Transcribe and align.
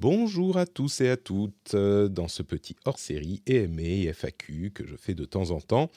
Bonjour 0.00 0.58
à 0.58 0.64
tous 0.64 1.00
et 1.00 1.08
à 1.08 1.16
toutes 1.16 1.74
euh, 1.74 2.06
dans 2.06 2.28
ce 2.28 2.44
petit 2.44 2.76
hors-série 2.84 3.42
EMA 3.48 3.82
et 3.82 4.12
FAQ 4.12 4.70
que 4.72 4.86
je 4.86 4.94
fais 4.94 5.12
de 5.12 5.24
temps 5.24 5.50
en 5.50 5.60
temps, 5.60 5.90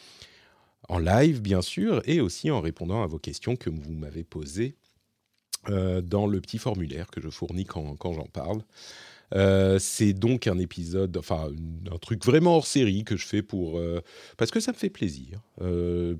en 0.89 0.97
live 0.97 1.39
bien 1.39 1.61
sûr, 1.61 2.01
et 2.05 2.19
aussi 2.19 2.49
en 2.49 2.61
répondant 2.61 3.03
à 3.03 3.05
vos 3.05 3.19
questions 3.19 3.55
que 3.55 3.69
vous 3.69 3.93
m'avez 3.93 4.23
posées 4.23 4.75
euh, 5.69 6.01
dans 6.01 6.25
le 6.25 6.41
petit 6.41 6.57
formulaire 6.57 7.11
que 7.11 7.21
je 7.21 7.29
fournis 7.29 7.65
quand, 7.65 7.95
j'en 8.01 8.25
parle. 8.25 8.63
Euh, 9.35 9.77
c'est 9.77 10.13
donc 10.13 10.47
un 10.47 10.57
épisode, 10.57 11.15
enfin 11.17 11.51
un 11.91 11.97
truc 11.99 12.25
vraiment 12.25 12.55
hors 12.55 12.65
série 12.65 13.03
que 13.03 13.17
je 13.17 13.27
fais 13.27 13.43
pour 13.43 13.79
parce 14.35 14.49
que 14.49 14.59
ça 14.59 14.71
me 14.71 14.77
fait 14.77 14.89
plaisir. 14.89 15.43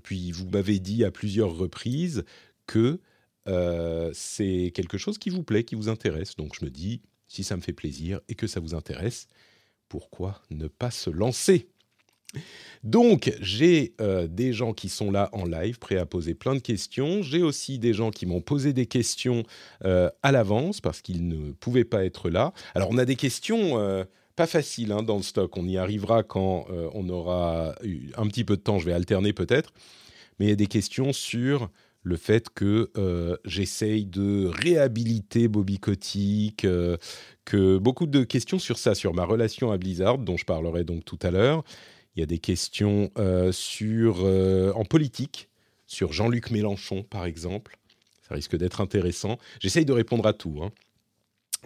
Puis 0.03 0.31
vous 0.31 0.47
m'avez 0.49 0.77
dit 0.77 1.03
à 1.03 1.09
plusieurs 1.09 1.55
reprises 1.55 2.25
que 2.67 2.99
c'est 4.13 4.71
quelque 4.75 4.99
chose 4.99 5.17
qui 5.17 5.31
vous 5.31 5.41
plaît, 5.41 5.63
qui 5.63 5.73
vous 5.73 5.89
intéresse. 5.89 6.35
Donc 6.35 6.53
je 6.59 6.63
me 6.63 6.69
dis, 6.69 7.01
si 7.31 7.45
ça 7.45 7.55
me 7.55 7.61
fait 7.61 7.71
plaisir 7.71 8.19
et 8.27 8.35
que 8.35 8.45
ça 8.45 8.59
vous 8.59 8.75
intéresse, 8.75 9.27
pourquoi 9.87 10.41
ne 10.49 10.67
pas 10.67 10.91
se 10.91 11.09
lancer? 11.09 11.69
Donc, 12.83 13.33
j'ai 13.39 13.93
euh, 14.01 14.27
des 14.27 14.51
gens 14.51 14.73
qui 14.73 14.89
sont 14.89 15.11
là 15.11 15.29
en 15.31 15.45
live, 15.45 15.79
prêts 15.79 15.97
à 15.97 16.05
poser 16.05 16.33
plein 16.33 16.55
de 16.55 16.59
questions. 16.59 17.21
J'ai 17.21 17.41
aussi 17.41 17.79
des 17.79 17.93
gens 17.93 18.11
qui 18.11 18.25
m'ont 18.25 18.41
posé 18.41 18.73
des 18.73 18.85
questions 18.85 19.43
euh, 19.85 20.09
à 20.23 20.33
l'avance 20.33 20.81
parce 20.81 21.01
qu'ils 21.01 21.25
ne 21.27 21.53
pouvaient 21.53 21.85
pas 21.85 22.03
être 22.03 22.29
là. 22.29 22.53
Alors, 22.75 22.89
on 22.91 22.97
a 22.97 23.05
des 23.05 23.15
questions 23.15 23.79
euh, 23.79 24.03
pas 24.35 24.47
faciles 24.47 24.91
hein, 24.91 25.03
dans 25.03 25.17
le 25.17 25.23
stock. 25.23 25.55
On 25.55 25.67
y 25.67 25.77
arrivera 25.77 26.23
quand 26.23 26.67
on 26.93 27.07
aura 27.09 27.75
un 28.17 28.27
petit 28.27 28.43
peu 28.43 28.57
de 28.57 28.61
temps. 28.61 28.79
Je 28.79 28.85
vais 28.85 28.93
alterner 28.93 29.31
peut-être. 29.31 29.71
Mais 30.39 30.47
il 30.47 30.49
y 30.49 30.53
a 30.53 30.57
des 30.57 30.67
questions 30.67 31.13
sur 31.13 31.69
le 32.03 32.17
fait 32.17 32.49
que 32.49 32.89
euh, 32.97 33.37
j'essaye 33.45 34.05
de 34.05 34.47
réhabiliter 34.47 35.47
Bobby 35.47 35.77
Kotick, 35.77 36.65
euh, 36.65 36.97
que 37.45 37.77
beaucoup 37.77 38.07
de 38.07 38.23
questions 38.23 38.59
sur 38.59 38.77
ça, 38.77 38.95
sur 38.95 39.13
ma 39.13 39.23
relation 39.23 39.71
à 39.71 39.77
Blizzard, 39.77 40.17
dont 40.17 40.37
je 40.37 40.45
parlerai 40.45 40.83
donc 40.83 41.05
tout 41.05 41.19
à 41.21 41.31
l'heure. 41.31 41.63
Il 42.15 42.19
y 42.19 42.23
a 42.23 42.25
des 42.25 42.39
questions 42.39 43.11
euh, 43.17 43.51
sur, 43.51 44.25
en 44.75 44.83
politique, 44.83 45.49
sur 45.85 46.11
Jean-Luc 46.11 46.51
Mélenchon, 46.51 47.03
par 47.03 47.25
exemple. 47.25 47.77
Ça 48.27 48.35
risque 48.35 48.57
d'être 48.57 48.81
intéressant. 48.81 49.37
J'essaye 49.59 49.85
de 49.85 49.93
répondre 49.93 50.25
à 50.25 50.33
tout. 50.33 50.59
hein. 50.63 50.71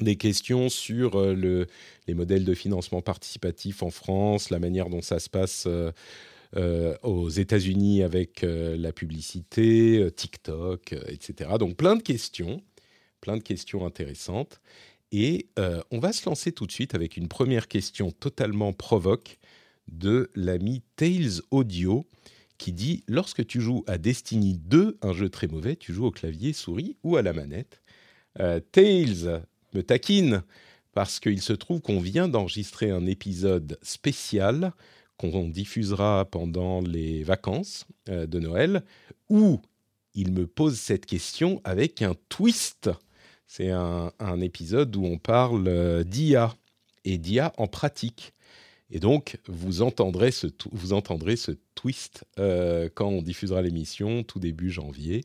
Des 0.01 0.17
questions 0.17 0.67
sur 0.67 1.17
le, 1.33 1.67
les 2.07 2.13
modèles 2.13 2.43
de 2.43 2.53
financement 2.53 3.01
participatif 3.01 3.81
en 3.81 3.89
France, 3.89 4.49
la 4.49 4.59
manière 4.59 4.89
dont 4.89 5.01
ça 5.01 5.19
se 5.19 5.29
passe 5.29 5.67
aux 6.53 7.29
États-Unis 7.29 8.03
avec 8.03 8.43
euh, 8.43 8.77
la 8.77 8.91
publicité, 8.91 9.99
euh, 9.99 10.09
TikTok, 10.09 10.93
euh, 10.93 11.01
etc. 11.07 11.51
Donc 11.59 11.75
plein 11.75 11.95
de 11.95 12.01
questions, 12.01 12.61
plein 13.21 13.37
de 13.37 13.43
questions 13.43 13.85
intéressantes. 13.85 14.61
Et 15.11 15.47
euh, 15.59 15.81
on 15.91 15.99
va 15.99 16.13
se 16.13 16.27
lancer 16.27 16.51
tout 16.51 16.65
de 16.65 16.71
suite 16.71 16.95
avec 16.95 17.17
une 17.17 17.27
première 17.27 17.67
question 17.67 18.11
totalement 18.11 18.73
provoque 18.73 19.37
de 19.87 20.31
l'ami 20.35 20.81
Tails 20.95 21.41
Audio 21.51 22.05
qui 22.57 22.73
dit 22.73 23.03
Lorsque 23.07 23.45
tu 23.45 23.61
joues 23.61 23.83
à 23.87 23.97
Destiny 23.97 24.57
2, 24.57 24.97
un 25.01 25.13
jeu 25.13 25.29
très 25.29 25.47
mauvais, 25.47 25.75
tu 25.75 25.93
joues 25.93 26.05
au 26.05 26.11
clavier, 26.11 26.53
souris 26.53 26.97
ou 27.03 27.17
à 27.17 27.21
la 27.21 27.33
manette 27.33 27.81
Euh, 28.39 28.59
Tails 28.59 29.41
me 29.73 29.81
taquine 29.81 30.43
parce 30.93 31.19
qu'il 31.21 31.41
se 31.41 31.53
trouve 31.53 31.81
qu'on 31.81 32.01
vient 32.01 32.27
d'enregistrer 32.27 32.89
un 32.91 33.05
épisode 33.05 33.77
spécial 33.81 34.73
qu'on 35.17 35.47
diffusera 35.47 36.25
pendant 36.25 36.81
les 36.81 37.23
vacances 37.23 37.85
euh, 38.09 38.25
de 38.25 38.39
Noël 38.39 38.83
où 39.29 39.61
il 40.13 40.31
me 40.31 40.47
pose 40.47 40.77
cette 40.77 41.05
question 41.05 41.61
avec 41.63 42.01
un 42.01 42.15
twist. 42.29 42.89
C'est 43.47 43.69
un, 43.69 44.11
épisode 44.41 44.95
où 44.95 45.05
on 45.05 45.17
parle 45.17 45.67
euh, 45.67 46.03
d'IA 46.03 46.53
et 47.03 47.17
d'IA 47.17 47.53
en 47.57 47.67
pratique. 47.67 48.33
Et 48.89 48.99
donc, 48.99 49.37
vous 49.47 49.81
entendrez 49.81 50.31
ce, 50.31 50.47
vous 50.71 50.93
entendrez 50.93 51.35
ce 51.35 51.51
twist 51.73 52.23
euh, 52.39 52.89
quand 52.93 53.07
on 53.07 53.21
diffusera 53.21 53.61
l'émission, 53.61 54.23
tout 54.23 54.39
début 54.39 54.69
janvier. 54.69 55.21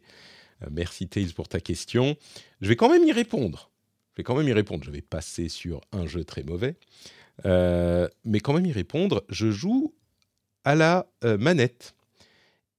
Merci 0.71 1.09
Tails 1.09 1.33
pour 1.33 1.49
ta 1.49 1.61
question. 1.61 2.17
Je 2.61 2.69
vais 2.69 2.77
quand 2.77 2.91
même 2.91 3.05
y 3.05 3.13
répondre. 3.13 3.71
Je 4.13 4.17
vais 4.19 4.25
quand 4.25 4.37
même 4.37 4.49
y 4.49 4.53
répondre. 4.53 4.85
Je 4.85 4.91
vais 4.91 5.01
passer 5.01 5.49
sur 5.49 5.81
un 5.93 6.07
jeu 6.07 6.25
très 6.25 6.43
mauvais. 6.43 6.77
Euh, 7.47 8.09
mais 8.25 8.41
quand 8.41 8.53
même 8.53 8.67
y 8.67 8.73
répondre. 8.73 9.25
Je 9.29 9.51
joue 9.51 9.95
à 10.65 10.75
la 10.75 11.07
euh, 11.25 11.39
manette. 11.39 11.95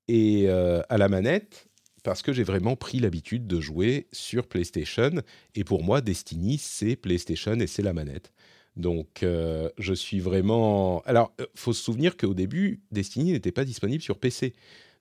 Et 0.08 0.46
euh, 0.48 0.82
à 0.90 0.98
la 0.98 1.08
manette, 1.08 1.68
parce 2.04 2.22
que 2.22 2.34
j'ai 2.34 2.44
vraiment 2.44 2.76
pris 2.76 3.00
l'habitude 3.00 3.48
de 3.48 3.62
jouer 3.62 4.08
sur 4.12 4.48
PlayStation. 4.48 5.12
Et 5.56 5.64
pour 5.64 5.84
moi, 5.84 6.02
Destiny, 6.02 6.58
c'est 6.58 6.96
PlayStation 6.96 7.54
et 7.60 7.68
c'est 7.68 7.84
la 7.84 7.94
manette. 7.94 8.34
Donc, 8.78 9.20
je 9.24 9.94
suis 9.94 10.22
vraiment. 10.22 11.02
Alors, 11.02 11.34
faut 11.56 11.74
se 11.74 11.84
souvenir 11.84 12.16
qu'au 12.16 12.34
début, 12.34 12.82
Destiny 12.92 13.34
n'était 13.34 13.52
pas 13.52 13.66
disponible 13.66 14.02
sur 14.02 14.18
PC. 14.18 14.54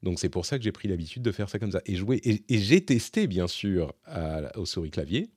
Donc, 0.03 0.19
c'est 0.19 0.29
pour 0.29 0.47
ça 0.47 0.59
que 0.59 0.65
j'ai 0.65 0.73
pris 0.73 0.89
l'habitude 0.89 1.23
de 1.23 1.33
faire 1.33 1.49
ça 1.49 1.59
comme 1.59 1.73
ça. 1.73 1.81
Et 1.87 1.95
jouer. 1.97 2.21
Et, 2.25 2.59
j'ai 2.59 2.85
testé, 2.85 3.27
bien 3.27 3.47
sûr, 3.47 3.95
à- 4.07 4.57
au 4.59 4.67
souris-clavier. 4.67 5.31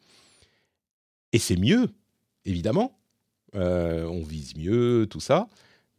Et 1.33 1.39
c'est 1.39 1.57
mieux, 1.57 1.89
évidemment. 2.45 3.00
Euh, 3.55 4.05
on 4.05 4.23
vise 4.23 4.55
mieux, 4.55 5.07
tout 5.09 5.19
ça. 5.19 5.49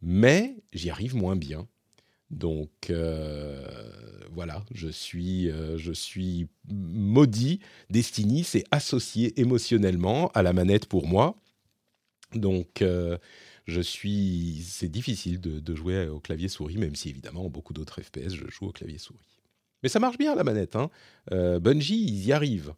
Mais 0.01 0.55
j'y 0.73 0.89
arrive 0.89 1.15
moins 1.15 1.35
bien. 1.35 1.67
Donc 2.31 2.89
euh, 2.89 3.65
voilà, 4.31 4.65
je 4.73 4.87
suis, 4.87 5.49
euh, 5.49 5.77
je 5.77 5.91
suis 5.91 6.47
maudit. 6.69 7.59
Destiny, 7.89 8.43
c'est 8.43 8.63
associé 8.71 9.39
émotionnellement 9.39 10.29
à 10.33 10.43
la 10.43 10.53
manette 10.53 10.87
pour 10.87 11.07
moi. 11.07 11.35
Donc 12.33 12.83
je 13.65 13.81
suis, 13.81 14.61
c'est 14.67 14.89
difficile 14.89 15.39
de, 15.39 15.75
jouer 15.75 16.07
au 16.07 16.19
clavier 16.19 16.49
souris, 16.49 16.77
même 16.77 16.95
si 16.95 17.09
évidemment 17.09 17.49
beaucoup 17.49 17.73
d'autres 17.73 18.01
FPS, 18.01 18.33
je 18.33 18.49
joue 18.49 18.65
au 18.65 18.71
clavier 18.71 18.97
souris. 18.97 19.39
Mais 19.83 19.89
ça 19.89 19.99
marche 19.99 20.17
bien 20.17 20.35
la 20.35 20.43
manette. 20.43 20.75
Hein. 20.75 20.89
Bungie, 21.31 22.03
ils 22.03 22.25
y 22.25 22.33
arrivent. 22.33 22.73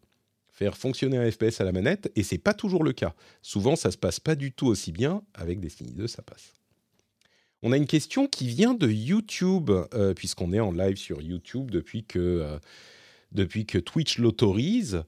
Faire 0.57 0.75
fonctionner 0.75 1.18
un 1.19 1.29
FPS 1.29 1.62
à 1.62 1.66
la 1.66 1.72
manette, 1.72 2.12
et 2.16 2.23
c'est 2.23 2.40
pas 2.40 2.56
toujours 2.56 2.84
le 2.84 2.91
cas. 2.91 3.13
Souvent, 3.44 3.75
ça 3.75 3.91
se 3.91 3.97
passe 3.97 4.19
pas 4.19 4.34
du 4.34 4.51
tout 4.51 4.66
aussi 4.66 4.91
bien. 4.91 5.22
Avec 5.35 5.59
Destiny 5.59 5.94
2, 5.94 6.07
ça 6.07 6.23
passe. 6.23 6.51
On 7.62 7.72
a 7.72 7.78
une 7.78 7.85
question 7.85 8.28
qui 8.28 8.47
vient 8.47 8.73
de 8.73 8.90
YouTube, 8.90 9.69
euh, 9.69 10.16
puisqu'on 10.16 10.53
est 10.53 10.59
en 10.59 10.72
live 10.72 10.97
sur 10.97 11.22
YouTube 11.22 11.69
depuis 11.69 12.06
que, 12.06 12.18
euh, 12.18 12.57
depuis 13.31 13.68
que 13.68 13.78
Twitch 13.78 14.18
l'autorise. 14.18 15.03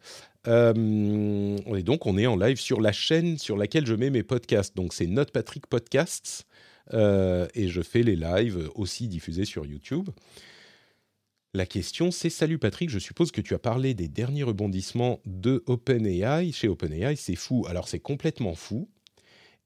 Euh, 0.47 1.57
et 1.75 1.81
donc, 1.81 2.05
on 2.05 2.15
est 2.19 2.27
en 2.27 2.35
live 2.35 2.59
sur 2.59 2.79
la 2.79 2.91
chaîne 2.91 3.39
sur 3.39 3.57
laquelle 3.57 3.87
je 3.87 3.95
mets 3.95 4.11
mes 4.11 4.21
podcasts. 4.21 4.75
Donc, 4.75 4.93
c'est 4.93 5.07
Note 5.07 5.31
Patrick 5.31 5.65
Podcasts. 5.65 6.45
et 6.93 7.67
je 7.69 7.81
fais 7.81 8.03
les 8.03 8.15
lives 8.15 8.69
aussi 8.75 9.07
diffusés 9.07 9.45
sur 9.45 9.65
YouTube. 9.65 10.09
La 11.55 11.65
question, 11.65 12.11
c'est 12.11 12.29
Salut 12.29 12.59
Patrick, 12.59 12.91
je 12.91 12.99
suppose 12.99 13.31
que 13.31 13.41
tu 13.41 13.55
as 13.55 13.59
parlé 13.59 13.95
des 13.95 14.07
derniers 14.07 14.43
rebondissements 14.43 15.19
de 15.25 15.63
OpenAI. 15.65 16.51
Chez 16.51 16.67
OpenAI, 16.67 17.15
c'est 17.15 17.35
fou. 17.35 17.65
Alors, 17.67 17.87
c'est 17.87 17.99
complètement 17.99 18.53
fou. 18.53 18.87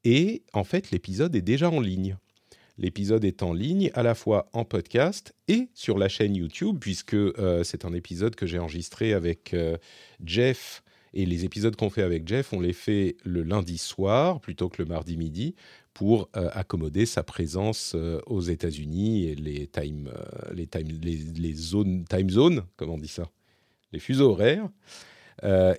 Et 0.05 0.43
en 0.53 0.63
fait, 0.63 0.91
l'épisode 0.91 1.35
est 1.35 1.41
déjà 1.41 1.69
en 1.69 1.81
ligne. 1.81 2.15
L'épisode 2.77 3.25
est 3.25 3.43
en 3.43 3.51
ligne 3.51 3.91
à 3.95 4.01
la 4.01 4.15
fois 4.15 4.49
en 4.53 4.63
podcast 4.63 5.35
et 5.49 5.67
sur 5.73 5.97
la 5.97 6.07
chaîne 6.07 6.37
YouTube, 6.37 6.77
puisque 6.79 7.15
euh, 7.15 7.65
c'est 7.65 7.83
un 7.83 7.91
épisode 7.91 8.35
que 8.35 8.45
j'ai 8.45 8.59
enregistré 8.59 9.11
avec 9.11 9.53
euh, 9.53 9.77
Jeff. 10.23 10.83
Et 11.13 11.25
les 11.25 11.43
épisodes 11.43 11.75
qu'on 11.75 11.89
fait 11.89 12.01
avec 12.01 12.25
Jeff, 12.25 12.53
on 12.53 12.61
les 12.61 12.71
fait 12.71 13.17
le 13.25 13.43
lundi 13.43 13.77
soir 13.77 14.39
plutôt 14.39 14.69
que 14.69 14.81
le 14.81 14.87
mardi 14.87 15.17
midi 15.17 15.53
pour 15.93 16.29
euh, 16.35 16.49
accommoder 16.53 17.05
sa 17.05 17.23
présence 17.23 17.93
euh, 17.95 18.19
aux 18.25 18.41
États-Unis 18.41 19.25
et 19.25 19.35
les 19.35 19.67
time, 19.67 20.09
euh, 20.13 20.53
les 20.53 21.53
zones, 21.53 22.05
time 22.05 22.29
zones, 22.29 22.63
comment 22.75 22.95
on 22.95 22.97
dit 22.97 23.07
ça, 23.07 23.29
les 23.91 23.99
fuseaux 23.99 24.31
horaires. 24.31 24.69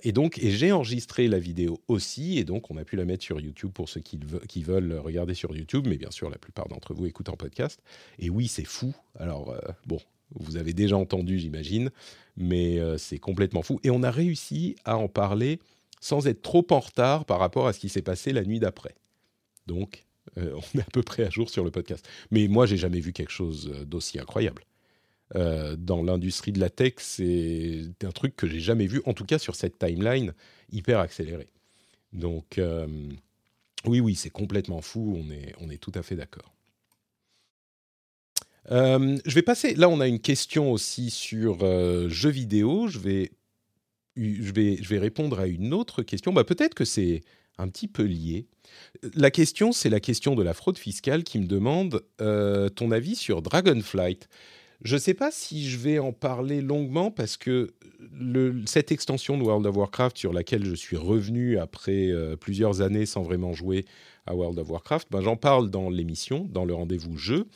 Et 0.03 0.11
donc, 0.11 0.37
et 0.37 0.51
j'ai 0.51 0.71
enregistré 0.71 1.27
la 1.27 1.39
vidéo 1.39 1.79
aussi, 1.87 2.37
et 2.37 2.43
donc 2.43 2.69
on 2.69 2.77
a 2.77 2.83
pu 2.83 2.97
la 2.97 3.05
mettre 3.05 3.23
sur 3.23 3.39
YouTube 3.39 3.71
pour 3.71 3.89
ceux 3.89 4.01
qui, 4.01 4.17
ve- 4.17 4.45
qui 4.45 4.61
veulent 4.61 4.93
regarder 4.99 5.33
sur 5.33 5.55
YouTube, 5.55 5.87
mais 5.87 5.97
bien 5.97 6.11
sûr, 6.11 6.29
la 6.29 6.37
plupart 6.37 6.67
d'entre 6.67 6.93
vous 6.93 7.07
écoutent 7.07 7.29
en 7.29 7.37
podcast. 7.37 7.81
Et 8.19 8.29
oui, 8.29 8.47
c'est 8.47 8.65
fou. 8.65 8.93
Alors, 9.17 9.55
bon, 9.87 9.97
vous 10.35 10.57
avez 10.57 10.73
déjà 10.73 10.97
entendu, 10.97 11.39
j'imagine, 11.39 11.89
mais 12.37 12.79
c'est 12.99 13.17
complètement 13.17 13.63
fou. 13.63 13.79
Et 13.83 13.89
on 13.89 14.03
a 14.03 14.11
réussi 14.11 14.75
à 14.83 14.97
en 14.97 15.07
parler 15.07 15.59
sans 15.99 16.27
être 16.27 16.43
trop 16.43 16.67
en 16.69 16.79
retard 16.79 17.25
par 17.25 17.39
rapport 17.39 17.65
à 17.65 17.73
ce 17.73 17.79
qui 17.79 17.89
s'est 17.89 18.03
passé 18.03 18.33
la 18.33 18.43
nuit 18.43 18.59
d'après. 18.59 18.93
Donc, 19.65 20.04
euh, 20.37 20.53
on 20.75 20.79
est 20.79 20.81
à 20.81 20.91
peu 20.91 21.03
près 21.03 21.23
à 21.23 21.29
jour 21.29 21.49
sur 21.49 21.63
le 21.63 21.71
podcast. 21.71 22.07
Mais 22.31 22.47
moi, 22.47 22.65
j'ai 22.65 22.77
jamais 22.77 22.99
vu 22.99 23.13
quelque 23.13 23.31
chose 23.31 23.71
d'aussi 23.85 24.19
incroyable. 24.19 24.63
Euh, 25.35 25.75
dans 25.75 26.03
l'industrie 26.03 26.51
de 26.51 26.59
la 26.59 26.69
tech, 26.69 26.93
c'est 26.99 27.89
un 28.03 28.11
truc 28.11 28.35
que 28.35 28.47
j'ai 28.47 28.59
jamais 28.59 28.85
vu, 28.85 29.01
en 29.05 29.13
tout 29.13 29.25
cas 29.25 29.39
sur 29.39 29.55
cette 29.55 29.79
timeline 29.79 30.33
hyper 30.71 30.99
accélérée. 30.99 31.49
Donc, 32.13 32.59
euh, 32.59 32.87
oui, 33.85 33.99
oui, 33.99 34.15
c'est 34.15 34.29
complètement 34.29 34.81
fou, 34.81 35.15
on 35.17 35.31
est, 35.31 35.53
on 35.59 35.69
est 35.69 35.79
tout 35.79 35.91
à 35.95 36.03
fait 36.03 36.15
d'accord. 36.15 36.53
je 38.69 39.33
vais 39.33 39.41
passer. 39.41 39.73
Là, 39.73 39.89
on 39.89 39.99
a 39.99 40.07
une 40.07 40.19
question 40.19 40.71
aussi 40.71 41.09
sur 41.09 41.59
jeux 42.09 42.29
vidéo. 42.29 42.87
Je 42.87 42.99
vais, 42.99 43.31
je 44.15 44.51
vais, 44.53 44.77
je 44.81 44.89
vais 44.89 44.99
répondre 44.99 45.39
à 45.39 45.47
une 45.47 45.73
autre 45.73 46.03
question. 46.03 46.33
Bah, 46.33 46.43
peut-être 46.43 46.75
que 46.75 46.85
c'est 46.85 47.23
un 47.57 47.67
petit 47.67 47.87
peu 47.87 48.03
lié. 48.03 48.47
La 49.13 49.31
question, 49.31 49.71
c'est 49.71 49.89
la 49.89 49.99
question 49.99 50.35
de 50.35 50.43
la 50.43 50.53
fraude 50.53 50.77
fiscale 50.77 51.23
qui 51.23 51.39
me 51.39 51.45
demande 51.45 52.03
euh, 52.21 52.69
ton 52.69 52.91
avis 52.91 53.15
sur 53.15 53.41
Dragonflight. 53.41 54.27
Je 54.81 54.95
ne 54.95 54.99
sais 54.99 55.13
pas 55.13 55.31
si 55.31 55.67
je 55.69 55.77
vais 55.77 55.99
en 55.99 56.11
parler 56.11 56.61
longuement 56.61 57.09
parce 57.09 57.37
que 57.37 57.73
cette 58.65 58.91
extension 58.91 59.37
de 59.37 59.43
World 59.43 59.65
of 59.65 59.75
Warcraft 59.77 60.17
sur 60.17 60.33
laquelle 60.33 60.65
je 60.65 60.75
suis 60.75 60.97
revenu 60.97 61.57
après 61.57 62.09
euh, 62.09 62.35
plusieurs 62.35 62.81
années 62.81 63.05
sans 63.05 63.23
vraiment 63.23 63.53
jouer 63.53 63.85
à 64.25 64.35
World 64.35 64.59
of 64.59 64.69
Warcraft, 64.69 65.07
ben, 65.11 65.21
j'en 65.21 65.37
parle 65.37 65.69
dans 65.69 65.89
l'émission, 65.89 66.47
dans 66.51 66.65
le 66.65 66.73
rendez-vous 66.73 67.17
jeu. 67.17 67.47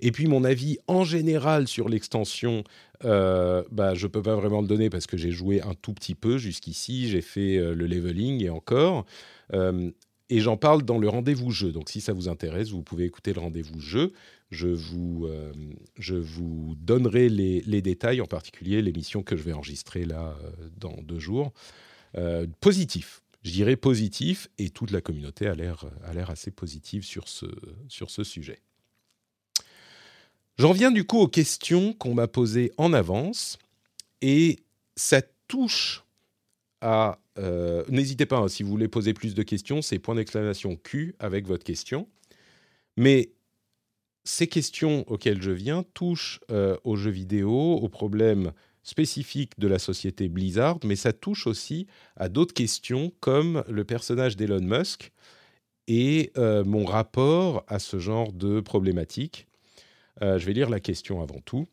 Et 0.00 0.10
puis 0.10 0.26
mon 0.26 0.42
avis 0.42 0.78
en 0.88 1.04
général 1.04 1.68
sur 1.68 1.88
l'extension, 1.88 2.64
euh, 3.04 3.62
bah, 3.70 3.94
je 3.94 4.06
ne 4.06 4.10
peux 4.10 4.22
pas 4.22 4.34
vraiment 4.34 4.60
le 4.60 4.66
donner 4.66 4.90
parce 4.90 5.06
que 5.06 5.16
j'ai 5.16 5.30
joué 5.30 5.60
un 5.62 5.74
tout 5.74 5.92
petit 5.92 6.14
peu 6.14 6.38
jusqu'ici, 6.38 7.08
j'ai 7.08 7.22
fait 7.22 7.58
le 7.58 7.86
leveling 7.86 8.42
et 8.42 8.50
encore. 8.50 9.04
Euh, 9.52 9.90
et 10.30 10.40
j'en 10.40 10.56
parle 10.56 10.82
dans 10.82 10.98
le 10.98 11.08
rendez-vous 11.08 11.50
jeu. 11.50 11.70
Donc 11.70 11.90
si 11.90 12.00
ça 12.00 12.12
vous 12.12 12.28
intéresse, 12.28 12.70
vous 12.70 12.82
pouvez 12.82 13.04
écouter 13.04 13.32
le 13.32 13.40
rendez-vous 13.40 13.80
jeu. 13.80 14.12
Je 14.50 14.68
vous, 14.68 15.26
euh, 15.26 15.52
je 15.98 16.14
vous 16.14 16.74
donnerai 16.78 17.28
les, 17.28 17.82
détails, 17.82 18.20
en 18.20 18.26
particulier 18.26 18.80
l'émission 18.82 19.22
que 19.22 19.36
je 19.36 19.42
vais 19.42 19.52
enregistrer 19.52 20.04
là 20.04 20.36
euh, 20.42 20.68
dans 20.78 20.96
deux 21.02 21.18
jours. 21.18 21.52
positif, 22.60 23.22
je 23.42 23.50
dirais 23.50 23.76
positif, 23.76 24.48
et 24.58 24.70
toute 24.70 24.92
la 24.92 25.00
communauté 25.00 25.46
a 25.46 25.54
l'air 25.54 26.30
assez 26.30 26.50
positive 26.50 27.04
sur 27.04 27.28
ce, 27.28 27.46
sur 27.88 28.10
ce 28.10 28.24
sujet. 28.24 28.60
J'en 30.58 30.72
viens 30.72 30.90
du 30.90 31.04
coup 31.04 31.18
aux 31.18 31.28
questions 31.28 31.92
qu'on 31.92 32.14
m'a 32.14 32.28
posées 32.28 32.72
en 32.76 32.92
avance, 32.92 33.58
et 34.22 34.60
ça 34.96 35.20
touche 35.48 36.04
à 36.80 37.18
euh, 37.38 37.84
n'hésitez 37.88 38.26
pas, 38.26 38.38
hein, 38.38 38.48
si 38.48 38.62
vous 38.62 38.70
voulez 38.70 38.88
poser 38.88 39.12
plus 39.14 39.34
de 39.34 39.42
questions, 39.42 39.82
c'est 39.82 39.98
point 39.98 40.14
d'exclamation 40.14 40.76
Q 40.76 41.14
avec 41.18 41.46
votre 41.46 41.64
question. 41.64 42.08
Mais 42.96 43.32
ces 44.24 44.46
questions 44.46 45.04
auxquelles 45.08 45.42
je 45.42 45.50
viens 45.50 45.82
touchent 45.94 46.40
euh, 46.50 46.76
aux 46.84 46.96
jeux 46.96 47.10
vidéo, 47.10 47.50
aux 47.50 47.88
problèmes 47.88 48.52
spécifiques 48.82 49.58
de 49.58 49.66
la 49.66 49.78
société 49.78 50.28
Blizzard, 50.28 50.78
mais 50.84 50.96
ça 50.96 51.12
touche 51.12 51.46
aussi 51.46 51.86
à 52.16 52.28
d'autres 52.28 52.54
questions 52.54 53.12
comme 53.20 53.64
le 53.68 53.84
personnage 53.84 54.36
d'Elon 54.36 54.60
Musk 54.60 55.10
et 55.88 56.32
euh, 56.36 56.64
mon 56.64 56.84
rapport 56.84 57.64
à 57.66 57.78
ce 57.78 57.98
genre 57.98 58.32
de 58.32 58.60
problématique. 60.16 60.40
je 60.40 60.46
vais 60.46 60.52
lire 60.52 60.70
la 60.70 60.80
question 60.80 61.22
avant 61.22 61.40
tout. 61.44 61.66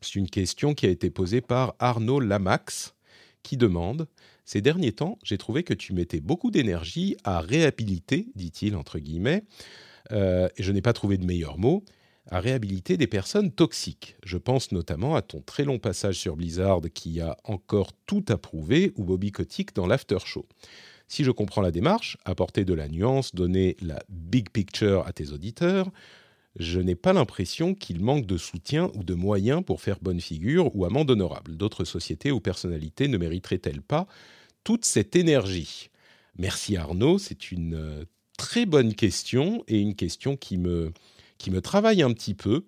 C'est 0.00 0.16
une 0.16 0.28
question 0.28 0.74
qui 0.74 0.86
a 0.86 0.90
été 0.90 1.10
posée 1.10 1.40
par 1.40 1.74
Arnaud 1.78 2.20
Lamax 2.20 2.94
qui 3.42 3.56
demande 3.56 4.08
ces 4.44 4.60
derniers 4.60 4.92
temps, 4.92 5.18
j'ai 5.22 5.38
trouvé 5.38 5.62
que 5.62 5.74
tu 5.74 5.92
mettais 5.92 6.20
beaucoup 6.20 6.50
d'énergie 6.50 7.16
à 7.24 7.40
réhabiliter, 7.40 8.28
dit-il 8.34 8.76
entre 8.76 8.98
guillemets, 8.98 9.44
euh, 10.10 10.48
et 10.56 10.62
je 10.62 10.72
n'ai 10.72 10.82
pas 10.82 10.92
trouvé 10.92 11.16
de 11.16 11.24
meilleur 11.24 11.58
mot, 11.58 11.84
à 12.30 12.40
réhabiliter 12.40 12.96
des 12.96 13.06
personnes 13.06 13.50
toxiques. 13.52 14.16
Je 14.24 14.38
pense 14.38 14.72
notamment 14.72 15.16
à 15.16 15.22
ton 15.22 15.40
très 15.40 15.64
long 15.64 15.78
passage 15.78 16.16
sur 16.16 16.36
Blizzard 16.36 16.80
qui 16.92 17.20
a 17.20 17.36
encore 17.44 17.92
tout 18.06 18.24
approuvé 18.28 18.92
ou 18.96 19.04
Bobby 19.04 19.32
Kotick 19.32 19.74
dans 19.74 19.86
l'after 19.86 20.18
show. 20.24 20.46
Si 21.08 21.24
je 21.24 21.30
comprends 21.30 21.62
la 21.62 21.72
démarche, 21.72 22.16
apporter 22.24 22.64
de 22.64 22.74
la 22.74 22.88
nuance, 22.88 23.34
donner 23.34 23.76
la 23.80 24.02
big 24.08 24.50
picture 24.50 25.06
à 25.06 25.12
tes 25.12 25.30
auditeurs, 25.30 25.90
je 26.58 26.80
n'ai 26.80 26.94
pas 26.94 27.12
l'impression 27.12 27.74
qu'il 27.74 28.02
manque 28.02 28.26
de 28.26 28.36
soutien 28.36 28.90
ou 28.94 29.04
de 29.04 29.14
moyens 29.14 29.62
pour 29.64 29.80
faire 29.80 29.98
bonne 30.00 30.20
figure 30.20 30.74
ou 30.76 30.84
amende 30.84 31.10
honorable. 31.10 31.56
D'autres 31.56 31.84
sociétés 31.84 32.30
ou 32.30 32.40
personnalités 32.40 33.08
ne 33.08 33.18
mériteraient-elles 33.18 33.82
pas 33.82 34.06
toute 34.64 34.84
cette 34.84 35.16
énergie? 35.16 35.88
Merci 36.38 36.76
Arnaud, 36.76 37.18
c'est 37.18 37.52
une 37.52 37.74
euh, 37.74 38.04
très 38.36 38.66
bonne 38.66 38.94
question 38.94 39.64
et 39.68 39.78
une 39.78 39.94
question 39.94 40.36
qui 40.36 40.56
me, 40.58 40.92
qui 41.38 41.50
me 41.50 41.60
travaille 41.60 42.02
un 42.02 42.12
petit 42.12 42.34
peu. 42.34 42.64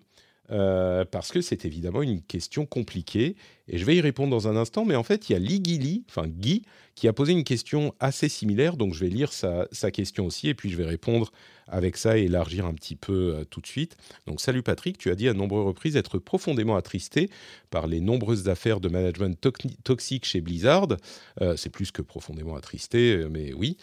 Euh, 0.51 1.05
parce 1.05 1.31
que 1.31 1.41
c'est 1.41 1.65
évidemment 1.65 2.01
une 2.01 2.21
question 2.21 2.65
compliquée, 2.65 3.35
et 3.67 3.77
je 3.77 3.85
vais 3.85 3.95
y 3.95 4.01
répondre 4.01 4.29
dans 4.29 4.47
un 4.47 4.55
instant, 4.55 4.85
mais 4.85 4.95
en 4.95 5.03
fait, 5.03 5.29
il 5.29 5.33
y 5.33 5.35
a 5.35 5.39
Lee 5.39 6.03
enfin 6.07 6.27
Guy, 6.27 6.61
qui 6.93 7.07
a 7.07 7.13
posé 7.13 7.33
une 7.33 7.43
question 7.43 7.95
assez 7.99 8.29
similaire, 8.29 8.77
donc 8.77 8.93
je 8.93 8.99
vais 8.99 9.09
lire 9.09 9.33
sa, 9.33 9.67
question 9.91 10.25
aussi, 10.27 10.47
et 10.47 10.53
puis 10.53 10.69
je 10.69 10.77
vais 10.77 10.85
répondre 10.85 11.31
avec 11.67 11.97
ça 11.97 12.17
et 12.17 12.23
élargir 12.23 12.67
un 12.67 12.75
petit 12.75 12.95
peu 12.95 13.33
euh, 13.35 13.43
tout 13.43 13.59
de 13.59 13.65
suite. 13.65 13.97
Donc 14.27 14.39
salut 14.39 14.61
Patrick, 14.61 14.99
tu 14.99 15.09
as 15.09 15.15
dit 15.15 15.27
à 15.27 15.33
nombreuses 15.33 15.65
reprises 15.65 15.97
être 15.97 16.19
profondément 16.19 16.75
attristé 16.75 17.29
par 17.71 17.87
les 17.87 18.01
nombreuses 18.01 18.47
affaires 18.47 18.79
de 18.79 18.87
management 18.87 19.35
toxique 19.83 20.25
chez 20.25 20.41
Blizzard. 20.41 20.89
Euh, 21.41 21.55
c'est 21.57 21.71
plus 21.71 21.91
que 21.91 22.03
profondément 22.03 22.55
attristé, 22.55 23.25
mais 23.31 23.51
oui. 23.53 23.77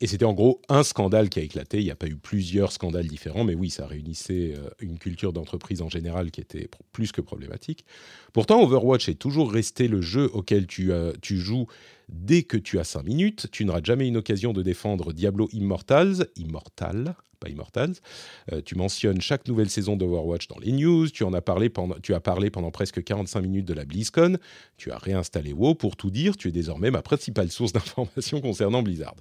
Et 0.00 0.06
c'était 0.06 0.24
en 0.24 0.32
gros 0.32 0.62
un 0.68 0.84
scandale 0.84 1.28
qui 1.28 1.40
a 1.40 1.42
éclaté. 1.42 1.78
Il 1.78 1.84
n'y 1.84 1.90
a 1.90 1.96
pas 1.96 2.06
eu 2.06 2.16
plusieurs 2.16 2.70
scandales 2.70 3.08
différents, 3.08 3.42
mais 3.42 3.54
oui, 3.54 3.68
ça 3.68 3.86
réunissait 3.86 4.54
euh, 4.56 4.70
une 4.80 4.98
culture 4.98 5.32
d'entreprise 5.32 5.82
en 5.82 5.88
général 5.88 6.30
qui 6.30 6.40
était 6.40 6.68
plus 6.92 7.10
que 7.10 7.20
problématique. 7.20 7.84
Pourtant, 8.32 8.62
Overwatch 8.62 9.08
est 9.08 9.18
toujours 9.18 9.50
resté 9.50 9.88
le 9.88 10.00
jeu 10.00 10.30
auquel 10.32 10.68
tu, 10.68 10.92
joues 11.22 11.66
dès 12.08 12.44
que 12.44 12.56
tu 12.56 12.78
as 12.78 12.84
5 12.84 13.02
minutes. 13.02 13.46
Tu 13.50 13.64
n'auras 13.64 13.80
jamais 13.82 14.06
une 14.06 14.16
occasion 14.16 14.52
de 14.52 14.62
défendre 14.62 15.12
Diablo 15.12 15.48
Immortals, 15.52 16.28
Immortal, 16.36 17.16
pas 17.40 17.48
Immortals. 17.48 17.94
Euh, 18.52 18.60
tu 18.64 18.76
mentionnes 18.76 19.20
chaque 19.20 19.48
nouvelle 19.48 19.68
saison 19.68 19.96
d'Overwatch 19.96 20.46
dans 20.46 20.58
les 20.60 20.70
news. 20.70 21.08
Tu 21.10 21.24
en 21.24 21.32
as 21.32 21.40
parlé 21.40 21.70
pendant, 21.70 21.96
tu 22.00 22.14
as 22.14 22.20
parlé 22.20 22.50
pendant 22.50 22.70
presque 22.70 23.02
45 23.02 23.40
minutes 23.40 23.66
de 23.66 23.74
la 23.74 23.84
BlizzCon. 23.84 24.38
Tu 24.76 24.92
as 24.92 24.98
réinstallé 24.98 25.52
WoW. 25.52 25.74
Pour 25.74 25.96
tout 25.96 26.10
dire, 26.10 26.36
tu 26.36 26.48
es 26.48 26.52
désormais 26.52 26.92
ma 26.92 27.02
principale 27.02 27.50
source 27.50 27.72
d'information 27.72 28.40
concernant 28.40 28.82
Blizzard. 28.82 29.16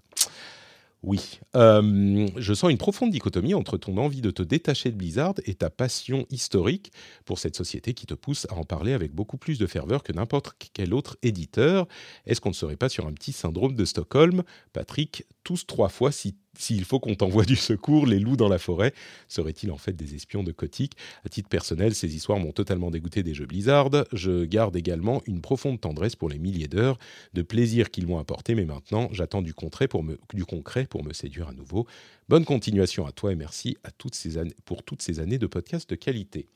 Oui, 1.04 1.39
euh, 1.56 2.27
je 2.38 2.54
sens 2.54 2.72
une 2.72 2.80
profonde 2.80 3.12
dichotomie 3.12 3.54
entre 3.54 3.77
ton 3.77 3.98
envie 3.98 4.22
de 4.22 4.32
te 4.32 4.42
détacher 4.42 4.92
de 4.92 4.98
Blizzard 4.98 5.36
et 5.46 5.54
ta 5.54 5.70
passion 5.70 6.25
historique 6.32 6.92
pour 7.24 7.38
cette 7.38 7.56
société 7.56 7.94
qui 7.94 8.08
te 8.08 8.16
pousse 8.16 8.48
à 8.50 8.56
en 8.56 8.63
parler 8.63 8.94
avec 8.94 9.13
beaucoup 9.13 9.38
plus 9.38 9.60
de 9.60 9.68
ferveur 9.68 10.01
que 10.01 10.12
n'importe 10.12 10.54
quel 10.74 10.96
autre 10.96 11.16
éditeur. 11.22 11.88
Est-ce 12.25 12.42
qu'on 12.42 12.50
ne 12.50 12.56
serait 12.56 12.77
pas 12.77 12.89
sur 12.89 13.06
un 13.06 13.13
petit 13.13 13.32
syndrome 13.32 13.75
de 13.75 13.86
Stockholm? 13.86 14.42
Patrick, 14.74 15.25
tous 15.48 15.66
trois 15.66 15.88
fois 15.88 16.12
si 16.12 16.36
s'il 16.58 16.84
faut 16.84 17.00
qu'on 17.00 17.16
t'envoie 17.16 17.46
du 17.46 17.56
secours, 17.56 18.06
les 18.06 18.20
loups 18.20 18.36
dans 18.36 18.50
la 18.50 18.58
forêt 18.58 18.94
seraient-ils 19.30 19.72
en 19.72 19.77
fait 19.77 19.94
des 19.94 20.13
espions 20.13 20.44
de 20.44 20.51
Kotick 20.51 20.98
À 21.24 21.30
titre 21.30 21.48
personnel, 21.48 21.96
ces 21.96 22.16
histoires 22.16 22.38
m'ont 22.39 22.51
totalement 22.51 22.92
dégoûté 22.92 23.24
des 23.24 23.34
jeux 23.34 23.46
Blizzard. 23.46 23.92
Je 24.12 24.44
garde 24.44 24.75
également 24.75 25.22
une 25.25 25.39
profonde 25.39 25.80
tendresse 25.80 26.18
pour 26.18 26.27
les 26.27 26.38
milliers 26.38 26.68
d'heures 26.68 26.98
de 27.34 27.44
plaisir 27.44 27.92
qu'ils 27.92 28.08
m'ont 28.08 28.18
apporté, 28.18 28.56
mais 28.56 28.66
maintenant 28.66 29.08
j'attends 29.13 29.42
du 29.42 29.54
concret, 29.54 29.88
pour 29.88 30.04
me, 30.04 30.20
du 30.34 30.44
concret 30.44 30.86
pour 30.86 31.01
me 31.06 31.13
séduire 31.13 31.48
à 31.48 31.54
nouveau. 31.54 31.88
Bonne 32.27 32.44
continuation 32.44 33.06
à 33.06 33.13
toi 33.13 33.32
et 33.32 33.36
merci 33.36 33.77
à 33.86 33.92
toutes 33.92 34.16
ces 34.16 34.32
pour 34.66 34.84
toutes 34.84 35.01
ces 35.01 35.22
années 35.22 35.38
de 35.38 35.48
podcasts 35.48 35.89
de 35.89 35.96
qualité. 35.96 36.48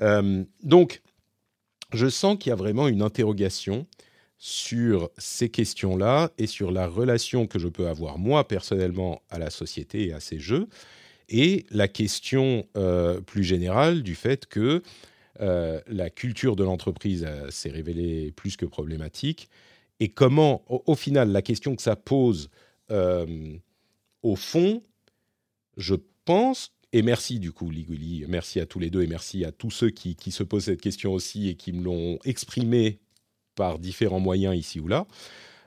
Euh, 0.00 0.42
donc, 0.64 1.02
je 1.92 2.08
sens 2.08 2.36
qu'il 2.40 2.50
y 2.50 2.52
a 2.52 2.56
vraiment 2.56 2.88
une 2.88 3.02
interrogation 3.02 3.86
sur 4.46 5.08
ces 5.16 5.48
questions-là 5.48 6.30
et 6.36 6.46
sur 6.46 6.70
la 6.70 6.86
relation 6.86 7.46
que 7.46 7.58
je 7.58 7.66
peux 7.66 7.88
avoir 7.88 8.18
moi 8.18 8.46
personnellement 8.46 9.22
à 9.30 9.38
la 9.38 9.48
société 9.48 10.08
et 10.08 10.12
à 10.12 10.20
ces 10.20 10.38
jeux, 10.38 10.68
et 11.30 11.64
la 11.70 11.88
question 11.88 12.66
euh, 12.76 13.22
plus 13.22 13.42
générale 13.42 14.02
du 14.02 14.14
fait 14.14 14.44
que 14.44 14.82
euh, 15.40 15.80
la 15.86 16.10
culture 16.10 16.56
de 16.56 16.62
l'entreprise 16.62 17.26
s'est 17.48 17.70
révélée 17.70 18.32
plus 18.32 18.58
que 18.58 18.66
problématique, 18.66 19.48
et 19.98 20.10
comment, 20.10 20.62
au, 20.68 20.94
final, 20.94 21.32
la 21.32 21.40
question 21.40 21.74
que 21.74 21.80
ça 21.80 21.96
pose 21.96 22.50
euh, 22.90 23.56
au 24.22 24.36
fond, 24.36 24.82
je 25.78 25.94
pense, 26.26 26.74
et 26.92 27.00
merci 27.00 27.38
du 27.38 27.50
coup, 27.50 27.70
Liguli, 27.70 28.26
merci 28.28 28.60
à 28.60 28.66
tous 28.66 28.78
les 28.78 28.90
deux 28.90 29.02
et 29.02 29.06
merci 29.06 29.42
à 29.46 29.52
tous 29.52 29.70
ceux 29.70 29.88
qui, 29.88 30.16
qui 30.16 30.32
se 30.32 30.42
posent 30.42 30.64
cette 30.64 30.82
question 30.82 31.14
aussi 31.14 31.48
et 31.48 31.54
qui 31.54 31.72
me 31.72 31.82
l'ont 31.82 32.18
exprimé 32.26 32.98
par 33.54 33.78
différents 33.78 34.20
moyens 34.20 34.56
ici 34.56 34.80
ou 34.80 34.88
là. 34.88 35.06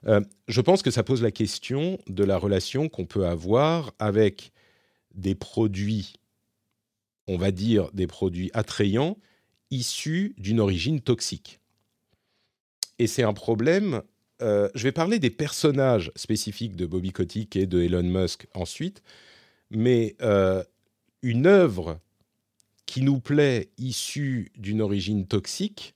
Euh, 0.06 0.22
je 0.48 0.62
pense 0.62 0.82
que 0.82 0.91
ça 0.91 1.03
pose 1.03 1.22
la 1.22 1.32
question 1.32 2.00
de 2.08 2.24
la 2.24 2.38
relation 2.38 2.89
qu'on 2.89 3.06
peut 3.06 3.25
avoir 3.25 3.94
avec 4.00 4.51
des 5.13 5.36
produits, 5.36 6.13
on 7.27 7.38
va 7.38 7.51
dire 7.51 7.91
des 7.94 8.08
produits 8.08 8.51
attrayants, 8.53 9.17
issus 9.72 10.34
d'une 10.38 10.60
origine 10.60 11.01
toxique. 11.01 11.60
Et 13.00 13.08
c'est 13.08 13.24
un 13.24 13.34
problème 13.34 14.01
je 14.39 14.84
vais 14.84 14.91
parler 14.91 15.17
des 15.17 15.32
personnages 15.32 16.12
spécifiques 16.15 16.75
de 16.75 16.86
Bobby 16.86 17.12
Kotick 17.12 17.56
et 17.56 17.65
de 17.65 17.82
Elon 17.82 18.03
Musk 18.03 18.46
ensuite, 18.53 19.01
mais 19.72 20.15
une 21.24 21.48
œuvre 21.48 22.00
qui 22.88 23.01
nous 23.01 23.20
plaît 23.20 23.70
issue 23.77 24.51
d'une 24.58 24.82
origine 24.82 25.27
toxique, 25.27 25.94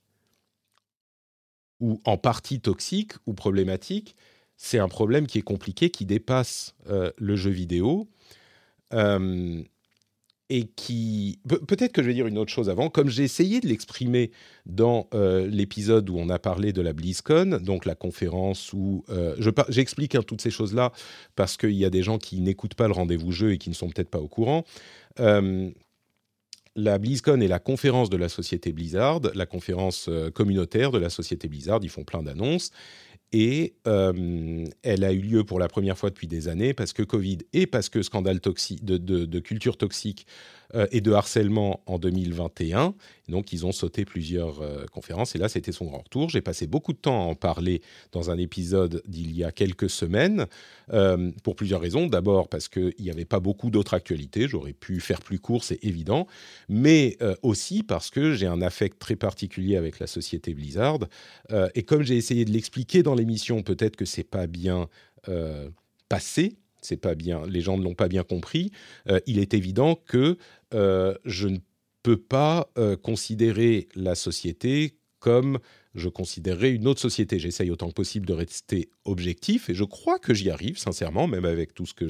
ou 1.82 2.00
en 2.04 2.16
partie 2.16 2.60
toxique 2.60 3.12
ou 3.26 3.34
problématique, 3.34 4.14
c'est 4.56 4.78
un 4.78 4.88
problème 4.88 5.26
qui 5.26 5.38
est 5.38 5.42
compliqué, 5.42 5.90
qui 5.90 6.06
dépasse 6.06 6.76
euh, 6.88 7.10
le 7.18 7.34
jeu 7.36 7.50
vidéo. 7.50 8.08
Euh, 8.94 9.60
et 10.48 10.64
qui... 10.64 11.40
peut-être 11.66 11.92
que 11.92 12.02
je 12.02 12.08
vais 12.08 12.14
dire 12.14 12.26
une 12.26 12.38
autre 12.38 12.52
chose 12.52 12.68
avant. 12.68 12.90
Comme 12.90 13.08
j'ai 13.08 13.24
essayé 13.24 13.60
de 13.60 13.66
l'exprimer 13.66 14.30
dans 14.66 15.08
euh, 15.14 15.46
l'épisode 15.46 16.08
où 16.10 16.18
on 16.18 16.28
a 16.28 16.38
parlé 16.38 16.72
de 16.72 16.82
la 16.82 16.92
BlizzCon, 16.92 17.58
donc 17.62 17.84
la 17.86 17.94
conférence 17.94 18.72
où... 18.72 19.04
J'explique 19.68 20.14
hein, 20.14 20.22
toutes 20.24 20.42
ces 20.42 20.50
choses-là 20.50 20.92
parce 21.36 21.56
qu'il 21.56 21.72
y 21.72 21.84
a 21.84 21.90
des 21.90 22.02
gens 22.02 22.18
qui 22.18 22.40
n'écoutent 22.40 22.74
pas 22.74 22.86
le 22.86 22.92
rendez-vous 22.92 23.32
jeu 23.32 23.52
et 23.52 23.58
qui 23.58 23.70
ne 23.70 23.74
sont 23.74 23.88
peut-être 23.88 24.10
pas 24.10 24.20
au 24.20 24.28
courant 24.28 24.64
la 26.74 26.98
BlizzCon 26.98 27.40
est 27.40 27.48
la 27.48 27.58
conférence 27.58 28.10
de 28.10 28.16
la 28.16 28.28
société 28.28 28.72
Blizzard, 28.72 29.20
la 29.34 29.46
conférence 29.46 30.06
euh, 30.08 30.30
communautaire 30.30 30.90
de 30.90 30.98
la 30.98 31.10
société 31.10 31.48
Blizzard. 31.48 31.80
Ils 31.82 31.90
font 31.90 32.04
plein 32.04 32.22
d'annonces. 32.22 32.70
Et 33.32 33.74
euh, 33.86 34.66
elle 34.82 35.04
a 35.04 35.12
eu 35.12 35.20
lieu 35.20 35.44
pour 35.44 35.58
la 35.58 35.68
première 35.68 35.96
fois 35.96 36.10
depuis 36.10 36.26
des 36.26 36.48
années 36.48 36.74
parce 36.74 36.92
que 36.92 37.02
Covid 37.02 37.38
et 37.54 37.66
parce 37.66 37.88
que 37.88 38.02
scandale 38.02 38.40
de, 38.40 39.38
culture 39.40 39.78
toxique 39.78 40.26
et 40.90 41.00
de 41.00 41.12
harcèlement 41.12 41.82
en 41.86 41.98
2021. 41.98 42.94
Donc, 43.28 43.52
ils 43.52 43.64
ont 43.64 43.72
sauté 43.72 44.04
plusieurs 44.04 44.60
euh, 44.60 44.84
conférences 44.92 45.34
et 45.34 45.38
là, 45.38 45.48
c'était 45.48 45.72
son 45.72 45.86
grand 45.86 45.98
retour. 45.98 46.30
J'ai 46.30 46.40
passé 46.40 46.66
beaucoup 46.66 46.92
de 46.92 46.98
temps 46.98 47.22
à 47.22 47.24
en 47.24 47.34
parler 47.34 47.82
dans 48.12 48.30
un 48.30 48.38
épisode 48.38 49.02
d'il 49.06 49.36
y 49.36 49.44
a 49.44 49.52
quelques 49.52 49.90
semaines 49.90 50.46
pour 51.42 51.56
plusieurs 51.56 51.80
raisons. 51.80 52.06
D'abord, 52.06 52.48
parce 52.48 52.68
qu'il 52.68 52.94
n'y 53.00 53.10
avait 53.10 53.24
pas 53.24 53.40
beaucoup 53.40 53.70
d'autres 53.70 53.94
actualités. 53.94 54.46
J'aurais 54.46 54.74
pu 54.74 55.00
faire 55.00 55.20
plus 55.20 55.38
court, 55.38 55.64
c'est 55.64 55.82
évident. 55.82 56.26
Mais 56.68 57.16
aussi 57.42 57.82
parce 57.82 58.10
que 58.10 58.34
j'ai 58.34 58.46
un 58.46 58.60
affect 58.60 58.98
très 58.98 59.16
particulier 59.16 59.76
avec 59.76 59.98
la 59.98 60.06
société 60.06 60.52
Blizzard. 60.52 60.98
et 61.74 61.82
comme 61.84 62.02
j'ai 62.02 62.16
essayé 62.16 62.44
de 62.44 62.50
l'expliquer 62.50 63.02
dans 63.02 63.14
l'émission, 63.14 63.62
peut-être 63.62 63.96
que 63.96 64.04
c'est 64.04 64.22
pas 64.22 64.46
bien 64.46 64.88
euh, 65.28 65.70
passé, 66.08 66.56
c'est 66.82 66.96
pas 66.98 67.14
bien, 67.14 67.46
les 67.46 67.60
gens 67.60 67.78
ne 67.78 67.84
l'ont 67.84 67.94
pas 67.94 68.08
bien 68.08 68.22
compris. 68.24 68.70
Euh, 69.08 69.20
il 69.26 69.38
est 69.38 69.54
évident 69.54 69.94
que 69.94 70.36
euh, 70.74 71.14
je 71.24 71.48
ne 71.48 71.58
peux 72.02 72.16
pas 72.16 72.68
considérer 73.02 73.88
la 73.94 74.16
société 74.16 74.96
comme 75.20 75.60
je 75.94 76.08
considérerais 76.08 76.72
une 76.72 76.88
autre 76.88 77.00
société. 77.00 77.38
J'essaye 77.38 77.70
autant 77.70 77.88
que 77.88 77.94
possible 77.94 78.26
de 78.26 78.32
rester 78.32 78.90
objectif 79.04 79.70
et 79.70 79.74
je 79.74 79.84
crois 79.84 80.18
que 80.18 80.34
j'y 80.34 80.50
arrive, 80.50 80.78
sincèrement, 80.78 81.28
même 81.28 81.44
avec 81.44 81.74
tout 81.74 81.86
ce 81.86 81.94
que 81.94 82.08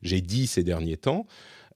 j'ai 0.00 0.20
dit 0.20 0.46
ces 0.48 0.64
derniers 0.64 0.96
temps. 0.96 1.26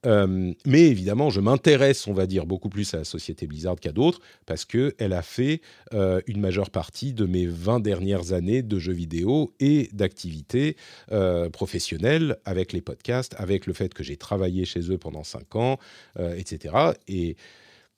Euh, 0.06 0.52
mais 0.66 0.82
évidemment, 0.82 1.30
je 1.30 1.40
m'intéresse, 1.40 2.06
on 2.06 2.12
va 2.12 2.26
dire, 2.26 2.46
beaucoup 2.46 2.68
plus 2.68 2.92
à 2.94 2.99
la 2.99 3.04
société 3.04 3.46
Blizzard 3.46 3.76
qu'à 3.76 3.92
d'autres, 3.92 4.20
parce 4.46 4.64
qu'elle 4.64 5.12
a 5.12 5.23
fait 5.23 5.61
euh, 5.92 6.20
une 6.26 6.40
majeure 6.40 6.70
partie 6.70 7.12
de 7.12 7.25
mes 7.25 7.46
20 7.46 7.80
dernières 7.80 8.32
années 8.32 8.62
de 8.62 8.78
jeux 8.78 8.92
vidéo 8.92 9.52
et 9.61 9.88
d'activités 9.92 10.76
euh, 11.12 11.49
professionnelles 11.50 12.37
avec 12.44 12.73
les 12.73 12.80
podcasts, 12.80 13.34
avec 13.38 13.66
le 13.66 13.73
fait 13.73 13.94
que 13.94 14.02
j'ai 14.02 14.16
travaillé 14.16 14.64
chez 14.64 14.90
eux 14.90 14.99
pendant 14.99 15.25
5 15.25 15.56
ans, 15.56 15.78
etc. 16.18 16.75
Et 17.08 17.37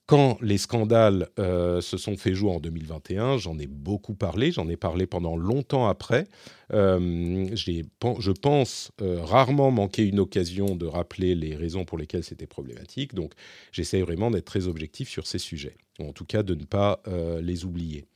quand 0.07 0.39
les 0.41 0.57
scandales 0.57 1.29
euh, 1.41 1.81
se 1.81 1.97
sont 1.97 2.17
fait 2.17 2.33
jour 2.33 2.53
en 2.53 2.61
2021, 2.61 3.39
j'en 3.39 3.59
ai 3.59 3.67
beaucoup 3.67 4.15
parlé, 4.15 4.53
j'en 4.53 4.69
ai 4.69 4.77
parlé 4.77 5.07
pendant 5.07 5.37
longtemps 5.37 5.89
après. 5.89 6.29
Euh, 6.73 7.49
je 7.55 8.31
pense 8.31 8.93
euh, 9.03 9.21
rarement 9.21 9.73
manquer 9.73 10.05
une 10.05 10.21
occasion 10.21 10.77
de 10.77 10.87
rappeler 10.87 11.35
les 11.35 11.57
raisons 11.57 11.85
pour 11.85 11.99
lesquelles 11.99 12.23
c'était 12.23 12.47
problématique. 12.47 13.15
Donc 13.15 13.33
j'essaie 13.73 14.01
vraiment 14.01 14.31
d'être 14.31 14.45
très 14.45 14.69
objectif 14.69 15.09
sur 15.09 15.27
ces 15.27 15.39
sujets, 15.39 15.77
ou 15.99 16.09
en 16.09 16.13
tout 16.13 16.25
cas 16.25 16.45
de 16.45 16.55
ne 16.55 16.65
pas 16.65 17.03
les 17.41 17.65
oublier. 17.65 18.07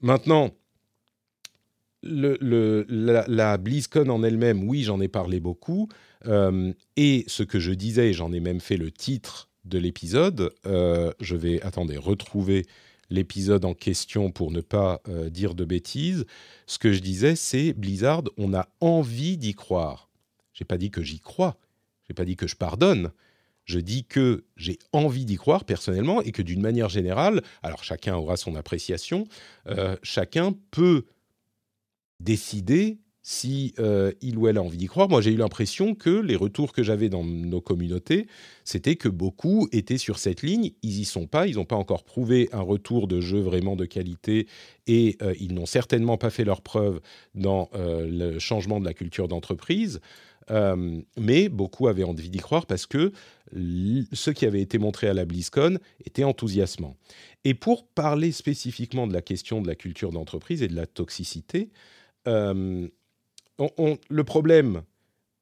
Maintenant, 0.00 0.52
la, 2.04 3.24
la, 3.26 3.58
BlizzCon 3.58 4.08
en 4.08 4.22
elle-même, 4.22 4.62
oui, 4.62 4.84
j'en 4.84 5.00
ai 5.00 5.08
parlé 5.08 5.40
beaucoup. 5.40 5.88
et 6.96 7.24
ce 7.26 7.42
que 7.42 7.58
je 7.58 7.72
disais, 7.72 8.12
j'en 8.12 8.32
ai 8.32 8.38
même 8.38 8.60
fait 8.60 8.76
le 8.76 8.92
titre 8.92 9.47
de 9.68 9.78
l'épisode. 9.78 10.52
Euh, 10.66 11.12
je 11.20 11.36
vais, 11.36 11.62
attendez, 11.62 11.96
retrouver 11.96 12.66
l'épisode 13.10 13.64
en 13.64 13.74
question 13.74 14.30
pour 14.30 14.50
ne 14.50 14.60
pas 14.60 15.00
euh, 15.08 15.30
dire 15.30 15.54
de 15.54 15.64
bêtises. 15.64 16.26
Ce 16.66 16.78
que 16.78 16.92
je 16.92 17.00
disais, 17.00 17.36
c'est 17.36 17.72
Blizzard, 17.72 18.22
on 18.36 18.54
a 18.54 18.68
envie 18.80 19.36
d'y 19.36 19.54
croire. 19.54 20.10
J'ai 20.52 20.64
pas 20.64 20.78
dit 20.78 20.90
que 20.90 21.02
j'y 21.02 21.20
crois. 21.20 21.56
J'ai 22.06 22.14
pas 22.14 22.24
dit 22.24 22.36
que 22.36 22.46
je 22.46 22.56
pardonne. 22.56 23.10
Je 23.64 23.78
dis 23.78 24.04
que 24.04 24.44
j'ai 24.56 24.78
envie 24.92 25.26
d'y 25.26 25.36
croire 25.36 25.64
personnellement 25.64 26.22
et 26.22 26.32
que 26.32 26.40
d'une 26.40 26.62
manière 26.62 26.88
générale, 26.88 27.42
alors 27.62 27.84
chacun 27.84 28.16
aura 28.16 28.38
son 28.38 28.54
appréciation, 28.54 29.26
euh, 29.66 29.96
chacun 30.02 30.54
peut 30.70 31.04
décider 32.18 32.98
si 33.30 33.74
euh, 33.78 34.10
il 34.22 34.38
ou 34.38 34.48
elle 34.48 34.56
a 34.56 34.62
envie 34.62 34.78
d'y 34.78 34.86
croire. 34.86 35.10
Moi, 35.10 35.20
j'ai 35.20 35.32
eu 35.32 35.36
l'impression 35.36 35.94
que 35.94 36.08
les 36.08 36.34
retours 36.34 36.72
que 36.72 36.82
j'avais 36.82 37.10
dans 37.10 37.24
nos 37.24 37.60
communautés, 37.60 38.26
c'était 38.64 38.96
que 38.96 39.10
beaucoup 39.10 39.68
étaient 39.70 39.98
sur 39.98 40.18
cette 40.18 40.40
ligne. 40.40 40.70
Ils 40.82 41.00
y 41.00 41.04
sont 41.04 41.26
pas, 41.26 41.46
ils 41.46 41.56
n'ont 41.56 41.66
pas 41.66 41.76
encore 41.76 42.04
prouvé 42.04 42.48
un 42.52 42.62
retour 42.62 43.06
de 43.06 43.20
jeu 43.20 43.40
vraiment 43.40 43.76
de 43.76 43.84
qualité 43.84 44.46
et 44.86 45.18
euh, 45.20 45.34
ils 45.38 45.52
n'ont 45.52 45.66
certainement 45.66 46.16
pas 46.16 46.30
fait 46.30 46.44
leur 46.44 46.62
preuve 46.62 47.02
dans 47.34 47.68
euh, 47.74 48.08
le 48.08 48.38
changement 48.38 48.80
de 48.80 48.86
la 48.86 48.94
culture 48.94 49.28
d'entreprise. 49.28 50.00
mais 51.18 51.50
beaucoup 51.50 51.86
avaient 51.88 52.04
envie 52.04 52.30
d'y 52.30 52.38
croire 52.38 52.64
parce 52.64 52.86
que 52.86 53.12
ce 53.52 54.30
qui 54.30 54.46
avait 54.46 54.62
été 54.62 54.78
montré 54.78 55.06
à 55.06 55.12
la 55.12 55.26
BlizzCon 55.26 55.78
était 56.06 56.24
enthousiasmant. 56.24 56.96
Et 57.44 57.52
pour 57.52 57.86
parler 57.86 58.32
spécifiquement 58.32 59.06
de 59.06 59.12
la 59.12 59.20
question 59.20 59.60
de 59.60 59.66
la 59.66 59.74
culture 59.74 60.12
d'entreprise 60.12 60.62
et 60.62 60.68
de 60.68 60.74
la 60.74 60.86
toxicité, 60.86 61.68
le 63.58 64.24
problème 64.24 64.82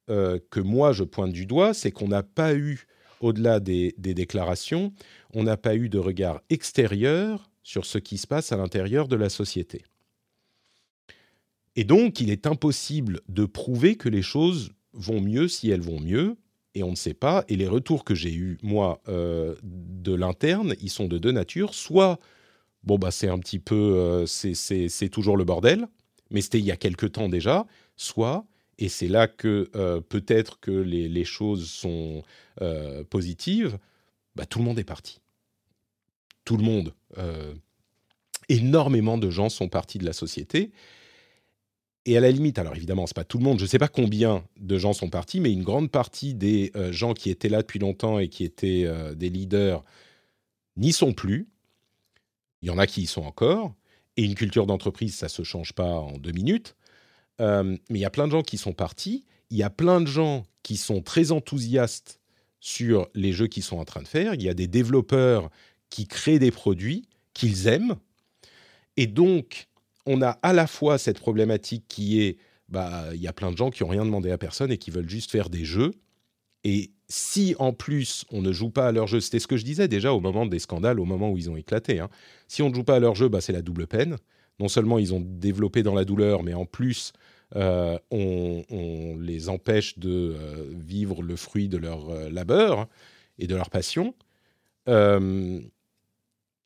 euh, 0.09 0.39
que 0.51 0.61
moi 0.61 0.93
je 0.93 1.03
pointe 1.03 1.33
du 1.33 1.45
doigt, 1.45 1.73
c'est 1.73 1.91
qu'on 1.91 2.07
n'a 2.07 2.23
pas 2.23 2.55
eu, 2.55 2.87
au-delà 3.19 3.59
des, 3.59 3.93
déclarations, 3.97 4.93
on 5.33 5.43
n'a 5.43 5.57
pas 5.57 5.75
eu 5.75 5.89
de 5.89 5.99
regard 5.99 6.41
extérieur 6.49 7.49
sur 7.61 7.85
ce 7.85 7.97
qui 7.97 8.17
se 8.17 8.25
passe 8.25 8.53
à 8.53 8.57
l'intérieur 8.57 9.09
de 9.09 9.17
la 9.17 9.27
société. 9.27 9.83
Et 11.75 11.83
donc, 11.83 12.21
il 12.21 12.29
est 12.29 12.47
impossible 12.47 13.19
de 13.27 13.45
prouver 13.45 13.97
que 13.97 14.07
les 14.07 14.21
choses 14.21 14.71
vont 14.93 15.19
mieux 15.19 15.49
si 15.49 15.69
elles 15.69 15.81
vont 15.81 15.99
mieux, 15.99 16.37
et 16.73 16.83
on 16.83 16.91
ne 16.91 16.95
sait 16.95 17.13
pas. 17.13 17.43
Et 17.49 17.57
les 17.57 17.67
retours 17.67 18.05
que 18.05 18.15
j'ai 18.15 18.33
eus, 18.33 18.57
moi, 18.63 19.01
euh, 19.09 19.55
de 19.63 20.13
l'interne, 20.13 20.75
ils 20.79 20.89
sont 20.89 21.07
de 21.07 21.17
deux 21.17 21.31
natures. 21.31 21.73
Soit, 21.73 22.17
bon, 22.83 22.97
bah, 22.97 23.11
c'est 23.11 23.27
un 23.27 23.39
petit 23.39 23.59
peu, 23.59 23.75
euh, 23.75 24.25
c'est 24.25 25.09
toujours 25.09 25.35
le 25.35 25.43
bordel, 25.43 25.87
mais 26.31 26.41
c'était 26.41 26.59
il 26.59 26.65
y 26.65 26.71
a 26.71 26.77
quelque 26.77 27.05
temps 27.05 27.29
déjà, 27.29 27.67
soit, 27.97 28.45
et 28.79 28.89
c'est 28.89 29.07
là 29.07 29.27
que 29.27 29.69
euh, 29.75 30.01
peut-être 30.01 30.59
que 30.59 30.71
les, 30.71 31.25
choses 31.25 31.69
sont 31.69 32.23
euh, 32.61 33.03
positives, 33.03 33.77
bah, 34.35 34.45
tout 34.45 34.59
le 34.59 34.65
monde 34.65 34.79
est 34.79 34.83
parti. 34.83 35.19
Tout 36.45 36.57
le 36.57 36.63
monde. 36.63 36.93
Euh, 37.17 37.53
énormément 38.49 39.17
de 39.17 39.29
gens 39.29 39.49
sont 39.49 39.67
partis 39.67 39.97
de 39.97 40.05
la 40.05 40.13
société. 40.13 40.71
Et 42.05 42.15
à 42.15 42.21
la 42.21 42.31
limite, 42.31 42.59
alors 42.59 42.75
évidemment, 42.75 43.05
c'est 43.07 43.15
pas 43.15 43.25
tout 43.25 43.37
le 43.37 43.43
monde, 43.43 43.57
je 43.57 43.63
ne 43.63 43.67
sais 43.67 43.79
pas 43.79 43.89
combien 43.89 44.45
de 44.57 44.77
gens 44.77 44.93
sont 44.93 45.09
partis, 45.09 45.41
mais 45.41 45.51
une 45.51 45.63
grande 45.63 45.91
partie 45.91 46.33
des 46.33 46.71
gens 46.91 47.13
qui 47.13 47.29
étaient 47.29 47.49
là 47.49 47.61
depuis 47.61 47.79
longtemps 47.79 48.17
et 48.17 48.29
qui 48.29 48.45
étaient 48.45 48.89
des 49.13 49.29
leaders 49.29 49.83
n'y 50.77 50.93
sont 50.93 51.11
plus. 51.11 51.49
Il 52.61 52.69
y 52.69 52.71
en 52.71 52.77
a 52.77 52.87
qui 52.87 53.01
y 53.01 53.07
sont 53.07 53.23
encore. 53.23 53.73
Et 54.15 54.23
une 54.23 54.35
culture 54.35 54.65
d'entreprise, 54.65 55.15
ça 55.15 55.25
ne 55.25 55.31
se 55.31 55.43
change 55.43 55.73
pas 55.73 55.99
en 55.99 56.17
deux 56.17 56.31
minutes. 56.31 56.77
Euh, 57.41 57.77
mais 57.89 57.99
il 57.99 58.01
y 58.01 58.05
a 58.05 58.09
plein 58.09 58.27
de 58.27 58.31
gens 58.31 58.41
qui 58.41 58.57
sont 58.57 58.73
partis. 58.73 59.25
Il 59.49 59.57
y 59.57 59.63
a 59.63 59.69
plein 59.69 60.01
de 60.01 60.07
gens 60.07 60.45
qui 60.63 60.77
sont 60.77 61.01
très 61.01 61.31
enthousiastes 61.31 62.19
sur 62.59 63.07
les 63.13 63.31
jeux 63.31 63.47
qu'ils 63.47 63.63
sont 63.63 63.77
en 63.77 63.85
train 63.85 64.01
de 64.01 64.07
faire. 64.07 64.33
Il 64.33 64.43
y 64.43 64.49
a 64.49 64.53
des 64.53 64.67
développeurs 64.67 65.49
qui 65.89 66.07
créent 66.07 66.39
des 66.39 66.51
produits 66.51 67.07
qu'ils 67.33 67.67
aiment. 67.67 67.95
Et 68.97 69.07
donc, 69.07 69.67
on 70.05 70.21
a 70.21 70.31
à 70.41 70.53
la 70.53 70.67
fois 70.67 70.97
cette 70.97 71.19
problématique 71.19 71.85
qui 71.87 72.21
est, 72.21 72.37
bah, 72.67 73.05
il 73.13 73.21
y 73.21 73.27
a 73.27 73.33
plein 73.33 73.51
de 73.51 73.57
gens 73.57 73.69
qui 73.69 73.83
n'ont 73.83 73.89
rien 73.89 74.05
demandé 74.05 74.31
à 74.31 74.37
personne 74.37 74.71
et 74.71 74.77
qui 74.77 74.91
veulent 74.91 75.09
juste 75.09 75.31
faire 75.31 75.49
des 75.49 75.65
jeux. 75.65 75.93
Et 76.63 76.91
si 77.07 77.55
en 77.59 77.71
plus 77.71 78.25
on 78.31 78.41
ne 78.41 78.51
joue 78.51 78.69
pas 78.69 78.87
à 78.87 78.91
leur 78.91 79.07
jeu, 79.07 79.19
c'était 79.19 79.39
ce 79.39 79.47
que 79.47 79.57
je 79.57 79.63
disais 79.63 79.87
déjà 79.87 80.11
au 80.11 80.19
moment 80.19 80.45
des 80.45 80.59
scandales, 80.59 80.99
au 80.99 81.05
moment 81.05 81.31
où 81.31 81.37
ils 81.37 81.49
ont 81.49 81.55
éclaté. 81.55 81.99
Hein. 81.99 82.09
Si 82.47 82.61
on 82.61 82.69
ne 82.69 82.75
joue 82.75 82.83
pas 82.83 82.95
à 82.95 82.99
leur 82.99 83.15
jeu, 83.15 83.29
bah, 83.29 83.39
c'est 83.39 83.53
la 83.53 83.61
double 83.61 83.87
peine. 83.87 84.17
Non 84.59 84.67
seulement 84.67 84.97
ils 84.97 85.13
ont 85.13 85.21
développé 85.21 85.83
dans 85.83 85.93
la 85.93 86.05
douleur, 86.05 86.43
mais 86.43 86.53
en 86.53 86.65
plus 86.65 87.13
euh, 87.55 87.97
on, 88.11 89.17
les 89.19 89.47
empêche 89.49 89.97
de 89.97 90.35
euh, 90.37 90.73
vivre 90.75 91.21
le 91.21 91.37
fruit 91.37 91.69
de 91.69 91.77
leur 91.77 92.09
euh, 92.09 92.29
labeur 92.29 92.87
et 93.39 93.47
de 93.47 93.55
leur 93.55 93.69
passion. 93.69 94.13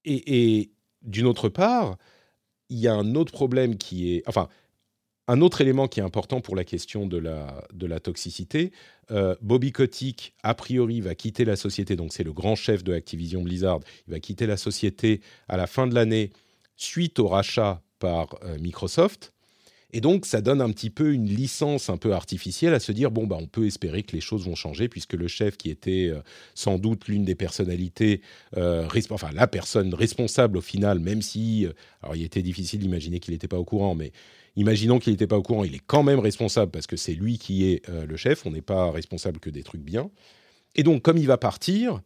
et, 0.06 0.72
d'une 1.04 1.26
autre 1.26 1.50
part, 1.50 1.98
il 2.70 2.78
y 2.78 2.88
a 2.88 2.94
un 2.94 3.16
autre 3.16 3.32
problème 3.32 3.78
qui 3.78 4.14
est, 4.14 4.24
enfin, 4.28 4.48
un 5.28 5.42
autre 5.42 5.62
élément 5.62 5.88
qui 5.88 6.00
est 6.00 6.04
important 6.04 6.42
pour 6.42 6.56
la 6.56 6.64
question 6.64 7.08
de 7.08 7.18
la, 7.18 7.66
de 7.74 7.88
la 7.88 8.00
toxicité. 8.00 8.72
Bobby 9.42 9.72
Kotick, 9.72 10.36
a 10.44 10.54
priori, 10.54 11.02
va 11.02 11.16
quitter 11.16 11.44
la 11.44 11.56
société, 11.56 11.96
donc 11.96 12.14
c'est 12.14 12.24
le 12.24 12.34
grand 12.34 12.56
chef 12.56 12.84
de 12.84 12.94
Activision 12.94 13.42
Blizzard. 13.42 13.80
Il 14.08 14.14
va 14.14 14.20
quitter 14.20 14.46
la 14.46 14.58
société 14.58 15.22
à 15.48 15.58
la 15.58 15.66
fin 15.66 15.88
de 15.88 15.96
l'année 15.96 16.32
suite 16.82 17.20
au 17.20 17.28
rachat 17.28 17.82
par 18.00 18.36
euh, 18.44 18.58
Microsoft. 18.60 19.34
Et 19.94 20.00
donc, 20.00 20.26
ça 20.26 20.40
donne 20.40 20.62
un 20.62 20.72
petit 20.72 20.90
peu 20.90 21.14
une 21.14 21.26
licence 21.26 21.90
un 21.90 21.98
peu 21.98 22.14
artificielle 22.14 22.74
à 22.74 22.80
se 22.80 22.94
dire 22.94 23.12
bon, 23.12 23.28
bah, 23.28 23.38
on 23.40 23.46
peut 23.46 23.68
espérer 23.68 24.04
que 24.04 24.14
les 24.14 24.22
choses 24.22 24.46
vont 24.46 24.56
changer, 24.56 24.88
puisque 24.88 25.14
le 25.14 25.28
chef, 25.28 25.58
qui 25.58 25.70
était 25.70 26.08
euh, 26.10 26.22
sans 26.56 26.80
doute 26.80 27.08
l'une 27.08 27.26
des 27.26 27.36
personnalités, 27.36 28.22
euh, 28.56 28.88
enfin, 29.10 29.32
la 29.34 29.48
personne 29.48 29.94
responsable 29.94 30.58
au 30.58 30.62
final, 30.62 31.00
même 31.00 31.22
si, 31.22 31.68
alors, 32.02 32.16
il 32.16 32.24
était 32.24 32.42
difficile 32.42 32.80
d'imaginer 32.80 33.20
qu'il 33.20 33.34
n'était 33.34 33.50
pas 33.50 33.60
au 33.60 33.66
courant, 33.66 33.94
mais 33.94 34.14
imaginons 34.56 35.00
qu'il 35.00 35.12
n'était 35.12 35.28
pas 35.28 35.38
au 35.38 35.44
courant, 35.44 35.66
il 35.66 35.76
est 35.76 35.84
quand 35.86 36.04
même 36.04 36.20
responsable 36.20 36.72
parce 36.72 36.88
que 36.88 36.96
c'est 36.96 37.14
lui 37.14 37.38
qui 37.38 37.66
est 37.66 37.88
le 37.90 38.16
chef, 38.18 38.46
on 38.46 38.52
n'est 38.52 38.62
pas 38.62 38.92
responsable 38.92 39.40
que 39.40 39.50
des 39.50 39.64
trucs 39.64 39.82
bien. 39.82 40.10
Et 40.76 40.84
donc, 40.84 41.02
comme 41.02 41.18
il 41.18 41.28
va 41.28 41.38
partir, 41.38 42.02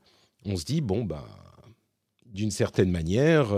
on 0.46 0.55
se 0.55 0.65
dit 0.65 0.82
bon, 0.82 1.03
bah, 1.03 1.27
d'une 2.25 2.51
certaine 2.51 2.91
manière 2.91 3.53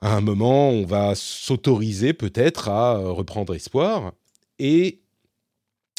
à 0.00 0.14
un 0.14 0.20
moment, 0.20 0.70
on 0.70 0.84
va 0.84 1.14
s'autoriser 1.14 2.12
peut-être 2.12 2.68
à 2.68 2.96
euh, 2.96 3.10
reprendre 3.10 3.54
espoir. 3.54 4.12
Et 4.58 5.00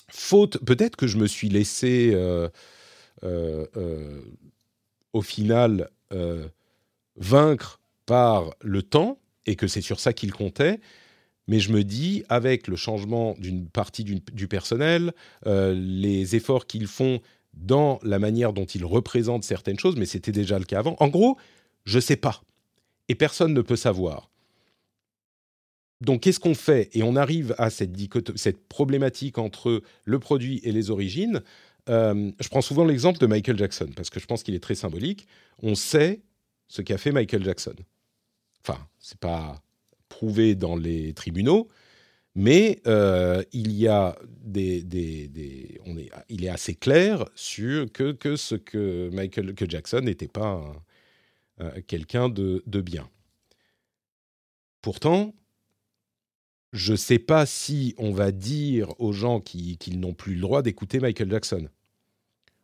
faute, 0.09 0.63
peut-être 0.63 0.95
que 0.95 1.07
je 1.07 1.17
me 1.17 1.27
suis 1.27 1.49
laissé 1.49 2.11
euh, 2.13 2.49
euh, 3.23 4.21
au 5.13 5.21
final 5.21 5.89
vaincre 7.17 7.81
par 8.05 8.51
le 8.61 8.81
temps 8.81 9.19
et 9.45 9.55
que 9.55 9.67
c'est 9.67 9.81
sur 9.81 9.99
ça 9.99 10.13
qu'il 10.13 10.31
comptait. 10.31 10.79
Mais 11.47 11.59
je 11.59 11.71
me 11.71 11.83
dis, 11.83 12.23
avec 12.29 12.67
le 12.67 12.75
changement 12.75 13.35
d'une 13.37 13.67
partie 13.67 14.03
du 14.03 14.47
personnel, 14.47 15.13
les 15.45 16.35
efforts 16.35 16.65
qu'ils 16.65 16.87
font 16.87 17.19
dans 17.53 17.99
la 18.03 18.19
manière 18.19 18.53
dont 18.53 18.65
ils 18.65 18.85
représentent 18.85 19.43
certaines 19.43 19.79
choses, 19.79 19.95
mais 19.97 20.05
c'était 20.05 20.31
déjà 20.31 20.59
le 20.59 20.65
cas 20.65 20.79
avant. 20.79 20.95
En 20.99 21.07
gros, 21.09 21.37
je 21.85 21.99
sais 21.99 22.15
pas 22.15 22.41
et 23.09 23.15
personne 23.15 23.53
ne 23.53 23.61
peut 23.61 23.75
savoir. 23.75 24.29
Donc 26.01 26.21
qu'est-ce 26.21 26.39
qu'on 26.39 26.55
fait? 26.55 26.89
Et 26.93 27.03
on 27.03 27.15
arrive 27.15 27.55
à 27.57 27.69
cette, 27.69 27.91
problématique 28.69 29.37
entre 29.37 29.81
le 30.05 30.19
produit 30.19 30.61
et 30.63 30.71
les 30.71 30.91
origines. 30.91 31.41
Euh, 31.89 32.31
je 32.39 32.49
prends 32.49 32.61
souvent 32.61 32.85
l'exemple 32.85 33.19
de 33.19 33.25
Michael 33.25 33.57
Jackson, 33.57 33.89
parce 33.95 34.09
que 34.09 34.19
je 34.19 34.25
pense 34.25 34.43
qu'il 34.43 34.53
est 34.53 34.63
très 34.63 34.75
symbolique. 34.75 35.27
On 35.63 35.73
sait 35.75 36.21
ce 36.67 36.81
qu'a 36.81 36.97
fait 36.97 37.11
Michael 37.11 37.43
Jackson. 37.43 37.75
Enfin, 38.61 38.79
c'est 38.99 39.19
pas 39.19 39.61
prouvé 40.09 40.55
dans 40.55 40.75
les 40.75 41.13
tribunaux, 41.13 41.67
mais 42.35 42.79
euh, 42.85 43.43
il 43.51 43.71
y 43.71 43.87
a 43.87 44.15
des, 44.43 44.83
des, 44.83 45.79
on 45.85 45.97
est, 45.97 46.09
il 46.29 46.45
est 46.45 46.49
assez 46.49 46.75
clair 46.75 47.25
sur 47.35 47.91
que, 47.91 48.11
que 48.11 48.35
ce 48.35 48.55
que 48.55 49.09
Michael 49.13 49.55
que 49.55 49.67
Jackson 49.67 50.01
n'était 50.01 50.27
pas 50.27 50.61
euh, 51.59 51.81
quelqu'un 51.87 52.29
de, 52.29 52.61
bien. 52.81 53.09
Pourtant, 54.81 55.33
je 56.71 56.91
ne 56.91 56.97
sais 56.97 57.17
pas 57.17 57.47
si 57.47 57.95
on 57.97 58.11
va 58.11 58.31
dire 58.31 58.93
aux 58.99 59.11
gens 59.11 59.41
qu'ils 59.41 59.99
n'ont 59.99 60.13
plus 60.13 60.35
le 60.35 60.41
droit 60.41 60.61
d'écouter 60.61 60.99
Michael 60.99 61.31
Jackson. 61.31 61.67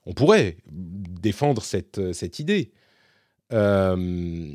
On 0.05 0.13
pourrait 0.13 0.57
défendre 0.67 1.63
cette, 1.63 2.13
cette 2.13 2.37
idée. 2.39 2.71
Euh, 3.51 4.51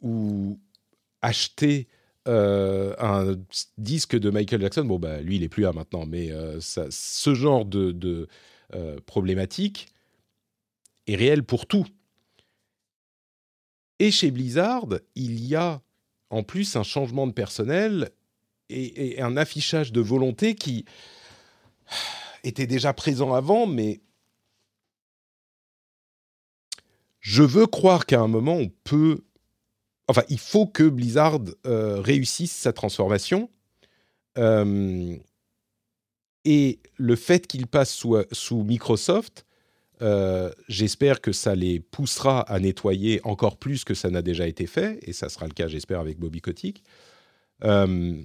ou 0.00 0.58
acheter 1.22 1.88
euh, 2.26 2.94
un 2.98 3.36
disque 3.78 4.18
de 4.18 4.30
Michael 4.30 4.60
Jackson. 4.60 4.84
Bon, 4.84 4.98
bah, 4.98 5.20
lui, 5.20 5.36
il 5.36 5.42
n'est 5.42 5.48
plus 5.48 5.62
là 5.62 5.72
maintenant, 5.72 6.04
mais 6.04 6.30
ce 6.60 7.34
genre 7.34 7.64
de, 7.64 7.92
de 7.92 8.28
problématique 9.06 9.88
est 11.06 11.16
réel 11.16 11.44
pour 11.44 11.66
tout. 11.66 11.86
Et 14.00 14.10
chez 14.10 14.30
Blizzard, 14.30 14.88
il 15.14 15.44
y 15.44 15.54
a 15.54 15.82
en 16.30 16.42
plus 16.42 16.74
un 16.74 16.82
changement 16.82 17.26
de 17.26 17.32
personnel 17.32 18.10
et, 18.70 19.20
un 19.20 19.36
affichage 19.36 19.92
de 19.92 20.00
volonté 20.00 20.54
qui 20.54 20.86
était 22.42 22.66
déjà 22.66 22.94
présent 22.94 23.34
avant, 23.34 23.66
mais 23.66 24.00
je 27.20 27.42
veux 27.42 27.66
croire 27.66 28.06
qu'à 28.06 28.20
un 28.20 28.26
moment, 28.26 28.54
on 28.54 28.70
peut... 28.84 29.22
Enfin, 30.08 30.22
il 30.30 30.38
faut 30.38 30.66
que 30.66 30.88
Blizzard 30.88 31.40
euh, 31.66 32.00
réussisse 32.00 32.52
sa 32.52 32.72
transformation. 32.72 33.50
Euh, 34.38 35.14
et 36.46 36.80
le 36.96 37.16
fait 37.16 37.46
qu'il 37.46 37.66
passe 37.66 37.90
sous 38.32 38.64
Microsoft 38.64 39.44
euh, 40.02 40.50
j'espère 40.68 41.20
que 41.20 41.32
ça 41.32 41.54
les 41.54 41.80
poussera 41.80 42.40
à 42.40 42.58
nettoyer 42.58 43.20
encore 43.24 43.58
plus 43.58 43.84
que 43.84 43.94
ça 43.94 44.10
n'a 44.10 44.22
déjà 44.22 44.46
été 44.46 44.66
fait, 44.66 44.98
et 45.02 45.12
ça 45.12 45.28
sera 45.28 45.46
le 45.46 45.52
cas, 45.52 45.68
j'espère, 45.68 46.00
avec 46.00 46.18
Bobby 46.18 46.40
Kotick. 46.40 46.82
Euh, 47.64 48.22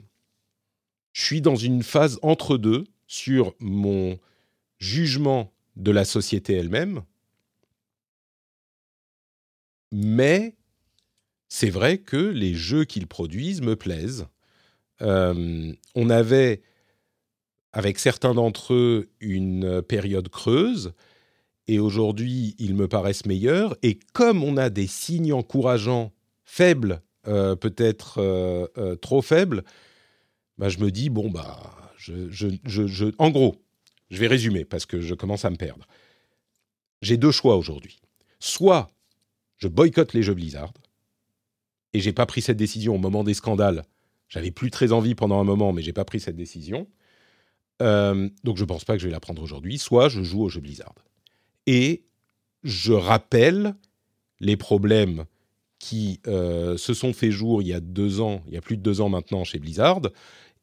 je 1.11 1.23
suis 1.23 1.41
dans 1.41 1.55
une 1.55 1.83
phase 1.83 2.19
entre 2.21 2.57
deux 2.57 2.85
sur 3.07 3.55
mon 3.59 4.17
jugement 4.79 5.53
de 5.75 5.91
la 5.91 6.05
société 6.05 6.53
elle-même, 6.53 7.03
mais 9.91 10.55
c'est 11.49 11.69
vrai 11.69 11.97
que 11.99 12.17
les 12.17 12.53
jeux 12.53 12.85
qu'ils 12.85 13.07
produisent 13.07 13.61
me 13.61 13.75
plaisent. 13.75 14.27
Euh, 15.01 15.73
on 15.93 16.09
avait, 16.09 16.61
avec 17.73 17.99
certains 17.99 18.33
d'entre 18.33 18.73
eux, 18.73 19.09
une 19.19 19.81
période 19.81 20.29
creuse 20.29 20.93
et 21.67 21.79
aujourd'hui 21.79 22.55
ils 22.59 22.75
me 22.75 22.87
paraissent 22.87 23.25
meilleurs. 23.25 23.75
Et 23.83 23.99
comme 24.13 24.43
on 24.43 24.57
a 24.57 24.69
des 24.69 24.87
signes 24.87 25.33
encourageants 25.33 26.11
faibles, 26.43 27.01
euh, 27.27 27.55
peut-être 27.55 28.19
euh, 28.19 28.67
euh, 28.77 28.95
trop 28.95 29.21
faibles, 29.21 29.63
bah, 30.59 30.69
je 30.69 30.77
me 30.77 30.91
dis, 30.91 31.09
bon, 31.09 31.29
bah, 31.29 31.75
je, 31.97 33.11
en 33.17 33.31
gros, 33.31 33.55
je 34.11 34.19
vais 34.19 34.27
résumer 34.27 34.63
parce 34.63 34.85
que 34.85 35.01
je 35.01 35.15
commence 35.15 35.43
à 35.43 35.49
me 35.49 35.55
perdre. 35.55 35.87
J'ai 37.01 37.17
deux 37.17 37.31
choix 37.31 37.57
aujourd'hui. 37.57 37.99
Soit 38.39 38.89
je 39.57 39.67
boycotte 39.67 40.13
les 40.13 40.21
jeux 40.21 40.35
Blizzard, 40.35 40.73
et 41.93 41.99
j'ai 41.99 42.13
pas 42.13 42.25
pris 42.25 42.41
cette 42.41 42.57
décision 42.57 42.95
au 42.95 42.99
moment 42.99 43.23
des 43.23 43.33
scandales. 43.33 43.85
J'avais 44.27 44.51
plus 44.51 44.69
très 44.69 44.91
envie 44.91 45.15
pendant 45.15 45.39
un 45.39 45.43
moment, 45.43 45.71
mais 45.73 45.81
j'ai 45.81 45.93
pas 45.93 46.05
pris 46.05 46.19
cette 46.19 46.35
décision. 46.35 46.87
donc 47.79 48.57
je 48.57 48.65
pense 48.65 48.85
pas 48.85 48.93
que 48.93 48.99
je 48.99 49.07
vais 49.07 49.13
la 49.13 49.19
prendre 49.19 49.41
aujourd'hui. 49.41 49.77
Soit 49.77 50.09
je 50.09 50.21
joue 50.21 50.43
aux 50.43 50.49
jeux 50.49 50.61
Blizzard 50.61 50.93
et 51.67 52.03
je 52.63 52.93
rappelle 52.93 53.75
les 54.39 54.57
problèmes 54.57 55.25
qui 55.79 56.19
euh, 56.27 56.77
se 56.77 56.93
sont 56.93 57.13
fait 57.13 57.31
jour 57.31 57.61
il 57.61 57.67
y 57.67 57.73
a 57.73 57.79
deux 57.79 58.21
ans, 58.21 58.41
il 58.47 58.53
y 58.53 58.57
a 58.57 58.61
plus 58.61 58.77
de 58.77 58.81
deux 58.81 59.01
ans 59.01 59.09
maintenant 59.09 59.43
chez 59.43 59.59
Blizzard, 59.59 60.01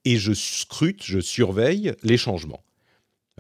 et 0.04 0.16
je 0.16 0.32
scrute, 0.32 1.02
je 1.04 1.20
surveille 1.20 1.94
les 2.02 2.16
changements. 2.16 2.64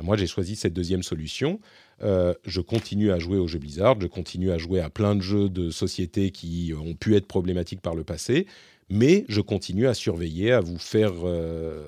Moi, 0.00 0.16
j'ai 0.16 0.26
choisi 0.26 0.56
cette 0.56 0.72
deuxième 0.72 1.02
solution. 1.02 1.60
Euh, 2.02 2.34
je 2.44 2.60
continue 2.60 3.12
à 3.12 3.18
jouer 3.18 3.36
aux 3.36 3.46
jeux 3.46 3.58
Blizzard, 3.58 4.00
je 4.00 4.06
continue 4.06 4.50
à 4.50 4.58
jouer 4.58 4.80
à 4.80 4.90
plein 4.90 5.14
de 5.14 5.20
jeux 5.20 5.48
de 5.48 5.70
sociétés 5.70 6.30
qui 6.30 6.72
ont 6.76 6.94
pu 6.94 7.14
être 7.14 7.26
problématiques 7.26 7.80
par 7.80 7.94
le 7.94 8.02
passé, 8.02 8.46
mais 8.88 9.24
je 9.28 9.40
continue 9.40 9.86
à 9.86 9.94
surveiller, 9.94 10.52
à 10.52 10.60
vous 10.60 10.78
faire, 10.78 11.12
euh, 11.24 11.84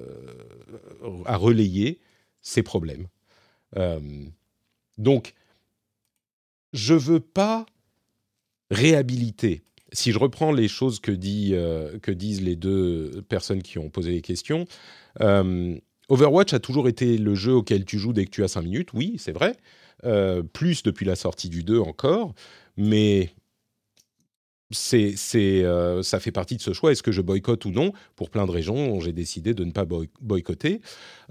à 1.24 1.36
relayer 1.36 2.00
ces 2.42 2.62
problèmes. 2.62 3.06
donc, 4.98 5.34
je 6.74 6.94
veux 6.94 7.20
pas 7.20 7.64
réhabiliter. 8.70 9.62
Si 9.92 10.10
je 10.10 10.18
reprends 10.18 10.52
les 10.52 10.68
choses 10.68 10.98
que, 11.00 11.12
euh, 11.12 11.98
disent 12.08 12.42
les 12.42 12.56
deux 12.56 13.22
personnes 13.28 13.62
qui 13.62 13.78
ont 13.78 13.88
posé 13.88 14.10
les 14.10 14.20
questions, 14.20 14.66
euh, 15.20 15.78
Overwatch 16.08 16.52
a 16.52 16.58
toujours 16.58 16.88
été 16.88 17.16
le 17.16 17.34
jeu 17.34 17.52
auquel 17.52 17.84
tu 17.84 17.98
joues 17.98 18.12
dès 18.12 18.24
que 18.26 18.30
tu 18.30 18.42
as 18.44 18.48
5 18.48 18.62
minutes, 18.62 18.92
oui, 18.92 19.14
c'est 19.18 19.32
vrai. 19.32 19.56
Euh, 20.04 20.42
plus 20.42 20.82
depuis 20.82 21.06
la 21.06 21.14
sortie 21.14 21.48
du 21.48 21.62
2 21.62 21.78
encore, 21.78 22.34
mais 22.76 23.30
c'est, 24.74 25.16
euh, 25.64 26.02
ça 26.02 26.20
fait 26.20 26.32
partie 26.32 26.56
de 26.56 26.62
ce 26.62 26.72
choix. 26.72 26.92
Est-ce 26.92 27.02
que 27.02 27.12
je 27.12 27.22
boycotte 27.22 27.64
ou 27.64 27.70
non? 27.70 27.92
Pour 28.16 28.30
plein 28.30 28.46
de 28.46 28.50
raisons, 28.50 29.00
j'ai 29.00 29.12
décidé 29.12 29.54
de 29.54 29.64
ne 29.64 29.70
pas 29.70 29.84
boycotter. 30.20 30.80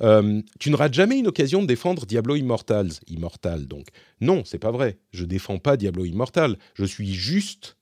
Euh, 0.01 0.41
tu 0.59 0.71
ne 0.71 0.75
rates 0.75 0.93
jamais 0.93 1.19
une 1.19 1.27
occasion 1.27 1.61
de 1.61 1.67
défendre 1.67 2.05
Diablo 2.05 2.35
Immortals. 2.35 2.91
Immortal, 3.07 3.67
donc. 3.67 3.87
Non, 4.21 4.43
c'est 4.45 4.59
pas 4.59 4.71
vrai. 4.71 4.97
Je 5.11 5.25
défends 5.25 5.59
pas 5.59 5.77
Diablo 5.77 6.05
Immortal. 6.05 6.57
Je 6.73 6.85
suis 6.85 7.13
juste 7.13 7.77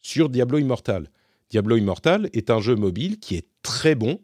sur 0.00 0.28
Diablo 0.28 0.58
Immortal. 0.58 1.10
Diablo 1.50 1.76
Immortal 1.76 2.28
est 2.32 2.50
un 2.50 2.60
jeu 2.60 2.76
mobile 2.76 3.18
qui 3.18 3.36
est 3.36 3.46
très 3.62 3.94
bon 3.94 4.20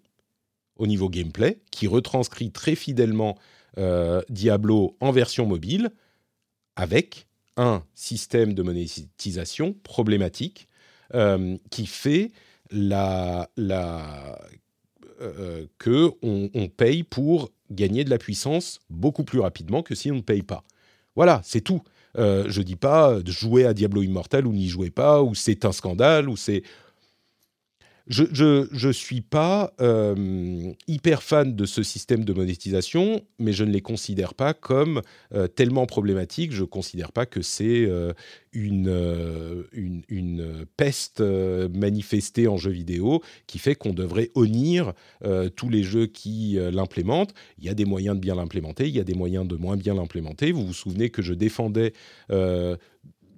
au 0.77 0.87
niveau 0.87 1.09
gameplay, 1.09 1.61
qui 1.71 1.87
retranscrit 1.87 2.51
très 2.51 2.75
fidèlement 2.75 3.37
euh, 3.79 4.21
Diablo 4.29 4.97
en 5.01 5.13
version 5.13 5.47
mobile, 5.47 5.91
avec 6.77 7.27
un 7.57 7.83
système 7.95 8.55
de 8.55 8.63
monétisation 8.63 9.75
problématique 9.83 10.69
euh, 11.15 11.57
qui 11.71 11.87
fait 11.87 12.33
la, 12.71 13.49
la, 13.57 14.39
que 15.79 16.11
on, 16.23 16.51
on, 16.55 16.69
paye 16.69 17.03
pour 17.03 17.51
gagner 17.71 18.05
de 18.05 18.11
la 18.11 18.19
puissance 18.19 18.81
beaucoup 18.91 19.25
plus 19.25 19.41
rapidement 19.41 19.83
que 19.83 19.95
si 19.95 20.11
on 20.11 20.17
ne 20.17 20.21
paye 20.21 20.43
pas. 20.43 20.65
Voilà, 21.17 21.41
c'est 21.45 21.61
tout. 21.61 21.83
Euh, 22.17 22.45
je 22.49 22.63
dis 22.63 22.77
pas 22.77 23.21
de 23.21 23.31
jouer 23.31 23.65
à 23.65 23.75
Diablo 23.75 24.03
Immortal 24.03 24.47
ou 24.47 24.53
n'y 24.53 24.69
jouez 24.69 24.91
pas, 24.91 25.23
ou 25.23 25.35
c'est 25.35 25.65
un 25.65 25.73
scandale, 25.73 26.29
ou 26.29 26.37
c'est 26.37 26.63
je 28.07 28.87
ne 28.87 28.93
suis 28.93 29.23
pas 29.23 29.73
euh, 29.81 30.73
hyper 30.87 31.23
fan 31.23 31.57
de 31.57 31.65
ce 31.65 31.83
système 31.83 32.25
de 32.25 32.35
monétisation, 32.35 33.23
mais 33.39 33.53
je 33.55 33.65
ne 33.65 33.71
les 33.71 33.81
considère 33.81 34.35
pas 34.35 34.53
comme 34.53 35.01
euh, 35.33 35.47
tellement 35.47 35.87
problématiques. 35.87 36.53
Je 36.53 36.63
ne 36.63 36.67
considère 36.67 37.13
pas 37.13 37.25
que 37.25 37.41
c'est 37.41 37.87
euh, 37.87 38.13
une, 38.53 38.85
peste 40.77 41.21
manifestée 41.21 42.47
en 42.47 42.59
jeu 42.59 42.71
vidéo 42.71 43.23
qui 43.47 43.59
fait 43.59 43.75
qu'on 43.75 43.95
devrait 43.95 44.31
honnir 44.35 44.93
tous 45.57 45.69
les 45.69 45.83
jeux 45.83 46.07
qui 46.07 46.59
l'implémentent. 46.73 47.35
Il 47.59 47.65
y 47.65 47.69
a 47.69 47.75
des 47.75 47.85
moyens 47.85 48.17
de 48.17 48.21
bien 48.21 48.35
l'implémenter, 48.35 48.89
il 48.89 48.95
y 48.95 49.01
a 49.01 49.05
des 49.05 49.15
moyens 49.15 49.47
de 49.47 49.57
moins 49.57 49.77
bien 49.77 49.95
l'implémenter. 49.95 50.53
Vous 50.53 50.67
vous 50.67 50.75
souvenez 50.75 51.11
que 51.11 51.23
je 51.23 51.35
défendais 51.35 51.93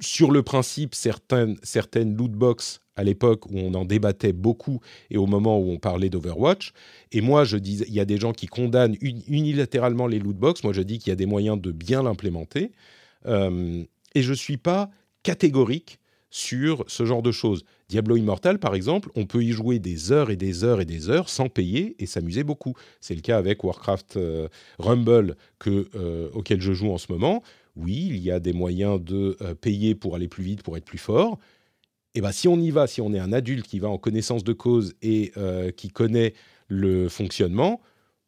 sur 0.01 0.31
le 0.31 0.43
principe 0.43 0.95
certaines, 0.95 1.57
certaines 1.63 2.17
loot 2.17 2.33
box 2.33 2.81
à 2.97 3.05
l'époque 3.05 3.47
où 3.47 3.59
on 3.59 3.75
en 3.75 3.85
débattait 3.85 4.33
beaucoup 4.33 4.81
et 5.11 5.19
au 5.19 5.27
moment 5.27 5.59
où 5.59 5.71
on 5.71 5.79
parlait 5.79 6.09
d'Overwatch. 6.09 6.73
Et 7.13 7.21
moi, 7.21 7.45
je 7.45 7.59
dis, 7.59 7.83
il 7.87 7.95
y 7.95 8.01
a 8.01 8.05
des 8.05 8.19
gens 8.19 8.33
qui 8.33 8.47
condamnent 8.47 8.97
unilatéralement 9.01 10.07
les 10.07 10.19
loot 10.19 10.37
box. 10.37 10.65
Moi, 10.65 10.73
je 10.73 10.83
dis 10.83 10.99
qu'il 10.99 11.11
y 11.11 11.13
a 11.13 11.17
des 11.17 11.27
moyens 11.27 11.61
de 11.61 11.73
bien 11.73 12.03
l'implémenter. 12.03 12.73
Euh, 13.27 13.85
et 14.15 14.23
je 14.23 14.31
ne 14.31 14.37
suis 14.37 14.57
pas 14.57 14.91
catégorique 15.23 15.99
sur 16.31 16.85
ce 16.89 17.05
genre 17.05 17.23
de 17.23 17.33
choses. 17.33 17.65
Diablo 17.89 18.17
Immortal, 18.17 18.59
par 18.59 18.75
exemple, 18.75 19.11
on 19.15 19.27
peut 19.27 19.43
y 19.43 19.53
jouer 19.53 19.79
des 19.79 20.11
heures 20.13 20.31
et 20.31 20.37
des 20.37 20.65
heures 20.65 20.81
et 20.81 20.85
des 20.85 21.09
heures 21.09 21.29
sans 21.29 21.49
payer 21.49 21.95
et 21.99 22.07
s'amuser 22.07 22.45
beaucoup. 22.45 22.75
C'est 23.01 23.15
le 23.15 23.21
cas 23.21 23.39
avec 23.39 23.63
Warcraft 23.63 24.17
euh, 24.17 24.49
Rumble 24.79 25.37
que, 25.59 25.89
euh, 25.95 26.29
auquel 26.35 26.61
je 26.61 26.73
joue 26.73 26.91
en 26.91 26.99
ce 26.99 27.13
moment. 27.13 27.43
Oui, 27.77 28.09
il 28.11 28.19
y 28.19 28.31
a 28.31 28.41
des 28.41 28.55
moyens 28.55 29.01
de 29.03 29.37
payer 29.61 29.95
pour 29.95 30.15
aller 30.15 30.29
plus 30.29 30.43
vite, 30.43 30.63
pour 30.63 30.79
être 30.79 30.87
plus 30.87 30.99
fort, 30.99 31.39
eh 32.17 32.23
ben, 32.23 32.33
si 32.33 32.49
on 32.49 32.59
y 32.59 32.71
va, 32.71 32.87
si 32.87 33.03
on 33.03 33.13
est 33.13 33.19
un 33.19 33.31
adulte 33.31 33.67
qui 33.67 33.79
va 33.79 33.91
en 33.91 33.99
connaissance 33.99 34.43
de 34.43 34.55
cause 34.55 34.95
et 35.03 35.33
euh, 35.37 35.71
qui 35.71 35.91
connaît 35.91 36.33
le 36.67 37.11
fonctionnement, 37.11 37.83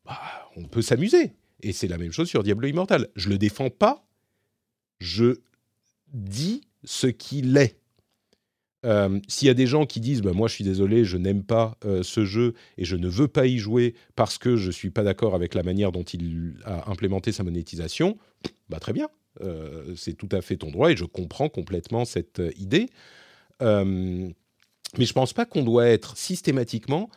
bah, 0.05 0.21
on 0.57 0.65
peut 0.65 0.83
s'amuser. 0.83 1.33
Et 1.63 1.73
c'est 1.73 1.89
la 1.89 1.97
même 1.97 2.13
chose 2.13 2.29
sur 2.29 2.43
Diablo 2.43 2.69
Immortal. 2.69 3.09
Je 3.17 3.31
le 3.31 3.39
défends 3.39 3.71
pas, 3.71 4.07
je 5.01 5.39
dis 6.13 6.61
ce 6.85 7.07
qu'il 7.07 7.57
est. 7.57 7.81
Euh, 8.85 9.19
s'il 9.27 9.49
y 9.49 9.51
a 9.51 9.55
des 9.55 9.67
gens 9.67 9.87
qui 9.87 10.01
disent 10.01 10.21
bah, 10.21 10.35
moi 10.35 10.49
je 10.49 10.55
suis 10.55 10.65
désolé, 10.65 11.07
je 11.07 11.17
n'aime 11.17 11.43
pas 11.43 11.79
euh, 11.87 12.03
ce 12.03 12.27
jeu 12.27 12.53
et 12.77 12.85
je 12.85 12.95
ne 12.95 13.09
veux 13.09 13.27
pas 13.27 13.47
y 13.47 13.57
jouer 13.57 13.95
parce 14.17 14.37
que 14.37 14.57
je 14.57 14.67
ne 14.67 14.73
suis 14.73 14.91
pas 14.91 15.03
d'accord 15.03 15.35
avec 15.35 15.55
la 15.55 15.63
manière 15.63 15.93
dont 15.93 16.05
il 16.05 16.57
a 16.65 16.91
implémenté 16.91 17.33
sa 17.33 17.43
monétisation, 17.43 18.19
bah, 18.69 18.81
très 18.81 18.93
bien, 18.93 19.09
c'est 19.97 20.15
tout 20.15 20.29
à 20.33 20.43
fait 20.43 20.59
ton 20.59 20.71
droit 20.71 20.91
et 20.91 20.97
je 20.97 21.05
comprends 21.07 21.49
complètement 21.49 22.05
cette 22.05 22.43
idée. 22.59 22.91
Euh, 23.63 24.29
mais 24.97 25.05
je 25.05 25.11
ne 25.11 25.15
pense 25.15 25.33
pas 25.33 25.45
qu'on 25.45 25.63
doit 25.63 25.87
être 25.87 26.17
systématiquement 26.17 27.11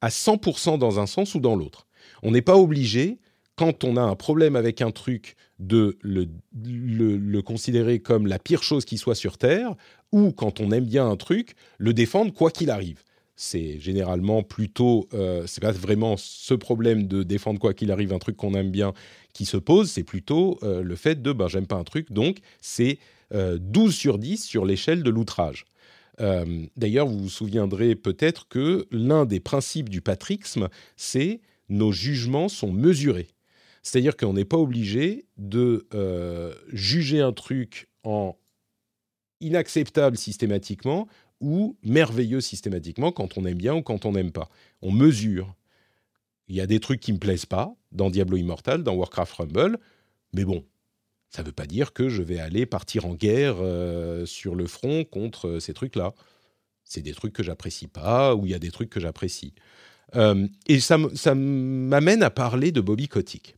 à 0.00 0.08
100% 0.08 0.78
dans 0.78 1.00
un 1.00 1.06
sens 1.06 1.34
ou 1.34 1.40
dans 1.40 1.56
l'autre. 1.56 1.86
On 2.22 2.30
n'est 2.30 2.42
pas 2.42 2.56
obligé, 2.56 3.18
quand 3.56 3.84
on 3.84 3.96
a 3.96 4.02
un 4.02 4.14
problème 4.14 4.56
avec 4.56 4.80
un 4.80 4.90
truc, 4.90 5.36
de 5.58 5.98
le, 6.02 7.40
considérer 7.40 7.98
comme 7.98 8.26
la 8.26 8.38
pire 8.38 8.62
chose 8.62 8.84
qui 8.84 8.96
soit 8.96 9.14
sur 9.14 9.38
Terre, 9.38 9.74
ou 10.12 10.32
quand 10.32 10.60
on 10.60 10.70
aime 10.70 10.84
bien 10.84 11.08
un 11.08 11.16
truc, 11.16 11.54
le 11.78 11.92
défendre 11.92 12.32
quoi 12.32 12.50
qu'il 12.50 12.70
arrive. 12.70 13.02
C'est 13.34 13.78
généralement 13.78 14.42
plutôt, 14.42 15.08
euh, 15.14 15.44
c'est 15.46 15.60
pas 15.60 15.72
vraiment 15.72 16.16
ce 16.16 16.54
problème 16.54 17.06
de 17.06 17.22
défendre 17.22 17.60
quoi 17.60 17.74
qu'il 17.74 17.92
arrive 17.92 18.12
un 18.12 18.18
truc 18.18 18.36
qu'on 18.36 18.54
aime 18.54 18.70
bien 18.70 18.94
qui 19.32 19.46
se 19.46 19.56
pose, 19.56 19.90
c'est 19.90 20.02
plutôt 20.02 20.58
euh, 20.62 20.82
le 20.82 20.96
fait 20.96 21.22
de 21.22 21.32
ben 21.32 21.46
j'aime 21.46 21.66
pas 21.66 21.76
un 21.76 21.84
truc, 21.84 22.12
donc 22.12 22.38
c'est 22.60 22.98
12 23.30 23.94
sur 23.94 24.16
10 24.16 24.42
sur 24.42 24.64
l'échelle 24.64 25.02
de 25.02 25.10
l'outrage. 25.10 25.66
Euh, 26.20 26.66
d'ailleurs, 26.76 27.06
vous 27.06 27.18
vous 27.18 27.28
souviendrez 27.28 27.94
peut-être 27.94 28.48
que 28.48 28.86
l'un 28.90 29.24
des 29.24 29.40
principes 29.40 29.88
du 29.88 30.00
patrixme, 30.00 30.68
c'est 30.96 31.40
nos 31.68 31.92
jugements 31.92 32.48
sont 32.48 32.72
mesurés. 32.72 33.28
C'est-à-dire 33.82 34.16
qu'on 34.16 34.32
n'est 34.32 34.44
pas 34.44 34.56
obligé 34.56 35.26
de 35.36 35.86
euh, 35.94 36.54
juger 36.72 37.20
un 37.20 37.32
truc 37.32 37.88
en 38.02 38.36
inacceptable 39.40 40.16
systématiquement 40.16 41.08
ou 41.40 41.76
merveilleux 41.82 42.40
systématiquement 42.40 43.12
quand 43.12 43.38
on 43.38 43.44
aime 43.44 43.58
bien 43.58 43.74
ou 43.74 43.82
quand 43.82 44.04
on 44.04 44.12
n'aime 44.12 44.32
pas. 44.32 44.48
On 44.82 44.90
mesure. 44.90 45.54
Il 46.48 46.56
y 46.56 46.60
a 46.60 46.66
des 46.66 46.80
trucs 46.80 47.00
qui 47.00 47.12
me 47.12 47.18
plaisent 47.18 47.46
pas 47.46 47.74
dans 47.92 48.10
Diablo 48.10 48.36
Immortal, 48.36 48.82
dans 48.82 48.94
Warcraft 48.94 49.32
Rumble, 49.34 49.78
mais 50.32 50.44
bon, 50.44 50.64
ça 51.30 51.42
ne 51.42 51.46
veut 51.46 51.52
pas 51.52 51.66
dire 51.66 51.92
que 51.92 52.08
je 52.08 52.22
vais 52.22 52.38
aller 52.38 52.66
partir 52.66 53.06
en 53.06 53.14
guerre 53.14 53.56
euh, 53.60 54.24
sur 54.24 54.54
le 54.54 54.66
front 54.66 55.04
contre 55.04 55.48
euh, 55.48 55.60
ces 55.60 55.74
trucs-là. 55.74 56.14
C'est 56.84 57.02
des 57.02 57.12
trucs 57.12 57.34
que 57.34 57.42
j'apprécie 57.42 57.86
pas, 57.86 58.34
ou 58.34 58.46
il 58.46 58.52
y 58.52 58.54
a 58.54 58.58
des 58.58 58.70
trucs 58.70 58.88
que 58.88 59.00
j'apprécie. 59.00 59.54
Euh, 60.16 60.48
et 60.68 60.80
ça, 60.80 60.96
ça 61.14 61.34
m'amène 61.34 62.22
à 62.22 62.30
parler 62.30 62.72
de 62.72 62.80
Bobby 62.80 63.08
Kotick. 63.08 63.56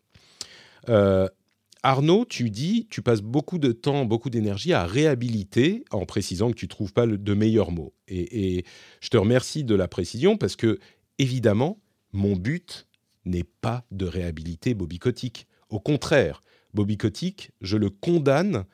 Arnaud, 1.82 2.26
tu 2.26 2.50
dis, 2.50 2.88
tu 2.90 3.00
passes 3.00 3.22
beaucoup 3.22 3.58
de 3.58 3.72
temps, 3.72 4.04
beaucoup 4.04 4.28
d'énergie 4.28 4.74
à 4.74 4.84
réhabiliter, 4.84 5.84
en 5.92 6.04
précisant 6.04 6.50
que 6.50 6.56
tu 6.56 6.68
trouves 6.68 6.92
pas 6.92 7.06
de 7.06 7.34
meilleurs 7.34 7.70
mots. 7.70 7.94
Et, 8.06 8.58
et, 8.58 8.64
je 9.00 9.08
te 9.08 9.16
remercie 9.16 9.64
de 9.64 9.74
la 9.74 9.88
précision 9.88 10.36
parce 10.36 10.56
que, 10.56 10.78
évidemment, 11.18 11.80
mon 12.12 12.36
but 12.36 12.86
n'est 13.24 13.44
pas 13.44 13.86
de 13.92 14.04
réhabiliter 14.04 14.74
Bobby 14.74 14.98
Kotick. 14.98 15.46
Au 15.70 15.80
contraire, 15.80 16.42
Bobby 16.74 16.96
Kotick, 16.96 17.50
je 17.60 17.76
le 17.76 17.90
condamne 17.90 18.64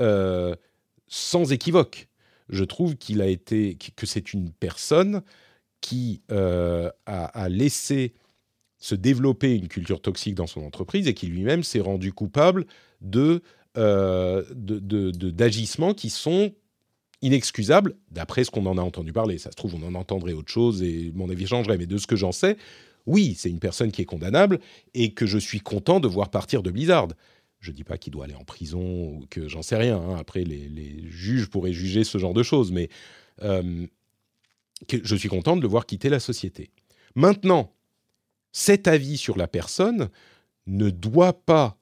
euh, 0.00 0.54
sans 1.08 1.52
équivoque. 1.52 2.08
Je 2.48 2.64
trouve 2.64 2.96
qu'il 2.96 3.20
a 3.20 3.26
été 3.26 3.76
que 3.96 4.06
c'est 4.06 4.32
une 4.32 4.50
personne 4.50 5.22
qui 5.80 6.22
euh, 6.30 6.90
a, 7.06 7.48
laissé 7.48 8.14
se 8.78 8.94
développer 8.94 9.54
une 9.54 9.68
culture 9.68 10.00
toxique 10.00 10.34
dans 10.34 10.46
son 10.46 10.62
entreprise 10.62 11.08
et 11.08 11.14
qui 11.14 11.26
lui-même 11.26 11.62
s'est 11.62 11.80
rendu 11.80 12.12
coupable 12.12 12.66
de, 13.00 13.42
euh, 13.76 14.44
d'agissements 14.52 15.94
qui 15.94 16.10
sont 16.10 16.52
inexcusables, 17.20 17.94
d'après 18.10 18.44
ce 18.44 18.50
qu'on 18.50 18.66
en 18.66 18.78
a 18.78 18.82
entendu 18.82 19.12
parler. 19.12 19.38
Ça 19.38 19.50
se 19.50 19.56
trouve, 19.56 19.74
on 19.76 19.86
en 19.86 19.94
entendrait 19.94 20.32
autre 20.32 20.50
chose 20.50 20.82
et 20.82 21.12
mon 21.14 21.30
avis 21.30 21.46
changerait, 21.46 21.78
mais 21.78 21.86
de 21.86 21.98
ce 21.98 22.06
que 22.06 22.16
j'en 22.16 22.32
sais, 22.32 22.56
oui, 23.06 23.34
c'est 23.36 23.50
une 23.50 23.60
personne 23.60 23.92
qui 23.92 24.02
est 24.02 24.06
condamnable 24.06 24.60
et 24.94 25.14
que 25.14 25.26
je 25.26 25.38
suis 25.38 25.60
content 25.60 26.00
de 26.00 26.08
voir 26.08 26.30
partir 26.30 26.62
de 26.62 26.70
Blizzard. 26.70 27.08
Je 27.62 27.70
ne 27.70 27.76
dis 27.76 27.84
pas 27.84 27.96
qu'il 27.96 28.12
doit 28.12 28.24
aller 28.24 28.34
en 28.34 28.44
prison 28.44 28.82
ou 28.82 29.24
que 29.30 29.46
j'en 29.46 29.62
sais 29.62 29.76
rien. 29.76 29.96
Hein. 29.96 30.16
Après, 30.18 30.42
les, 30.42 31.08
juges 31.08 31.48
pourraient 31.48 31.72
juger 31.72 32.02
ce 32.02 32.18
genre 32.18 32.34
de 32.34 32.42
choses, 32.42 32.72
mais 32.72 32.88
euh, 33.42 33.86
je 34.90 35.14
suis 35.14 35.28
content 35.28 35.56
de 35.56 35.62
le 35.62 35.68
voir 35.68 35.86
quitter 35.86 36.08
la 36.08 36.18
société. 36.18 36.70
Maintenant, 37.14 37.72
cet 38.50 38.88
avis 38.88 39.16
sur 39.16 39.38
la 39.38 39.46
personne 39.46 40.10
ne 40.66 40.90
doit 40.90 41.44
pas 41.44 41.78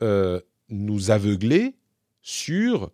euh, 0.00 0.40
nous 0.68 1.10
aveugler 1.10 1.74
sur 2.22 2.92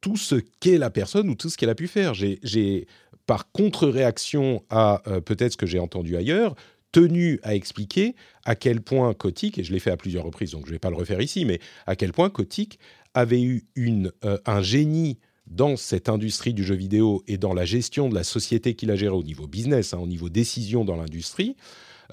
tout 0.00 0.16
ce 0.16 0.36
qu'est 0.36 0.78
la 0.78 0.90
personne 0.90 1.28
ou 1.28 1.34
tout 1.34 1.50
ce 1.50 1.56
qu'elle 1.56 1.70
a 1.70 1.74
pu 1.74 1.88
faire. 1.88 2.14
J'ai, 2.14 2.86
par 3.26 3.50
contre-réaction 3.50 4.64
à 4.70 5.02
euh, 5.08 5.20
peut-être 5.20 5.52
ce 5.52 5.56
que 5.56 5.66
j'ai 5.66 5.80
entendu 5.80 6.16
ailleurs, 6.16 6.54
tenu 6.92 7.40
à 7.42 7.54
expliquer 7.54 8.14
à 8.44 8.54
quel 8.54 8.80
point 8.80 9.12
Kotick, 9.14 9.58
et 9.58 9.64
je 9.64 9.72
l'ai 9.72 9.80
fait 9.80 9.90
à 9.90 9.96
plusieurs 9.96 10.24
reprises, 10.24 10.52
donc 10.52 10.66
je 10.66 10.70
ne 10.70 10.74
vais 10.74 10.78
pas 10.78 10.90
le 10.90 10.96
refaire 10.96 11.20
ici, 11.20 11.44
mais 11.44 11.58
à 11.86 11.96
quel 11.96 12.12
point 12.12 12.30
Kotick 12.30 12.78
avait 13.14 13.42
eu 13.42 13.64
une, 13.74 14.12
euh, 14.24 14.38
un 14.46 14.62
génie 14.62 15.18
dans 15.46 15.76
cette 15.76 16.08
industrie 16.08 16.54
du 16.54 16.64
jeu 16.64 16.74
vidéo 16.74 17.22
et 17.26 17.36
dans 17.36 17.52
la 17.52 17.64
gestion 17.64 18.08
de 18.08 18.14
la 18.14 18.24
société 18.24 18.74
qu'il 18.74 18.90
a 18.90 18.96
gérée 18.96 19.14
au 19.14 19.22
niveau 19.22 19.46
business, 19.46 19.92
hein, 19.92 19.98
au 19.98 20.06
niveau 20.06 20.28
décision 20.28 20.84
dans 20.84 20.96
l'industrie. 20.96 21.56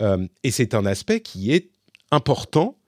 Euh, 0.02 0.28
et 0.44 0.52
c'est 0.52 0.74
un 0.74 0.86
aspect 0.86 1.20
qui 1.22 1.52
est 1.52 1.70
important 2.12 2.79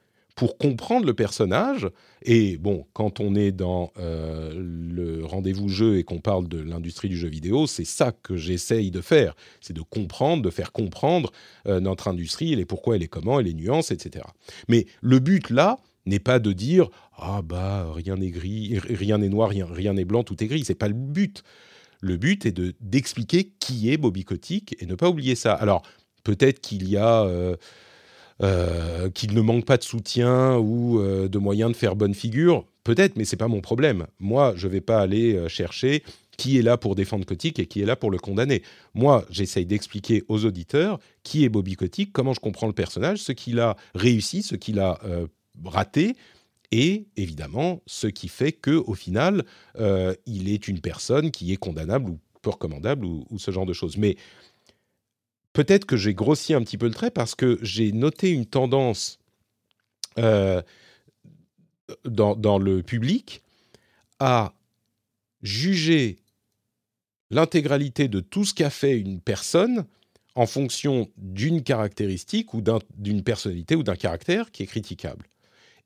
pour 0.42 0.58
comprendre 0.58 1.06
le 1.06 1.14
personnage. 1.14 1.88
Et 2.24 2.58
bon, 2.58 2.88
quand 2.94 3.20
on 3.20 3.36
est 3.36 3.52
dans 3.52 3.94
euh, 4.00 4.52
le 4.58 5.24
rendez-vous 5.24 5.70
jeu 5.70 6.00
et 6.00 6.04
qu'on 6.04 6.18
parle 6.18 6.48
de 6.48 6.60
l'industrie 6.60 7.10
du 7.10 7.16
jeu 7.16 7.28
vidéo, 7.28 7.68
c'est 7.68 7.86
ça 7.86 8.12
que 8.12 8.38
j'essaye 8.38 8.90
de 8.90 9.02
faire. 9.02 9.36
C'est 9.60 9.74
de 9.74 9.84
comprendre, 9.84 10.42
de 10.42 10.50
faire 10.50 10.72
comprendre 10.72 11.32
euh, 11.68 11.80
notre 11.80 12.08
industrie, 12.08 12.54
et 12.54 12.56
les 12.56 12.66
pourquoi 12.66 12.96
et 12.96 12.98
les 12.98 13.08
comment, 13.08 13.40
et 13.40 13.44
les 13.44 13.54
nuances, 13.54 13.92
etc. 13.92 14.26
Mais 14.68 14.88
le 15.02 15.20
but 15.20 15.52
là 15.52 15.78
n'est 16.08 16.18
pas 16.18 16.40
de 16.40 16.54
dire 16.54 16.90
ah 17.20 17.44
bah 17.44 17.92
rien 17.94 18.16
n'est 18.16 18.32
gris, 18.32 18.80
rien 18.80 19.20
n'est 19.20 19.30
noir, 19.30 19.52
rien 19.52 19.94
n'est 19.94 20.06
blanc, 20.06 20.24
tout 20.24 20.44
est 20.44 20.48
gris. 20.48 20.66
C'est 20.66 20.74
pas 20.74 20.88
le 20.88 20.96
but. 20.96 21.44
Le 22.00 22.18
but 22.18 22.48
est 22.48 22.52
de 22.52 22.74
d'expliquer 22.82 23.52
qui 23.60 23.92
est 23.92 23.98
Bobby 23.98 24.24
Kotick 24.24 24.76
et 24.82 24.88
ne 24.88 24.96
pas 24.96 25.08
oublier 25.08 25.36
ça. 25.36 25.54
Alors 25.54 25.84
peut-être 26.24 26.62
qu'il 26.62 26.90
y 26.90 26.98
a 26.98 27.26
euh, 27.26 27.58
euh, 28.44 29.10
qu'il 29.12 29.36
ne 29.36 29.42
manque 29.42 29.66
pas 29.66 29.78
de 29.78 29.84
soutien 29.84 30.58
ou 30.58 31.00
euh, 31.00 31.28
de 31.28 31.38
moyens 31.38 31.72
de 31.72 31.76
faire 31.76 31.96
bonne 31.96 32.16
figure, 32.16 32.66
peut-être, 32.84 33.16
mais 33.16 33.24
c'est 33.24 33.38
pas 33.38 33.48
mon 33.48 33.62
problème. 33.62 34.08
Moi, 34.20 34.54
je 34.56 34.68
vais 34.68 34.82
pas 34.82 35.00
aller 35.00 35.36
euh, 35.36 35.48
chercher 35.48 36.04
qui 36.38 36.58
est 36.58 36.64
là 36.64 36.76
pour 36.76 36.96
défendre 36.96 37.24
Kotick 37.24 37.60
et 37.60 37.68
qui 37.68 37.82
est 37.82 37.86
là 37.86 37.96
pour 37.96 38.10
le 38.10 38.18
condamner. 38.18 38.64
Moi, 38.96 39.26
j'essaye 39.30 39.68
d'expliquer 39.68 40.24
aux 40.28 40.44
auditeurs 40.46 40.98
qui 41.22 41.44
est 41.44 41.50
Bobby 41.50 41.76
Kotick, 41.76 42.12
comment 42.12 42.34
je 42.34 42.40
comprends 42.40 42.66
le 42.66 42.74
personnage, 42.74 43.20
ce 43.20 43.32
qu'il 43.32 43.60
a 43.60 43.76
réussi, 43.94 44.42
ce 44.42 44.56
qu'il 44.56 44.80
a 44.80 45.00
raté, 45.64 46.16
et 46.72 47.06
évidemment 47.16 47.84
ce 47.86 48.08
qui 48.08 48.28
fait 48.28 48.54
que 48.54 48.72
au 48.72 48.96
final, 48.96 49.44
il 50.26 50.50
est 50.50 50.68
une 50.68 50.80
personne 50.80 51.30
qui 51.30 51.54
est 51.54 51.58
condamnable 51.58 52.10
ou 52.10 52.20
peu 52.42 52.50
recommandable 52.50 53.06
ou, 53.06 53.26
ce 53.38 53.52
genre 53.52 53.66
de 53.66 53.74
choses. 53.74 53.98
Mais 53.98 54.18
peut-être 55.54 55.86
que 55.86 55.98
j'ai 55.98 56.14
grossi 56.14 56.54
un 56.54 56.62
petit 56.62 56.78
peu 56.78 56.88
le 56.88 56.94
trait 56.94 57.12
parce 57.12 57.36
que 57.36 57.60
j'ai 57.62 57.92
noté 57.92 58.30
une 58.30 58.46
tendance 58.46 59.20
euh, 60.18 60.62
dans, 62.06 62.58
le 62.58 62.84
public 62.84 63.42
à 64.20 64.54
juger 65.42 66.20
l'intégralité 67.30 68.08
de 68.08 68.20
tout 68.20 68.46
ce 68.46 68.54
qu'a 68.54 68.70
fait 68.70 68.98
une 68.98 69.20
personne 69.20 69.86
en 70.36 70.46
fonction 70.46 71.10
d'une 71.18 71.64
caractéristique 71.64 72.54
ou 72.54 72.64
d'une 72.98 73.24
personnalité 73.24 73.76
ou 73.76 73.84
d'un 73.84 73.96
caractère 73.96 74.52
qui 74.52 74.64
est 74.64 74.68
critiquable. 74.68 75.28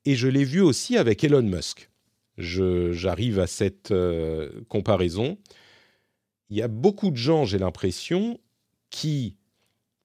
Et 0.04 0.14
je 0.14 0.28
l'ai 0.28 0.44
vu 0.44 0.60
aussi 0.60 0.96
avec 0.96 1.24
Elon 1.24 1.42
Musk. 1.42 1.90
J'arrive 2.38 3.40
à 3.40 3.46
cette 3.46 3.90
euh, 3.90 4.50
comparaison. 4.68 5.38
Il 6.50 6.56
y 6.56 6.62
a 6.62 6.68
beaucoup 6.68 7.10
de 7.10 7.16
gens, 7.16 7.44
j'ai 7.44 7.58
l'impression, 7.58 8.38
qui, 8.90 9.36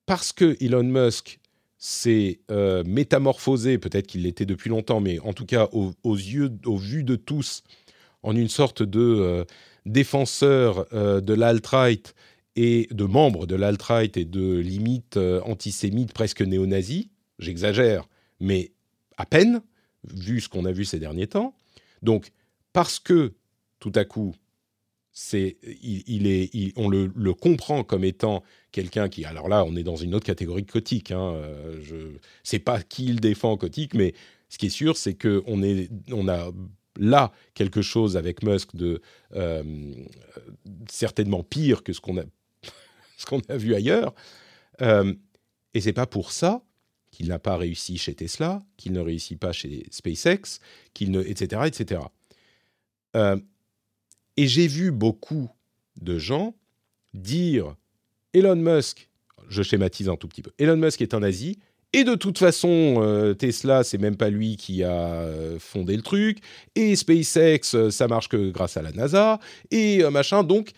parce 0.06 0.34
que 0.34 0.58
Elon 0.64 0.84
Musk 0.84 1.40
s'est 1.78 2.42
euh, 2.52 2.84
métamorphosé, 2.86 3.80
peut-être 3.80 4.06
qu'il 4.06 4.24
l'était 4.24 4.46
depuis 4.46 4.70
longtemps, 4.70 5.00
mais 5.00 5.20
en 5.20 5.34
tout 5.34 5.48
cas 5.48 5.68
aux, 5.72 5.94
yeux, 6.16 6.52
au 6.66 6.78
vu 6.78 7.04
de 7.04 7.16
tous, 7.16 7.64
en 8.22 8.36
une 8.36 8.50
sorte 8.50 8.84
de 8.84 9.00
euh, 9.00 9.46
défenseur 9.88 10.86
euh, 10.94 11.22
de 11.22 11.34
l'alt-right 11.34 12.14
et 12.56 12.88
de 12.92 13.06
membres 13.06 13.48
de 13.48 13.56
l'alt-right 13.56 14.16
et 14.16 14.26
de 14.26 14.58
limites 14.58 15.18
antisémites 15.44 16.14
presque 16.14 16.42
néo-nazis. 16.42 17.08
J'exagère, 17.40 18.08
mais 18.40 18.74
à 19.18 19.26
peine, 19.26 19.62
vu 20.04 20.40
ce 20.42 20.50
qu'on 20.50 20.66
a 20.66 20.72
vu 20.72 20.86
ces 20.86 21.00
derniers 21.00 21.28
temps. 21.28 21.56
Donc, 22.04 22.32
parce 22.74 23.00
que 23.00 23.34
tout 23.80 23.92
à 23.96 24.06
coup, 24.06 24.36
il, 25.34 26.28
est, 26.28 26.74
on 26.78 26.90
le, 26.90 27.34
comprend 27.34 27.84
comme 27.84 28.04
étant 28.04 28.44
quelqu'un 28.72 29.10
qui, 29.10 29.26
alors 29.26 29.50
là, 29.50 29.66
on 29.66 29.76
est 29.76 29.84
dans 29.84 29.96
une 29.96 30.16
autre 30.16 30.26
catégorie 30.26 30.64
de 30.64 30.72
cotique. 30.72 31.12
Hein, 31.12 31.42
je 31.82 32.18
sais 32.44 32.60
pas 32.60 32.82
qui 32.82 33.06
il 33.06 33.20
défend 33.20 33.58
cotique, 33.58 33.94
mais 33.94 34.14
ce 34.50 34.58
qui 34.58 34.68
est 34.68 34.70
sûr, 34.70 34.98
c'est 34.98 35.14
que 35.14 35.44
on 35.48 35.64
est, 35.64 35.90
on 36.12 36.28
a 36.28 36.52
là 37.00 37.32
quelque 37.54 37.82
chose 37.82 38.18
avec 38.18 38.44
Musk 38.44 38.76
de 38.76 39.02
euh, 39.34 39.94
certainement 40.90 41.44
pire 41.44 41.84
que 41.84 41.94
ce 41.94 42.02
qu'on 42.02 42.18
a, 42.18 43.58
vu 43.58 43.76
ailleurs. 43.76 44.14
Euh, 44.82 45.14
et 45.74 45.82
c'est 45.82 45.94
pas 45.94 46.08
pour 46.08 46.32
ça 46.32 46.64
qu'il 47.12 47.28
n'a 47.28 47.40
pas 47.40 47.58
réussi 47.58 47.98
chez 47.98 48.16
Tesla, 48.16 48.62
qu'il 48.78 48.94
ne 48.94 49.00
réussit 49.00 49.40
pas 49.40 49.52
chez 49.52 49.86
SpaceX, 49.92 50.60
qu'il 50.94 51.12
ne, 51.12 51.22
etc., 51.22 51.64
etc. 51.66 52.02
Euh, 53.16 53.38
et 54.42 54.48
j'ai 54.48 54.66
vu 54.66 54.90
beaucoup 54.90 55.52
de 55.98 56.18
gens 56.18 56.56
dire 57.14 57.76
Elon 58.34 58.56
Musk, 58.56 59.08
je 59.50 59.62
schématise 59.62 60.10
un 60.10 60.16
tout 60.16 60.28
petit 60.28 60.42
peu, 60.42 60.50
Elon 60.58 60.78
Musk 60.78 61.00
est 61.04 61.14
un 61.14 61.20
nazi, 61.20 61.60
et 61.94 62.04
de 62.04 62.16
toute 62.16 62.40
façon, 62.40 62.96
euh, 63.04 63.36
Tesla, 63.36 63.84
c'est 63.84 64.00
même 64.00 64.18
pas 64.18 64.32
lui 64.32 64.56
qui 64.56 64.84
a 64.84 64.96
euh, 64.96 65.60
fondé 65.60 65.96
le 65.96 66.02
truc. 66.02 66.40
Et 66.74 66.96
SpaceX, 66.96 67.76
euh, 67.76 67.92
ça 67.92 68.08
marche 68.08 68.30
que 68.30 68.50
grâce 68.50 68.78
à 68.78 68.82
la 68.82 68.94
NASA. 68.94 69.40
Et 69.72 70.02
machin. 70.10 70.44
Donc, 70.44 70.72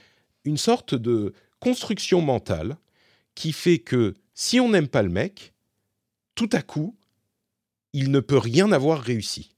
une 0.43 0.57
sorte 0.57 0.95
de 0.95 1.33
construction 1.59 2.19
mentale 2.19 2.77
qui 3.35 3.53
fait 3.53 3.77
que 3.77 4.15
si 4.33 4.59
on 4.59 4.69
n'aime 4.69 4.87
pas 4.87 5.03
le 5.03 5.09
mec, 5.09 5.53
tout 6.33 6.49
à 6.51 6.63
coup, 6.63 6.97
il 7.93 8.09
ne 8.09 8.19
peut 8.19 8.39
rien 8.39 8.71
avoir 8.71 8.99
réussi. 8.99 9.55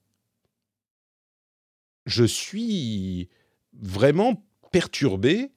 Je 2.06 2.26
suis 2.26 3.30
vraiment 3.82 4.46
perturbé 4.72 5.52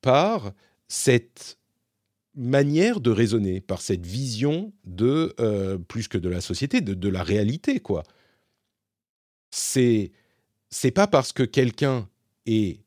par 0.00 0.52
cette 0.88 1.58
manière 2.34 3.00
de 3.00 3.10
raisonner, 3.10 3.60
par 3.60 3.82
cette 3.82 4.06
vision 4.06 4.72
de 4.84 5.34
euh, 5.40 5.78
plus 5.78 6.08
que 6.08 6.18
de 6.18 6.28
la 6.28 6.40
société, 6.40 6.80
de, 6.80 7.08
la 7.08 7.22
réalité, 7.22 7.80
quoi. 7.80 8.02
C'est 9.50 10.12
c'est 10.70 10.90
pas 10.90 11.06
parce 11.06 11.32
que 11.34 11.42
quelqu'un 11.42 12.08
est 12.46 12.80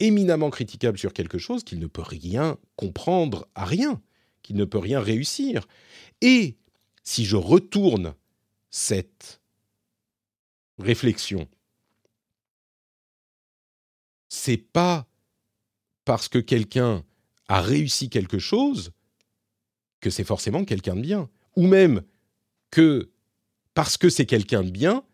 éminemment 0.00 0.50
critiquable 0.50 0.98
sur 0.98 1.14
quelque 1.14 1.38
chose 1.38 1.64
qu'il 1.64 1.78
ne 1.78 1.86
peut 1.86 2.02
rien 2.02 2.58
comprendre 2.76 3.48
à 3.54 3.64
rien, 3.64 4.02
qu'il 4.42 4.56
ne 4.56 4.66
peut 4.66 4.78
rien 4.78 5.00
réussir. 5.00 5.66
Et 6.20 6.58
si 7.02 7.24
je 7.24 7.36
retourne 7.36 8.14
cette 8.70 9.40
réflexion, 10.78 11.48
c'est 14.28 14.56
pas 14.58 15.06
parce 16.04 16.28
que 16.28 16.38
quelqu'un 16.38 17.04
a 17.48 17.60
réussi 17.60 18.08
quelque 18.08 18.38
chose, 18.38 18.92
que 20.00 20.10
c'est 20.10 20.24
forcément 20.24 20.64
quelqu'un 20.64 20.96
de 20.96 21.00
bien. 21.00 21.28
Ou 21.56 21.66
même 21.66 22.02
que 22.70 23.10
parce 23.74 23.96
que 23.96 24.08
c'est 24.08 24.26
quelqu'un 24.26 24.62
de 24.62 24.70
bien, 24.70 25.04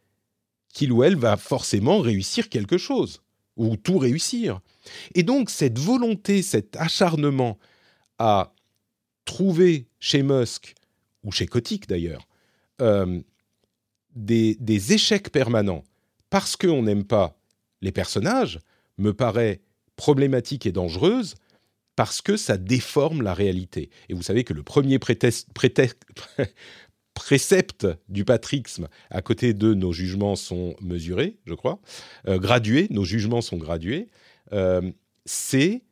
qu'il 0.73 0.93
ou 0.93 1.03
elle 1.05 1.17
va 1.17 1.37
forcément 1.37 2.01
réussir 2.01 2.49
quelque 2.49 2.79
chose, 2.79 3.23
ou 3.57 3.77
tout 3.77 3.99
réussir. 3.99 4.61
Et 5.15 5.23
donc 5.23 5.51
cette 5.51 5.79
volonté, 5.79 6.43
cet 6.43 6.77
acharnement 6.77 7.59
à 8.19 8.53
trouver 9.25 9.87
chez 10.01 10.23
Musk, 10.23 10.75
ou 11.23 11.33
chez 11.33 11.47
Kotick 11.47 11.89
d'ailleurs, 11.89 12.27
euh, 12.81 13.21
des, 14.15 14.57
des 14.61 14.93
échecs 14.93 15.31
permanents 15.31 15.85
parce 16.31 16.57
qu'on 16.57 16.83
n'aime 16.83 17.05
pas 17.05 17.39
les 17.81 17.93
personnages, 17.93 18.59
me 18.99 19.13
paraît 19.13 19.61
problématique 19.97 20.67
et 20.67 20.73
dangereuse, 20.73 21.35
parce 21.97 22.23
que 22.23 22.37
ça 22.37 22.57
déforme 22.57 23.23
la 23.23 23.35
réalité. 23.35 23.91
Et 24.09 24.15
vous 24.15 24.23
savez 24.23 24.45
que 24.45 24.53
le 24.53 24.63
premier 24.63 24.99
précepte 27.15 27.87
du 28.09 28.25
patrixme, 28.25 28.89
à 29.11 29.23
côté 29.23 29.55
de 29.55 29.75
nos 29.75 29.93
jugements 29.93 30.37
sont 30.37 30.75
mesurés, 30.81 31.39
je 31.47 31.55
crois, 31.55 31.81
euh, 32.27 32.39
gradués, 32.39 32.89
nos 32.91 33.05
jugements 33.05 33.43
sont 33.43 33.57
gradués, 33.57 34.09
euh, 34.53 34.91
c'est 35.25 35.83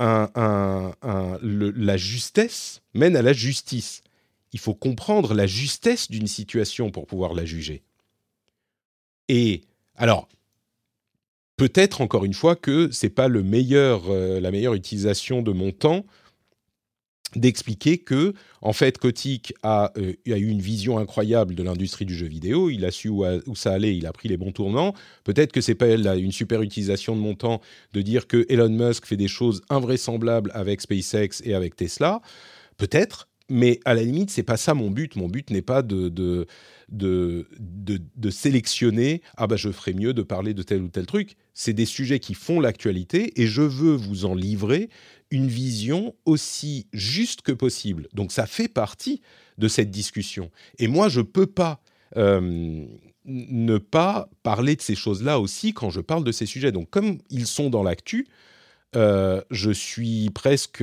un, 0.00 0.92
la 1.42 1.96
justesse 1.96 2.82
mène 2.94 3.16
à 3.16 3.22
la 3.22 3.32
justice. 3.32 4.02
Il 4.52 4.60
faut 4.60 4.74
comprendre 4.74 5.34
la 5.34 5.46
justesse 5.46 6.10
d'une 6.10 6.28
situation 6.28 6.90
pour 6.90 7.06
pouvoir 7.06 7.34
la 7.34 7.44
juger. 7.44 7.82
Et 9.28 9.62
alors, 9.96 10.28
peut-être 11.58 12.00
encore 12.00 12.24
une 12.24 12.32
fois 12.32 12.56
que 12.56 12.88
c'est 12.90 13.10
pas 13.10 13.28
euh, 13.28 14.40
la 14.40 14.50
meilleure 14.50 14.74
utilisation 14.74 15.42
de 15.42 15.52
mon 15.52 15.72
temps 15.72 16.06
d'expliquer 17.36 17.98
que 17.98 18.32
en 18.62 18.72
fait 18.72 18.96
Kotick 18.96 19.52
a, 19.62 19.92
euh, 19.98 20.14
a, 20.28 20.38
eu 20.38 20.46
une 20.46 20.62
vision 20.62 20.98
incroyable 20.98 21.54
de 21.54 21.62
l'industrie 21.62 22.06
du 22.06 22.14
jeu 22.14 22.26
vidéo, 22.26 22.70
il 22.70 22.86
a 22.86 22.90
su 22.90 23.10
où, 23.10 23.22
ça 23.54 23.72
allait, 23.74 23.94
il 23.94 24.06
a 24.06 24.12
pris 24.12 24.28
les 24.28 24.38
bons 24.38 24.52
tournants. 24.52 24.94
Peut-être 25.24 25.52
que 25.52 25.60
c'est 25.60 25.74
pas 25.74 25.90
une 25.90 26.32
super 26.32 26.62
utilisation 26.62 27.14
de 27.14 27.20
mon 27.20 27.34
temps 27.34 27.60
de 27.92 28.00
dire 28.00 28.28
que 28.28 28.46
Elon 28.48 28.70
Musk 28.70 29.04
fait 29.04 29.18
des 29.18 29.28
choses 29.28 29.60
invraisemblables 29.68 30.50
avec 30.54 30.80
SpaceX 30.80 31.42
et 31.44 31.54
avec 31.54 31.76
Tesla. 31.76 32.22
Peut-être, 32.78 33.28
mais 33.50 33.80
à 33.84 33.92
la 33.92 34.04
limite, 34.04 34.30
c'est 34.30 34.42
pas 34.42 34.56
ça 34.56 34.72
mon 34.72 34.90
but. 34.90 35.16
Mon 35.16 35.28
but 35.28 35.50
n'est 35.50 35.60
pas 35.60 35.82
de, 35.82 36.46
de, 36.88 37.46
de, 37.58 38.30
sélectionner, 38.30 39.22
ah 39.36 39.46
bah 39.46 39.56
je 39.56 39.70
ferais 39.70 39.92
mieux 39.92 40.14
de 40.14 40.22
parler 40.22 40.54
de 40.54 40.62
tel 40.62 40.82
ou 40.82 40.88
tel 40.88 41.06
truc. 41.06 41.36
C'est 41.54 41.72
des 41.72 41.84
sujets 41.84 42.18
qui 42.18 42.34
font 42.34 42.60
l'actualité 42.60 43.40
et 43.40 43.46
je 43.46 43.62
veux 43.62 43.94
vous 43.94 44.24
en 44.24 44.34
livrer 44.34 44.88
une 45.30 45.48
vision 45.48 46.14
aussi 46.24 46.86
juste 46.92 47.42
que 47.42 47.52
possible. 47.52 48.08
Donc 48.14 48.32
ça 48.32 48.46
fait 48.46 48.68
partie 48.68 49.20
de 49.58 49.68
cette 49.68 49.90
discussion. 49.90 50.50
Et 50.78 50.88
moi, 50.88 51.08
je 51.08 51.20
peux 51.20 51.46
pas 51.46 51.80
euh, 52.16 52.86
ne 53.24 53.78
pas 53.78 54.30
parler 54.42 54.74
de 54.74 54.82
ces 54.82 54.94
choses-là 54.94 55.38
aussi 55.38 55.74
quand 55.74 55.90
je 55.90 56.00
parle 56.00 56.24
de 56.24 56.32
ces 56.32 56.46
sujets. 56.46 56.72
Donc 56.72 56.88
comme 56.90 57.18
ils 57.28 57.46
sont 57.46 57.68
dans 57.68 57.82
l'actu, 57.82 58.26
euh, 58.96 59.42
je 59.50 59.70
suis 59.70 60.30
presque 60.30 60.82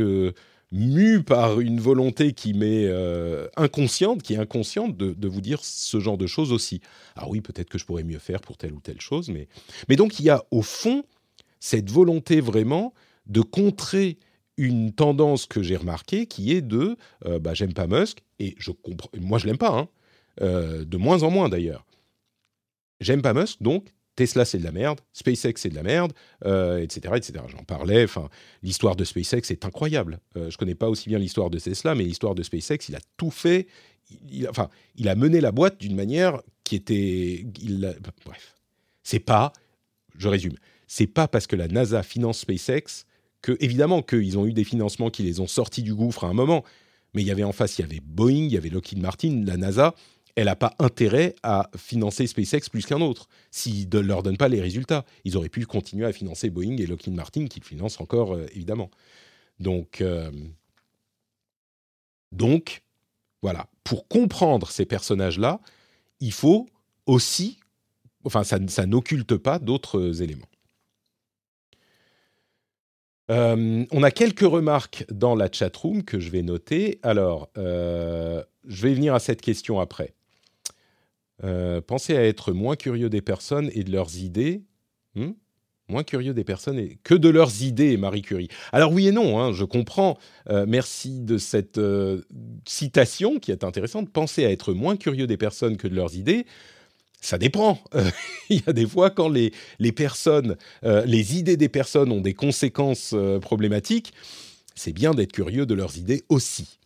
mu 0.71 1.23
par 1.23 1.59
une 1.59 1.79
volonté 1.79 2.33
qui 2.33 2.53
m'est 2.53 2.85
euh, 2.85 3.47
inconsciente, 3.55 4.21
qui 4.21 4.33
est 4.33 4.37
inconsciente 4.37 4.97
de, 4.97 5.27
vous 5.27 5.41
dire 5.41 5.59
ce 5.63 5.99
genre 5.99 6.17
de 6.17 6.27
choses 6.27 6.51
aussi. 6.51 6.81
Ah 7.15 7.27
oui, 7.29 7.41
peut-être 7.41 7.69
que 7.69 7.77
je 7.77 7.85
pourrais 7.85 8.03
mieux 8.03 8.19
faire 8.19 8.41
pour 8.41 8.57
telle 8.57 8.73
ou 8.73 8.79
telle 8.79 9.01
chose, 9.01 9.29
mais, 9.29 9.47
mais 9.89 9.95
donc 9.95 10.19
il 10.19 10.25
y 10.25 10.29
a 10.29 10.43
au 10.51 10.61
fond 10.61 11.03
cette 11.59 11.89
volonté 11.89 12.41
vraiment 12.41 12.93
de 13.27 13.41
contrer 13.41 14.19
une 14.57 14.91
tendance 14.93 15.45
que 15.45 15.63
j'ai 15.63 15.75
remarquée 15.75 16.27
qui 16.27 16.51
est 16.53 16.61
de 16.61 16.95
euh, 17.25 17.39
bah, 17.39 17.53
j'aime 17.53 17.73
pas 17.73 17.87
Musk 17.87 18.19
et 18.39 18.55
je 18.57 18.71
comprends 18.71 19.09
moi 19.19 19.37
je 19.39 19.47
l'aime 19.47 19.57
pas 19.57 19.71
hein, 19.71 19.89
euh, 20.41 20.85
de 20.85 20.97
moins 20.97 21.23
en 21.23 21.31
moins 21.31 21.49
d'ailleurs 21.49 21.85
j'aime 23.01 23.21
pas 23.21 23.33
Musk 23.33 23.61
donc 23.61 23.93
Tesla, 24.15 24.45
c'est 24.45 24.59
de 24.59 24.63
la 24.63 24.71
merde, 24.71 25.01
SpaceX, 25.13 25.53
c'est 25.57 25.69
de 25.69 25.75
la 25.75 25.83
merde, 25.83 26.13
etc., 26.43 27.13
etc. 27.15 27.33
J'en 27.47 27.63
parlais. 27.63 28.05
L'histoire 28.63 28.95
de 28.95 29.03
SpaceX 29.03 29.51
est 29.51 29.65
incroyable. 29.65 30.19
Je 30.35 30.49
je 30.49 30.57
connais 30.57 30.75
pas 30.75 30.89
aussi 30.89 31.09
bien 31.09 31.19
l'histoire 31.19 31.49
de 31.49 31.59
Tesla, 31.59 31.95
mais 31.95 32.05
l'histoire 32.05 32.33
de 32.33 32.41
SpaceX, 32.41 32.87
il 32.87 32.95
a 32.95 33.01
tout 33.17 33.29
fait. 33.29 33.67
Il, 34.29 34.47
enfin, 34.47 34.69
il 34.95 35.09
a 35.09 35.15
mené 35.15 35.41
la 35.41 35.51
boîte 35.51 35.81
d'une 35.81 35.95
manière 35.95 36.41
qui 36.63 36.75
était, 36.75 37.45
bref, 38.25 38.55
c'est 39.03 39.19
pas, 39.19 39.51
je 40.17 40.27
résume, 40.27 40.55
c'est 40.87 41.07
pas 41.07 41.27
parce 41.27 41.47
que 41.47 41.55
la 41.55 41.67
NASA 41.67 42.03
finance 42.03 42.39
SpaceX 42.39 43.05
que, 43.41 43.55
évidemment, 43.59 44.01
qu'ils 44.01 44.37
ont 44.37 44.45
eu 44.45 44.53
des 44.53 44.63
financements 44.63 45.09
qui 45.09 45.23
les 45.23 45.39
ont 45.39 45.47
sortis 45.47 45.83
du 45.83 45.93
gouffre 45.93 46.23
à 46.23 46.27
un 46.27 46.33
moment, 46.33 46.63
mais 47.13 47.21
il 47.21 47.27
y 47.27 47.31
avait 47.31 47.43
en 47.43 47.51
face, 47.51 47.77
il 47.77 47.81
y 47.81 47.85
avait 47.85 48.01
Boeing, 48.03 48.45
il 48.45 48.51
y 48.51 48.57
avait 48.57 48.69
Lockheed 48.69 48.99
Martin, 48.99 49.43
la 49.45 49.57
NASA, 49.57 49.93
elle 50.35 50.45
n'a 50.45 50.55
pas 50.55 50.75
intérêt 50.79 51.35
à 51.43 51.69
financer 51.77 52.27
SpaceX 52.27 52.69
plus 52.69 52.85
qu'un 52.85 53.01
autre 53.01 53.27
s'il 53.51 53.87
ne 53.89 53.99
leur 53.99 54.21
donne 54.21 54.37
pas 54.37 54.49
les 54.49 54.61
résultats. 54.61 55.05
Ils 55.23 55.37
auraient 55.37 55.49
pu 55.49 55.65
continuer 55.65 56.05
à 56.05 56.11
financer 56.11 56.49
Boeing 56.49 56.77
et 56.77 56.85
Lockheed 56.85 57.13
Martin, 57.13 57.47
qui 57.47 57.61
le 57.61 57.65
financent 57.65 58.01
encore, 58.01 58.35
euh, 58.35 58.45
évidemment. 58.53 58.91
Donc, 59.59 60.01
euh, 60.01 60.29
donc, 62.33 62.83
voilà. 63.41 63.67
Pour 63.85 64.07
comprendre 64.07 64.69
ces 64.69 64.85
personnages-là, 64.85 65.61
il 66.19 66.33
faut 66.33 66.67
aussi, 67.05 67.59
enfin, 68.25 68.43
ça, 68.43 68.85
n'occulte 68.85 69.37
pas 69.37 69.57
d'autres 69.57 70.21
éléments. 70.21 70.49
Euh, 73.31 73.85
on 73.89 74.03
a 74.03 74.11
quelques 74.11 74.41
remarques 74.41 75.05
dans 75.09 75.35
la 75.35 75.49
chat 75.51 75.75
room 75.75 76.03
que 76.03 76.19
je 76.19 76.29
vais 76.29 76.41
noter. 76.41 76.99
Alors, 77.03 77.49
je 77.55 78.43
vais 78.67 78.93
venir 78.93 79.13
à 79.13 79.19
cette 79.19 79.41
question 79.41 79.79
après. 79.79 80.13
Euh, 81.43 81.81
pensez 81.81 82.15
à 82.15 82.23
être 82.23 82.53
moins 82.53 82.75
curieux 82.75 83.09
des 83.09 83.21
personnes 83.21 83.69
et 83.73 83.83
de 83.83 83.91
leurs 83.91 84.17
idées. 84.17 84.63
Hmm? 85.15 85.31
Moins 85.87 86.03
curieux 86.03 86.33
des 86.33 86.43
personnes 86.43 86.79
et 86.79 86.97
que 87.03 87.13
de 87.13 87.29
leurs 87.29 87.61
idées, 87.61 87.95
Marie 87.97 88.23
Curie. 88.23 88.47
Alors 88.71 88.91
oui 88.91 89.07
et 89.07 89.11
non, 89.11 89.39
hein, 89.39 89.53
je 89.53 89.65
comprends. 89.65 90.17
Euh, 90.49 90.65
merci 90.67 91.19
de 91.19 91.37
cette 91.37 91.77
euh, 91.77 92.21
citation 92.67 93.39
qui 93.39 93.51
est 93.51 93.63
intéressante. 93.63 94.09
Pensez 94.09 94.45
à 94.45 94.51
être 94.51 94.73
moins 94.73 94.97
curieux 94.97 95.27
des 95.27 95.37
personnes 95.37 95.77
que 95.77 95.87
de 95.87 95.95
leurs 95.95 96.15
idées. 96.15 96.45
Ça 97.21 97.37
dépend. 97.37 97.79
Il 98.49 98.57
y 98.57 98.63
a 98.65 98.73
des 98.73 98.87
fois 98.87 99.09
quand 99.11 99.29
les, 99.29 99.51
les 99.79 99.91
personnes, 99.91 100.57
les 100.83 101.37
idées 101.37 101.57
des 101.57 101.69
personnes 101.69 102.11
ont 102.11 102.21
des 102.21 102.35
conséquences 102.35 103.15
problématiques, 103.41 104.13
c'est 104.75 104.93
bien 104.93 105.15
d'être 105.15 105.31
curieux 105.31 105.65
de 105.65 105.73
leurs 105.73 105.97
idées 105.97 106.23
aussi. 106.29 106.77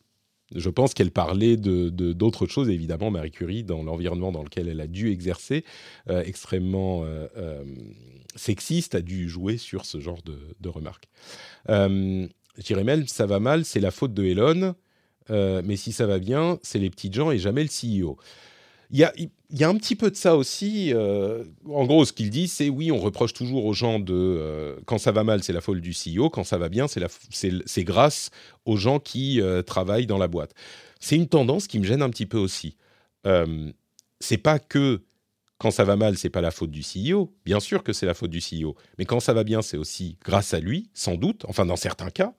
Je 0.56 0.70
pense 0.70 0.94
qu'elle 0.94 1.12
parlait 1.12 1.58
de, 1.58 1.90
d'autres 1.90 2.48
choses, 2.48 2.70
évidemment, 2.70 3.12
Marie 3.12 3.32
Curie, 3.32 3.64
dans 3.64 3.84
l'environnement 3.84 4.32
dans 4.32 4.44
lequel 4.44 4.68
elle 4.68 4.82
a 4.82 4.88
dû 4.88 5.12
exercer, 5.12 5.64
euh, 6.10 6.24
extrêmement 6.26 7.04
euh, 7.04 7.28
euh, 7.38 7.64
sexiste, 8.36 8.96
a 8.96 9.02
dû 9.02 9.30
jouer 9.30 9.58
sur 9.58 9.86
ce 9.86 10.00
genre 10.00 10.22
de, 10.24 10.70
remarques. 10.70 11.08
Euh, 11.70 12.28
je 12.58 13.04
ça 13.08 13.26
va 13.26 13.40
mal, 13.40 13.66
c'est 13.66 13.80
la 13.80 13.92
faute 13.92 14.14
de 14.14 14.24
Elon, 14.24 14.76
mais 15.30 15.78
si 15.78 15.92
ça 15.92 16.08
va 16.08 16.20
bien, 16.20 16.60
c'est 16.64 16.80
les 16.80 16.90
petits 16.90 17.14
gens 17.14 17.32
et 17.32 17.38
jamais 17.38 17.64
le 17.64 17.70
CEO. 17.70 18.18
Il 18.92 18.98
y 18.98 19.04
a, 19.64 19.70
un 19.70 19.76
petit 19.76 19.96
peu 19.96 20.10
de 20.10 20.16
ça 20.16 20.36
aussi. 20.36 20.92
Euh, 20.94 21.44
en 21.70 21.86
gros, 21.86 22.06
ce 22.06 22.14
qu'il 22.14 22.32
dit, 22.32 22.48
c'est 22.48 22.70
oui, 22.70 22.92
on 22.92 22.98
reproche 22.98 23.34
toujours 23.34 23.66
aux 23.66 23.74
gens 23.74 24.00
de 24.00 24.14
euh, 24.16 24.78
quand 24.86 24.98
ça 24.98 25.12
va 25.12 25.24
mal, 25.24 25.44
c'est 25.44 25.54
la 25.54 25.62
faute 25.62 25.80
du 25.80 25.92
CEO, 25.92 26.30
quand 26.32 26.44
ça 26.44 26.58
va 26.58 26.70
bien, 26.70 26.88
c'est 26.88 27.84
grâce 27.84 28.32
aux 28.66 28.78
gens 28.78 29.00
qui 29.00 29.42
euh, 29.42 29.62
travaillent 29.62 30.08
dans 30.08 30.18
la 30.18 30.28
boîte. 30.28 30.56
C'est 31.00 31.16
une 31.16 31.28
tendance 31.28 31.68
qui 31.68 31.78
me 31.78 31.84
gêne 31.84 32.02
un 32.02 32.10
petit 32.10 32.26
peu 32.26 32.38
aussi. 32.38 32.78
c'est 34.20 34.38
pas 34.38 34.58
que 34.60 35.04
quand 35.60 35.72
ça 35.72 35.84
va 35.84 35.96
mal, 35.96 36.18
c'est 36.18 36.30
pas 36.30 36.42
la 36.42 36.52
faute 36.52 36.72
du 36.72 36.82
CEO. 36.82 37.32
Bien 37.46 37.60
sûr 37.60 37.84
que 37.84 37.94
c'est 37.94 38.06
la 38.08 38.16
faute 38.16 38.32
du 38.32 38.40
CEO, 38.40 38.76
mais 38.98 39.06
quand 39.06 39.20
ça 39.20 39.34
va 39.34 39.44
bien, 39.44 39.62
c'est 39.62 39.78
aussi 39.78 40.18
grâce 40.26 40.54
à 40.56 40.60
lui, 40.60 40.90
sans 40.96 41.16
doute. 41.16 41.46
Enfin, 41.48 41.66
dans 41.66 41.76
certains 41.76 42.10
cas, 42.10 42.34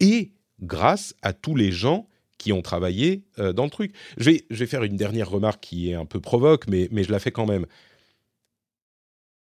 et 0.00 0.32
grâce 0.60 1.14
à 1.20 1.32
tous 1.32 1.56
les 1.56 1.72
gens 1.72 2.08
qui 2.44 2.52
ont 2.52 2.60
travaillé 2.60 3.22
euh, 3.38 3.54
dans 3.54 3.64
le 3.64 3.70
truc. 3.70 3.94
Je 4.18 4.32
vais, 4.50 4.66
faire 4.66 4.84
une 4.84 4.98
dernière 4.98 5.30
remarque 5.30 5.62
qui 5.62 5.88
est 5.88 5.94
un 5.94 6.04
peu 6.04 6.20
provoque, 6.20 6.68
mais, 6.68 6.90
je 6.92 7.10
la 7.10 7.18
fais 7.18 7.30
quand 7.30 7.46
même. 7.46 7.64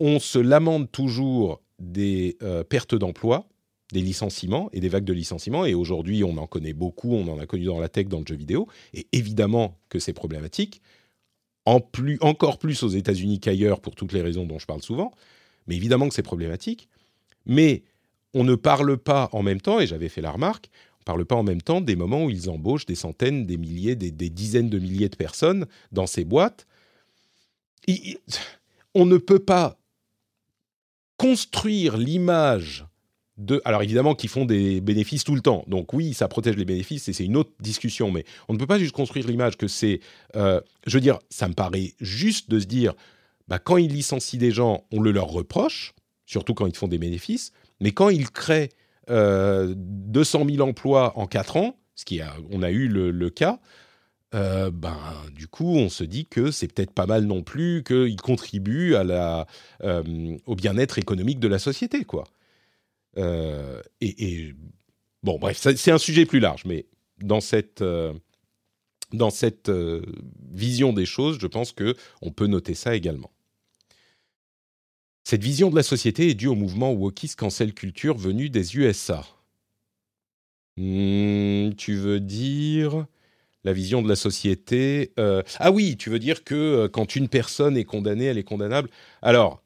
On 0.00 0.18
se 0.18 0.40
lamente 0.40 0.90
toujours 0.90 1.62
des 1.78 2.36
euh, 2.42 2.64
pertes 2.64 2.96
d'emploi, 2.96 3.48
des 3.92 4.00
licenciements 4.00 4.68
et 4.72 4.80
des 4.80 4.88
vagues 4.88 5.04
de 5.04 5.12
licenciements, 5.12 5.64
et 5.64 5.74
aujourd'hui 5.74 6.24
on 6.24 6.36
en 6.38 6.48
connaît 6.48 6.72
beaucoup, 6.72 7.14
on 7.14 7.28
en 7.28 7.38
a 7.38 7.46
connu 7.46 7.66
dans 7.66 7.78
la 7.78 7.88
tech, 7.88 8.08
dans 8.08 8.18
le 8.18 8.26
jeu 8.26 8.34
vidéo, 8.34 8.66
et 8.94 9.06
évidemment 9.12 9.78
que 9.90 10.00
c'est 10.00 10.12
problématique, 10.12 10.82
encore 11.64 12.58
plus 12.58 12.82
aux 12.82 12.88
États-Unis 12.88 13.38
qu'ailleurs 13.38 13.80
pour 13.80 13.94
toutes 13.94 14.12
les 14.12 14.22
raisons 14.22 14.44
dont 14.44 14.58
je 14.58 14.66
parle 14.66 14.82
souvent, 14.82 15.12
mais 15.68 15.76
évidemment 15.76 16.08
que 16.08 16.14
c'est 16.14 16.22
problématique, 16.22 16.88
mais 17.46 17.84
on 18.34 18.42
ne 18.42 18.56
parle 18.56 18.98
pas 18.98 19.28
en 19.32 19.44
même 19.44 19.60
temps, 19.60 19.78
et 19.78 19.86
j'avais 19.86 20.08
fait 20.08 20.20
la 20.20 20.32
remarque, 20.32 20.68
parle 21.08 21.24
pas 21.24 21.36
en 21.36 21.42
même 21.42 21.62
temps 21.62 21.80
des 21.80 21.96
moments 21.96 22.26
où 22.26 22.30
ils 22.30 22.50
embauchent 22.50 22.84
des 22.84 22.94
centaines, 22.94 23.46
des 23.46 23.56
milliers, 23.56 23.96
des, 23.96 24.10
dizaines 24.10 24.68
de 24.68 24.78
milliers 24.78 25.08
de 25.08 25.16
personnes 25.16 25.64
dans 25.90 26.06
ces 26.06 26.22
boîtes. 26.22 26.66
on 28.94 29.06
ne 29.06 29.16
peut 29.16 29.38
pas 29.38 29.78
construire 31.16 31.96
l'image 31.96 32.84
de... 33.38 33.62
Alors 33.64 33.82
évidemment 33.82 34.14
qu'ils 34.14 34.28
font 34.28 34.44
des 34.44 34.82
bénéfices 34.82 35.24
tout 35.24 35.34
le 35.34 35.40
temps. 35.40 35.64
Donc 35.66 35.94
oui, 35.94 36.12
ça 36.12 36.28
protège 36.28 36.56
les 36.56 36.66
bénéfices 36.66 37.08
et 37.08 37.14
c'est 37.14 37.24
une 37.24 37.38
autre 37.38 37.52
discussion. 37.58 38.10
Mais 38.10 38.26
on 38.50 38.52
ne 38.52 38.58
peut 38.58 38.66
pas 38.66 38.78
juste 38.78 38.92
construire 38.92 39.26
l'image 39.26 39.56
que 39.56 39.66
c'est... 39.66 40.00
Euh, 40.36 40.60
je 40.86 40.92
veux 40.92 41.00
dire, 41.00 41.20
ça 41.30 41.48
me 41.48 41.54
paraît 41.54 41.94
juste 42.00 42.50
de 42.50 42.60
se 42.60 42.66
dire, 42.66 42.92
bah, 43.46 43.58
quand 43.58 43.78
ils 43.78 43.90
licencient 43.90 44.38
des 44.38 44.50
gens, 44.50 44.84
on 44.92 45.00
le 45.00 45.12
leur 45.12 45.28
reproche, 45.28 45.94
surtout 46.26 46.52
quand 46.52 46.66
ils 46.66 46.76
font 46.76 46.86
des 46.86 46.98
bénéfices. 46.98 47.52
Mais 47.80 47.92
quand 47.92 48.10
ils 48.10 48.30
créent 48.30 48.68
200 49.08 49.12
euh, 49.12 50.50
000 50.50 50.68
emplois 50.68 51.18
en 51.18 51.26
4 51.26 51.56
ans, 51.56 51.76
ce 51.94 52.04
qui 52.04 52.20
a, 52.20 52.34
on 52.50 52.62
a 52.62 52.70
eu 52.70 52.88
le, 52.88 53.30
cas, 53.30 53.58
euh, 54.34 54.70
ben, 54.70 54.98
du 55.34 55.48
coup, 55.48 55.76
on 55.76 55.88
se 55.88 56.04
dit 56.04 56.26
que 56.26 56.50
c'est 56.50 56.72
peut-être 56.72 56.92
pas 56.92 57.06
mal 57.06 57.24
non 57.24 57.42
plus, 57.42 57.82
qu'il 57.84 58.20
contribue 58.20 58.94
euh, 58.94 59.44
au 60.46 60.54
bien-être 60.54 60.98
économique 60.98 61.40
de 61.40 61.48
la 61.48 61.58
société, 61.58 62.04
quoi. 62.04 62.24
et, 63.16 64.54
bon, 65.22 65.38
bref, 65.38 65.58
c'est 65.58 65.90
un 65.90 65.98
sujet 65.98 66.26
plus 66.26 66.40
large, 66.40 66.64
mais 66.64 66.86
dans 67.20 67.40
cette, 67.40 67.82
dans 69.12 69.30
cette 69.30 69.72
vision 70.52 70.92
des 70.92 71.06
choses, 71.06 71.38
je 71.40 71.46
pense 71.46 71.72
que 71.72 71.96
on 72.22 72.30
peut 72.30 72.46
noter 72.46 72.74
ça 72.74 72.94
également. 72.94 73.30
Cette 75.30 75.42
vision 75.42 75.68
de 75.68 75.76
la 75.76 75.82
société 75.82 76.30
est 76.30 76.34
due 76.34 76.46
au 76.46 76.54
mouvement 76.54 76.90
wokiste 76.90 77.38
cancel 77.38 77.74
culture 77.74 78.16
venu 78.16 78.48
des 78.48 78.78
USA. 78.78 79.26
Hmm, 80.78 81.74
tu 81.76 81.96
veux 81.96 82.18
dire 82.18 83.04
la 83.62 83.74
vision 83.74 84.00
de 84.00 84.08
la 84.08 84.16
société 84.16 85.12
euh, 85.18 85.42
Ah 85.58 85.70
oui, 85.70 85.98
tu 85.98 86.08
veux 86.08 86.18
dire 86.18 86.44
que 86.44 86.54
euh, 86.54 86.88
quand 86.88 87.14
une 87.14 87.28
personne 87.28 87.76
est 87.76 87.84
condamnée, 87.84 88.24
elle 88.24 88.38
est 88.38 88.42
condamnable. 88.42 88.88
Alors, 89.20 89.62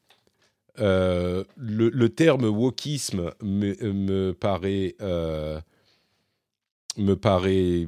euh, 0.79 1.45
le, 1.55 2.09
terme 2.09 2.43
wokisme 2.43 3.31
me, 3.41 4.33
paraît 4.33 4.97
me 6.97 7.13
paraît 7.13 7.87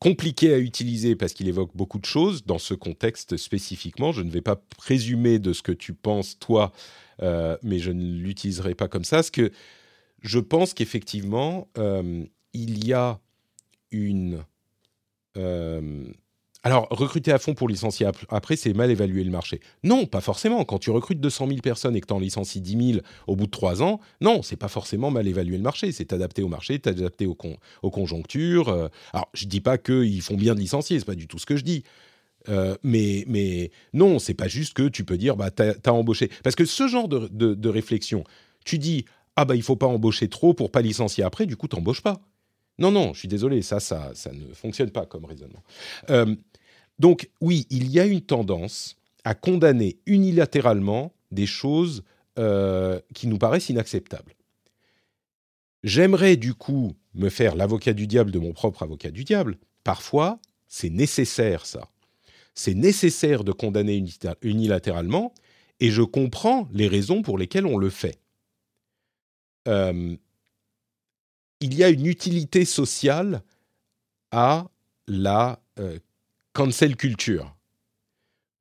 compliqué 0.00 0.52
à 0.54 0.58
utiliser 0.58 1.14
parce 1.14 1.34
qu'il 1.34 1.46
évoque 1.46 1.76
beaucoup 1.76 1.98
de 1.98 2.06
choses 2.06 2.44
dans 2.44 2.58
ce 2.58 2.74
contexte 2.74 3.36
spécifiquement. 3.36 4.12
Je 4.12 4.22
ne 4.22 4.30
vais 4.30 4.40
pas 4.40 4.56
présumer 4.56 5.38
de 5.38 5.52
ce 5.52 5.62
que 5.62 5.72
tu 5.72 5.92
penses, 5.92 6.38
toi, 6.38 6.72
euh, 7.22 7.56
mais 7.62 7.78
je 7.78 7.92
ne 7.92 8.16
l'utiliserai 8.16 8.74
pas 8.74 8.88
comme 8.88 9.04
ça. 9.04 9.18
Parce 9.18 9.30
que 9.30 9.52
je 10.22 10.38
pense 10.38 10.74
qu'effectivement, 10.74 11.68
euh, 11.78 12.24
il 12.54 12.84
y 12.84 12.92
a 12.94 13.20
une... 13.92 14.44
Euh, 15.36 16.06
alors, 16.62 16.88
recruter 16.90 17.32
à 17.32 17.38
fond 17.38 17.54
pour 17.54 17.68
licencier 17.68 18.06
après, 18.28 18.54
c'est 18.54 18.74
mal 18.74 18.90
évaluer 18.90 19.24
le 19.24 19.30
marché. 19.30 19.60
Non, 19.82 20.04
pas 20.04 20.20
forcément. 20.20 20.64
Quand 20.64 20.78
tu 20.78 20.90
recrutes 20.90 21.20
200 21.20 21.48
000 21.48 21.60
personnes 21.60 21.96
et 21.96 22.02
que 22.02 22.06
tu 22.06 22.12
en 22.12 22.18
licencies 22.18 22.60
10 22.60 22.92
000 22.92 23.04
au 23.26 23.34
bout 23.34 23.46
de 23.46 23.50
3 23.50 23.82
ans, 23.82 24.00
non, 24.20 24.42
c'est 24.42 24.56
pas 24.56 24.68
forcément 24.68 25.10
mal 25.10 25.26
évaluer 25.26 25.56
le 25.56 25.62
marché. 25.62 25.90
C'est 25.92 26.12
adapté 26.12 26.42
au 26.42 26.48
marché, 26.48 26.78
adapté 26.84 27.26
aux, 27.26 27.36
aux 27.82 27.90
conjonctures. 27.90 28.68
Euh. 28.68 28.88
alors, 29.14 29.30
je 29.32 29.46
dis 29.46 29.62
pas 29.62 29.78
qu'ils 29.78 30.20
font 30.20 30.36
bien 30.36 30.54
de 30.54 30.60
licencier, 30.60 30.98
c'est 30.98 31.06
pas 31.06 31.14
du 31.14 31.28
tout 31.28 31.38
ce 31.38 31.46
que 31.46 31.56
je 31.56 31.64
dis. 31.64 31.82
Euh, 32.48 32.76
mais, 32.82 33.24
mais 33.26 33.70
non, 33.94 34.18
c'est 34.18 34.34
pas 34.34 34.48
juste 34.48 34.74
que 34.74 34.88
tu 34.88 35.04
peux 35.04 35.16
dire, 35.16 35.36
bah, 35.36 35.50
tu 35.50 35.62
as, 35.62 35.92
embauché. 35.94 36.30
Parce 36.42 36.56
que 36.56 36.66
ce 36.66 36.88
genre 36.88 37.08
de, 37.08 37.28
de, 37.28 37.68
réflexion, 37.68 38.24
tu 38.66 38.78
dis, 38.78 39.06
ah 39.36 39.46
bah, 39.46 39.56
il 39.56 39.62
faut 39.62 39.76
pas 39.76 39.86
embaucher 39.86 40.28
trop 40.28 40.52
pour 40.52 40.70
pas 40.70 40.82
licencier 40.82 41.24
après, 41.24 41.46
du 41.46 41.56
coup, 41.56 41.68
tu 41.68 41.76
pas. 42.02 42.20
Non, 42.78 42.90
non, 42.90 43.12
je 43.12 43.18
suis 43.20 43.28
désolé, 43.28 43.60
ça, 43.60 43.78
ça, 43.78 44.10
ça 44.14 44.32
ne 44.32 44.54
fonctionne 44.54 44.90
pas 44.90 45.04
comme 45.04 45.26
raisonnement. 45.26 45.62
Euh, 46.08 46.34
donc 47.00 47.30
oui, 47.40 47.66
il 47.70 47.90
y 47.90 47.98
a 47.98 48.04
une 48.04 48.20
tendance 48.20 48.96
à 49.24 49.34
condamner 49.34 49.98
unilatéralement 50.04 51.14
des 51.30 51.46
choses 51.46 52.04
euh, 52.38 53.00
qui 53.14 53.26
nous 53.26 53.38
paraissent 53.38 53.70
inacceptables. 53.70 54.34
J'aimerais 55.82 56.36
du 56.36 56.52
coup 56.52 56.92
me 57.14 57.30
faire 57.30 57.56
l'avocat 57.56 57.94
du 57.94 58.06
diable 58.06 58.30
de 58.30 58.38
mon 58.38 58.52
propre 58.52 58.82
avocat 58.82 59.10
du 59.10 59.24
diable. 59.24 59.56
Parfois, 59.82 60.40
c'est 60.68 60.90
nécessaire 60.90 61.64
ça. 61.64 61.88
c'est 62.54 62.74
nécessaire 62.74 63.44
de 63.44 63.52
condamner 63.52 64.04
unilatéralement, 64.42 65.32
et 65.78 65.90
je 65.90 66.02
comprends 66.02 66.68
les 66.70 66.86
raisons 66.86 67.22
pour 67.22 67.38
lesquelles 67.38 67.64
on 67.64 67.78
le 67.78 67.88
fait. 67.88 68.20
Euh, 69.68 70.14
il 71.60 71.74
y 71.74 71.82
a 71.82 71.88
une 71.88 72.04
utilité 72.04 72.66
sociale 72.66 73.42
à 74.32 74.68
la 75.06 75.62
euh, 75.78 75.98
cancel 76.52 76.96
culture. 76.96 77.56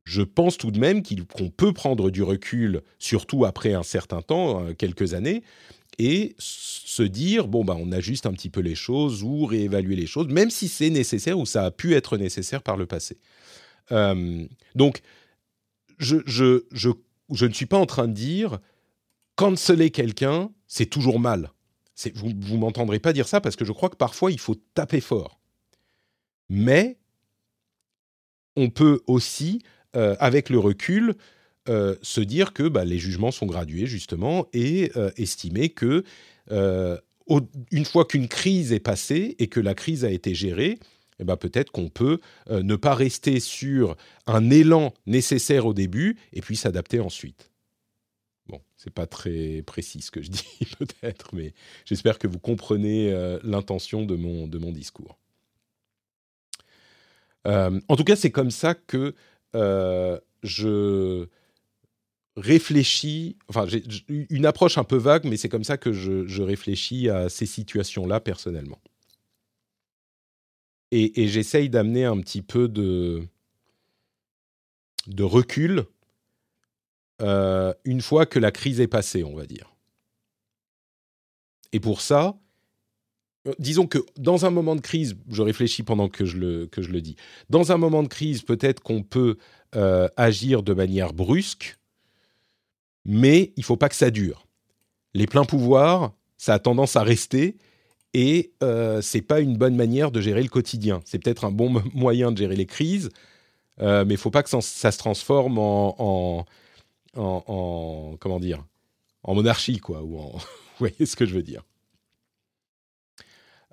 Je 0.06 0.22
pense 0.22 0.58
tout 0.58 0.72
de 0.72 0.80
même 0.80 1.04
qu'on 1.04 1.50
peut 1.50 1.74
prendre 1.74 2.10
du 2.10 2.24
recul, 2.24 2.82
surtout 2.98 3.46
après 3.46 3.74
un 3.74 3.84
certain 3.84 4.22
temps, 4.22 4.64
euh, 4.64 4.74
quelques 4.74 5.14
années, 5.14 5.44
et 6.00 6.36
se 6.40 7.04
dire 7.04 7.48
bon 7.48 7.64
bah 7.66 7.76
on 7.78 7.92
ajuste 7.92 8.26
un 8.26 8.32
petit 8.32 8.50
peu 8.50 8.62
les 8.62 8.76
choses 8.76 9.22
ou 9.22 9.46
réévaluer 9.46 9.96
les 9.96 10.08
choses, 10.08 10.28
même 10.28 10.50
si 10.50 10.68
c'est 10.68 10.90
nécessaire 10.90 11.38
ou 11.38 11.46
ça 11.46 11.66
a 11.66 11.72
pu 11.72 11.94
être 11.94 12.18
nécessaire 12.18 12.64
par 12.64 12.78
le 12.78 12.86
passé. 12.86 13.18
Euh, 13.92 14.48
donc 14.76 15.02
je, 15.98 16.18
je, 16.26 16.64
je, 16.72 16.90
je, 17.32 17.46
ne 17.46 17.54
suis 17.54 17.66
pas 17.66 17.78
en 17.78 17.86
train 17.86 18.08
de 18.08 18.14
dire 18.14 18.60
canceller 19.36 19.92
quelqu'un, 19.92 20.52
c'est 20.68 20.86
toujours 20.86 21.20
mal. 21.20 21.52
Vous 22.16 22.30
ne 22.30 22.58
m'entendrez 22.58 23.00
pas 23.00 23.12
dire 23.12 23.28
ça 23.28 23.42
parce 23.42 23.58
que 23.58 23.66
je 23.66 23.74
crois 23.74 23.90
que 23.90 23.98
parfois 23.98 24.32
il 24.32 24.40
faut 24.40 24.56
taper 24.74 25.02
fort. 25.02 25.40
Mais 26.48 26.99
on 28.60 28.70
peut 28.70 29.02
aussi, 29.08 29.62
euh, 29.96 30.16
avec 30.20 30.50
le 30.50 30.60
recul, 30.60 31.16
euh, 31.70 31.96
se 32.02 32.20
dire 32.20 32.52
que 32.54 32.68
bah, 32.68 32.84
les 32.84 33.00
jugements 33.00 33.32
sont 33.32 33.46
gradués 33.46 33.86
justement 33.86 34.48
et 34.54 34.92
euh, 34.96 35.12
estimer 35.18 35.70
que 35.70 36.04
une 37.72 37.86
fois 37.86 38.06
qu'une 38.06 38.28
crise 38.28 38.74
est 38.74 38.80
passée 38.80 39.36
et 39.38 39.48
que 39.48 39.60
la 39.60 39.76
crise 39.76 40.04
a 40.04 40.10
été 40.10 40.34
gérée, 40.34 40.80
eh 41.20 41.24
ben, 41.24 41.38
peut-être 41.38 41.72
qu'on 41.72 41.90
peut, 41.90 42.20
ne 42.50 42.76
pas 42.76 42.96
rester 42.96 43.40
sur 43.40 43.96
un 44.26 44.50
élan 44.50 44.96
nécessaire 45.06 45.68
au 45.68 45.76
début 45.76 46.18
et 46.34 46.42
puis 46.42 46.56
s'adapter 46.56 47.00
ensuite. 47.00 47.52
Bon, 48.48 48.60
c'est 48.78 48.92
pas 48.92 49.06
très 49.06 49.62
précis 49.62 50.02
ce 50.02 50.10
que 50.10 50.24
je 50.24 50.32
dis 50.32 50.66
peut-être, 50.80 51.36
mais 51.36 51.54
j'espère 51.86 52.18
que 52.18 52.26
vous 52.26 52.40
comprenez 52.40 53.14
l'intention 53.44 54.06
de 54.06 54.16
mon, 54.16 54.48
de 54.48 54.58
mon 54.58 54.72
discours. 54.72 55.20
Euh, 57.48 57.80
en 57.88 57.96
tout 57.96 58.04
cas, 58.04 58.16
c'est 58.16 58.32
comme 58.32 58.52
ça 58.52 58.76
que 58.76 59.16
euh, 59.56 60.20
je 60.44 61.28
réfléchis, 62.36 63.38
enfin 63.50 63.66
j'ai 63.68 63.84
une 64.08 64.46
approche 64.46 64.78
un 64.78 64.84
peu 64.84 64.98
vague, 64.98 65.26
mais 65.26 65.38
c'est 65.38 65.50
comme 65.50 65.64
ça 65.64 65.78
que 65.78 65.92
je, 65.92 66.42
réfléchis 66.42 67.10
à 67.10 67.30
ces 67.30 67.46
situations-là 67.46 68.20
personnellement. 68.20 68.80
Et, 70.92 71.28
j'essaye 71.28 71.70
d'amener 71.70 72.06
un 72.06 72.20
petit 72.20 72.42
peu 72.42 72.68
de, 72.68 73.28
recul 75.20 75.86
euh, 77.22 77.74
une 77.84 78.02
fois 78.02 78.26
que 78.26 78.40
la 78.40 78.52
crise 78.52 78.80
est 78.80 78.88
passée, 78.88 79.24
on 79.24 79.36
va 79.36 79.46
dire. 79.46 79.76
Et 81.74 81.80
pour 81.80 82.02
ça, 82.02 82.36
disons 83.58 83.88
que 83.88 84.00
dans 84.18 84.46
un 84.46 84.50
moment 84.50 84.76
de 84.76 84.82
crise, 84.82 85.16
je 85.30 85.42
réfléchis 85.42 85.84
pendant 85.84 86.10
que 86.10 86.26
je 86.26 86.38
le, 86.38 86.68
que 86.68 86.82
je 86.82 86.92
le 86.92 87.02
dis, 87.02 87.16
dans 87.50 87.72
un 87.72 87.78
moment 87.78 88.04
de 88.04 88.08
crise, 88.08 88.42
peut-être 88.44 88.82
qu'on 88.82 89.04
peut, 89.04 89.38
euh, 89.76 90.08
agir 90.18 90.64
de 90.64 90.74
manière 90.74 91.14
brusque, 91.14 91.78
mais 93.06 93.54
il 93.56 93.64
faut 93.64 93.78
pas 93.78 93.88
que 93.88 93.96
ça 93.96 94.10
dure. 94.10 94.48
Les 95.14 95.28
pleins 95.28 95.46
pouvoirs, 95.46 96.14
ça 96.38 96.56
a 96.56 96.60
tendance 96.60 96.96
à 96.96 97.04
rester 97.04 97.56
et 98.16 98.52
euh, 98.64 99.00
c'est 99.04 99.22
pas 99.22 99.42
une 99.42 99.58
bonne 99.58 99.76
manière 99.76 100.10
de 100.10 100.22
gérer 100.22 100.42
le 100.42 100.50
quotidien. 100.50 101.02
C'est 101.06 101.20
peut-être 101.20 101.46
un 101.46 101.52
bon 101.52 101.84
moyen 101.94 102.32
de 102.32 102.38
gérer 102.40 102.56
les 102.56 102.66
crises, 102.66 103.12
euh, 103.80 104.06
mais 104.06 104.16
il 104.16 104.18
faut 104.18 104.32
pas 104.32 104.42
que 104.42 104.50
ça, 104.50 104.60
se 104.60 104.98
transforme 104.98 105.60
en, 105.60 106.46
en, 107.16 108.16
comment 108.20 108.40
dire, 108.40 108.66
en 109.22 109.36
monarchie 109.36 109.78
quoi, 109.78 110.02
ou 110.02 110.18
en, 110.18 110.32
vous 110.32 110.40
voyez 110.80 111.06
ce 111.06 111.16
que 111.16 111.28
je 111.28 111.36
veux 111.36 111.44
dire. 111.44 111.62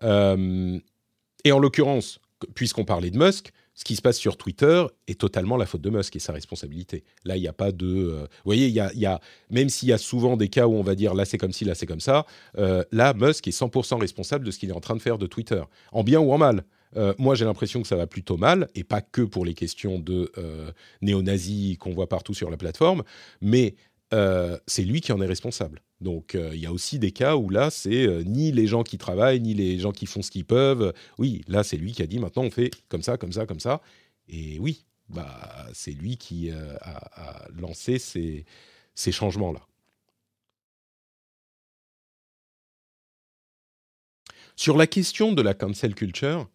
Euh, 0.03 0.78
et 1.44 1.53
en 1.53 1.59
l'occurrence, 1.59 2.20
puisqu'on 2.55 2.84
parlait 2.84 3.11
de 3.11 3.18
Musk, 3.18 3.53
ce 3.74 3.84
qui 3.84 3.94
se 3.94 4.03
passe 4.03 4.16
sur 4.16 4.38
Twitter 4.38 4.84
est 5.07 5.20
totalement 5.20 5.57
la 5.57 5.66
faute 5.66 5.82
de 5.82 5.90
Musk 5.90 6.16
et 6.16 6.18
sa 6.18 6.32
responsabilité. 6.32 7.05
Là, 7.24 7.36
il 7.36 7.40
n'y 7.40 7.49
a 7.49 7.53
pas 7.53 7.72
de... 7.72 7.86
Euh, 7.86 8.22
vous 8.22 8.47
voyez, 8.47 8.68
y 8.68 8.80
a, 8.80 9.20
même 9.51 9.68
s'il 9.68 9.88
y 9.88 9.92
a 9.92 9.99
souvent 9.99 10.36
des 10.36 10.49
cas 10.49 10.66
où 10.66 10.74
on 10.74 10.82
va 10.82 10.94
dire 10.94 11.14
là 11.14 11.26
c'est 11.26 11.36
comme 11.36 11.53
ci, 11.53 11.64
là 11.66 11.74
c'est 11.74 11.86
comme 11.86 12.01
ça, 12.01 12.24
euh, 12.57 12.82
là, 12.90 13.12
Musk 13.12 13.47
est 13.49 13.59
100% 13.59 14.01
responsable 14.01 14.47
de 14.47 14.51
ce 14.51 14.59
qu'il 14.59 14.70
est 14.70 14.74
en 14.74 14.80
train 14.80 14.97
de 14.97 15.03
faire 15.03 15.18
de 15.18 15.26
Twitter, 15.26 15.62
en 15.92 16.03
bien 16.03 16.20
ou 16.20 16.32
en 16.32 16.38
mal. 16.38 16.64
moi, 17.18 17.34
j'ai 17.34 17.44
l'impression 17.44 17.82
que 17.82 17.88
ça 17.88 17.97
va 17.97 18.07
plutôt 18.07 18.38
mal, 18.38 18.68
et 18.74 18.82
pas 18.82 19.03
que 19.03 19.20
pour 19.20 19.44
les 19.44 19.53
questions 19.53 19.99
de 19.99 20.32
néo-nazis 21.03 21.76
qu'on 21.76 21.92
voit 21.92 22.09
partout 22.09 22.32
sur 22.32 22.49
la 22.49 22.57
plateforme, 22.57 23.03
mais 23.42 23.74
c'est 24.11 24.84
lui 24.84 25.03
qui 25.03 25.12
en 25.12 25.20
est 25.20 25.26
responsable. 25.26 25.82
Donc 26.01 26.34
euh, 26.34 26.51
il 26.55 26.61
y 26.61 26.66
a 26.66 26.72
aussi 26.72 26.99
des 26.99 27.12
cas 27.12 27.36
où 27.36 27.49
là, 27.49 27.70
c'est 27.70 28.07
euh, 28.07 28.22
ni 28.22 28.53
les 28.53 28.66
gens 28.66 28.82
qui 28.82 28.99
travaillent, 28.99 29.40
ni 29.40 29.55
les 29.55 29.78
gens 29.78 29.92
qui 29.92 30.07
font 30.07 30.22
ce 30.22 30.30
qu'ils 30.30 30.44
peuvent. 30.44 30.92
Oui, 31.18 31.42
là, 31.49 31.64
c'est 31.64 31.76
lui 31.76 31.92
qui 31.92 32.03
a 32.03 32.07
dit 32.07 32.18
maintenant 32.18 32.42
on 32.44 32.51
fait 32.51 32.70
comme 32.88 33.03
ça, 33.03 33.16
comme 33.16 33.32
ça, 33.32 33.47
comme 33.47 33.61
ça. 33.61 33.80
Et 34.28 34.59
oui, 34.59 34.84
bah, 35.09 35.66
c'est 35.72 35.92
lui 35.92 36.16
qui 36.18 36.51
euh, 36.51 36.76
a, 36.82 37.47
lancé 37.55 37.99
ces, 37.99 38.44
ces 38.94 39.12
changements-là. 39.12 39.66
Sur 44.57 44.76
la 44.76 44.86
question 44.86 45.32
de 45.32 45.42
la 45.42 45.55
cancel 45.55 45.94
culture, 45.94 46.49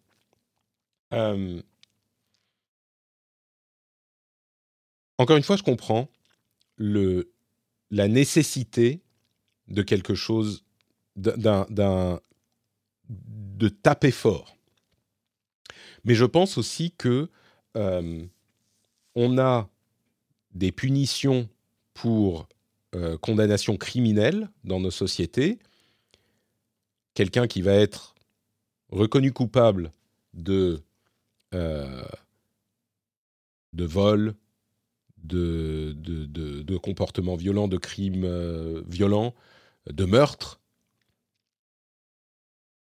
encore 5.18 5.36
une 5.36 5.42
fois, 5.42 5.56
je 5.56 5.62
comprends 5.62 6.08
le, 6.76 7.32
la 7.90 8.08
nécessité 8.08 9.02
de 9.68 9.82
quelque 9.82 10.14
chose, 10.14 10.64
de 11.16 11.30
taper 13.68 14.10
fort. 14.10 14.56
Mais 16.04 16.14
je 16.14 16.24
pense 16.24 16.58
aussi 16.58 16.92
que 16.92 17.28
euh, 17.76 18.24
on 19.14 19.38
a 19.38 19.68
des 20.54 20.72
punitions 20.72 21.48
pour 21.94 22.48
euh, 22.94 23.16
condamnation 23.18 23.76
criminelle 23.76 24.50
dans 24.64 24.80
nos 24.80 24.90
sociétés. 24.90 25.58
Quelqu'un 27.14 27.46
qui 27.46 27.62
va 27.62 27.72
être 27.74 28.14
reconnu 28.90 29.32
coupable 29.32 29.92
de, 30.34 30.82
euh, 31.54 32.02
vol, 33.74 34.34
de, 35.22 35.92
de 35.92 36.76
comportements 36.78 37.36
violents, 37.36 37.68
de 37.68 37.76
crimes 37.76 38.82
violents, 38.88 39.34
de 39.90 40.04
meurtre 40.04 40.60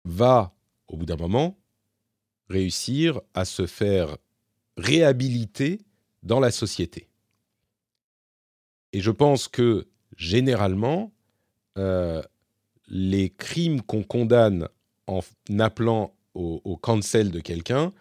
va, 0.05 0.53
au 0.87 0.97
bout 0.97 1.05
d'un 1.05 1.15
moment, 1.15 1.57
réussir 2.49 3.21
à 3.33 3.45
se 3.45 3.65
faire 3.65 4.17
réhabiliter 4.77 5.81
dans 6.23 6.39
la 6.39 6.51
société. 6.51 7.07
Et 8.93 9.01
je 9.01 9.11
pense 9.11 9.47
que 9.47 9.87
généralement, 10.17 11.13
euh, 11.77 12.21
les 12.87 13.29
crimes 13.29 13.81
qu'on 13.81 14.03
condamne 14.03 14.67
en 15.07 15.21
appelant 15.59 16.13
au, 16.33 16.77
cancel 16.77 17.31
de 17.31 17.39
quelqu'un, 17.39 17.91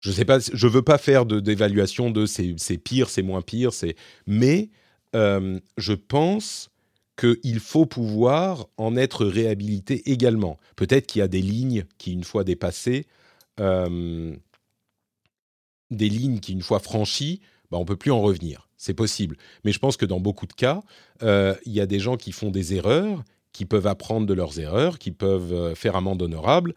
je 0.00 0.10
sais 0.10 0.24
pas, 0.24 0.38
je 0.40 0.66
veux 0.66 0.82
pas 0.82 0.98
faire 0.98 1.24
d'évaluation 1.26 2.10
de, 2.10 2.26
c'est 2.26 2.78
pire, 2.78 3.08
c'est 3.08 3.22
moins 3.22 3.42
pire, 3.42 3.72
c'est, 3.72 3.96
mais 4.26 4.70
euh, 5.14 5.60
je 5.76 5.92
pense 5.92 6.71
qu'il 7.16 7.60
faut 7.60 7.86
pouvoir 7.86 8.68
en 8.76 8.96
être 8.96 9.24
réhabilité 9.24 10.10
également. 10.10 10.58
Peut-être 10.76 11.06
qu'il 11.06 11.20
y 11.20 11.22
a 11.22 11.28
des 11.28 11.42
lignes 11.42 11.84
qui, 11.98 12.12
une 12.12 12.24
fois 12.24 12.44
dépassées, 12.44 13.06
euh, 13.60 14.34
des 15.90 16.08
lignes 16.08 16.40
qui, 16.40 16.52
une 16.52 16.62
fois 16.62 16.80
franchies, 16.80 17.40
bah, 17.70 17.78
on 17.78 17.84
peut 17.84 17.96
plus 17.96 18.10
en 18.10 18.20
revenir. 18.20 18.68
C'est 18.76 18.94
possible. 18.94 19.36
Mais 19.64 19.72
je 19.72 19.78
pense 19.78 19.96
que 19.96 20.06
dans 20.06 20.20
beaucoup 20.20 20.46
de 20.46 20.52
cas, 20.54 20.82
euh, 21.22 21.54
il 21.66 21.72
y 21.72 21.80
a 21.80 21.86
des 21.86 22.00
gens 22.00 22.16
qui 22.16 22.32
font 22.32 22.50
des 22.50 22.74
erreurs, 22.74 23.22
qui 23.52 23.66
peuvent 23.66 23.86
apprendre 23.86 24.26
de 24.26 24.34
leurs 24.34 24.58
erreurs, 24.58 24.98
qui 24.98 25.12
peuvent 25.12 25.52
euh, 25.52 25.74
faire 25.74 25.96
amende 25.96 26.22
honorable, 26.22 26.74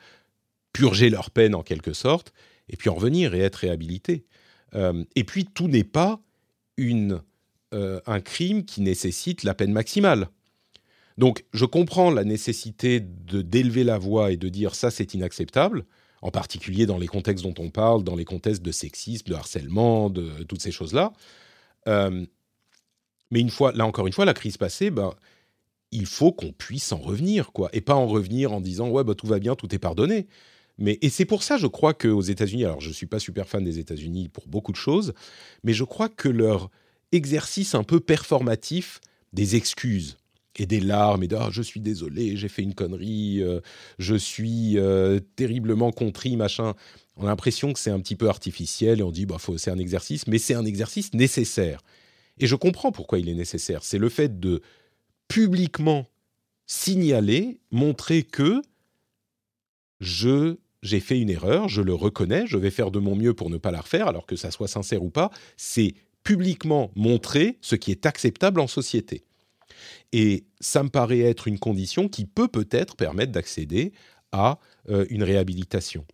purger 0.74 1.10
leur 1.10 1.32
peine 1.32 1.56
en 1.56 1.64
quelque 1.64 1.94
sorte, 1.94 2.34
et 2.68 2.76
puis 2.76 2.90
en 2.90 2.96
revenir 2.96 3.34
et 3.34 3.40
être 3.40 3.56
réhabilité. 3.56 4.26
et 5.16 5.24
puis, 5.24 5.46
tout 5.46 5.70
n'est 5.70 5.86
pas 5.86 6.20
une 6.76 7.22
euh, 7.76 8.00
un 8.08 8.22
crime 8.22 8.66
qui 8.66 8.82
nécessite 8.82 9.44
la 9.44 9.54
peine 9.54 9.72
maximale. 9.72 10.30
Donc 11.18 11.46
je 11.54 11.66
comprends 11.66 12.10
la 12.10 12.24
nécessité 12.24 13.00
d'élever 13.00 13.84
la 13.84 13.98
voix 13.98 14.32
et 14.32 14.38
de 14.38 14.50
dire 14.50 14.76
ça 14.76 14.92
c'est 14.92 15.14
inacceptable, 15.14 15.86
en 16.22 16.32
particulier 16.32 16.86
dans 16.86 16.98
les 16.98 17.08
contextes 17.08 17.44
dont 17.44 17.54
on 17.60 17.70
parle, 17.70 18.04
dans 18.04 18.16
les 18.16 18.26
contextes 18.26 18.62
de 18.62 18.72
sexisme, 18.72 19.30
de 19.30 19.36
harcèlement, 19.36 20.10
de 20.10 20.44
toutes 20.44 20.62
ces 20.62 20.72
choses-là. 20.72 21.14
Euh, 21.88 22.26
mais 23.32 23.42
une 23.42 23.50
fois, 23.50 23.72
là 23.74 23.86
encore 23.86 24.08
une 24.08 24.14
fois, 24.14 24.26
la 24.26 24.34
crise 24.34 24.58
passée, 24.58 24.90
ben, 24.90 25.14
il 25.92 26.06
faut 26.06 26.32
qu'on 26.32 26.52
puisse 26.52 26.92
en 26.92 26.98
revenir, 26.98 27.52
quoi, 27.52 27.70
et 27.74 27.82
pas 27.82 27.96
en 27.96 28.08
revenir 28.08 28.54
en 28.54 28.62
disant 28.62 28.90
ouais 28.90 29.04
bah 29.04 29.16
tout 29.16 29.28
va 29.28 29.40
bien, 29.40 29.56
tout 29.56 29.74
est 29.76 29.80
pardonné. 29.80 30.28
Mais, 30.78 30.98
et 31.02 31.10
c'est 31.10 31.26
pour 31.26 31.44
ça, 31.44 31.58
je 31.58 31.68
crois 31.68 31.94
qu'aux 31.94 32.22
États-Unis, 32.22 32.66
alors 32.66 32.82
je 32.82 32.90
ne 32.90 32.94
suis 32.94 33.06
pas 33.06 33.20
super 33.20 33.48
fan 33.48 33.64
des 33.64 33.80
États-Unis 33.80 34.30
pour 34.30 34.48
beaucoup 34.48 34.72
de 34.72 34.78
choses, 34.78 35.14
mais 35.64 35.74
je 35.74 35.84
crois 35.84 36.10
que 36.10 36.30
leur 36.30 36.70
exercice 37.12 37.76
un 37.76 37.84
peu 37.84 38.00
performatif 38.00 39.00
des 39.34 39.56
excuses 39.56 40.18
et 40.58 40.66
des 40.66 40.80
larmes 40.80 41.24
et 41.24 41.28
de 41.28 41.36
ah, 41.36 41.50
je 41.52 41.62
suis 41.62 41.80
désolé, 41.80 42.38
j'ai 42.38 42.48
fait 42.48 42.62
une 42.62 42.74
connerie, 42.74 43.42
euh, 43.42 43.60
je 44.00 44.16
suis 44.16 44.78
euh, 44.78 45.20
terriblement 45.36 45.92
contrit, 45.92 46.38
machin. 46.38 46.74
On 47.18 47.26
a 47.26 47.30
l'impression 47.30 47.74
que 47.74 47.80
c'est 47.80 47.92
un 47.92 48.00
petit 48.00 48.16
peu 48.16 48.30
artificiel 48.30 49.00
et 49.00 49.04
on 49.04 49.12
dit 49.12 49.26
bah 49.26 49.38
c'est 49.58 49.72
un 49.72 49.78
exercice, 49.78 50.28
mais 50.28 50.38
c'est 50.38 50.54
un 50.54 50.66
exercice 50.66 51.14
nécessaire. 51.14 51.82
Et 52.38 52.48
je 52.48 52.56
comprends 52.56 52.92
pourquoi 52.92 53.20
il 53.20 53.30
est 53.30 53.36
nécessaire. 53.36 53.84
C'est 53.84 53.98
le 53.98 54.10
fait 54.10 54.40
de 54.40 54.62
publiquement 55.28 56.08
signaler, 56.66 57.60
montrer 57.72 58.24
que 58.24 58.62
je 60.00 60.58
j'ai 60.82 61.00
fait 61.00 61.20
une 61.20 61.32
erreur, 61.32 61.68
je 61.68 61.82
le 61.82 61.96
reconnais, 61.96 62.46
je 62.46 62.58
vais 62.58 62.70
faire 62.70 62.92
de 62.92 63.00
mon 63.00 63.16
mieux 63.16 63.34
pour 63.34 63.50
ne 63.50 63.58
pas 63.58 63.72
la 63.72 63.82
refaire, 63.82 64.08
alors 64.08 64.28
que 64.28 64.36
ça 64.36 64.52
soit 64.52 64.68
sincère 64.68 65.04
ou 65.04 65.10
pas, 65.10 65.32
c'est 65.58 65.96
publiquement 66.26 66.92
montrer 66.96 67.58
ce 67.62 67.76
qui 67.78 67.92
est 67.92 68.06
acceptable 68.06 68.60
en 68.60 68.68
société. 68.68 69.24
Et 70.12 70.44
ça 70.60 70.84
me 70.84 70.90
paraît 70.90 71.20
être 71.20 71.48
une 71.48 71.60
condition 71.60 72.10
qui 72.10 72.26
peut 72.26 72.50
peut-être 72.50 72.98
permettre 72.98 73.32
d'accéder 73.32 73.94
à 74.34 74.60
euh, 74.90 75.06
une 75.10 75.24
réhabilitation. 75.24 76.06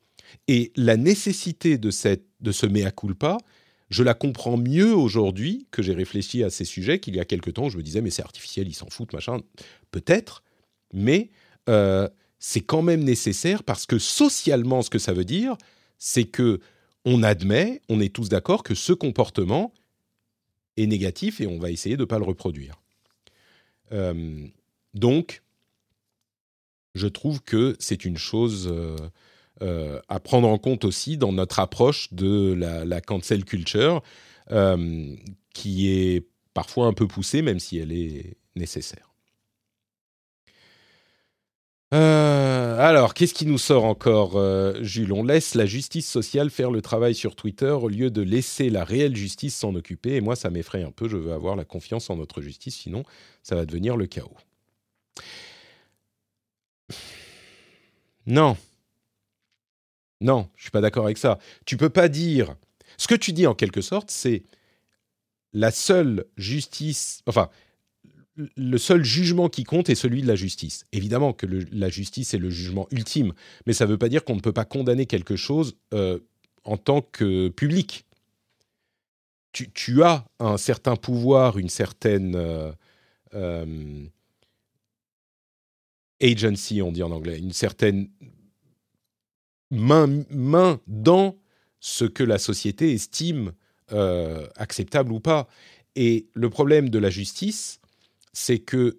Et 0.47 0.71
la 0.75 0.97
nécessité 0.97 1.77
de, 1.79 1.89
cette, 1.89 2.25
de 2.41 2.51
ce 2.51 2.65
mea 2.65 2.91
culpa, 2.91 3.37
je 3.89 4.03
la 4.03 4.13
comprends 4.13 4.57
mieux 4.57 4.93
aujourd'hui 4.93 5.67
que 5.71 5.81
j'ai 5.81 5.93
réfléchi 5.93 6.43
à 6.43 6.49
ces 6.49 6.65
sujets 6.65 6.99
qu'il 6.99 7.15
y 7.15 7.19
a 7.19 7.25
quelque 7.25 7.49
temps. 7.49 7.69
Je 7.69 7.77
me 7.77 7.83
disais, 7.83 8.01
mais 8.01 8.09
c'est 8.09 8.21
artificiel, 8.21 8.67
ils 8.67 8.73
s'en 8.73 8.89
foutent, 8.89 9.13
machin. 9.13 9.39
Peut-être, 9.91 10.43
mais 10.93 11.29
euh, 11.69 12.07
c'est 12.39 12.61
quand 12.61 12.81
même 12.81 13.03
nécessaire 13.03 13.63
parce 13.63 13.85
que 13.85 13.97
socialement, 13.97 14.81
ce 14.81 14.89
que 14.89 14.99
ça 14.99 15.13
veut 15.13 15.25
dire, 15.25 15.55
c'est 15.97 16.25
que 16.25 16.59
on 17.05 17.23
admet, 17.23 17.81
on 17.89 17.99
est 17.99 18.13
tous 18.13 18.29
d'accord 18.29 18.63
que 18.63 18.75
ce 18.75 18.93
comportement 18.93 19.73
négatif 20.87 21.41
et 21.41 21.47
on 21.47 21.59
va 21.59 21.71
essayer 21.71 21.95
de 21.95 22.01
ne 22.01 22.05
pas 22.05 22.19
le 22.19 22.25
reproduire. 22.25 22.81
Euh, 23.91 24.47
donc, 24.93 25.41
je 26.95 27.07
trouve 27.07 27.41
que 27.41 27.75
c'est 27.79 28.05
une 28.05 28.17
chose 28.17 28.69
euh, 28.71 28.95
euh, 29.61 29.99
à 30.09 30.19
prendre 30.19 30.47
en 30.47 30.57
compte 30.57 30.85
aussi 30.85 31.17
dans 31.17 31.31
notre 31.31 31.59
approche 31.59 32.13
de 32.13 32.53
la 32.53 33.01
cancel 33.01 33.45
culture, 33.45 34.01
qui 35.53 35.89
est 35.89 36.27
parfois 36.53 36.87
un 36.87 36.93
peu 36.93 37.07
poussée, 37.07 37.41
même 37.41 37.59
si 37.59 37.77
elle 37.77 37.93
est 37.93 38.35
nécessaire. 38.55 39.10
Euh, 41.93 42.77
alors, 42.79 43.13
qu'est-ce 43.13 43.33
qui 43.33 43.45
nous 43.45 43.57
sort 43.57 43.83
encore, 43.83 44.37
euh, 44.37 44.81
Jules? 44.81 45.11
On 45.11 45.23
laisse 45.23 45.55
la 45.55 45.65
justice 45.65 46.09
sociale 46.09 46.49
faire 46.49 46.71
le 46.71 46.81
travail 46.81 47.13
sur 47.13 47.35
Twitter 47.35 47.71
au 47.71 47.89
lieu 47.89 48.09
de 48.09 48.21
laisser 48.21 48.69
la 48.69 48.85
réelle 48.85 49.15
justice 49.15 49.55
s'en 49.55 49.75
occuper. 49.75 50.15
Et 50.15 50.21
moi, 50.21 50.35
ça 50.37 50.49
m'effraie 50.49 50.83
un 50.83 50.91
peu. 50.91 51.09
Je 51.09 51.17
veux 51.17 51.33
avoir 51.33 51.55
la 51.57 51.65
confiance 51.65 52.09
en 52.09 52.15
notre 52.15 52.41
justice, 52.41 52.75
sinon 52.75 53.03
ça 53.43 53.55
va 53.55 53.65
devenir 53.65 53.97
le 53.97 54.07
chaos. 54.07 54.37
Non. 58.25 58.57
Non, 60.21 60.49
je 60.55 60.63
suis 60.63 60.71
pas 60.71 60.81
d'accord 60.81 61.05
avec 61.05 61.17
ça. 61.17 61.39
Tu 61.65 61.77
peux 61.77 61.89
pas 61.89 62.07
dire. 62.07 62.55
Ce 62.97 63.07
que 63.07 63.15
tu 63.15 63.33
dis 63.33 63.47
en 63.47 63.55
quelque 63.55 63.81
sorte, 63.81 64.11
c'est 64.11 64.43
la 65.53 65.71
seule 65.71 66.25
justice. 66.37 67.23
Enfin, 67.25 67.49
le 68.35 68.77
seul 68.77 69.03
jugement 69.03 69.49
qui 69.49 69.63
compte 69.63 69.89
est 69.89 69.95
celui 69.95 70.21
de 70.21 70.27
la 70.27 70.35
justice. 70.35 70.85
Évidemment 70.91 71.33
que 71.33 71.45
la 71.71 71.89
justice 71.89 72.33
est 72.33 72.37
le 72.37 72.49
jugement 72.49 72.87
ultime, 72.91 73.33
mais 73.65 73.73
ça 73.73 73.85
ne 73.85 73.91
veut 73.91 73.97
pas 73.97 74.09
dire 74.09 74.23
qu'on 74.23 74.35
ne 74.35 74.41
peut 74.41 74.53
pas 74.53 74.65
condamner 74.65 75.05
quelque 75.05 75.35
chose 75.35 75.75
euh, 75.93 76.19
en 76.63 76.77
tant 76.77 77.01
que 77.01 77.49
public. 77.49 78.05
Tu, 79.51 80.01
as 80.01 80.25
un 80.39 80.55
certain 80.55 80.95
pouvoir, 80.95 81.57
une 81.57 81.67
certaine 81.67 82.35
euh, 82.35 82.71
euh, 83.33 84.05
agency, 86.21 86.81
on 86.81 86.93
dit 86.93 87.03
en 87.03 87.11
anglais, 87.11 87.37
une 87.37 87.51
certaine 87.51 88.09
main, 89.71 90.23
main 90.29 90.79
dans 90.87 91.37
ce 91.81 92.05
que 92.05 92.23
la 92.23 92.37
société 92.37 92.93
estime 92.93 93.51
acceptable 94.55 95.11
ou 95.11 95.19
pas. 95.19 95.49
Et 95.97 96.29
le 96.33 96.49
problème 96.49 96.87
de 96.87 96.97
la 96.97 97.09
justice, 97.09 97.80
c'est 98.33 98.59
que 98.59 98.97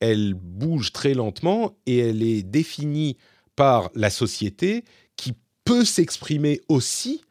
elle 0.00 0.34
bouge 0.34 0.92
très 0.92 1.14
lentement 1.14 1.76
et 1.86 1.98
elle 1.98 2.22
est 2.22 2.42
définie 2.42 3.16
par 3.56 3.90
la 3.94 4.10
société 4.10 4.84
qui 5.16 5.34
peut 5.64 5.84
s'exprimer 5.84 6.60
aussi 6.68 7.22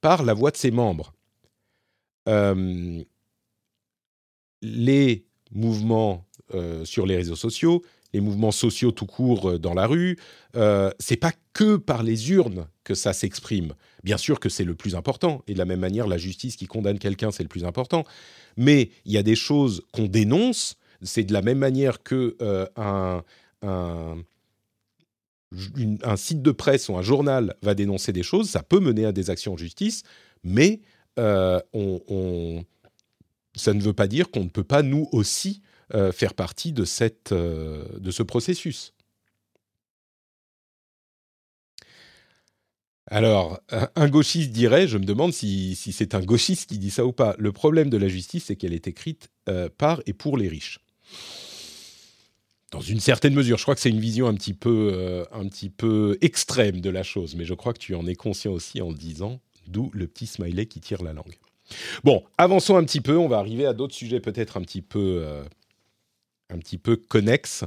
par 0.00 0.22
la 0.22 0.34
voix 0.34 0.50
de 0.50 0.56
ses 0.56 0.70
membres. 0.70 1.12
Euh, 2.28 3.02
les 4.62 5.26
mouvements 5.50 6.24
euh, 6.54 6.84
sur 6.84 7.04
les 7.06 7.16
réseaux 7.16 7.36
sociaux, 7.36 7.82
les 8.12 8.20
mouvements 8.20 8.52
sociaux 8.52 8.92
tout 8.92 9.06
court 9.06 9.50
euh, 9.50 9.58
dans 9.58 9.74
la 9.74 9.86
rue, 9.86 10.18
c'est 11.00 11.16
pas 11.16 11.32
que 11.52 11.76
par 11.76 12.02
les 12.02 12.30
urnes 12.30 12.66
que 12.84 12.94
ça 12.94 13.12
s'exprime. 13.12 13.74
Bien 14.04 14.16
sûr 14.16 14.40
que 14.40 14.48
c'est 14.48 14.64
le 14.64 14.74
plus 14.74 14.94
important, 14.94 15.42
et 15.46 15.54
de 15.54 15.58
la 15.58 15.64
même 15.64 15.80
manière, 15.80 16.06
la 16.06 16.18
justice 16.18 16.56
qui 16.56 16.66
condamne 16.66 16.98
quelqu'un, 16.98 17.30
c'est 17.30 17.42
le 17.42 17.48
plus 17.48 17.64
important. 17.64 18.04
Mais 18.56 18.90
il 19.04 19.12
y 19.12 19.18
a 19.18 19.22
des 19.22 19.36
choses 19.36 19.82
qu'on 19.92 20.06
dénonce 20.06 20.76
c'est 21.02 21.24
de 21.24 21.32
la 21.32 21.42
même 21.42 21.58
manière 21.58 22.02
que 22.02 22.36
euh, 22.40 22.66
un, 22.76 24.22
site 26.16 26.42
de 26.42 26.50
presse 26.50 26.88
ou 26.88 26.96
un 26.96 27.02
journal 27.02 27.54
va 27.62 27.74
dénoncer 27.74 28.12
des 28.12 28.22
choses, 28.22 28.48
ça 28.48 28.62
peut 28.62 28.80
mener 28.80 29.04
à 29.04 29.12
des 29.12 29.30
actions 29.30 29.54
en 29.54 29.56
justice, 29.56 30.02
mais 30.42 30.80
euh, 31.18 31.60
ça 33.54 33.74
ne 33.74 33.82
veut 33.82 33.92
pas 33.92 34.06
dire 34.06 34.30
qu'on 34.30 34.44
ne 34.44 34.48
peut 34.48 34.64
pas 34.64 34.82
nous 34.82 35.08
aussi 35.12 35.60
euh, 35.94 36.12
faire 36.12 36.34
partie 36.34 36.72
de, 36.72 36.84
cette, 36.84 37.32
de 37.34 38.10
ce 38.10 38.22
processus. 38.22 38.94
Alors, 43.10 43.60
un 43.94 44.08
gauchiste 44.08 44.52
dirait, 44.52 44.88
je 44.88 44.96
me 44.96 45.04
demande 45.04 45.34
si, 45.34 45.74
c'est 45.74 46.14
un 46.14 46.20
gauchiste 46.20 46.70
qui 46.70 46.78
dit 46.78 46.90
ça 46.90 47.04
ou 47.04 47.12
pas, 47.12 47.34
le 47.38 47.52
problème 47.52 47.90
de 47.90 47.98
la 47.98 48.08
justice, 48.08 48.44
c'est 48.46 48.56
qu'elle 48.56 48.72
est 48.72 48.86
écrite 48.86 49.28
par 49.76 50.00
et 50.06 50.14
pour 50.14 50.38
les 50.38 50.48
riches 50.48 50.78
dans 52.72 52.80
une 52.80 53.00
certaine 53.00 53.34
mesure. 53.34 53.58
Je 53.58 53.62
crois 53.62 53.74
que 53.74 53.80
c'est 53.80 53.90
une 53.90 54.00
vision 54.00 54.26
un 54.26 54.34
petit, 54.34 54.54
peu, 54.54 54.90
euh, 54.94 55.24
un 55.32 55.46
petit 55.46 55.68
peu 55.70 56.18
extrême 56.20 56.80
de 56.80 56.90
la 56.90 57.02
chose, 57.02 57.36
mais 57.36 57.44
je 57.44 57.54
crois 57.54 57.72
que 57.72 57.78
tu 57.78 57.94
en 57.94 58.06
es 58.06 58.14
conscient 58.14 58.52
aussi 58.52 58.80
en 58.80 58.88
le 58.88 58.96
disant, 58.96 59.40
d'où 59.68 59.90
le 59.92 60.06
petit 60.06 60.26
smiley 60.26 60.66
qui 60.66 60.80
tire 60.80 61.02
la 61.02 61.12
langue. 61.12 61.36
Bon, 62.02 62.24
avançons 62.38 62.76
un 62.76 62.84
petit 62.84 63.00
peu, 63.00 63.16
on 63.16 63.28
va 63.28 63.38
arriver 63.38 63.66
à 63.66 63.72
d'autres 63.72 63.94
sujets 63.94 64.20
peut-être 64.20 64.56
un 64.56 64.62
petit 64.62 64.82
peu, 64.82 65.22
euh, 65.22 65.44
peu 66.82 66.96
connexes. 66.96 67.64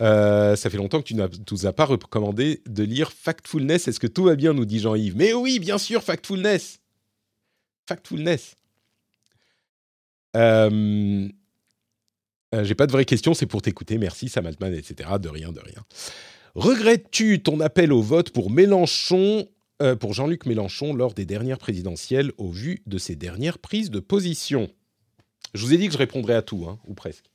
Euh, 0.00 0.54
ça 0.54 0.70
fait 0.70 0.76
longtemps 0.76 1.00
que 1.00 1.06
tu 1.06 1.14
ne 1.14 1.26
nous 1.50 1.66
as 1.66 1.72
pas 1.72 1.84
recommandé 1.84 2.62
de 2.66 2.84
lire 2.84 3.12
Factfulness. 3.12 3.88
Est-ce 3.88 4.00
que 4.00 4.06
tout 4.06 4.24
va 4.24 4.36
bien, 4.36 4.52
nous 4.52 4.64
dit 4.64 4.78
Jean-Yves? 4.78 5.16
Mais 5.16 5.32
oui, 5.32 5.58
bien 5.58 5.78
sûr, 5.78 6.02
Factfulness. 6.02 6.80
Factfulness. 7.86 8.54
Euh, 10.36 11.28
euh, 12.54 12.64
j'ai 12.64 12.74
pas 12.74 12.86
de 12.86 12.92
vraies 12.92 13.04
questions, 13.04 13.34
c'est 13.34 13.46
pour 13.46 13.62
t'écouter. 13.62 13.98
Merci, 13.98 14.28
Samaltman, 14.28 14.74
etc. 14.74 15.10
De 15.20 15.28
rien, 15.28 15.52
de 15.52 15.60
rien. 15.60 15.84
Regrettes-tu 16.54 17.42
ton 17.42 17.60
appel 17.60 17.92
au 17.92 18.00
vote 18.00 18.30
pour 18.30 18.50
Mélenchon, 18.50 19.48
euh, 19.82 19.96
pour 19.96 20.14
Jean-Luc 20.14 20.46
Mélenchon, 20.46 20.94
lors 20.94 21.14
des 21.14 21.26
dernières 21.26 21.58
présidentielles, 21.58 22.32
au 22.38 22.48
vu 22.50 22.82
de 22.86 22.98
ses 22.98 23.16
dernières 23.16 23.58
prises 23.58 23.90
de 23.90 24.00
position? 24.00 24.70
Je 25.54 25.64
vous 25.64 25.74
ai 25.74 25.76
dit 25.76 25.86
que 25.86 25.92
je 25.92 25.98
répondrais 25.98 26.34
à 26.34 26.42
tout, 26.42 26.66
hein, 26.68 26.78
ou 26.86 26.94
presque. 26.94 27.26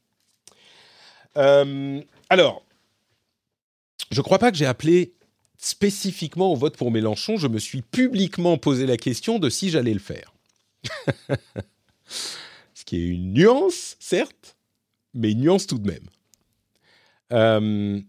Euh, 1.38 2.02
alors, 2.30 2.66
je 4.12 4.22
crois 4.22 4.40
pas 4.40 4.52
que 4.52 4.58
j'ai 4.58 4.66
appelé 4.66 5.14
spécifiquement 5.58 6.52
au 6.52 6.56
vote 6.56 6.78
pour 6.78 6.92
Mélenchon. 6.92 7.38
Je 7.38 7.48
me 7.48 7.60
suis 7.60 7.82
publiquement 7.82 8.58
posé 8.58 8.86
la 8.86 8.98
question 8.98 9.40
de 9.40 9.50
si 9.50 9.70
j'allais 9.70 9.94
le 9.94 10.00
faire. 10.00 10.34
Ce 12.74 12.84
qui 12.86 12.98
est 12.98 13.08
une 13.08 13.34
nuance, 13.34 13.96
certes, 14.00 14.53
mais 15.14 15.32
une 15.32 15.42
nuance 15.42 15.68
tout 15.68 15.78
de 15.78 15.88
même. 15.90 16.08
Euh, 17.32 18.00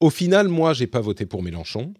au 0.00 0.10
final, 0.10 0.48
moi, 0.48 0.72
j'ai 0.72 0.86
pas 0.86 1.00
voté 1.00 1.26
pour 1.26 1.42
Mélenchon. 1.42 1.94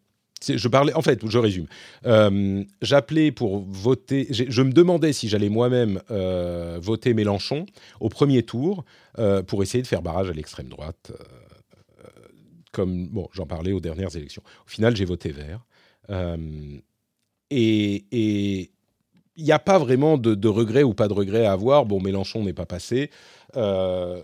Je 0.46 0.68
parlais, 0.68 0.92
en 0.92 1.00
fait, 1.00 1.26
je 1.26 1.38
résume. 1.38 1.66
Euh, 2.04 2.62
j'appelais 2.82 3.32
pour 3.32 3.60
voter. 3.60 4.26
Je 4.30 4.62
me 4.62 4.72
demandais 4.72 5.14
si 5.14 5.28
j'allais 5.28 5.48
moi-même 5.48 6.02
euh, 6.10 6.78
voter 6.82 7.14
Mélenchon 7.14 7.64
au 8.00 8.10
premier 8.10 8.42
tour 8.42 8.84
pour 9.46 9.62
essayer 9.62 9.80
de 9.80 9.86
faire 9.86 10.02
barrage 10.02 10.28
à 10.28 10.32
l'extrême 10.34 10.68
droite. 10.68 11.12
comme 12.72 13.06
bon, 13.08 13.28
j'en 13.32 13.46
parlais 13.46 13.72
aux 13.72 13.80
dernières 13.80 14.14
élections. 14.16 14.42
Au 14.66 14.68
final, 14.68 14.94
j'ai 14.96 15.06
voté 15.06 15.32
vert. 15.32 15.64
et, 17.50 18.70
il 19.36 19.44
n'y 19.44 19.52
a 19.52 19.58
pas 19.58 19.78
vraiment 19.78 20.16
de, 20.16 20.48
regret 20.48 20.82
ou 20.82 20.94
pas 20.94 21.08
de 21.08 21.12
regret 21.12 21.46
à 21.46 21.52
avoir. 21.52 21.86
Bon, 21.86 22.00
Mélenchon 22.00 22.44
n'est 22.44 22.52
pas 22.52 22.66
passé. 22.66 23.10
Euh, 23.56 24.20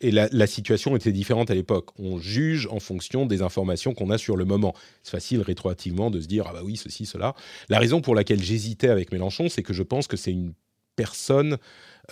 et 0.00 0.10
la, 0.10 0.46
situation 0.46 0.96
était 0.96 1.12
différente 1.12 1.50
à 1.50 1.54
l'époque. 1.54 1.90
On 1.98 2.18
juge 2.18 2.66
en 2.70 2.80
fonction 2.80 3.26
des 3.26 3.42
informations 3.42 3.92
qu'on 3.92 4.10
a 4.10 4.18
sur 4.18 4.36
le 4.36 4.44
moment. 4.44 4.74
C'est 5.02 5.12
facile 5.12 5.42
rétroactivement 5.42 6.10
de 6.10 6.20
se 6.20 6.26
dire 6.26 6.46
ah 6.48 6.52
bah 6.52 6.60
oui 6.64 6.76
ceci 6.76 7.06
cela. 7.06 7.34
La 7.68 7.78
raison 7.78 8.00
pour 8.00 8.14
laquelle 8.14 8.42
j'hésitais 8.42 8.88
avec 8.88 9.12
Mélenchon, 9.12 9.48
c'est 9.48 9.62
que 9.62 9.74
je 9.74 9.82
pense 9.82 10.06
que 10.06 10.16
c'est 10.16 10.32
une 10.32 10.54
personne. 10.96 11.58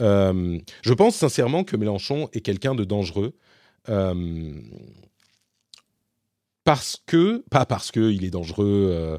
Euh, 0.01 0.59
je 0.83 0.93
pense 0.93 1.17
sincèrement 1.17 1.65
que 1.65 1.77
Mélenchon 1.77 2.29
est 2.33 2.41
quelqu'un 2.41 2.75
de 2.75 2.85
dangereux. 2.85 3.35
Euh, 3.89 4.53
parce 6.65 7.03
que, 7.07 7.43
pas 7.51 7.65
parce 7.65 7.91
qu'il 7.91 8.25
est 8.25 8.31
dangereux, 8.31 9.19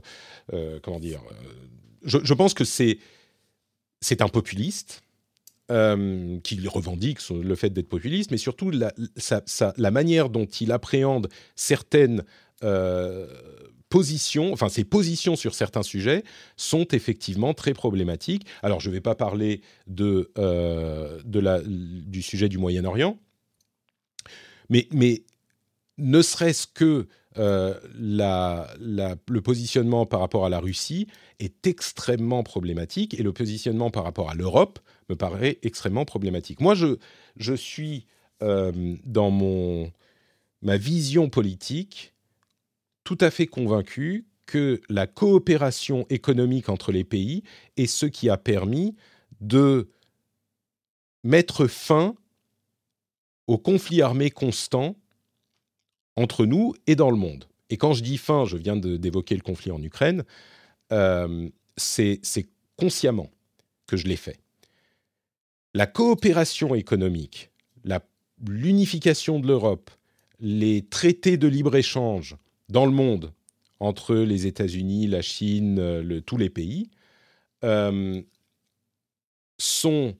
comment 0.84 1.00
dire, 1.00 1.22
je, 2.04 2.34
pense 2.34 2.54
que 2.54 2.64
c'est, 2.64 3.00
un 4.22 4.28
populiste 4.28 5.02
euh, 5.72 6.40
qui 6.42 6.68
revendique 6.68 7.20
le 7.30 7.56
fait 7.56 7.70
d'être 7.70 7.90
populiste, 7.90 8.32
mais 8.32 8.38
surtout 8.38 8.72
la, 8.72 9.92
manière 9.92 10.30
dont 10.30 10.46
il 10.46 10.72
appréhende 10.72 11.30
certaines 11.56 12.24
euh, 12.64 13.28
positions, 13.90 14.54
enfin 14.54 14.70
ses 14.70 14.84
positions 14.84 15.36
sur 15.36 15.56
certains 15.56 15.84
sujets 15.84 16.24
sont 16.58 16.86
effectivement 16.92 17.54
très 17.54 17.74
problématiques. 17.74 18.46
Alors 18.62 18.80
je 18.80 18.90
ne 18.90 18.94
vais 18.96 19.02
pas 19.02 19.16
parler 19.16 19.62
euh, 20.00 21.20
du 21.26 22.22
sujet 22.22 22.50
du 22.50 22.58
Moyen-Orient, 22.58 23.18
mais 24.70 24.88
ne 25.98 26.22
serait-ce 26.22 26.68
que 26.68 27.08
euh, 27.40 27.74
le 27.98 29.40
positionnement 29.40 30.06
par 30.06 30.20
rapport 30.20 30.46
à 30.46 30.50
la 30.50 30.60
Russie 30.60 31.08
est 31.40 31.66
extrêmement 31.66 32.44
problématique 32.44 33.18
et 33.18 33.24
le 33.24 33.32
positionnement 33.32 33.90
par 33.90 34.04
rapport 34.04 34.30
à 34.30 34.36
l'Europe 34.36 34.80
me 35.10 35.16
paraît 35.16 35.58
extrêmement 35.64 36.04
problématique. 36.04 36.60
Moi, 36.60 36.76
je, 36.76 36.98
je 37.38 37.54
suis 37.54 38.06
euh, 38.44 38.96
dans 39.06 39.32
mon, 39.32 39.92
ma 40.62 40.76
vision 40.76 41.30
politique 41.30 42.14
tout 43.06 43.18
à 43.22 43.32
fait 43.32 43.48
convaincu 43.48 44.28
que 44.46 44.82
la 44.90 45.08
coopération 45.08 46.06
économique 46.10 46.70
entre 46.70 46.92
les 46.92 47.06
pays 47.06 47.44
est 47.78 47.88
ce 47.88 48.06
qui 48.06 48.30
a 48.30 48.38
permis 48.38 48.96
de 49.40 49.90
mettre 51.24 51.68
fin 51.68 52.16
au 53.48 53.58
conflit 53.58 54.02
armé 54.02 54.30
constant 54.30 54.96
entre 56.20 56.46
nous 56.46 56.76
et 56.86 56.96
dans 56.96 57.10
le 57.10 57.18
monde. 57.18 57.46
Et 57.70 57.78
quand 57.78 57.94
je 57.94 58.04
dis 58.04 58.18
fin, 58.18 58.46
je 58.46 58.58
viens 58.58 58.76
d'évoquer 58.76 59.36
le 59.36 59.42
conflit 59.42 59.72
en 59.72 59.82
Ukraine, 59.82 60.24
euh, 60.92 61.50
c'est 61.78 62.20
consciemment 62.76 63.30
que 63.88 63.96
je 63.96 64.08
l'ai 64.08 64.18
fait. 64.18 64.40
La 65.74 65.88
coopération 65.88 66.76
économique, 66.76 67.52
l'unification 68.48 69.40
de 69.40 69.48
l'Europe, 69.48 69.92
les 70.40 70.84
traités 70.84 71.38
de 71.38 71.48
libre-échange 71.48 72.38
dans 72.70 72.86
le 72.86 72.92
monde 72.92 73.34
entre 73.80 74.16
les 74.16 74.48
États-Unis, 74.48 75.08
la 75.08 75.22
Chine, 75.22 76.00
le, 76.00 76.22
tous 76.22 76.38
les 76.38 76.50
pays, 76.50 76.90
euh, 77.64 78.22
sont 79.58 80.16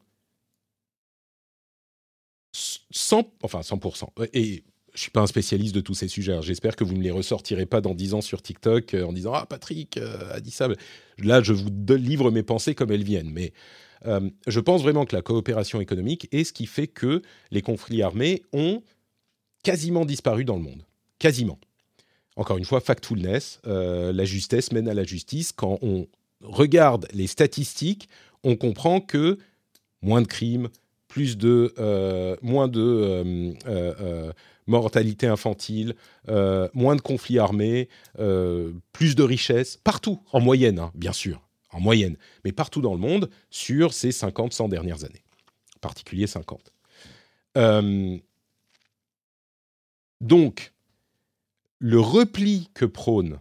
100, 2.52 3.34
enfin 3.42 3.62
100%, 3.62 4.10
et 4.34 4.64
je 4.94 5.02
suis 5.02 5.12
pas 5.12 5.22
un 5.22 5.28
spécialiste 5.28 5.76
de 5.76 5.82
tous 5.82 5.94
ces 5.94 6.08
sujets. 6.08 6.34
Hein. 6.34 6.42
J'espère 6.42 6.76
que 6.76 6.84
vous 6.84 6.94
ne 6.94 7.02
les 7.02 7.12
ressortirez 7.12 7.66
pas 7.66 7.82
dans 7.82 7.94
10 7.94 8.14
ans 8.16 8.22
sur 8.22 8.42
TikTok 8.42 8.94
euh, 8.94 9.06
en 9.06 9.14
disant 9.14 9.34
Ah, 9.34 9.46
Patrick 9.46 9.98
euh, 9.98 10.34
a 10.34 10.40
dit 10.40 10.52
ça. 10.52 10.68
Là, 11.18 11.42
je 11.42 11.54
vous 11.54 11.70
livre 11.90 12.32
mes 12.32 12.44
pensées 12.44 12.76
comme 12.76 12.92
elles 12.92 13.04
viennent. 13.04 13.32
Mais 13.32 13.54
euh, 14.06 14.30
je 14.48 14.60
pense 14.60 14.82
vraiment 14.82 15.06
que 15.06 15.16
la 15.16 15.22
coopération 15.22 15.82
économique 15.82 16.28
est 16.32 16.44
ce 16.44 16.54
qui 16.54 16.66
fait 16.66 16.88
que 16.88 17.22
les 17.52 17.62
conflits 17.62 18.02
armés 18.02 18.44
ont 18.54 18.84
quasiment 19.64 20.06
disparu 20.06 20.46
dans 20.46 20.56
le 20.56 20.64
monde. 20.64 20.86
Quasiment. 21.20 21.60
Encore 22.36 22.58
une 22.58 22.66
fois, 22.66 22.80
factfulness, 22.80 23.60
la 23.66 24.24
justesse 24.24 24.72
mène 24.72 24.88
à 24.88 24.94
la 24.94 25.04
justice. 25.04 25.52
Quand 25.52 25.78
on 25.82 26.08
regarde 26.42 27.06
les 27.12 27.28
statistiques, 27.28 28.08
on 28.46 28.56
comprend 28.56 29.02
que 29.02 29.38
moins 30.02 30.22
de 30.22 30.28
crimes, 30.28 30.70
plus 31.10 31.38
de, 31.38 31.74
moins 32.42 32.70
de 32.70 33.54
mortalité 34.70 35.28
infantile, 35.28 35.96
euh, 36.30 36.70
moins 36.74 36.96
de 36.96 37.02
conflits 37.02 37.40
armés, 37.40 37.90
euh, 38.20 38.72
plus 38.94 39.16
de 39.16 39.24
richesses, 39.24 39.78
partout, 39.78 40.22
en 40.32 40.40
moyenne, 40.40 40.80
hein, 40.80 40.92
bien 40.96 41.12
sûr, 41.12 41.42
en 41.72 41.80
moyenne, 41.80 42.16
mais 42.46 42.52
partout 42.52 42.82
dans 42.82 42.94
le 42.94 43.00
monde 43.00 43.30
sur 43.50 43.94
ces 43.94 44.12
50-100 44.12 44.70
dernières 44.70 45.04
années, 45.04 45.24
en 45.76 45.80
particulier 45.80 46.28
50. 46.28 46.72
Euh, 47.58 48.18
donc, 50.22 50.74
le 51.80 52.00
repli 52.00 52.70
que 52.74 52.86
prône 52.86 53.40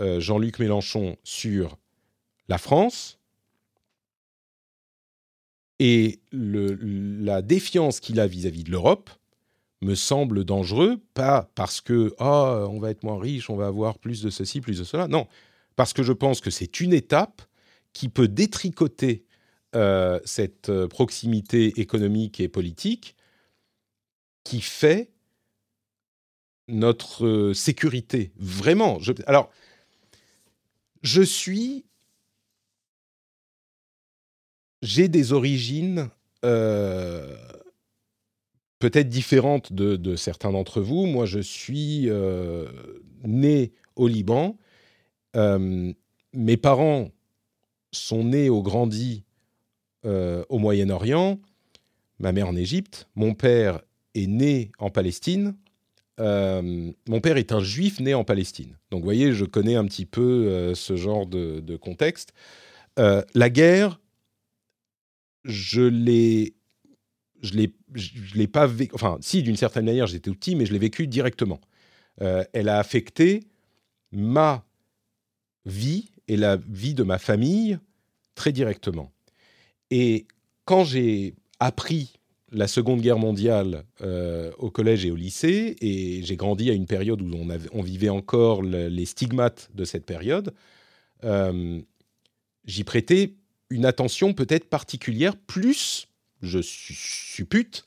Jean-Luc 0.00 0.60
Mélenchon 0.60 1.16
sur 1.24 1.76
la 2.48 2.58
France 2.58 3.18
et 5.80 6.20
la 6.32 7.42
défiance 7.42 7.98
qu'il 7.98 8.20
a 8.20 8.26
vis-à-vis 8.28 8.62
-vis 8.62 8.66
de 8.66 8.70
l'Europe 8.70 9.10
me 9.80 9.94
semble 9.94 10.44
dangereux, 10.44 11.00
pas 11.14 11.50
parce 11.54 11.80
que 11.80 12.14
oh, 12.18 12.66
on 12.70 12.80
va 12.80 12.90
être 12.90 13.04
moins 13.04 13.20
riche, 13.20 13.48
on 13.48 13.56
va 13.56 13.66
avoir 13.66 13.98
plus 13.98 14.22
de 14.22 14.30
ceci, 14.30 14.60
plus 14.60 14.78
de 14.78 14.84
cela. 14.84 15.08
Non, 15.08 15.26
parce 15.76 15.92
que 15.92 16.02
je 16.02 16.12
pense 16.12 16.40
que 16.40 16.50
c'est 16.50 16.80
une 16.80 16.92
étape 16.92 17.42
qui 17.92 18.08
peut 18.08 18.28
détricoter 18.28 19.24
euh, 19.76 20.18
cette 20.24 20.70
euh, 20.70 20.88
proximité 20.88 21.80
économique 21.80 22.40
et 22.40 22.48
politique 22.48 23.14
qui 24.42 24.60
fait 24.60 25.10
notre 26.68 27.26
euh, 27.26 27.54
sécurité. 27.54 28.32
Vraiment. 28.38 28.98
Je, 28.98 29.12
alors, 29.26 29.50
je 31.02 31.22
suis. 31.22 31.84
J'ai 34.80 35.08
des 35.08 35.32
origines. 35.32 36.08
Peut-être 38.78 39.08
différente 39.08 39.72
de, 39.72 40.16
certains 40.16 40.52
d'entre 40.52 40.80
vous. 40.80 41.06
Moi, 41.06 41.26
je 41.26 41.40
suis 41.40 42.08
euh, 42.08 42.66
né 43.24 43.72
au 43.96 44.08
Liban. 44.08 44.56
Euh, 45.36 45.92
mes 46.32 46.56
parents 46.56 47.10
sont 47.92 48.24
nés 48.24 48.50
ou 48.50 48.62
grandis 48.62 49.24
euh, 50.04 50.44
au 50.48 50.58
Moyen-Orient. 50.58 51.40
Ma 52.18 52.32
mère 52.32 52.48
en 52.48 52.56
Égypte. 52.56 53.08
Mon 53.14 53.34
père 53.34 53.80
est 54.14 54.26
né 54.26 54.72
en 54.78 54.90
Palestine. 54.90 55.54
Mon 56.20 57.20
père 57.22 57.36
est 57.36 57.52
un 57.52 57.60
juif 57.60 58.00
né 58.00 58.12
en 58.12 58.24
Palestine. 58.24 58.76
Donc, 58.90 59.00
vous 59.00 59.04
voyez, 59.04 59.32
je 59.32 59.44
connais 59.44 59.76
un 59.76 59.84
petit 59.84 60.04
peu 60.04 60.74
ce 60.74 60.96
genre 60.96 61.26
de 61.26 61.76
contexte. 61.76 62.32
la 62.96 63.50
guerre, 63.50 64.00
je 65.44 65.82
l'ai 65.82 66.57
je 67.42 67.54
l'ai, 67.54 67.72
je 67.94 68.34
l'ai 68.34 68.48
pas 68.48 68.66
vécu. 68.66 68.94
Enfin, 68.94 69.18
si, 69.20 69.42
d'une 69.42 69.56
certaine 69.56 69.84
manière, 69.84 70.06
j'étais 70.06 70.30
petit, 70.30 70.54
mais 70.54 70.66
je 70.66 70.72
l'ai 70.72 70.78
vécu 70.78 71.06
directement. 71.06 71.60
Euh, 72.20 72.44
elle 72.52 72.68
a 72.68 72.78
affecté 72.78 73.44
ma 74.10 74.64
vie 75.64 76.10
et 76.26 76.36
la 76.36 76.56
vie 76.56 76.94
de 76.94 77.02
ma 77.02 77.18
famille 77.18 77.78
très 78.34 78.52
directement. 78.52 79.12
Et 79.90 80.26
quand 80.64 80.84
j'ai 80.84 81.34
appris 81.60 82.14
la 82.50 82.66
Seconde 82.66 83.00
Guerre 83.00 83.18
mondiale 83.18 83.84
euh, 84.00 84.50
au 84.58 84.70
collège 84.70 85.04
et 85.04 85.10
au 85.10 85.16
lycée, 85.16 85.76
et 85.80 86.22
j'ai 86.22 86.36
grandi 86.36 86.70
à 86.70 86.72
une 86.72 86.86
période 86.86 87.20
où 87.20 87.30
on, 87.72 87.82
vivait 87.82 88.08
encore 88.08 88.62
le, 88.62 88.88
les 88.88 89.04
stigmates 89.04 89.70
de 89.74 89.84
cette 89.84 90.06
période, 90.06 90.54
euh, 91.24 91.80
j'y 92.64 92.84
prêtais 92.84 93.34
une 93.70 93.84
attention 93.84 94.32
peut-être 94.32 94.68
particulière, 94.68 95.36
plus 95.36 96.08
je 96.42 96.60
suppute, 96.62 97.84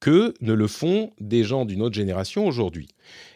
que 0.00 0.32
ne 0.40 0.54
le 0.54 0.66
font 0.66 1.12
des 1.20 1.44
gens 1.44 1.66
d'une 1.66 1.82
autre 1.82 1.94
génération 1.94 2.46
aujourd'hui. 2.46 2.88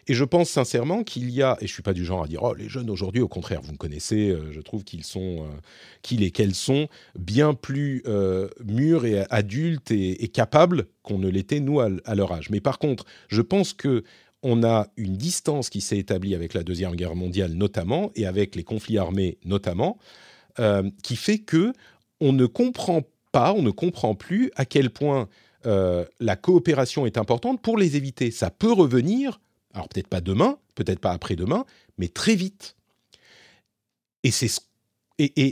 Et 0.07 0.15
je 0.15 0.23
pense 0.23 0.49
sincèrement 0.49 1.03
qu'il 1.03 1.29
y 1.29 1.43
a, 1.43 1.57
et 1.61 1.67
je 1.67 1.73
suis 1.73 1.83
pas 1.83 1.93
du 1.93 2.03
genre 2.03 2.23
à 2.23 2.27
dire 2.27 2.41
oh 2.43 2.55
les 2.55 2.67
jeunes 2.67 2.89
aujourd'hui, 2.89 3.21
au 3.21 3.27
contraire, 3.27 3.61
vous 3.61 3.71
me 3.71 3.77
connaissez, 3.77 4.29
euh, 4.29 4.51
je 4.51 4.61
trouve 4.61 4.83
qu'ils 4.83 5.03
sont, 5.03 5.43
euh, 5.43 5.59
qu'ils 6.01 6.23
et 6.23 6.31
qu'elles 6.31 6.55
sont 6.55 6.87
bien 7.17 7.53
plus 7.53 8.01
euh, 8.07 8.49
mûrs 8.65 9.05
et 9.05 9.25
adultes 9.29 9.91
et, 9.91 10.27
capables 10.33 10.87
qu'on 11.03 11.19
ne 11.19 11.29
l'était 11.29 11.59
nous 11.59 11.79
à, 11.79 12.15
leur 12.15 12.31
âge. 12.31 12.49
Mais 12.49 12.59
par 12.59 12.79
contre, 12.79 13.05
je 13.29 13.41
pense 13.41 13.73
que 13.73 14.03
on 14.41 14.63
a 14.63 14.87
une 14.97 15.17
distance 15.17 15.69
qui 15.69 15.81
s'est 15.81 15.97
établie 15.97 16.35
avec 16.35 16.53
la 16.53 16.63
deuxième 16.63 16.95
guerre 16.95 17.15
mondiale 17.15 17.53
notamment 17.53 18.11
et 18.15 18.25
avec 18.25 18.55
les 18.55 18.63
conflits 18.63 18.97
armés 18.97 19.37
notamment, 19.45 19.97
qui 21.03 21.15
fait 21.15 21.39
que 21.39 21.73
on 22.21 22.31
ne 22.31 22.45
comprend 22.45 23.01
on 23.35 23.61
ne 23.61 23.71
comprend 23.71 24.15
plus 24.15 24.51
à 24.55 24.65
quel 24.65 24.89
point 24.89 25.27
euh, 25.65 26.05
la 26.19 26.35
coopération 26.35 27.05
est 27.05 27.17
importante 27.17 27.61
pour 27.61 27.77
les 27.77 27.95
éviter. 27.95 28.31
Ça 28.31 28.49
peut 28.49 28.71
revenir, 28.71 29.39
alors 29.73 29.89
peut-être 29.89 30.07
pas 30.07 30.21
demain, 30.21 30.59
peut-être 30.75 30.99
pas 30.99 31.11
après-demain, 31.11 31.65
mais 31.97 32.07
très 32.07 32.35
vite. 32.35 32.75
Et 34.23 34.31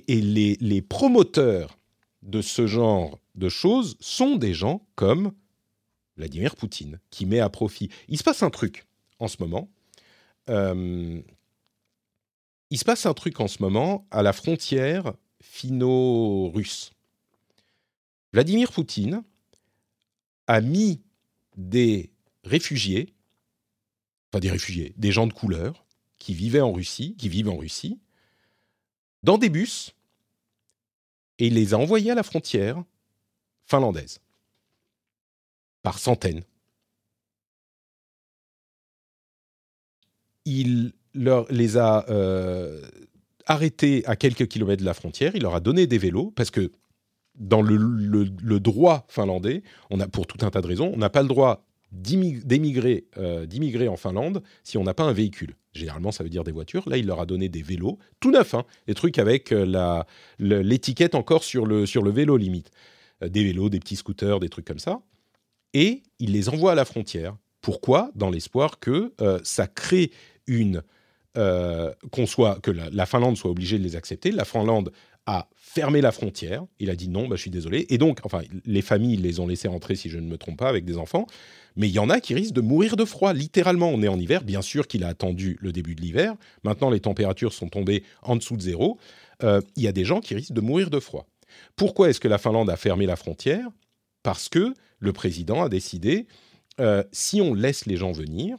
les, 0.07 0.81
promoteurs 0.81 1.77
de 2.21 2.41
ce 2.41 2.67
genre 2.67 3.19
de 3.36 3.49
choses 3.49 3.97
sont 3.99 4.36
des 4.36 4.53
gens 4.53 4.86
comme 4.95 5.31
Vladimir 6.17 6.55
Poutine, 6.55 6.99
qui 7.09 7.25
met 7.25 7.39
à 7.39 7.49
profit. 7.49 7.89
Il 8.07 8.17
se 8.17 8.23
passe 8.23 8.43
un 8.43 8.49
truc 8.49 8.86
en 9.19 9.27
ce 9.27 9.38
moment. 9.39 9.69
Euh, 10.49 11.21
il 12.69 12.77
se 12.77 12.86
passe 12.86 13.05
un 13.05 13.13
truc 13.13 13.39
en 13.39 13.47
ce 13.47 13.61
moment 13.61 14.07
à 14.09 14.23
la 14.23 14.34
frontière 14.34 15.13
finno-russe. 15.41 16.92
Vladimir 18.34 18.71
Poutine 18.71 19.23
a 20.47 20.59
mis 20.59 21.01
des 21.55 22.11
réfugiés, 22.43 23.13
enfin 24.29 24.39
des 24.39 24.49
réfugiés, 24.49 24.93
des 24.97 25.11
gens 25.11 25.27
de 25.27 25.34
couleur 25.34 25.86
qui 26.17 26.34
vivaient 26.34 26.61
en 26.61 26.73
Russie, 26.73 27.15
qui 27.17 27.29
vivent 27.29 27.49
en 27.49 27.57
Russie, 27.57 27.99
dans 29.21 29.38
des 29.38 29.49
bus 29.49 29.93
et 31.39 31.47
il 31.47 31.53
les 31.53 31.73
a 31.73 31.77
envoyés 31.77 32.11
à 32.11 32.15
la 32.15 32.23
frontière 32.23 32.84
finlandaise 33.65 34.19
par 35.81 35.99
centaines. 35.99 36.43
Il 40.45 40.93
les 41.13 41.77
a 41.77 42.09
euh, 42.09 42.81
arrêtés 43.45 44.03
à 44.05 44.15
quelques 44.15 44.47
kilomètres 44.47 44.81
de 44.81 44.86
la 44.86 44.93
frontière, 44.93 45.36
il 45.36 45.43
leur 45.43 45.55
a 45.55 45.59
donné 45.59 45.88
des 45.88 45.97
vélos, 45.97 46.31
parce 46.31 46.51
que 46.51 46.71
dans 47.36 47.61
le, 47.61 48.59
droit 48.59 49.05
finlandais, 49.09 49.63
on 49.89 49.99
a, 49.99 50.07
pour 50.07 50.27
tout 50.27 50.45
un 50.45 50.49
tas 50.49 50.61
de 50.61 50.67
raisons, 50.67 50.91
on 50.93 50.97
n'a 50.97 51.09
pas 51.09 51.21
le 51.21 51.27
droit 51.27 51.65
d'émigrer, 51.91 53.05
euh, 53.17 53.45
d'immigrer 53.45 53.88
en 53.88 53.97
Finlande 53.97 54.41
si 54.63 54.79
on 54.79 54.84
n'a 54.84 54.95
pas 54.95 55.03
un 55.03 55.13
véhicule. 55.13 55.55
Généralement, 55.73 56.11
ça 56.11 56.23
veut 56.23 56.29
dire 56.29 56.43
des 56.43 56.51
voitures. 56.51 56.88
Là, 56.89 56.97
il 56.97 57.05
leur 57.05 57.19
a 57.19 57.27
donné 57.27 57.49
des 57.49 57.61
vélos, 57.61 57.99
tout 58.19 58.31
neufs, 58.31 58.55
hein, 58.55 58.65
des 58.88 58.95
trucs 58.95 59.19
avec 59.19 59.51
euh, 59.51 60.03
l'étiquette 60.39 61.13
encore 61.13 61.43
sur 61.43 61.65
le, 61.67 61.86
sur 61.86 62.01
le 62.01 62.09
vélo 62.09 62.38
limite. 62.38 62.71
des 63.21 63.43
vélos, 63.43 63.69
des 63.69 63.79
petits 63.79 63.95
scooters, 63.95 64.39
des 64.39 64.49
trucs 64.49 64.65
comme 64.65 64.79
ça 64.79 65.01
et 65.73 66.03
il 66.19 66.31
les 66.31 66.49
envoie 66.49 66.71
à 66.71 66.75
la 66.75 66.86
frontière. 66.86 67.36
Pourquoi? 67.61 68.11
Dans 68.15 68.29
l'espoir 68.29 68.79
que 68.79 69.13
euh, 69.21 69.39
ça 69.43 69.67
crée 69.67 70.11
une 70.47 70.84
euh, 71.38 71.91
qu'on 72.11 72.27
soit 72.27 72.59
que 72.61 72.69
la, 72.69 73.05
Finlande 73.07 73.38
soit 73.38 73.49
obligée 73.49 73.79
de 73.79 73.84
les 73.84 73.95
accepter. 73.95 74.31
La 74.31 74.45
Finlande 74.45 74.91
a 75.26 75.47
fermé 75.55 76.01
la 76.01 76.11
frontière. 76.11 76.65
Il 76.80 76.89
a 76.89 76.95
dit 76.95 77.09
non, 77.09 77.28
bah, 77.28 77.36
je 77.36 77.41
suis 77.41 77.51
désolé. 77.51 77.86
Et 77.89 77.97
donc, 77.97 78.19
enfin, 78.24 78.41
les 78.65 78.82
familles 78.82 79.17
les 79.17 79.39
ont 79.39 79.47
laissés 79.47 79.67
rentrer, 79.67 79.95
si 79.95 80.09
je 80.09 80.17
ne 80.17 80.28
me 80.28 80.38
trompe 80.38 80.57
pas, 80.57 80.69
avec 80.69 80.86
des 80.86 80.97
enfants. 80.97 81.28
Mais 81.76 81.88
il 81.88 81.93
y 81.93 81.99
en 81.99 82.09
a 82.09 82.19
qui 82.19 82.34
risquent 82.34 82.53
de 82.53 82.61
mourir 82.61 82.95
de 82.95 83.05
froid, 83.05 83.34
littéralement. 83.34 83.89
On 83.89 84.01
est 84.01 84.07
en 84.07 84.19
hiver. 84.19 84.43
Bien 84.43 84.61
sûr 84.61 84.88
qu'il 84.88 85.03
a 85.03 85.07
attendu 85.07 85.57
le 85.61 85.71
début 85.71 85.95
de 85.95 86.01
l'hiver. 86.01 86.36
Maintenant, 86.63 86.89
les 86.89 86.99
températures 86.99 87.53
sont 87.53 87.69
tombées 87.69 88.03
en 88.21 88.36
dessous 88.36 88.57
de 88.57 88.61
zéro. 88.61 88.97
Euh, 89.43 89.61
il 89.76 89.84
y 89.84 89.88
a 89.88 89.91
des 89.91 90.05
gens 90.05 90.19
qui 90.19 90.36
risquent 90.36 90.53
de 90.53 90.61
mourir 90.61 90.89
de 90.89 90.99
froid. 90.99 91.28
Pourquoi 91.76 92.09
est-ce 92.09 92.19
que 92.19 92.28
la 92.28 92.38
Finlande 92.38 92.69
a 92.69 92.76
fermé 92.76 93.05
la 93.05 93.15
frontière? 93.15 93.67
Parce 94.21 94.49
que 94.49 94.74
le 94.99 95.13
président 95.13 95.63
a 95.63 95.69
décidé, 95.69 96.28
euh, 96.80 97.03
si 97.11 97.41
on 97.41 97.53
laisse 97.53 97.86
les 97.86 97.97
gens 97.97 98.11
venir, 98.11 98.57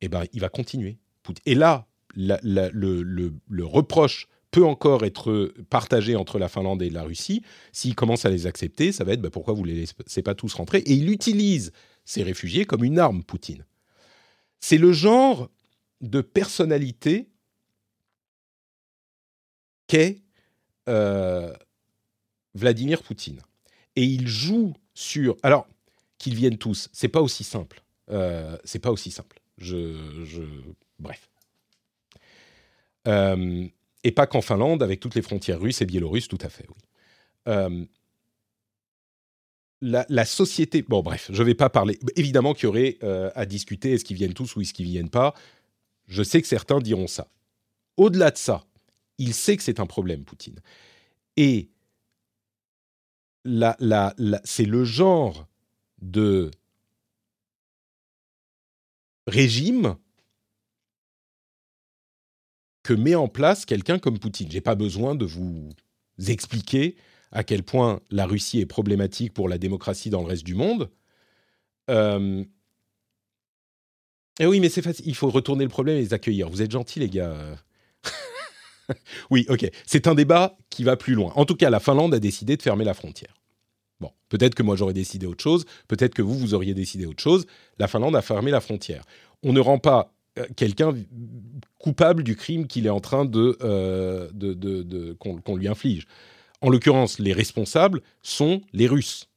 eh 0.00 0.08
ben, 0.08 0.24
il 0.32 0.40
va 0.40 0.48
continuer. 0.48 0.98
Et 1.46 1.54
là, 1.54 1.86
le, 2.16 3.64
reproche 3.64 4.28
peut 4.54 4.64
encore 4.64 5.04
être 5.04 5.52
partagé 5.68 6.14
entre 6.14 6.38
la 6.38 6.48
Finlande 6.48 6.80
et 6.80 6.88
la 6.88 7.02
Russie. 7.02 7.42
S'il 7.72 7.96
commence 7.96 8.24
à 8.24 8.30
les 8.30 8.46
accepter, 8.46 8.92
ça 8.92 9.02
va 9.02 9.14
être 9.14 9.20
bah, 9.20 9.28
pourquoi 9.28 9.52
vous 9.52 9.62
ne 9.62 9.66
les 9.66 9.80
laissez 9.80 10.22
pas 10.22 10.36
tous 10.36 10.54
rentrer? 10.54 10.78
Et 10.78 10.92
il 10.92 11.10
utilise 11.10 11.72
ces 12.04 12.22
réfugiés 12.22 12.64
comme 12.64 12.84
une 12.84 13.00
arme, 13.00 13.24
Poutine. 13.24 13.66
C'est 14.60 14.78
le 14.78 14.92
genre 14.92 15.50
de 16.02 16.20
personnalité 16.20 17.28
qu'est 19.88 20.22
euh, 20.88 21.52
Vladimir 22.54 23.02
Poutine. 23.02 23.40
Et 23.96 24.04
il 24.04 24.28
joue 24.28 24.72
sur. 24.94 25.36
Alors, 25.42 25.66
qu'ils 26.18 26.36
viennent 26.36 26.58
tous, 26.58 26.88
c'est 26.92 27.08
pas 27.08 27.22
aussi 27.22 27.42
simple. 27.42 27.82
Euh, 28.08 28.56
c'est 28.62 28.78
pas 28.78 28.92
aussi 28.92 29.10
simple. 29.10 29.40
Je, 29.58 29.96
bref. 31.00 31.28
Euh, 33.08 33.68
et 34.04 34.12
pas 34.12 34.26
qu'en 34.26 34.42
Finlande, 34.42 34.82
avec 34.82 35.00
toutes 35.00 35.14
les 35.14 35.22
frontières 35.22 35.60
russes 35.60 35.80
et 35.82 35.86
biélorusses, 35.86 36.28
tout 36.28 36.38
à 36.40 36.48
fait, 36.48 36.66
oui. 36.68 36.76
Euh, 37.48 37.84
la, 39.80 40.06
la, 40.08 40.24
société, 40.24 40.82
bon 40.82 41.02
bref, 41.02 41.30
je 41.30 41.42
ne 41.42 41.46
vais 41.46 41.54
pas 41.54 41.68
parler. 41.68 41.98
Évidemment 42.16 42.54
qu'il 42.54 42.64
y 42.64 42.66
aurait 42.68 42.98
euh, 43.02 43.30
à 43.34 43.44
discuter, 43.44 43.92
est-ce 43.92 44.04
qu'ils 44.04 44.16
viennent 44.16 44.32
tous 44.32 44.56
ou 44.56 44.62
est-ce 44.62 44.72
qu'ils 44.72 44.86
viennent 44.86 45.10
pas. 45.10 45.34
Je 46.06 46.22
sais 46.22 46.40
que 46.40 46.48
certains 46.48 46.78
diront 46.78 47.06
ça. 47.06 47.28
Au-delà 47.98 48.30
de 48.30 48.38
ça, 48.38 48.64
il 49.18 49.34
sait 49.34 49.56
que 49.56 49.62
c'est 49.62 49.80
un 49.80 49.86
problème, 49.86 50.24
Poutine. 50.24 50.60
Et 51.36 51.68
c'est 53.44 54.64
le 54.64 54.84
genre 54.84 55.46
de 56.00 56.50
régime 59.26 59.96
que 62.84 62.92
met 62.92 63.16
en 63.16 63.26
place 63.26 63.64
quelqu'un 63.64 63.98
comme 63.98 64.20
Poutine. 64.20 64.48
J'ai 64.50 64.60
pas 64.60 64.76
besoin 64.76 65.16
de 65.16 65.24
vous 65.24 65.70
expliquer 66.28 66.94
à 67.32 67.42
quel 67.42 67.64
point 67.64 68.00
la 68.10 68.26
Russie 68.26 68.60
est 68.60 68.66
problématique 68.66 69.34
pour 69.34 69.48
la 69.48 69.58
démocratie 69.58 70.10
dans 70.10 70.20
le 70.20 70.28
reste 70.28 70.44
du 70.44 70.54
monde. 70.54 70.90
Euh... 71.90 72.44
Eh 74.38 74.46
oui, 74.46 74.60
mais 74.60 74.68
c'est 74.68 74.82
facile. 74.82 75.06
Il 75.08 75.14
faut 75.14 75.30
retourner 75.30 75.64
le 75.64 75.70
problème 75.70 75.96
et 75.96 76.00
les 76.00 76.14
accueillir. 76.14 76.48
Vous 76.48 76.62
êtes 76.62 76.70
gentils, 76.70 77.00
les 77.00 77.08
gars. 77.08 77.56
oui, 79.30 79.46
ok. 79.48 79.68
C'est 79.86 80.06
un 80.06 80.14
débat 80.14 80.56
qui 80.70 80.84
va 80.84 80.96
plus 80.96 81.14
loin. 81.14 81.32
En 81.36 81.44
tout 81.44 81.56
cas, 81.56 81.70
la 81.70 81.80
Finlande 81.80 82.14
a 82.14 82.20
décidé 82.20 82.56
de 82.56 82.62
fermer 82.62 82.84
la 82.84 82.94
frontière. 82.94 83.34
Bon, 84.00 84.10
peut-être 84.28 84.54
que 84.54 84.62
moi 84.62 84.76
j'aurais 84.76 84.92
décidé 84.92 85.24
autre 85.24 85.42
chose, 85.42 85.64
peut-être 85.86 86.14
que 86.14 86.22
vous, 86.22 86.36
vous 86.36 86.52
auriez 86.52 86.74
décidé 86.74 87.06
autre 87.06 87.22
chose. 87.22 87.46
La 87.78 87.86
Finlande 87.86 88.16
a 88.16 88.22
fermé 88.22 88.50
la 88.50 88.60
frontière. 88.60 89.04
On 89.42 89.52
ne 89.52 89.60
rend 89.60 89.78
pas 89.78 90.13
quelqu'un 90.56 90.94
coupable 91.78 92.22
du 92.22 92.36
crime 92.36 92.66
qu'il 92.66 92.86
est 92.86 92.90
en 92.90 93.00
train 93.00 93.24
de, 93.24 93.56
euh, 93.62 94.28
qu'on 95.18 95.56
lui 95.56 95.68
inflige. 95.68 96.06
En 96.60 96.70
l'occurrence, 96.70 97.18
les 97.18 97.32
responsables 97.32 98.00
sont 98.22 98.60
les 98.72 98.86
Russes. 98.86 99.28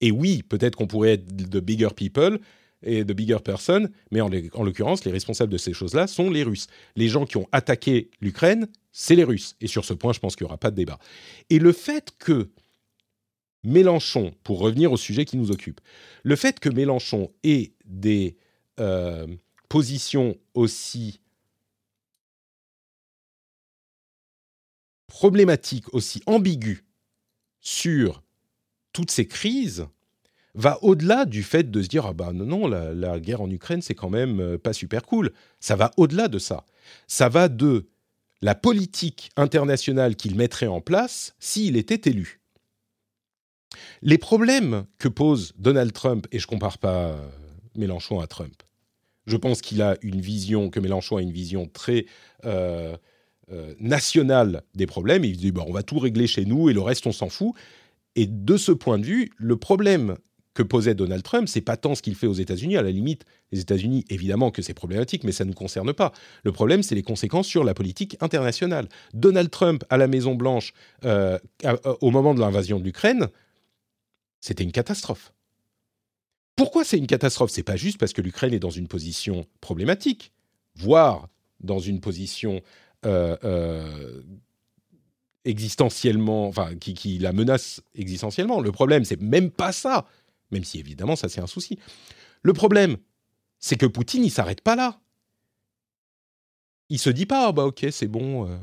Et 0.00 0.10
oui, 0.10 0.42
peut-être 0.42 0.76
qu'on 0.76 0.86
pourrait 0.86 1.12
être 1.12 1.36
de 1.36 1.60
bigger 1.60 1.90
people 1.94 2.40
et 2.82 3.04
de 3.04 3.12
bigger 3.12 3.38
person, 3.44 3.88
mais 4.10 4.22
en, 4.22 4.30
en 4.54 4.64
l'occurrence, 4.64 5.04
les 5.04 5.12
responsables 5.12 5.52
de 5.52 5.58
ces 5.58 5.74
choses-là 5.74 6.06
sont 6.06 6.30
les 6.30 6.42
Russes. 6.42 6.66
Les 6.96 7.08
gens 7.08 7.26
qui 7.26 7.36
ont 7.36 7.46
attaqué 7.52 8.10
l'Ukraine, 8.20 8.68
c'est 8.92 9.14
les 9.14 9.24
Russes. 9.24 9.56
Et 9.60 9.66
sur 9.66 9.84
ce 9.84 9.92
point, 9.92 10.14
je 10.14 10.18
pense 10.18 10.34
qu'il 10.34 10.46
n'y 10.46 10.48
aura 10.48 10.58
pas 10.58 10.70
de 10.70 10.76
débat. 10.76 10.98
Et 11.50 11.58
le 11.58 11.72
fait 11.72 12.12
que 12.18 12.48
Mélenchon, 13.62 14.32
pour 14.42 14.60
revenir 14.60 14.90
au 14.92 14.96
sujet 14.96 15.26
qui 15.26 15.36
nous 15.36 15.50
occupe, 15.50 15.80
le 16.22 16.36
fait 16.36 16.58
que 16.58 16.70
Mélenchon 16.70 17.30
ait 17.44 17.74
des 17.84 18.38
euh, 18.78 19.26
positions 19.70 20.36
aussi 20.52 21.20
problématiques, 25.06 25.94
aussi 25.94 26.22
ambiguës 26.26 26.82
sur 27.60 28.22
toutes 28.92 29.10
ces 29.10 29.26
crises, 29.26 29.86
va 30.54 30.82
au-delà 30.82 31.24
du 31.24 31.42
fait 31.44 31.70
de 31.70 31.80
se 31.82 31.88
dire 31.88 32.04
ah 32.06 32.12
bah 32.12 32.32
non 32.32 32.44
non 32.44 32.66
la, 32.66 33.20
guerre 33.20 33.40
en 33.40 33.50
Ukraine 33.50 33.82
c'est 33.82 33.94
quand 33.94 34.10
même 34.10 34.40
euh, 34.40 34.58
pas 34.58 34.72
super 34.72 35.04
cool. 35.04 35.32
Ça 35.60 35.76
va 35.76 35.92
au-delà 35.96 36.26
de 36.28 36.38
ça. 36.38 36.66
Ça 37.06 37.28
va 37.28 37.48
de 37.48 37.88
la 38.42 38.56
politique 38.56 39.30
internationale 39.36 40.16
qu'il 40.16 40.34
mettrait 40.34 40.66
en 40.66 40.80
place 40.80 41.34
s'il 41.38 41.76
était 41.76 42.10
élu. 42.10 42.40
Les 44.02 44.18
problèmes 44.18 44.84
que 44.98 45.06
pose 45.06 45.52
Donald 45.56 45.92
Trump, 45.92 46.26
et 46.32 46.40
je 46.40 46.48
compare 46.48 46.78
pas 46.78 47.10
euh, 47.10 47.28
Mélenchon 47.76 48.18
à 48.18 48.26
Trump, 48.26 48.64
je 49.26 49.36
pense 49.36 49.60
qu'il 49.60 49.82
a 49.82 49.96
une 50.02 50.20
vision, 50.20 50.70
que 50.70 50.80
Mélenchon 50.80 51.16
a 51.16 51.22
une 51.22 51.32
vision 51.32 51.66
très 51.66 52.06
euh, 52.44 52.96
euh, 53.52 53.74
nationale 53.78 54.62
des 54.74 54.86
problèmes. 54.86 55.24
Il 55.24 55.36
dit, 55.36 55.52
bah, 55.52 55.64
on 55.66 55.72
va 55.72 55.82
tout 55.82 55.98
régler 55.98 56.26
chez 56.26 56.44
nous 56.44 56.68
et 56.68 56.72
le 56.72 56.80
reste, 56.80 57.06
on 57.06 57.12
s'en 57.12 57.28
fout. 57.28 57.54
Et 58.16 58.26
de 58.26 58.56
ce 58.56 58.72
point 58.72 58.98
de 58.98 59.04
vue, 59.04 59.30
le 59.36 59.56
problème 59.56 60.16
que 60.52 60.64
posait 60.64 60.94
Donald 60.94 61.22
Trump, 61.22 61.48
c'est 61.48 61.60
pas 61.60 61.76
tant 61.76 61.94
ce 61.94 62.02
qu'il 62.02 62.16
fait 62.16 62.26
aux 62.26 62.34
États-Unis. 62.34 62.76
À 62.76 62.82
la 62.82 62.90
limite, 62.90 63.24
les 63.52 63.60
États-Unis, 63.60 64.04
évidemment 64.10 64.50
que 64.50 64.62
c'est 64.62 64.74
problématique, 64.74 65.22
mais 65.22 65.32
ça 65.32 65.44
ne 65.44 65.50
nous 65.50 65.54
concerne 65.54 65.92
pas. 65.92 66.12
Le 66.42 66.50
problème, 66.50 66.82
c'est 66.82 66.96
les 66.96 67.02
conséquences 67.02 67.46
sur 67.46 67.62
la 67.62 67.72
politique 67.72 68.16
internationale. 68.20 68.88
Donald 69.14 69.50
Trump 69.50 69.84
à 69.90 69.96
la 69.96 70.08
Maison 70.08 70.34
Blanche, 70.34 70.72
au 71.04 72.10
moment 72.10 72.34
de 72.34 72.40
l'invasion 72.40 72.80
de 72.80 72.84
l'Ukraine, 72.84 73.28
c'était 74.40 74.64
une 74.64 74.72
catastrophe. 74.72 75.32
Pourquoi 76.60 76.84
c'est 76.84 76.98
une 76.98 77.06
catastrophe? 77.06 77.50
C'est 77.50 77.62
pas 77.62 77.76
juste 77.76 77.96
parce 77.96 78.12
que 78.12 78.20
l'Ukraine 78.20 78.52
est 78.52 78.58
dans 78.58 78.68
une 78.68 78.86
position 78.86 79.46
problématique, 79.62 80.30
voire 80.74 81.30
dans 81.60 81.78
une 81.78 82.02
position 82.02 82.60
euh, 83.06 83.34
euh, 83.44 84.22
existentiellement, 85.46 86.48
enfin, 86.48 86.74
qui, 86.76 87.18
la 87.18 87.32
menace 87.32 87.80
existentiellement. 87.94 88.60
Le 88.60 88.72
problème, 88.72 89.06
c'est 89.06 89.18
même 89.22 89.50
pas 89.50 89.72
ça, 89.72 90.06
même 90.50 90.62
si 90.62 90.78
évidemment 90.78 91.16
ça 91.16 91.30
c'est 91.30 91.40
un 91.40 91.46
souci. 91.46 91.78
Le 92.42 92.52
problème, 92.52 92.98
c'est 93.58 93.76
que 93.76 93.86
Poutine, 93.86 94.22
il 94.22 94.30
s'arrête 94.30 94.60
pas 94.60 94.76
là. 94.76 95.00
Il 96.90 96.98
se 96.98 97.08
dit 97.08 97.24
pas, 97.24 97.46
ah 97.48 97.52
bah 97.52 97.64
ok, 97.64 97.86
c'est 97.90 98.06
bon, 98.06 98.46
euh, 98.46 98.58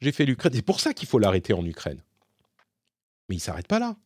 j'ai 0.00 0.10
fait 0.10 0.24
l'Ukraine. 0.24 0.54
C'est 0.54 0.62
pour 0.62 0.80
ça 0.80 0.92
qu'il 0.92 1.06
faut 1.06 1.20
l'arrêter 1.20 1.52
en 1.52 1.64
Ukraine. 1.64 2.02
Mais 3.28 3.36
il 3.36 3.40
s'arrête 3.40 3.68
pas 3.68 3.78
là. 3.78 3.96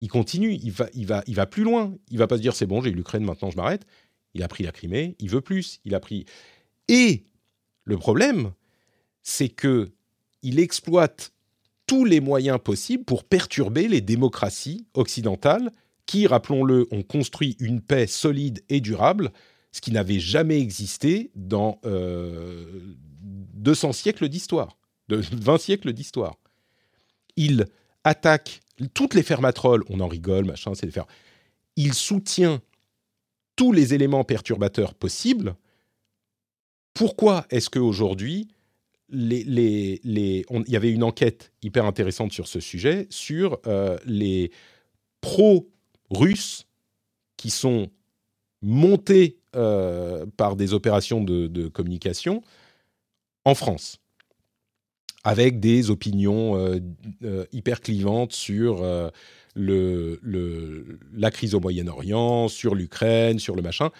Il 0.00 0.08
continue, 0.08 0.54
il 0.54 0.72
va, 0.72 0.88
il 0.94 1.46
plus 1.50 1.62
loin. 1.62 1.94
Il 2.08 2.18
va 2.18 2.26
pas 2.26 2.36
se 2.36 2.42
dire 2.42 2.54
c'est 2.54 2.66
bon, 2.66 2.82
j'ai 2.82 2.90
l'Ukraine, 2.90 3.24
maintenant 3.24 3.50
je 3.50 3.56
m'arrête. 3.56 3.86
Il 4.34 4.42
a 4.42 4.48
pris 4.48 4.64
la 4.64 4.72
Crimée, 4.72 5.16
il 5.18 5.28
veut 5.28 5.40
plus. 5.40 5.80
Il 5.84 5.94
a 5.94 6.00
pris. 6.00 6.24
Et 6.88 7.24
le 7.84 7.98
problème, 7.98 8.52
c'est 9.22 9.48
que 9.48 9.90
il 10.42 10.58
exploite 10.58 11.32
tous 11.86 12.04
les 12.04 12.20
moyens 12.20 12.58
possibles 12.62 13.04
pour 13.04 13.24
perturber 13.24 13.88
les 13.88 14.00
démocraties 14.00 14.86
occidentales 14.94 15.72
qui, 16.06 16.26
rappelons-le, 16.26 16.88
ont 16.90 17.02
construit 17.02 17.56
une 17.60 17.80
paix 17.80 18.06
solide 18.06 18.62
et 18.68 18.80
durable, 18.80 19.30
ce 19.72 19.80
qui 19.80 19.92
n'avait 19.92 20.18
jamais 20.18 20.60
existé 20.60 21.30
dans 21.34 21.80
euh, 21.84 22.96
200 23.22 23.92
siècles 23.92 24.28
d'histoire, 24.28 24.76
de 25.08 25.16
20 25.16 25.58
siècles 25.58 25.92
d'histoire. 25.92 26.36
Il 27.36 27.66
attaque 28.04 28.60
toutes 28.88 29.14
les 29.14 29.22
fermatroles, 29.22 29.84
on 29.88 30.00
en 30.00 30.08
rigole, 30.08 30.44
machin, 30.44 30.74
c'est 30.74 30.86
des 30.86 30.92
fer. 30.92 31.06
Il 31.76 31.94
soutient 31.94 32.60
tous 33.56 33.72
les 33.72 33.94
éléments 33.94 34.24
perturbateurs 34.24 34.94
possibles. 34.94 35.54
Pourquoi 36.94 37.46
est-ce 37.50 37.70
qu'aujourd'hui, 37.70 38.48
les, 39.10 40.00
il 40.04 40.44
y 40.68 40.76
avait 40.76 40.92
une 40.92 41.02
enquête 41.02 41.52
hyper 41.62 41.84
intéressante 41.84 42.32
sur 42.32 42.46
ce 42.46 42.60
sujet, 42.60 43.06
sur 43.10 43.58
euh, 43.66 43.98
les 44.06 44.50
pro-russes 45.20 46.66
qui 47.36 47.50
sont 47.50 47.90
montés 48.62 49.38
euh, 49.56 50.26
par 50.36 50.56
des 50.56 50.74
opérations 50.74 51.22
de, 51.22 51.68
communication 51.68 52.42
en 53.44 53.54
France, 53.54 53.99
avec 55.24 55.60
des 55.60 55.90
opinions 55.90 56.56
euh, 56.56 56.78
euh, 57.24 57.44
hyper 57.52 57.80
clivantes 57.80 58.32
sur 58.32 58.82
euh, 58.82 59.10
la 59.56 61.30
crise 61.30 61.54
au 61.54 61.60
Moyen-Orient, 61.60 62.48
sur 62.48 62.74
l'Ukraine, 62.74 63.38
sur 63.38 63.56
le 63.56 63.62
machin, 63.62 63.90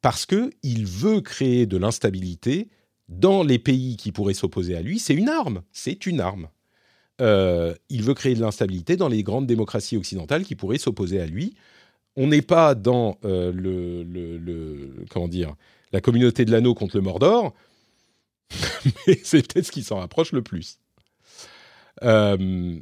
parce 0.00 0.26
qu'il 0.26 0.86
veut 0.86 1.20
créer 1.20 1.66
de 1.66 1.76
l'instabilité 1.76 2.68
dans 3.08 3.42
les 3.42 3.58
pays 3.58 3.96
qui 3.96 4.12
pourraient 4.12 4.34
s'opposer 4.34 4.76
à 4.76 4.82
lui. 4.82 4.98
C'est 4.98 5.14
une 5.14 5.28
arme, 5.28 5.62
c'est 5.72 6.06
une 6.06 6.20
arme. 6.20 6.48
Euh, 7.20 7.74
il 7.90 8.02
veut 8.02 8.14
créer 8.14 8.34
de 8.34 8.40
l'instabilité 8.40 8.96
dans 8.96 9.08
les 9.08 9.22
grandes 9.22 9.46
démocraties 9.46 9.96
occidentales 9.96 10.44
qui 10.44 10.54
pourraient 10.54 10.78
s'opposer 10.78 11.20
à 11.20 11.26
lui. 11.26 11.54
On 12.16 12.28
n'est 12.28 12.42
pas 12.42 12.74
dans 12.74 13.18
le, 13.22 15.04
comment 15.10 15.28
dire 15.28 15.54
la 15.92 16.00
communauté 16.00 16.44
de 16.44 16.50
l'anneau 16.50 16.74
contre 16.74 16.96
le 16.96 17.02
Mordor, 17.02 17.52
mais 19.06 19.20
c'est 19.24 19.46
peut-être 19.46 19.66
ce 19.66 19.72
qui 19.72 19.82
s'en 19.82 19.98
rapproche 19.98 20.32
le 20.32 20.42
plus. 20.42 20.78
Euh, 22.02 22.78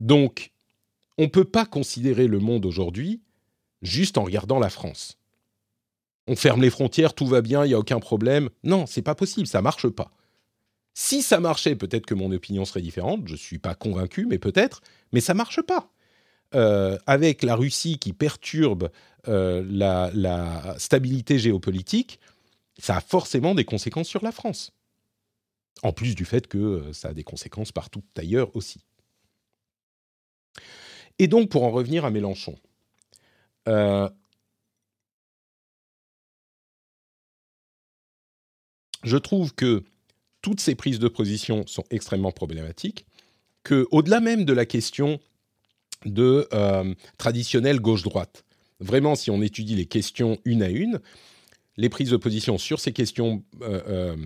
donc, 0.00 0.52
on 1.18 1.24
ne 1.24 1.28
peut 1.28 1.44
pas 1.44 1.66
considérer 1.66 2.26
le 2.26 2.38
monde 2.38 2.66
aujourd'hui 2.66 3.20
juste 3.82 4.18
en 4.18 4.24
regardant 4.24 4.58
la 4.58 4.70
France. 4.70 5.18
On 6.26 6.36
ferme 6.36 6.62
les 6.62 6.70
frontières, 6.70 7.14
tout 7.14 7.26
va 7.26 7.42
bien, 7.42 7.64
il 7.64 7.68
n'y 7.68 7.74
a 7.74 7.78
aucun 7.78 8.00
problème. 8.00 8.48
Non, 8.62 8.86
c'est 8.86 9.02
pas 9.02 9.14
possible, 9.14 9.46
ça 9.46 9.60
marche 9.60 9.88
pas. 9.88 10.10
Si 10.94 11.22
ça 11.22 11.40
marchait, 11.40 11.74
peut-être 11.74 12.06
que 12.06 12.14
mon 12.14 12.30
opinion 12.30 12.64
serait 12.64 12.80
différente. 12.80 13.26
Je 13.26 13.32
ne 13.32 13.38
suis 13.38 13.58
pas 13.58 13.74
convaincu, 13.74 14.26
mais 14.26 14.38
peut-être. 14.38 14.80
Mais 15.12 15.20
ça 15.20 15.34
marche 15.34 15.60
pas. 15.60 15.90
Euh, 16.54 16.96
avec 17.06 17.42
la 17.42 17.56
Russie 17.56 17.98
qui 17.98 18.12
perturbe 18.12 18.90
euh, 19.26 19.64
la, 19.68 20.76
stabilité 20.78 21.38
géopolitique, 21.38 22.20
ça 22.78 22.96
a 22.96 23.00
forcément 23.00 23.54
des 23.54 23.64
conséquences 23.64 24.08
sur 24.08 24.24
la 24.24 24.32
France. 24.32 24.72
En 25.82 25.92
plus 25.92 26.14
du 26.14 26.24
fait 26.24 26.46
que 26.46 26.58
euh, 26.58 26.92
ça 26.92 27.08
a 27.08 27.14
des 27.14 27.24
conséquences 27.24 27.72
partout 27.72 28.02
ailleurs 28.16 28.54
aussi. 28.56 28.84
Et 31.18 31.28
donc, 31.28 31.50
pour 31.50 31.64
en 31.64 31.70
revenir 31.70 32.04
à 32.04 32.10
Mélenchon, 32.10 32.56
euh, 33.68 34.08
je 39.04 39.16
trouve 39.16 39.54
que 39.54 39.84
toutes 40.42 40.60
ces 40.60 40.74
prises 40.74 40.98
de 40.98 41.08
position 41.08 41.66
sont 41.66 41.84
extrêmement 41.90 42.32
problématiques, 42.32 43.06
que 43.62 43.86
au-delà 43.90 44.20
même 44.20 44.44
de 44.44 44.52
la 44.52 44.66
question 44.66 45.20
de 46.04 46.48
euh, 46.52 46.94
traditionnelle 47.16 47.80
gauche-droite, 47.80 48.44
vraiment, 48.80 49.14
si 49.14 49.30
on 49.30 49.40
étudie 49.40 49.76
les 49.76 49.86
questions 49.86 50.38
une 50.44 50.62
à 50.62 50.68
une, 50.68 51.00
les 51.76 51.88
prises 51.88 52.10
de 52.10 52.16
position 52.16 52.58
sur 52.58 52.80
ces 52.80 52.92
questions 52.92 53.42
euh, 53.62 53.82
euh, 53.88 54.16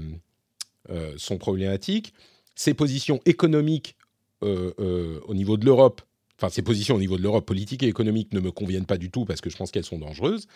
euh 0.91 1.15
sont 1.17 1.39
problématiques. 1.39 2.15
Ces 2.55 2.75
positions 2.75 3.21
économiques 3.25 3.97
au 4.41 5.35
niveau 5.35 5.57
de 5.57 5.65
l'Europe, 5.65 6.01
enfin 6.37 6.49
ces 6.49 6.63
positions 6.63 6.95
au 6.95 7.01
niveau 7.01 7.17
de 7.17 7.23
l'Europe 7.23 7.45
politique 7.45 7.83
et 7.83 7.89
économique 7.89 8.33
ne 8.33 8.39
me 8.39 8.53
conviennent 8.53 8.87
pas 8.87 8.97
du 8.97 9.11
tout 9.11 9.25
parce 9.25 9.41
que 9.41 9.51
je 9.51 9.57
pense 9.57 9.73
qu'elles 9.73 9.85
sont 9.85 9.99
dangereuses. 9.99 10.47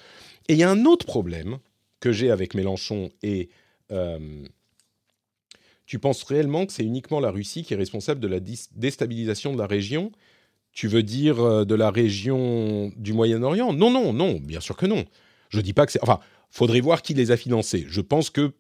Et 0.49 0.53
il 0.53 0.59
y 0.59 0.63
a 0.63 0.71
un 0.71 0.85
autre 0.85 1.05
problème 1.05 1.59
que 1.99 2.13
j'ai 2.13 2.31
avec 2.31 2.55
Mélenchon 2.55 3.11
et 3.23 3.51
tu 5.87 5.99
penses 5.99 6.23
réellement 6.23 6.65
que 6.65 6.73
c'est 6.73 6.85
uniquement 6.85 7.21
la 7.21 7.31
Russie 7.31 7.65
qui 7.65 7.75
est 7.75 7.77
responsable 7.77 8.21
de 8.21 8.29
la 8.29 8.39
déstabilisation 8.41 9.53
de 9.53 9.59
la 9.59 9.67
région? 9.67 10.13
Tu 10.73 10.89
veux 10.89 11.03
dire 11.03 11.67
de 11.67 11.75
la 11.75 11.91
région 11.91 12.93
du 12.97 13.13
Moyen-Orient? 13.13 13.73
Non, 13.73 13.91
non, 13.91 14.13
non, 14.13 14.39
bien 14.41 14.61
sûr 14.61 14.77
que 14.77 14.87
non. 14.87 15.05
Je 15.53 15.61
dis 15.61 15.75
pas 15.75 15.87
que 15.87 15.93
c'est. 15.93 16.03
Enfin, 16.03 16.21
faudrait 16.53 16.81
voir 16.81 17.03
qui 17.03 17.15
les 17.15 17.33
a 17.33 17.37
financés. 17.37 17.87
Je 17.89 18.01
pense 18.01 18.31
que 18.31 18.53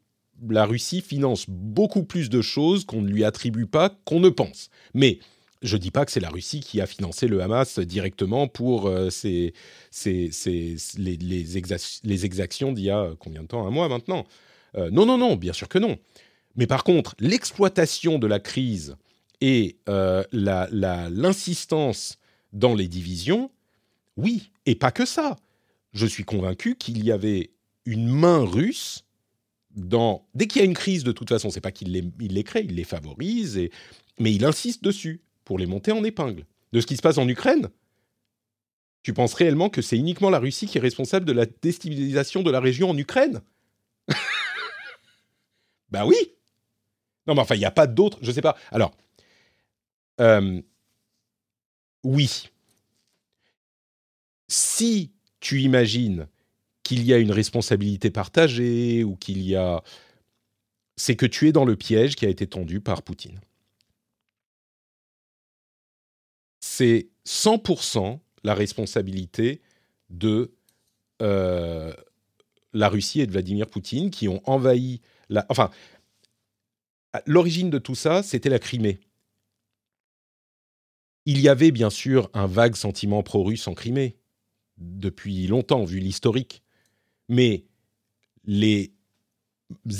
la 0.48 0.64
Russie 0.64 1.02
finance 1.02 1.44
beaucoup 1.48 2.02
plus 2.02 2.28
de 2.30 2.42
choses 2.42 2.84
qu'on 2.84 3.02
ne 3.02 3.08
lui 3.08 3.22
attribue 3.22 3.66
pas 3.66 3.90
qu'on 4.04 4.18
ne 4.18 4.30
pense. 4.30 4.70
Mais 4.94 5.20
je 5.60 5.76
ne 5.76 5.80
dis 5.80 5.92
pas 5.92 6.04
que 6.04 6.10
c'est 6.10 6.18
la 6.18 6.30
Russie 6.30 6.60
qui 6.60 6.80
a 6.80 6.86
financé 6.86 7.28
le 7.28 7.40
Hamas 7.42 7.78
directement 7.78 8.48
pour 8.48 8.86
euh, 8.86 9.10
ses, 9.10 9.52
les, 10.04 11.16
les, 11.16 11.58
exa 11.58 11.76
les, 12.02 12.24
exactions 12.24 12.72
d'il 12.72 12.86
y 12.86 12.90
a 12.90 13.10
combien 13.20 13.42
de 13.42 13.46
temps? 13.46 13.64
Un 13.66 13.70
mois 13.70 13.88
maintenant? 13.88 14.24
Euh, 14.76 14.90
Non, 14.90 15.06
non, 15.06 15.18
non, 15.18 15.36
bien 15.36 15.52
sûr 15.52 15.68
que 15.68 15.78
non. 15.78 15.98
Mais 16.56 16.66
par 16.66 16.82
contre, 16.82 17.14
l'exploitation 17.20 18.18
de 18.18 18.26
la 18.26 18.40
crise 18.40 18.96
et 19.40 19.76
euh, 19.88 20.24
l'insistance 20.32 22.18
dans 22.52 22.74
les 22.74 22.88
divisions, 22.88 23.50
oui, 24.16 24.50
et 24.66 24.74
pas 24.74 24.90
que 24.90 25.04
ça. 25.04 25.36
Je 25.92 26.06
suis 26.06 26.24
convaincu 26.24 26.74
qu'il 26.76 27.04
y 27.04 27.12
avait 27.12 27.51
une 27.84 28.06
main 28.08 28.44
russe 28.44 29.04
dans 29.74 30.26
dès 30.34 30.46
qu'il 30.46 30.60
y 30.60 30.62
a 30.62 30.66
une 30.66 30.74
crise 30.74 31.04
de 31.04 31.12
toute 31.12 31.28
façon, 31.28 31.50
c'est 31.50 31.60
pas 31.60 31.72
qu'il 31.72 31.92
les, 31.92 32.04
il 32.20 32.34
les 32.34 32.44
crée, 32.44 32.62
il 32.62 32.74
les 32.74 32.84
favorise, 32.84 33.56
et, 33.56 33.70
mais 34.18 34.32
il 34.32 34.44
insiste 34.44 34.84
dessus 34.84 35.22
pour 35.44 35.58
les 35.58 35.66
monter 35.66 35.92
en 35.92 36.04
épingle. 36.04 36.46
De 36.72 36.80
ce 36.80 36.86
qui 36.86 36.96
se 36.96 37.02
passe 37.02 37.18
en 37.18 37.28
Ukraine, 37.28 37.68
tu 39.02 39.12
penses 39.12 39.34
réellement 39.34 39.68
que 39.68 39.82
c'est 39.82 39.98
uniquement 39.98 40.30
la 40.30 40.38
Russie 40.38 40.66
qui 40.66 40.78
est 40.78 40.80
responsable 40.80 41.26
de 41.26 41.32
la 41.32 41.46
déstabilisation 41.46 42.42
de 42.42 42.50
la 42.50 42.60
région 42.60 42.90
en 42.90 42.96
Ukraine? 42.96 43.40
Ben 45.90 46.06
oui. 46.06 46.16
Non, 47.26 47.34
mais 47.34 47.42
enfin, 47.42 47.54
il 47.54 47.58
n'y 47.58 47.66
a 47.66 47.70
pas 47.70 47.86
d'autres. 47.86 48.18
Je 48.22 48.32
sais 48.32 48.40
pas. 48.40 48.56
Alors, 48.70 48.92
euh, 50.20 50.62
oui. 52.02 52.48
Si 54.48 55.12
tu 55.38 55.60
imagines 55.60 56.28
qu'il 56.82 57.04
y 57.04 57.12
a 57.12 57.18
une 57.18 57.32
responsabilité 57.32 58.10
partagée 58.10 59.04
ou 59.04 59.16
qu'il 59.16 59.42
y 59.42 59.56
a... 59.56 59.82
C'est 60.96 61.16
que 61.16 61.26
tu 61.26 61.48
es 61.48 61.52
dans 61.52 61.64
le 61.64 61.76
piège 61.76 62.16
qui 62.16 62.26
a 62.26 62.28
été 62.28 62.46
tendu 62.46 62.80
par 62.80 63.02
Poutine. 63.02 63.40
C'est 66.60 67.08
100% 67.26 68.18
la 68.44 68.54
responsabilité 68.54 69.62
de 70.10 70.54
euh, 71.22 71.92
la 72.72 72.88
Russie 72.88 73.20
et 73.20 73.26
de 73.26 73.32
Vladimir 73.32 73.68
Poutine 73.68 74.10
qui 74.10 74.28
ont 74.28 74.42
envahi 74.48 75.00
la... 75.28 75.46
Enfin, 75.48 75.70
l'origine 77.26 77.70
de 77.70 77.78
tout 77.78 77.94
ça, 77.94 78.22
c'était 78.22 78.48
la 78.48 78.58
Crimée. 78.58 79.00
Il 81.24 81.40
y 81.40 81.48
avait 81.48 81.70
bien 81.70 81.90
sûr 81.90 82.28
un 82.34 82.46
vague 82.46 82.74
sentiment 82.74 83.22
pro-russe 83.22 83.68
en 83.68 83.74
Crimée, 83.74 84.16
depuis 84.78 85.46
longtemps, 85.46 85.84
vu 85.84 86.00
l'historique 86.00 86.61
mais 87.32 87.64
les 88.44 88.92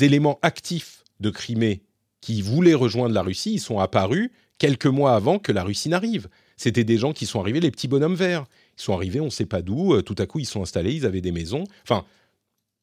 éléments 0.01 0.39
actifs 0.43 1.03
de 1.21 1.31
Crimée 1.31 1.83
qui 2.21 2.43
voulaient 2.43 2.75
rejoindre 2.75 3.15
la 3.15 3.23
Russie, 3.23 3.55
ils 3.55 3.61
sont 3.61 3.79
apparus 3.79 4.31
quelques 4.59 4.87
mois 4.87 5.15
avant 5.15 5.39
que 5.39 5.51
la 5.51 5.65
Russie 5.65 5.89
n'arrive. 5.89 6.29
C'était 6.59 6.85
des 6.85 6.99
gens 6.99 7.15
qui 7.15 7.25
sont 7.25 7.41
arrivés, 7.41 7.59
les 7.59 7.71
petits 7.71 7.89
bonhommes 7.89 8.15
verts. 8.15 8.45
Ils 8.79 8.83
sont 8.83 8.93
arrivés, 8.93 9.19
on 9.19 9.27
ne 9.27 9.31
sait 9.31 9.47
pas 9.47 9.63
d'où, 9.63 9.95
euh, 9.95 10.03
tout 10.03 10.15
à 10.19 10.27
coup 10.27 10.41
ils 10.41 10.47
sont 10.47 10.63
installés, 10.63 10.93
ils 10.93 11.07
avaient 11.07 11.23
des 11.23 11.33
maisons. 11.33 11.65
Enfin, 11.83 12.05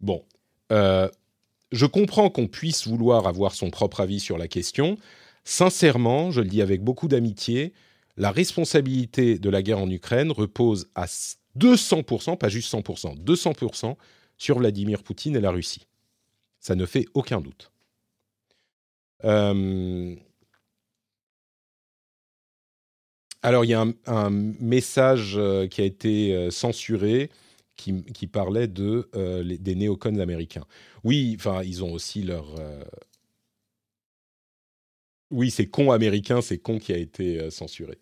bon. 0.01 0.25
Euh, 0.71 1.07
je 1.71 1.85
comprends 1.85 2.31
qu'on 2.31 2.47
puisse 2.47 2.87
vouloir 2.87 3.27
avoir 3.27 3.53
son 3.53 3.69
propre 3.69 4.01
avis 4.01 4.19
sur 4.19 4.39
la 4.39 4.47
question. 4.47 4.97
Sincèrement, 5.43 6.31
je 6.31 6.41
le 6.41 6.47
dis 6.47 6.63
avec 6.63 6.83
beaucoup 6.83 7.07
d'amitié, 7.07 7.73
la 8.17 8.31
responsabilité 8.31 9.37
de 9.37 9.49
la 9.49 9.61
guerre 9.61 9.79
en 9.79 9.89
Ukraine 9.89 10.31
repose 10.31 10.87
à 10.95 11.05
200%, 11.57 12.37
pas 12.37 12.49
juste 12.49 12.73
100%, 12.73 13.23
200% 13.23 13.95
sur 14.39 14.57
Vladimir 14.57 15.03
Poutine 15.03 15.35
et 15.35 15.41
la 15.41 15.51
Russie. 15.51 15.85
Ça 16.59 16.73
ne 16.73 16.87
fait 16.87 17.05
aucun 17.13 17.41
doute. 17.41 17.71
Euh, 19.25 20.15
alors, 23.41 23.65
il 23.65 23.69
y 23.69 23.73
a 23.73 23.85
un, 24.07 24.29
message 24.29 25.35
euh, 25.37 25.67
qui 25.67 25.81
a 25.81 25.85
été 25.85 26.33
euh, 26.33 26.49
censuré 26.49 27.29
qui, 27.75 28.27
parlait 28.27 28.67
de, 28.67 29.09
des 29.57 29.75
néocons 29.75 30.19
américains. 30.19 30.65
Oui, 31.05 31.37
enfin, 31.39 31.63
ils 31.63 31.81
ont 31.81 31.93
aussi 31.93 32.23
leur. 32.23 32.55
Oui, 35.31 35.49
c'est 35.49 35.67
con 35.67 35.91
américain, 35.91 36.41
c'est 36.41 36.57
con 36.57 36.77
qui 36.77 36.91
a 36.91 36.97
été 36.97 37.49
censuré. 37.49 37.97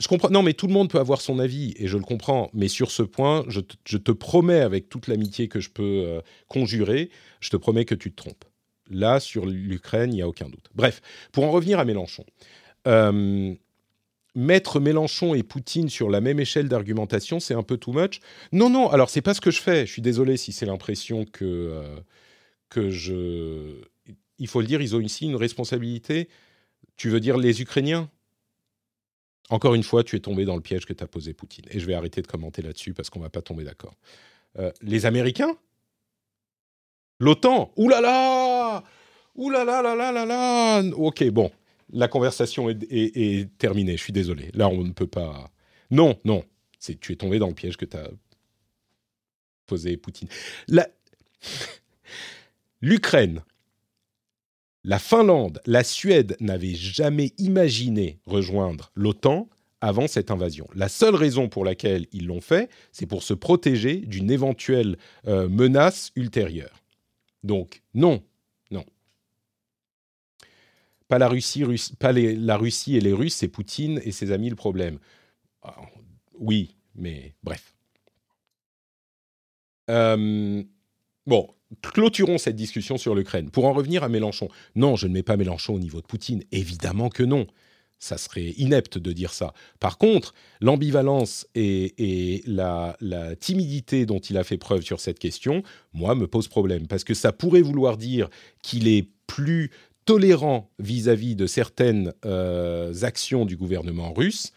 Je 0.00 0.08
comprends. 0.08 0.30
Non, 0.30 0.42
mais 0.42 0.52
tout 0.52 0.66
le 0.66 0.72
monde 0.72 0.90
peut 0.90 0.98
avoir 0.98 1.20
son 1.20 1.38
avis 1.38 1.74
et 1.78 1.88
je 1.88 1.96
le 1.96 2.04
comprends. 2.04 2.50
Mais 2.52 2.68
sur 2.68 2.90
ce 2.90 3.02
point, 3.02 3.44
je 3.48 3.60
te, 3.60 4.12
promets, 4.12 4.60
avec 4.60 4.88
toute 4.88 5.06
l'amitié 5.06 5.48
que 5.48 5.60
je 5.60 5.70
peux 5.70 6.20
conjurer, 6.48 7.10
je 7.40 7.50
te 7.50 7.56
promets 7.56 7.84
que 7.84 7.94
tu 7.94 8.10
te 8.10 8.16
trompes. 8.16 8.44
Là, 8.90 9.20
sur 9.20 9.46
l'Ukraine, 9.46 10.12
il 10.12 10.16
n'y 10.16 10.22
a 10.22 10.28
aucun 10.28 10.48
doute. 10.48 10.68
Bref, 10.74 11.00
pour 11.32 11.44
en 11.44 11.50
revenir 11.50 11.78
à 11.78 11.84
Mélenchon. 11.84 12.24
Euh, 12.86 13.54
mettre 14.34 14.80
Mélenchon 14.80 15.34
et 15.34 15.42
Poutine 15.42 15.88
sur 15.88 16.10
la 16.10 16.20
même 16.20 16.38
échelle 16.38 16.68
d'argumentation, 16.68 17.40
c'est 17.40 17.54
un 17.54 17.62
peu 17.62 17.78
too 17.78 17.92
much. 17.92 18.20
Non, 18.52 18.70
non, 18.70 18.88
alors 18.90 19.10
c'est 19.10 19.22
pas 19.22 19.34
ce 19.34 19.40
que 19.40 19.50
je 19.50 19.60
fais. 19.60 19.86
Je 19.86 19.92
suis 19.92 20.02
désolé 20.02 20.36
si 20.36 20.52
c'est 20.52 20.66
l'impression 20.66 21.24
que, 21.24 21.44
euh, 21.44 21.96
que 22.68 22.90
je... 22.90 23.80
Il 24.38 24.48
faut 24.48 24.60
le 24.60 24.66
dire, 24.66 24.82
ils 24.82 24.94
ont 24.94 25.00
ici 25.00 25.24
une 25.24 25.36
responsabilité. 25.36 26.28
Tu 26.96 27.08
veux 27.08 27.20
dire 27.20 27.38
les 27.38 27.62
Ukrainiens? 27.62 28.10
Encore 29.50 29.74
une 29.74 29.82
fois, 29.82 30.02
tu 30.02 30.16
es 30.16 30.20
tombé 30.20 30.44
dans 30.44 30.56
le 30.56 30.62
piège 30.62 30.86
que 30.86 30.92
t'as 30.92 31.06
posé 31.06 31.32
Poutine. 31.32 31.64
Et 31.70 31.78
je 31.78 31.86
vais 31.86 31.94
arrêter 31.94 32.20
de 32.20 32.26
commenter 32.26 32.62
là-dessus 32.62 32.94
parce 32.94 33.10
qu'on 33.10 33.20
va 33.20 33.30
pas 33.30 33.42
tomber 33.42 33.64
d'accord. 33.64 33.94
Euh, 34.58 34.72
les 34.82 35.06
Américains? 35.06 35.56
L'OTAN? 37.20 37.72
Ouh 37.76 37.88
là 37.88 38.00
là 38.00 38.82
Ouh 39.36 39.50
là 39.50 39.64
là 39.64 39.82
là 39.82 39.94
là 39.94 40.12
là 40.12 40.26
là 40.26 40.82
Ok, 40.96 41.24
bon, 41.30 41.50
la 41.92 42.08
conversation 42.08 42.68
est, 42.70 43.58
terminée, 43.58 43.96
je 43.96 44.02
suis 44.02 44.12
désolé. 44.12 44.50
Là, 44.54 44.68
on 44.68 44.82
ne 44.82 44.92
peut 44.92 45.06
pas... 45.06 45.50
Non, 45.90 46.18
non, 46.24 46.44
tu 47.00 47.12
es 47.12 47.16
tombé 47.16 47.38
dans 47.38 47.48
le 47.48 47.54
piège 47.54 47.76
que 47.76 47.84
tu 47.84 47.96
as 47.96 48.10
posé 49.66 49.96
Poutine. 49.96 50.28
L'Ukraine, 52.80 53.42
Finlande, 55.00 55.60
la 55.66 55.82
Suède 55.82 56.36
n'avaient 56.38 56.76
jamais 56.76 57.32
imaginé 57.38 58.20
rejoindre 58.24 58.92
l'OTAN 58.94 59.48
avant 59.80 60.06
cette 60.06 60.30
invasion. 60.30 60.68
La 60.74 60.88
seule 60.88 61.16
raison 61.16 61.48
pour 61.48 61.64
laquelle 61.64 62.06
ils 62.12 62.26
l'ont 62.26 62.40
fait, 62.40 62.70
c'est 62.92 63.06
pour 63.06 63.22
se 63.22 63.34
protéger 63.34 63.96
d'une 63.96 64.30
éventuelle 64.30 64.96
euh, 65.26 65.48
menace 65.48 66.12
ultérieure. 66.14 66.82
Donc 67.42 67.82
non, 67.94 68.22
non. 68.70 68.84
Pas 71.08 71.18
la 71.18 71.28
Russie, 71.28 71.64
pas 71.98 72.12
la 72.12 72.56
Russie 72.56 72.96
et 72.96 73.00
les 73.00 73.12
Russes, 73.12 73.34
c'est 73.34 73.48
Poutine 73.48 74.00
et 74.04 74.12
ses 74.12 74.30
amis 74.30 74.50
le 74.50 74.56
problème. 74.56 74.98
Ah, 75.62 75.76
oui, 76.38 76.76
mais 76.94 77.34
bref. 77.42 77.74
Euh, 79.90 80.62
bon, 81.26 81.55
clôturons 81.82 82.38
cette 82.38 82.56
discussion 82.56 82.98
sur 82.98 83.14
l'Ukraine. 83.14 83.50
Pour 83.50 83.66
en 83.66 83.72
revenir 83.72 84.04
à 84.04 84.08
Mélenchon, 84.08 84.48
non, 84.74 84.96
je 84.96 85.06
ne 85.06 85.12
mets 85.12 85.22
pas 85.22 85.36
Mélenchon 85.36 85.74
au 85.74 85.78
niveau 85.78 86.00
de 86.00 86.06
Poutine, 86.06 86.42
évidemment 86.52 87.08
que 87.08 87.22
non 87.22 87.46
ça 87.98 88.18
serait 88.18 88.52
inepte 88.58 88.98
de 88.98 89.12
dire 89.12 89.32
ça. 89.32 89.54
Par 89.80 89.98
contre, 89.98 90.34
l'ambivalence 90.60 91.46
et, 91.54 92.42
la, 92.46 92.96
timidité 93.40 94.06
dont 94.06 94.18
il 94.18 94.36
a 94.36 94.44
fait 94.44 94.58
preuve 94.58 94.82
sur 94.82 95.00
cette 95.00 95.18
question, 95.18 95.62
moi, 95.92 96.14
me 96.14 96.26
pose 96.26 96.48
problème. 96.48 96.86
Parce 96.86 97.04
que 97.04 97.14
ça 97.14 97.32
pourrait 97.32 97.62
vouloir 97.62 97.96
dire 97.96 98.28
qu'il 98.62 98.88
est 98.88 99.08
plus 99.26 99.70
tolérant 100.04 100.70
vis-à-vis 100.78 101.34
de 101.36 101.46
certaines 101.46 102.12
euh, 102.24 102.92
actions 103.02 103.44
du 103.44 103.56
gouvernement 103.56 104.12
russe 104.12 104.52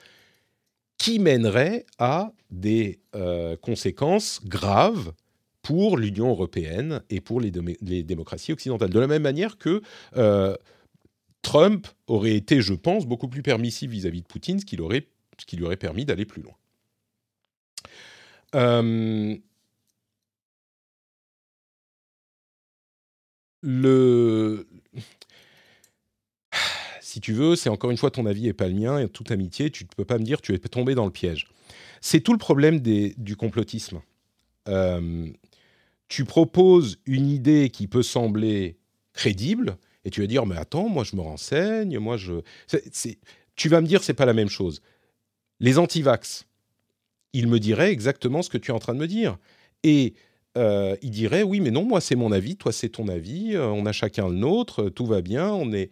qui 0.97 1.18
mèneraient 1.18 1.86
à 1.97 2.34
des 2.51 2.99
euh, 3.16 3.55
conséquences 3.55 4.41
graves 4.45 5.14
pour 5.70 5.97
l'Union 5.97 6.30
européenne 6.30 7.03
et 7.11 7.22
pour 7.22 7.39
les, 7.39 7.51
démocraties 7.51 8.51
occidentales. 8.53 8.89
De 8.89 8.99
la 8.99 9.05
même 9.05 9.22
manière 9.22 9.59
que... 9.59 9.84
Euh, 10.17 10.55
Trump 11.43 11.88
aurait 12.07 12.36
été, 12.36 12.59
je 12.59 12.74
pense, 12.74 13.05
beaucoup 13.05 13.28
plus 13.28 13.43
permissif 13.43 13.91
vis-à-vis 13.91 14.22
de 14.22 14.26
Poutine, 14.26 14.59
ce 14.59 14.65
qui, 14.65 14.82
aurait, 14.82 15.07
ce 15.38 15.45
qui 15.45 15.57
lui 15.57 15.65
aurait 15.65 15.78
permis 15.78 16.05
d'aller 16.05 16.26
plus 16.26 16.41
loin. 16.41 16.55
Euh, 18.55 19.38
le... 23.61 24.67
Si 26.99 27.22
tu 27.22 27.34
veux, 27.34 27.55
c'est 27.55 27.70
encore 27.70 27.91
une 27.91 27.97
fois 27.97 28.09
ton 28.09 28.26
avis 28.26 28.47
et 28.47 28.53
pas 28.53 28.67
le 28.67 28.74
mien, 28.74 28.99
et 28.99 29.07
toute 29.07 29.30
amitié, 29.30 29.70
tu 29.70 29.84
ne 29.84 29.89
peux 29.95 30.05
pas 30.05 30.17
me 30.17 30.24
dire 30.24 30.41
tu 30.41 30.55
es 30.55 30.57
tombé 30.57 30.95
dans 30.95 31.05
le 31.05 31.11
piège. 31.11 31.47
C'est 32.01 32.22
tout 32.22 32.34
le 32.34 32.39
problème 32.39 32.80
du 32.80 33.36
complotisme. 33.36 34.01
Euh, 34.67 35.32
tu 36.10 36.26
proposes 36.26 36.99
une 37.05 37.30
idée 37.30 37.70
qui 37.70 37.88
peut 37.88 38.03
sembler 38.03 38.78
crédible, 39.14 39.78
et 40.03 40.10
tu 40.10 40.22
vas 40.22 40.28
dire, 40.28 40.45
mais 40.45 40.57
attends, 40.57 40.89
moi 40.89 41.03
je 41.03 41.16
me 41.16 41.22
renseigne, 41.22 41.97
moi 41.99 42.18
je... 42.18 42.41
Tu 43.55 43.70
vas 43.70 43.80
me 43.80 43.88
dire, 43.88 44.03
c'est 44.03 44.14
pas 44.14 44.26
la 44.26 44.34
même 44.34 44.49
chose. 44.49 44.82
Les 45.60 45.78
antivax, 45.78 46.47
ils 47.34 47.47
me 47.47 47.60
diraient 47.60 47.91
exactement 47.91 48.41
ce 48.41 48.49
que 48.49 48.57
tu 48.57 48.72
es 48.72 48.74
en 48.74 48.80
train 48.80 48.93
de 48.93 48.99
me 48.99 49.07
dire. 49.07 49.38
Et 49.84 50.16
euh, 50.57 50.95
ils 51.01 51.12
diraient, 51.12 51.43
oui, 51.43 51.60
mais 51.60 51.70
non, 51.70 51.86
moi 51.86 52.01
c'est 52.01 52.16
mon 52.16 52.32
avis, 52.32 52.57
toi 52.57 52.72
c'est 52.72 52.89
ton 52.89 53.07
avis, 53.07 53.55
euh, 53.55 53.68
on 53.68 53.86
a 53.86 53.91
chacun 53.91 54.28
le 54.30 54.36
nôtre, 54.36 54.89
tout 54.89 55.05
va 55.05 55.22
bien, 55.22 55.51
on 55.51 55.72
est... 55.74 55.91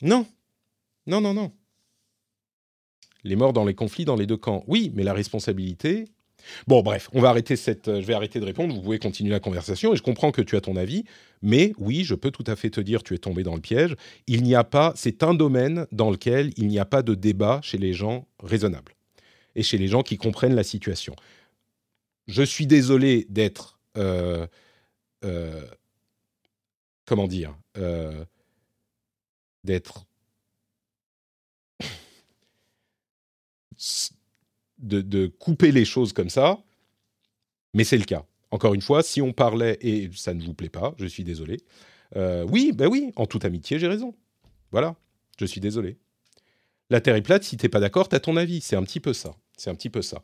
Non, 0.00 0.26
non, 1.06 1.20
non, 1.20 1.34
non. 1.34 1.52
Les 3.22 3.36
morts 3.36 3.52
dans 3.52 3.64
les 3.64 3.74
conflits 3.74 4.04
dans 4.04 4.16
les 4.16 4.26
deux 4.26 4.36
camps, 4.36 4.64
oui, 4.66 4.92
mais 4.94 5.02
la 5.02 5.12
responsabilité, 5.12 6.06
Bon, 6.66 6.82
bref, 6.82 7.08
on 7.12 7.20
va 7.20 7.30
arrêter 7.30 7.56
cette. 7.56 7.88
Euh, 7.88 8.00
je 8.00 8.06
vais 8.06 8.14
arrêter 8.14 8.40
de 8.40 8.44
répondre. 8.44 8.74
Vous 8.74 8.82
pouvez 8.82 8.98
continuer 8.98 9.30
la 9.30 9.40
conversation 9.40 9.92
et 9.92 9.96
je 9.96 10.02
comprends 10.02 10.30
que 10.30 10.42
tu 10.42 10.56
as 10.56 10.60
ton 10.60 10.76
avis, 10.76 11.04
mais 11.42 11.72
oui, 11.78 12.04
je 12.04 12.14
peux 12.14 12.30
tout 12.30 12.44
à 12.46 12.56
fait 12.56 12.70
te 12.70 12.80
dire, 12.80 13.02
tu 13.02 13.14
es 13.14 13.18
tombé 13.18 13.42
dans 13.42 13.54
le 13.54 13.60
piège. 13.60 13.94
Il 14.26 14.42
n'y 14.42 14.54
a 14.54 14.64
pas. 14.64 14.92
C'est 14.96 15.22
un 15.22 15.34
domaine 15.34 15.86
dans 15.92 16.10
lequel 16.10 16.52
il 16.56 16.68
n'y 16.68 16.78
a 16.78 16.84
pas 16.84 17.02
de 17.02 17.14
débat 17.14 17.60
chez 17.62 17.78
les 17.78 17.92
gens 17.92 18.26
raisonnables 18.42 18.94
et 19.54 19.62
chez 19.62 19.78
les 19.78 19.88
gens 19.88 20.02
qui 20.02 20.16
comprennent 20.16 20.54
la 20.54 20.64
situation. 20.64 21.14
Je 22.26 22.42
suis 22.42 22.66
désolé 22.66 23.26
d'être. 23.28 23.78
Euh, 23.96 24.46
euh, 25.24 25.66
comment 27.06 27.28
dire 27.28 27.56
D'être 29.64 30.06
de, 34.84 35.26
couper 35.26 35.72
les 35.72 35.84
choses 35.84 36.12
comme 36.12 36.30
ça, 36.30 36.58
mais 37.74 37.84
c'est 37.84 37.98
le 37.98 38.04
cas. 38.04 38.24
Encore 38.50 38.74
une 38.74 38.82
fois, 38.82 39.02
si 39.02 39.20
on 39.20 39.32
parlait, 39.32 39.78
et 39.80 40.10
ça 40.14 40.34
ne 40.34 40.42
vous 40.42 40.54
plaît 40.54 40.68
pas, 40.68 40.94
je 40.98 41.06
suis 41.06 41.24
désolé, 41.24 41.60
euh, 42.16 42.46
oui, 42.48 42.72
ben 42.72 42.86
oui, 42.86 43.12
en 43.16 43.26
toute 43.26 43.44
amitié, 43.44 43.78
j'ai 43.78 43.88
raison. 43.88 44.14
Voilà, 44.70 44.94
je 45.38 45.46
suis 45.46 45.60
désolé. 45.60 45.96
La 46.90 47.00
Terre 47.00 47.16
est 47.16 47.22
plate, 47.22 47.44
si 47.44 47.56
t'es 47.56 47.68
pas 47.68 47.80
d'accord, 47.80 48.08
t'as 48.08 48.20
ton 48.20 48.36
avis. 48.36 48.60
C'est 48.60 48.76
un 48.76 48.82
petit 48.84 49.00
peu 49.00 49.12
ça. 49.12 49.34
C'est 49.56 49.70
un 49.70 49.74
petit 49.74 49.90
peu 49.90 50.02
ça. 50.02 50.20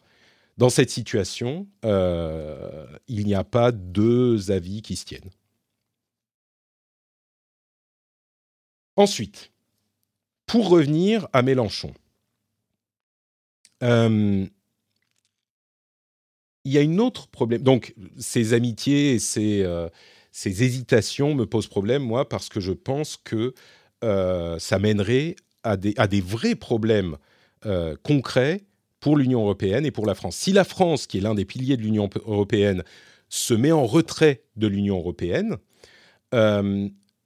Dans 0.58 0.70
cette 0.70 0.90
situation, 0.90 1.66
euh, 1.84 2.86
il 3.08 3.26
n'y 3.26 3.34
a 3.34 3.44
pas 3.44 3.72
deux 3.72 4.50
avis 4.50 4.82
qui 4.82 4.96
se 4.96 5.04
tiennent. 5.06 5.30
Ensuite, 8.96 9.50
pour 10.46 10.68
revenir 10.68 11.28
à 11.32 11.42
Mélenchon, 11.42 11.94
euh, 13.82 14.46
il 16.64 16.72
y 16.72 16.78
a 16.78 16.82
une 16.82 17.00
autre 17.00 17.28
problème. 17.28 17.62
Donc, 17.62 17.94
ces 18.18 18.52
amitiés 18.52 19.14
et 19.14 19.18
ces, 19.18 19.62
euh, 19.62 19.88
ces, 20.30 20.62
hésitations 20.62 21.34
me 21.34 21.46
posent 21.46 21.68
problème, 21.68 22.02
moi, 22.02 22.28
parce 22.28 22.48
que 22.48 22.60
je 22.60 22.72
pense 22.72 23.16
que 23.16 23.54
euh, 24.04 24.58
ça 24.58 24.78
mènerait 24.78 25.36
à 25.62 25.76
des, 25.76 25.94
à 25.96 26.06
des 26.06 26.20
vrais 26.20 26.54
problèmes 26.54 27.16
concrets 28.02 28.62
pour 29.00 29.18
l'Union 29.18 29.42
européenne 29.42 29.84
et 29.84 29.90
pour 29.90 30.06
la 30.06 30.14
France. 30.14 30.34
Si 30.34 30.50
la 30.50 30.64
France, 30.64 31.06
qui 31.06 31.18
est 31.18 31.20
l'un 31.20 31.34
des 31.34 31.44
piliers 31.44 31.76
de 31.76 31.82
l'Union 31.82 32.08
européenne, 32.24 32.84
se 33.28 33.52
met 33.52 33.70
en 33.70 33.84
retrait 33.84 34.44
de 34.56 34.66
l'Union 34.66 34.96
européenne, 34.96 35.58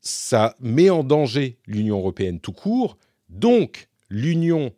ça 0.00 0.56
met 0.58 0.90
en 0.90 1.04
danger 1.04 1.58
l'Union 1.68 1.98
européenne 1.98 2.40
tout 2.40 2.52
court, 2.52 2.98
donc 3.28 3.88
l'Union 4.10 4.72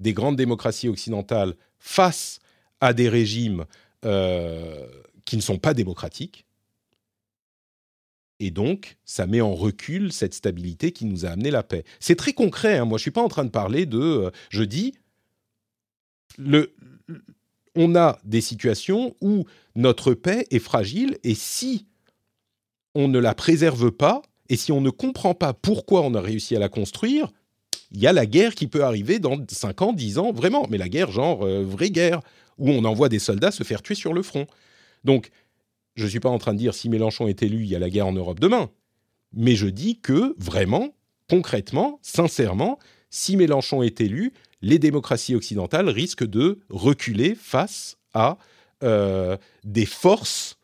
des 0.00 0.12
grandes 0.12 0.36
démocraties 0.36 0.88
occidentales 0.88 1.54
face 1.78 2.40
à 2.80 2.92
des 2.92 3.08
régimes 3.08 3.66
euh, 4.04 4.86
qui 5.24 5.36
ne 5.36 5.42
sont 5.42 5.58
pas 5.58 5.74
démocratiques. 5.74 6.46
Et 8.40 8.50
donc, 8.50 8.96
ça 9.04 9.26
met 9.26 9.42
en 9.42 9.54
recul 9.54 10.12
cette 10.12 10.32
stabilité 10.32 10.92
qui 10.92 11.04
nous 11.04 11.26
a 11.26 11.28
amené 11.28 11.50
la 11.50 11.62
paix. 11.62 11.84
C'est 12.00 12.16
très 12.16 12.32
concret. 12.32 12.78
Hein. 12.78 12.86
Moi, 12.86 12.96
je 12.96 13.02
ne 13.02 13.04
suis 13.04 13.10
pas 13.10 13.22
en 13.22 13.28
train 13.28 13.44
de 13.44 13.50
parler 13.50 13.84
de... 13.84 13.98
Euh, 13.98 14.30
je 14.48 14.62
dis, 14.62 14.94
le, 16.38 16.74
on 17.74 17.94
a 17.94 18.18
des 18.24 18.40
situations 18.40 19.14
où 19.20 19.44
notre 19.74 20.14
paix 20.14 20.46
est 20.50 20.58
fragile 20.58 21.18
et 21.22 21.34
si 21.34 21.86
on 22.94 23.08
ne 23.08 23.18
la 23.18 23.34
préserve 23.34 23.90
pas 23.90 24.22
et 24.48 24.56
si 24.56 24.72
on 24.72 24.80
ne 24.80 24.90
comprend 24.90 25.34
pas 25.34 25.52
pourquoi 25.52 26.02
on 26.02 26.14
a 26.14 26.20
réussi 26.20 26.56
à 26.56 26.58
la 26.58 26.68
construire, 26.68 27.30
il 27.92 28.00
y 28.00 28.06
a 28.06 28.12
la 28.12 28.26
guerre 28.26 28.54
qui 28.54 28.66
peut 28.66 28.84
arriver 28.84 29.18
dans 29.18 29.36
5 29.48 29.82
ans, 29.82 29.92
10 29.92 30.18
ans, 30.18 30.32
vraiment, 30.32 30.66
mais 30.70 30.78
la 30.78 30.88
guerre 30.88 31.10
genre 31.10 31.44
euh, 31.44 31.64
vraie 31.64 31.90
guerre, 31.90 32.20
où 32.58 32.70
on 32.70 32.84
envoie 32.84 33.08
des 33.08 33.18
soldats 33.18 33.50
se 33.50 33.64
faire 33.64 33.82
tuer 33.82 33.94
sur 33.94 34.12
le 34.12 34.22
front. 34.22 34.46
Donc, 35.04 35.30
je 35.96 36.04
ne 36.04 36.08
suis 36.08 36.20
pas 36.20 36.28
en 36.28 36.38
train 36.38 36.52
de 36.52 36.58
dire 36.58 36.74
si 36.74 36.88
Mélenchon 36.88 37.26
est 37.26 37.42
élu, 37.42 37.62
il 37.62 37.68
y 37.68 37.76
a 37.76 37.78
la 37.78 37.90
guerre 37.90 38.06
en 38.06 38.12
Europe 38.12 38.38
demain, 38.38 38.70
mais 39.32 39.56
je 39.56 39.66
dis 39.66 39.98
que 39.98 40.34
vraiment, 40.38 40.94
concrètement, 41.28 41.98
sincèrement, 42.02 42.78
si 43.10 43.36
Mélenchon 43.36 43.82
est 43.82 44.00
élu, 44.00 44.32
les 44.62 44.78
démocraties 44.78 45.34
occidentales 45.34 45.88
risquent 45.88 46.26
de 46.26 46.60
reculer 46.68 47.34
face 47.34 47.96
à 48.14 48.38
euh, 48.82 49.36
des 49.64 49.86
forces 49.86 50.58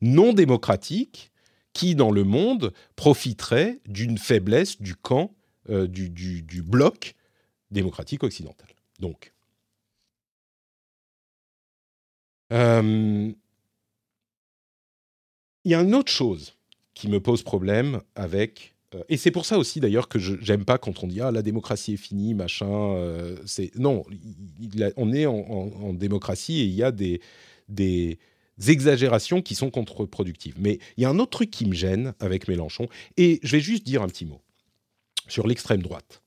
non 0.00 0.32
démocratiques 0.32 1.30
qui, 1.72 1.94
dans 1.94 2.10
le 2.10 2.24
monde, 2.24 2.72
profiteraient 2.96 3.80
d'une 3.86 4.18
faiblesse 4.18 4.80
du 4.80 4.94
camp 4.94 5.32
euh, 5.70 5.86
du, 5.88 6.62
bloc 6.62 7.14
démocratique 7.70 8.22
occidental. 8.22 8.68
Donc, 9.00 9.32
euh, 12.52 13.32
il 15.64 15.70
y 15.70 15.74
a 15.74 15.80
une 15.80 15.94
autre 15.96 16.12
chose 16.12 16.54
qui 16.94 17.08
me 17.08 17.18
pose 17.18 17.42
problème 17.42 18.00
avec 18.14 18.74
euh, 18.94 19.02
et 19.08 19.16
c'est 19.16 19.32
pour 19.32 19.44
ça 19.44 19.58
aussi 19.58 19.80
d'ailleurs 19.80 20.08
que 20.08 20.20
j'aime 20.20 20.64
pas 20.64 20.78
quand 20.78 21.02
on 21.02 21.08
dit 21.08 21.20
ah 21.20 21.32
la 21.32 21.42
démocratie 21.42 21.94
est 21.94 21.96
finie 21.96 22.34
machin 22.34 22.94
non 23.74 24.04
on 24.96 25.12
est 25.12 25.26
en, 25.26 25.92
démocratie 25.92 26.60
et 26.60 26.64
il 26.64 26.74
y 26.74 26.84
a 26.84 26.92
des 26.92 27.20
des 27.68 28.16
exagérations 28.68 29.42
qui 29.42 29.56
sont 29.56 29.70
contre-productives 29.70 30.54
mais 30.58 30.78
il 30.96 31.02
y 31.02 31.04
a 31.04 31.10
un 31.10 31.18
autre 31.18 31.32
truc 31.32 31.50
qui 31.50 31.66
me 31.66 31.74
gêne 31.74 32.14
avec 32.20 32.46
Mélenchon 32.46 32.86
et 33.16 33.40
je 33.42 33.56
vais 33.56 33.60
juste 33.60 33.84
dire 33.84 34.02
un 34.02 34.08
petit 34.08 34.24
mot 34.24 34.40
sur 35.28 35.46
l'extrême 35.46 35.82
droite. 35.82 36.22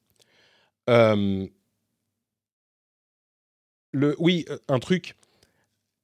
Euh, 0.89 1.47
oui, 3.93 4.45
euh, 4.49 4.57
un 4.67 4.79
truc. 4.79 5.15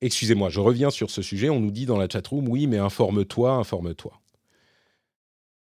Excusez-moi, 0.01 0.49
je 0.49 0.59
reviens 0.59 0.89
sur 0.89 1.09
ce 1.09 1.21
sujet. 1.21 1.49
On 1.49 1.59
nous 1.59 1.71
dit 1.71 1.85
dans 1.85 1.97
la 1.97 2.07
chatroom, 2.07 2.47
oui, 2.47 2.67
mais 2.67 2.77
informe-toi, 2.77 3.53
informe-toi. 3.53 4.19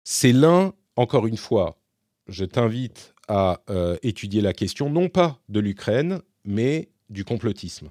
C'est 0.04 0.34
l'un, 0.34 0.74
encore 0.96 1.28
une 1.28 1.38
fois, 1.38 1.80
je 2.28 2.46
t'invite 2.46 3.14
à 3.28 3.62
euh, 3.70 3.98
étudier 4.04 4.42
la 4.42 4.54
question, 4.54 4.90
non 4.90 5.10
pas 5.10 5.40
de 5.50 5.60
l'Ukraine, 5.60 6.22
mais 6.46 6.90
du 7.10 7.24
complotisme. 7.26 7.90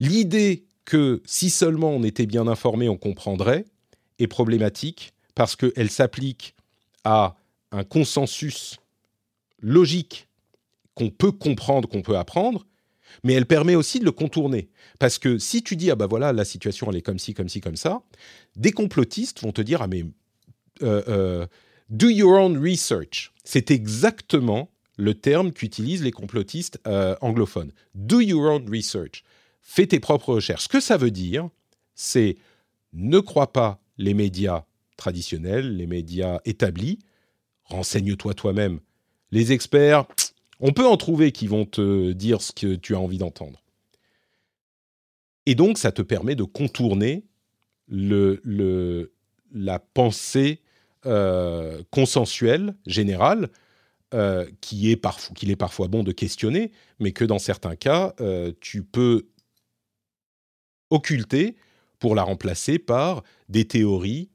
L'idée 0.00 0.64
que 0.84 1.22
si 1.24 1.50
seulement 1.50 1.90
on 1.90 2.02
était 2.02 2.26
bien 2.26 2.48
informé, 2.48 2.88
on 2.88 2.96
comprendrait, 2.96 3.64
est 4.18 4.26
problématique 4.26 5.12
parce 5.34 5.54
qu'elle 5.56 5.90
s'applique 5.90 6.54
à 7.04 7.36
un 7.72 7.84
consensus 7.84 8.78
logique 9.60 10.28
qu'on 10.94 11.10
peut 11.10 11.32
comprendre, 11.32 11.88
qu'on 11.88 12.02
peut 12.02 12.16
apprendre, 12.16 12.66
mais 13.24 13.34
elle 13.34 13.46
permet 13.46 13.74
aussi 13.74 13.98
de 13.98 14.04
le 14.04 14.12
contourner. 14.12 14.68
Parce 14.98 15.18
que 15.18 15.38
si 15.38 15.62
tu 15.62 15.76
dis, 15.76 15.90
ah 15.90 15.96
ben 15.96 16.06
voilà, 16.06 16.32
la 16.32 16.44
situation, 16.44 16.90
elle 16.90 16.96
est 16.96 17.02
comme 17.02 17.18
ci, 17.18 17.34
comme 17.34 17.48
ci, 17.48 17.60
comme 17.60 17.76
ça, 17.76 18.02
des 18.56 18.72
complotistes 18.72 19.40
vont 19.42 19.52
te 19.52 19.62
dire, 19.62 19.82
ah 19.82 19.86
mais, 19.86 20.04
euh, 20.82 21.02
euh, 21.08 21.46
do 21.88 22.08
your 22.08 22.32
own 22.32 22.58
research. 22.58 23.32
C'est 23.44 23.70
exactement 23.70 24.70
le 24.96 25.14
terme 25.14 25.52
qu'utilisent 25.52 26.02
les 26.02 26.10
complotistes 26.10 26.80
euh, 26.86 27.16
anglophones. 27.20 27.72
Do 27.94 28.20
your 28.20 28.50
own 28.50 28.68
research. 28.70 29.24
Fais 29.60 29.86
tes 29.86 30.00
propres 30.00 30.34
recherches. 30.34 30.64
Ce 30.64 30.68
que 30.68 30.80
ça 30.80 30.96
veut 30.96 31.10
dire, 31.10 31.48
c'est 31.94 32.36
ne 32.92 33.20
crois 33.20 33.52
pas 33.52 33.80
les 33.96 34.14
médias 34.14 34.64
traditionnels, 34.96 35.76
les 35.76 35.86
médias 35.86 36.40
établis, 36.44 36.98
renseigne-toi 37.64 38.34
toi-même. 38.34 38.80
Les 39.30 39.52
experts, 39.52 40.06
on 40.60 40.72
peut 40.72 40.86
en 40.86 40.96
trouver 40.96 41.32
qui 41.32 41.46
vont 41.46 41.64
te 41.64 42.12
dire 42.12 42.42
ce 42.42 42.52
que 42.52 42.74
tu 42.74 42.94
as 42.94 43.00
envie 43.00 43.18
d'entendre. 43.18 43.62
Et 45.46 45.54
donc, 45.54 45.78
ça 45.78 45.90
te 45.90 46.02
permet 46.02 46.34
de 46.34 46.44
contourner 46.44 47.24
la 47.88 49.78
pensée 49.78 50.60
euh, 51.04 51.82
consensuelle, 51.90 52.76
générale, 52.86 53.48
euh, 54.14 54.46
qu'il 54.60 54.88
est 54.90 55.56
parfois 55.56 55.88
bon 55.88 56.02
de 56.02 56.12
questionner, 56.12 56.70
mais 57.00 57.12
que 57.12 57.24
dans 57.24 57.38
certains 57.38 57.76
cas, 57.76 58.14
euh, 58.20 58.52
tu 58.60 58.84
peux 58.84 59.26
occulter 60.90 61.56
pour 61.98 62.14
la 62.14 62.22
remplacer 62.22 62.78
par 62.78 63.24
des 63.48 63.64
théories 63.64 64.30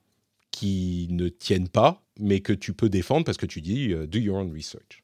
qui 0.57 1.07
ne 1.11 1.29
tiennent 1.29 1.69
pas 1.69 2.03
mais 2.19 2.39
que 2.39 2.51
tu 2.51 2.73
peux 2.73 2.89
défendre 2.89 3.25
parce 3.25 3.37
que 3.37 3.45
tu 3.45 3.61
dis 3.61 3.93
euh, 3.93 4.07
do 4.07 4.17
your 4.17 4.37
own 4.37 4.51
research. 4.51 5.03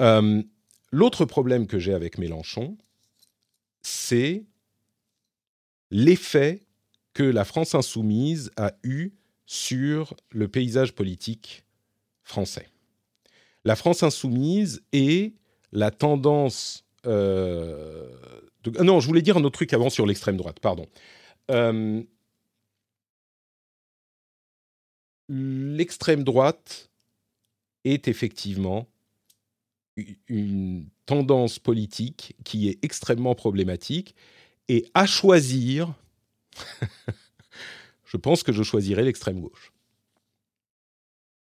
Euh, 0.00 0.42
l'autre 0.90 1.24
problème 1.24 1.68
que 1.68 1.78
j'ai 1.78 1.94
avec 1.94 2.18
Mélenchon, 2.18 2.76
c'est 3.82 4.42
l'effet 5.92 6.62
que 7.12 7.22
la 7.22 7.44
France 7.44 7.76
insoumise 7.76 8.50
a 8.56 8.72
eu 8.82 9.12
sur 9.46 10.16
le 10.30 10.48
paysage 10.48 10.92
politique 10.92 11.64
français. 12.24 12.68
La 13.64 13.76
France 13.76 14.02
insoumise 14.02 14.82
est 14.92 15.34
la 15.70 15.92
tendance... 15.92 16.84
Euh, 17.06 18.08
non, 18.80 18.98
je 18.98 19.06
voulais 19.06 19.22
dire 19.22 19.36
un 19.36 19.44
autre 19.44 19.54
truc 19.54 19.72
avant 19.72 19.88
sur 19.88 20.04
l'extrême 20.04 20.36
droite, 20.36 20.58
pardon 20.58 20.88
l'extrême 25.28 26.24
droite 26.24 26.90
est 27.84 28.08
effectivement 28.08 28.88
une 30.28 30.88
tendance 31.06 31.58
politique 31.58 32.34
qui 32.44 32.68
est 32.68 32.78
extrêmement 32.82 33.34
problématique 33.34 34.14
et 34.68 34.86
à 34.94 35.06
choisir, 35.06 35.94
je 38.04 38.16
pense 38.16 38.42
que 38.42 38.52
je 38.52 38.62
choisirais 38.62 39.04
l'extrême 39.04 39.40
gauche. 39.40 39.72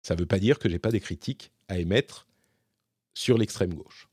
Ça 0.02 0.16
ne 0.16 0.20
veut 0.20 0.26
pas 0.26 0.40
dire 0.40 0.60
que 0.60 0.68
je 0.68 0.74
n'ai 0.74 0.80
pas 0.80 0.92
des 0.92 1.00
critiques 1.00 1.52
à 1.68 1.78
émettre 1.78 2.28
sur 3.14 3.38
l'extrême 3.38 3.74
gauche. 3.74 4.10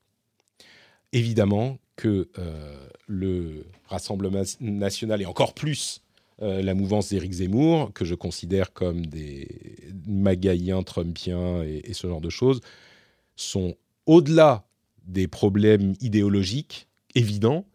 Évidemment 1.12 1.78
que 1.96 2.28
euh, 2.38 2.88
le 3.06 3.66
Rassemblement 3.86 4.42
national 4.60 5.22
et 5.22 5.26
encore 5.26 5.54
plus 5.54 6.02
euh, 6.40 6.62
la 6.62 6.74
mouvance 6.74 7.08
d'Éric 7.08 7.32
Zemmour, 7.32 7.92
que 7.92 8.04
je 8.04 8.14
considère 8.14 8.72
comme 8.72 9.06
des 9.06 9.76
magaïens 10.06 10.82
trumpiens 10.82 11.62
et, 11.64 11.92
ce 11.92 12.06
genre 12.06 12.20
de 12.20 12.30
choses, 12.30 12.60
sont 13.36 13.74
au-delà 14.06 14.68
des 15.04 15.26
problèmes 15.26 15.94
idéologiques 16.00 16.88
évidents, 17.14 17.66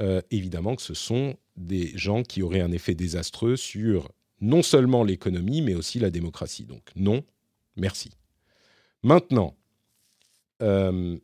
euh, 0.00 0.20
évidemment 0.30 0.76
que 0.76 0.82
ce 0.82 0.94
sont 0.94 1.36
des 1.56 1.92
gens 1.96 2.22
qui 2.22 2.42
auraient 2.42 2.60
un 2.60 2.72
effet 2.72 2.94
désastreux 2.94 3.56
sur 3.56 4.10
non 4.40 4.62
seulement 4.62 5.04
l'économie, 5.04 5.62
mais 5.62 5.74
aussi 5.74 5.98
la 5.98 6.10
démocratie. 6.10 6.64
Donc 6.64 6.82
non, 6.96 7.22
merci. 7.76 8.10
Maintenant, 9.02 9.56
euh, 10.62 11.18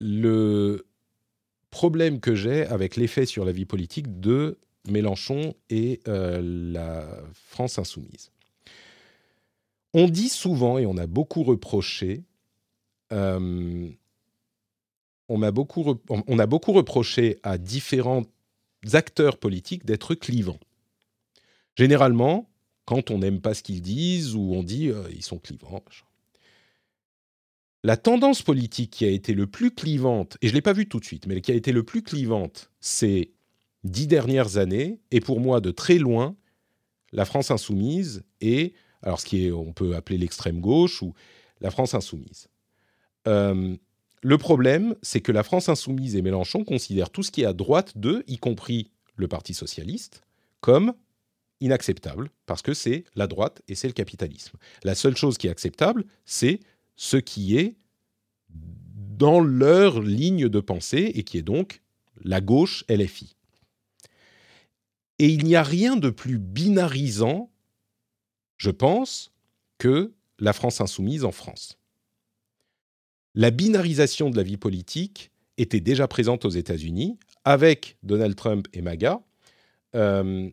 le, 0.00 0.87
problème 1.70 2.20
que 2.20 2.34
j'ai 2.34 2.66
avec 2.66 2.96
l'effet 2.96 3.26
sur 3.26 3.44
la 3.44 3.52
vie 3.52 3.66
politique 3.66 4.20
de 4.20 4.58
Mélenchon 4.88 5.54
et 5.70 6.00
euh, 6.08 6.40
la 6.42 7.06
France 7.32 7.78
insoumise. 7.78 8.30
On 9.94 10.08
dit 10.08 10.28
souvent, 10.28 10.78
et 10.78 10.86
on 10.86 10.96
a 10.96 11.06
beaucoup 11.06 11.42
reproché, 11.42 12.22
euh, 13.12 13.88
on, 15.28 15.42
a 15.42 15.50
beaucoup 15.50 15.82
reproché 16.72 17.38
à 17.42 17.58
différents 17.58 18.24
acteurs 18.92 19.38
politiques 19.38 19.84
d'être 19.84 20.14
clivants. 20.14 20.60
Généralement, 21.76 22.48
quand 22.84 23.10
on 23.10 23.18
n'aime 23.18 23.40
pas 23.40 23.54
ce 23.54 23.62
qu'ils 23.62 23.82
disent 23.82 24.34
ou 24.34 24.52
on 24.54 24.62
dit 24.62 24.88
euh, 24.88 25.08
ils 25.10 25.24
sont 25.24 25.38
clivants, 25.38 25.82
la 27.88 27.96
tendance 27.96 28.42
politique 28.42 28.90
qui 28.90 29.06
a 29.06 29.08
été 29.08 29.32
le 29.32 29.46
plus 29.46 29.70
clivante, 29.70 30.36
et 30.42 30.48
je 30.48 30.52
ne 30.52 30.56
l'ai 30.56 30.62
pas 30.62 30.74
vue 30.74 30.86
tout 30.86 31.00
de 31.00 31.06
suite, 31.06 31.26
mais 31.26 31.40
qui 31.40 31.52
a 31.52 31.54
été 31.54 31.72
le 31.72 31.82
plus 31.82 32.02
clivante 32.02 32.70
ces 32.80 33.32
dix 33.82 34.06
dernières 34.06 34.58
années, 34.58 35.00
et 35.10 35.20
pour 35.20 35.40
moi 35.40 35.62
de 35.62 35.70
très 35.70 35.96
loin, 35.96 36.36
la 37.12 37.24
France 37.24 37.50
insoumise 37.50 38.24
et, 38.42 38.74
alors 39.00 39.18
ce 39.18 39.24
qui 39.24 39.46
est, 39.46 39.52
peut 39.74 39.96
appeler 39.96 40.18
l'extrême 40.18 40.60
gauche 40.60 41.00
ou 41.00 41.14
la 41.62 41.70
France 41.70 41.94
insoumise. 41.94 42.48
Euh, 43.26 43.74
le 44.20 44.36
problème, 44.36 44.94
c'est 45.00 45.22
que 45.22 45.32
la 45.32 45.42
France 45.42 45.70
insoumise 45.70 46.14
et 46.14 46.20
Mélenchon 46.20 46.64
considèrent 46.64 47.08
tout 47.08 47.22
ce 47.22 47.30
qui 47.30 47.40
est 47.40 47.46
à 47.46 47.54
droite 47.54 47.96
d'eux, 47.96 48.22
y 48.26 48.36
compris 48.36 48.90
le 49.16 49.28
Parti 49.28 49.54
socialiste, 49.54 50.20
comme 50.60 50.92
inacceptable, 51.60 52.28
parce 52.44 52.60
que 52.60 52.74
c'est 52.74 53.04
la 53.14 53.26
droite 53.26 53.62
et 53.66 53.74
c'est 53.74 53.88
le 53.88 53.94
capitalisme. 53.94 54.58
La 54.84 54.94
seule 54.94 55.16
chose 55.16 55.38
qui 55.38 55.46
est 55.46 55.50
acceptable, 55.50 56.04
c'est 56.26 56.60
ce 56.98 57.16
qui 57.16 57.56
est 57.56 57.76
dans 58.50 59.40
leur 59.40 60.02
ligne 60.02 60.48
de 60.48 60.60
pensée 60.60 61.12
et 61.14 61.22
qui 61.22 61.38
est 61.38 61.42
donc 61.42 61.80
la 62.22 62.40
gauche 62.40 62.84
LFI. 62.88 63.36
Et 65.20 65.28
il 65.28 65.44
n'y 65.44 65.54
a 65.54 65.62
rien 65.62 65.96
de 65.96 66.10
plus 66.10 66.38
binarisant, 66.38 67.50
je 68.56 68.70
pense, 68.70 69.32
que 69.78 70.12
la 70.40 70.52
France 70.52 70.80
insoumise 70.80 71.24
en 71.24 71.32
France. 71.32 71.78
La 73.34 73.52
binarisation 73.52 74.28
de 74.28 74.36
la 74.36 74.42
vie 74.42 74.56
politique 74.56 75.30
était 75.56 75.80
déjà 75.80 76.08
présente 76.08 76.44
aux 76.44 76.50
États-Unis 76.50 77.18
avec 77.44 77.96
Donald 78.02 78.34
Trump 78.34 78.66
et 78.72 78.82
MAGA. 78.82 79.20
Euh, 79.94 80.50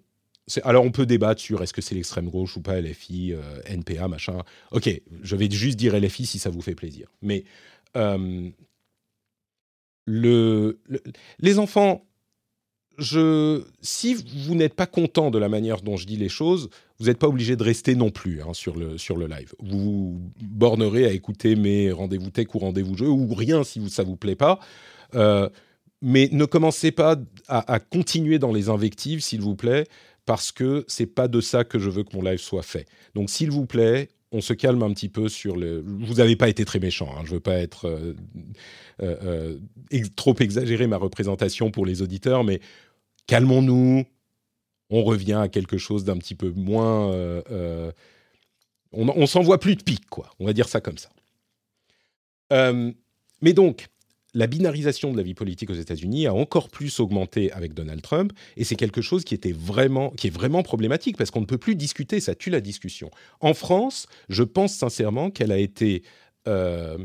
alors 0.63 0.85
on 0.85 0.91
peut 0.91 1.05
débattre 1.05 1.41
sur 1.41 1.63
est-ce 1.63 1.73
que 1.73 1.81
c'est 1.81 1.95
l'extrême 1.95 2.29
gauche 2.29 2.55
ou 2.57 2.61
pas 2.61 2.79
LFI, 2.79 3.33
euh, 3.33 3.61
NPA, 3.65 4.07
machin. 4.07 4.43
Ok, 4.71 4.89
je 5.21 5.35
vais 5.35 5.49
juste 5.49 5.77
dire 5.77 5.99
LFI 5.99 6.25
si 6.25 6.39
ça 6.39 6.49
vous 6.49 6.61
fait 6.61 6.75
plaisir. 6.75 7.07
Mais 7.21 7.45
euh, 7.97 8.49
le, 10.05 10.79
les 11.39 11.57
enfants, 11.57 12.05
si 12.99 14.13
vous 14.13 14.55
n'êtes 14.55 14.75
pas 14.75 14.85
content 14.85 15.31
de 15.31 15.39
la 15.39 15.49
manière 15.49 15.81
dont 15.81 15.97
je 15.97 16.05
dis 16.05 16.17
les 16.17 16.29
choses, 16.29 16.69
vous 16.99 17.07
n'êtes 17.07 17.17
pas 17.17 17.27
obligé 17.27 17.55
de 17.55 17.63
rester 17.63 17.95
non 17.95 18.11
plus 18.11 18.41
hein, 18.41 18.53
sur, 18.53 18.77
le, 18.77 18.97
sur 18.97 19.17
le 19.17 19.27
live. 19.27 19.53
Vous 19.59 19.79
vous 19.79 20.31
bornerez 20.41 21.05
à 21.05 21.11
écouter 21.11 21.55
mes 21.55 21.91
rendez-vous 21.91 22.29
tech 22.29 22.53
ou 22.53 22.59
rendez-vous 22.59 22.95
jeu 22.95 23.09
ou 23.09 23.33
rien 23.33 23.63
si 23.63 23.89
ça 23.89 24.03
ne 24.03 24.07
vous 24.07 24.15
plaît 24.15 24.35
pas. 24.35 24.59
Euh, 25.15 25.49
mais 26.01 26.29
ne 26.31 26.45
commencez 26.45 26.91
pas 26.91 27.15
à 27.47 27.79
continuer 27.79 28.37
dans 28.37 28.51
les 28.51 28.69
invectives, 28.69 29.21
s'il 29.21 29.41
vous 29.41 29.55
plaît, 29.55 29.85
parce 30.25 30.51
que 30.51 30.85
c'est 30.87 31.05
pas 31.05 31.27
de 31.27 31.41
ça 31.41 31.63
que 31.63 31.79
je 31.79 31.89
veux 31.89 32.03
que 32.03 32.15
mon 32.15 32.23
live 32.23 32.39
soit 32.39 32.63
fait. 32.63 32.87
Donc, 33.13 33.29
s'il 33.29 33.51
vous 33.51 33.65
plaît, 33.65 34.09
on 34.31 34.41
se 34.41 34.53
calme 34.53 34.83
un 34.83 34.91
petit 34.91 35.09
peu 35.09 35.29
sur 35.29 35.55
le. 35.55 35.81
Vous 35.85 36.15
n'avez 36.15 36.35
pas 36.35 36.49
été 36.49 36.65
très 36.65 36.79
méchant. 36.79 37.09
Hein. 37.15 37.21
Je 37.25 37.31
veux 37.35 37.39
pas 37.39 37.55
être 37.55 37.87
euh, 37.87 38.13
euh, 39.01 39.57
euh, 39.93 40.03
trop 40.15 40.35
exagérer 40.39 40.87
ma 40.87 40.97
représentation 40.97 41.71
pour 41.71 41.85
les 41.85 42.01
auditeurs, 42.01 42.43
mais 42.43 42.59
calmons-nous. 43.27 44.05
On 44.91 45.03
revient 45.03 45.33
à 45.33 45.47
quelque 45.47 45.79
chose 45.79 46.03
d'un 46.03 46.17
petit 46.17 46.35
peu 46.35 46.51
moins. 46.51 47.09
on, 47.11 47.93
on 48.91 49.25
s'envoie 49.25 49.59
plus 49.59 49.75
de 49.75 49.83
pique, 49.83 50.07
quoi. 50.09 50.29
On 50.39 50.45
va 50.45 50.53
dire 50.53 50.69
ça 50.69 50.79
comme 50.79 50.97
ça. 50.97 51.09
mais 53.41 53.53
donc, 53.53 53.87
la 54.35 54.47
binarisation 54.47 55.11
de 55.11 55.17
la 55.17 55.23
vie 55.23 55.33
politique 55.33 55.69
aux 55.69 55.75
États-Unis 55.75 56.27
a 56.27 56.33
encore 56.33 56.69
plus 56.69 56.99
augmenté 56.99 57.51
avec 57.53 57.73
Donald 57.73 58.01
Trump, 58.01 58.33
et 58.57 58.65
c'est 58.65 58.75
quelque 58.75 59.01
chose 59.01 59.23
qui 59.23 59.33
était 59.33 59.53
vraiment, 59.53 60.13
est 60.21 60.29
vraiment 60.29 60.61
problématique 60.61 61.17
parce 61.17 61.31
qu'on 61.31 61.41
ne 61.41 61.45
peut 61.45 61.57
plus 61.57 61.75
discuter, 61.75 62.19
ça 62.19 62.35
tue 62.35 62.49
la 62.49 62.61
discussion. 62.61 63.09
En 63.39 63.53
France, 63.53 64.07
je 64.29 64.43
pense 64.43 64.75
sincèrement 64.75 65.31
qu'elle 65.31 65.53
a 65.53 65.57
été 65.57 66.03
euh, 66.47 66.97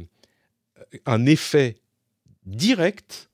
un 1.06 1.24
effet 1.24 1.76
direct 2.46 3.30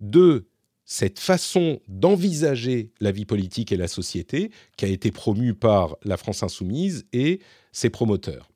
de 0.00 0.46
cette 0.84 1.18
façon 1.18 1.80
d'envisager 1.88 2.92
la 3.00 3.10
vie 3.10 3.24
politique 3.24 3.72
et 3.72 3.76
la 3.76 3.88
société 3.88 4.52
qui 4.76 4.84
a 4.84 4.88
été 4.88 5.10
promue 5.10 5.54
par 5.54 5.96
la 6.04 6.16
France 6.16 6.44
insoumise 6.44 7.06
et 7.12 7.40
ses 7.72 7.90
promoteurs. 7.90 8.50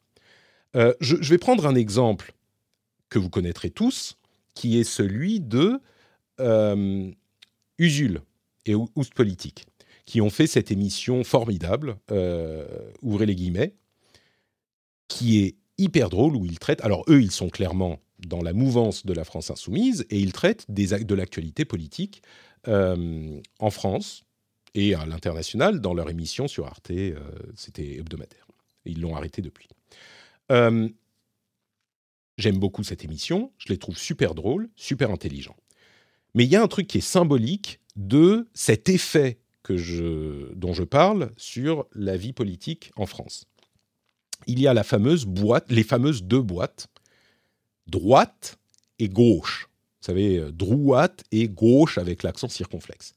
Euh, 0.77 0.95
je 1.01 1.17
vais 1.17 1.39
prendre 1.39 1.67
un 1.67 1.75
exemple 1.75 2.35
que 3.09 3.19
vous 3.19 3.31
connaîtrez 3.31 3.71
tous 3.71 4.17
qui 4.57 4.81
est 4.81 4.85
celui 4.85 5.39
de 5.39 5.81
euh, 6.41 7.13
Usul 7.79 8.23
et 8.65 8.75
Oust 8.75 9.15
Politique, 9.15 9.67
qui 10.07 10.21
ont 10.21 10.31
fait 10.31 10.49
cette 10.49 10.73
émission 10.73 11.23
formidable, 11.23 11.99
euh, 12.11 12.67
ouvrez 13.03 13.27
les 13.27 13.37
guillemets, 13.37 13.75
qui 15.07 15.45
est 15.45 15.57
hyper 15.79 16.09
drôle, 16.09 16.35
où 16.35 16.45
ils 16.47 16.59
traitent, 16.59 16.81
alors 16.81 17.05
eux, 17.09 17.23
ils 17.23 17.31
sont 17.31 17.51
clairement 17.51 18.01
dans 18.19 18.43
la 18.43 18.55
mouvance 18.55 19.05
de 19.05 19.13
la 19.13 19.25
France 19.25 19.51
insoumise, 19.51 20.07
et 20.11 20.19
ils 20.19 20.33
traitent 20.33 20.65
de 20.71 21.15
l'actualité 21.15 21.65
politique 21.65 22.23
euh, 22.67 23.39
en 23.61 23.71
France 23.71 24.25
et 24.75 24.95
à 24.95 25.05
l'international 25.05 25.81
dans 25.81 25.95
leur 25.95 26.11
émission 26.11 26.49
sur 26.49 26.67
Arte, 26.67 26.91
c'était 27.55 27.99
hebdomadaire. 27.99 28.47
ils 28.85 29.01
l'ont 29.01 29.15
arrêté 29.17 29.43
depuis. 29.43 29.69
J'aime 32.39 32.59
beaucoup 32.59 32.85
cette 32.85 33.05
émission, 33.05 33.51
je 33.59 33.69
les 33.69 33.79
trouve 33.79 33.97
super 33.97 34.35
drôles, 34.35 34.69
super 34.77 35.11
intelligents. 35.11 35.57
Mais 36.35 36.45
il 36.45 36.51
y 36.51 36.57
a 36.57 36.63
un 36.63 36.69
truc 36.69 36.87
qui 36.87 36.99
est 36.99 37.01
symbolique 37.01 37.81
de 37.97 38.47
cet 38.53 38.91
effet 38.91 39.39
que 39.63 40.53
dont 40.55 40.75
je 40.75 40.85
parle 40.85 41.33
sur 41.37 41.87
la 41.95 42.17
vie 42.17 42.35
politique 42.35 42.93
en 42.97 43.07
France. 43.07 43.47
Il 44.47 44.61
y 44.61 44.69
a 44.69 44.75
les 44.75 44.83
fameuses 44.85 45.25
deux 46.23 46.43
boîtes, 46.43 46.89
droite 47.87 48.59
et 48.99 49.09
gauche. 49.09 49.69
Vous 50.01 50.07
savez, 50.07 50.39
euh, 50.39 50.53
droite 50.53 51.25
et 51.33 51.49
gauche 51.49 51.99
avec 51.99 52.23
l'accent 52.23 52.49
circonflexe. 52.49 53.15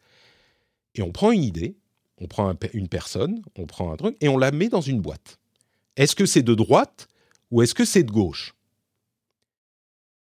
Et 0.96 1.02
on 1.02 1.12
prend 1.12 1.32
une 1.32 1.44
idée, 1.44 1.76
on 2.20 2.28
prend 2.28 2.52
une 2.74 2.88
personne, 2.88 3.42
on 3.58 3.66
prend 3.66 3.92
un 3.92 3.98
truc, 3.98 4.18
et 4.22 4.30
on 4.30 4.38
la 4.38 4.52
met 4.52 4.70
dans 4.70 4.82
une 4.82 5.02
boîte. 5.02 5.40
Est-ce 5.98 6.16
que 6.16 6.26
c'est 6.26 6.42
de 6.42 6.56
droite 6.56 7.08
ou 7.52 7.62
est-ce 7.62 7.76
que 7.76 7.86
c'est 7.86 8.04
de 8.04 8.12
gauche? 8.12 8.56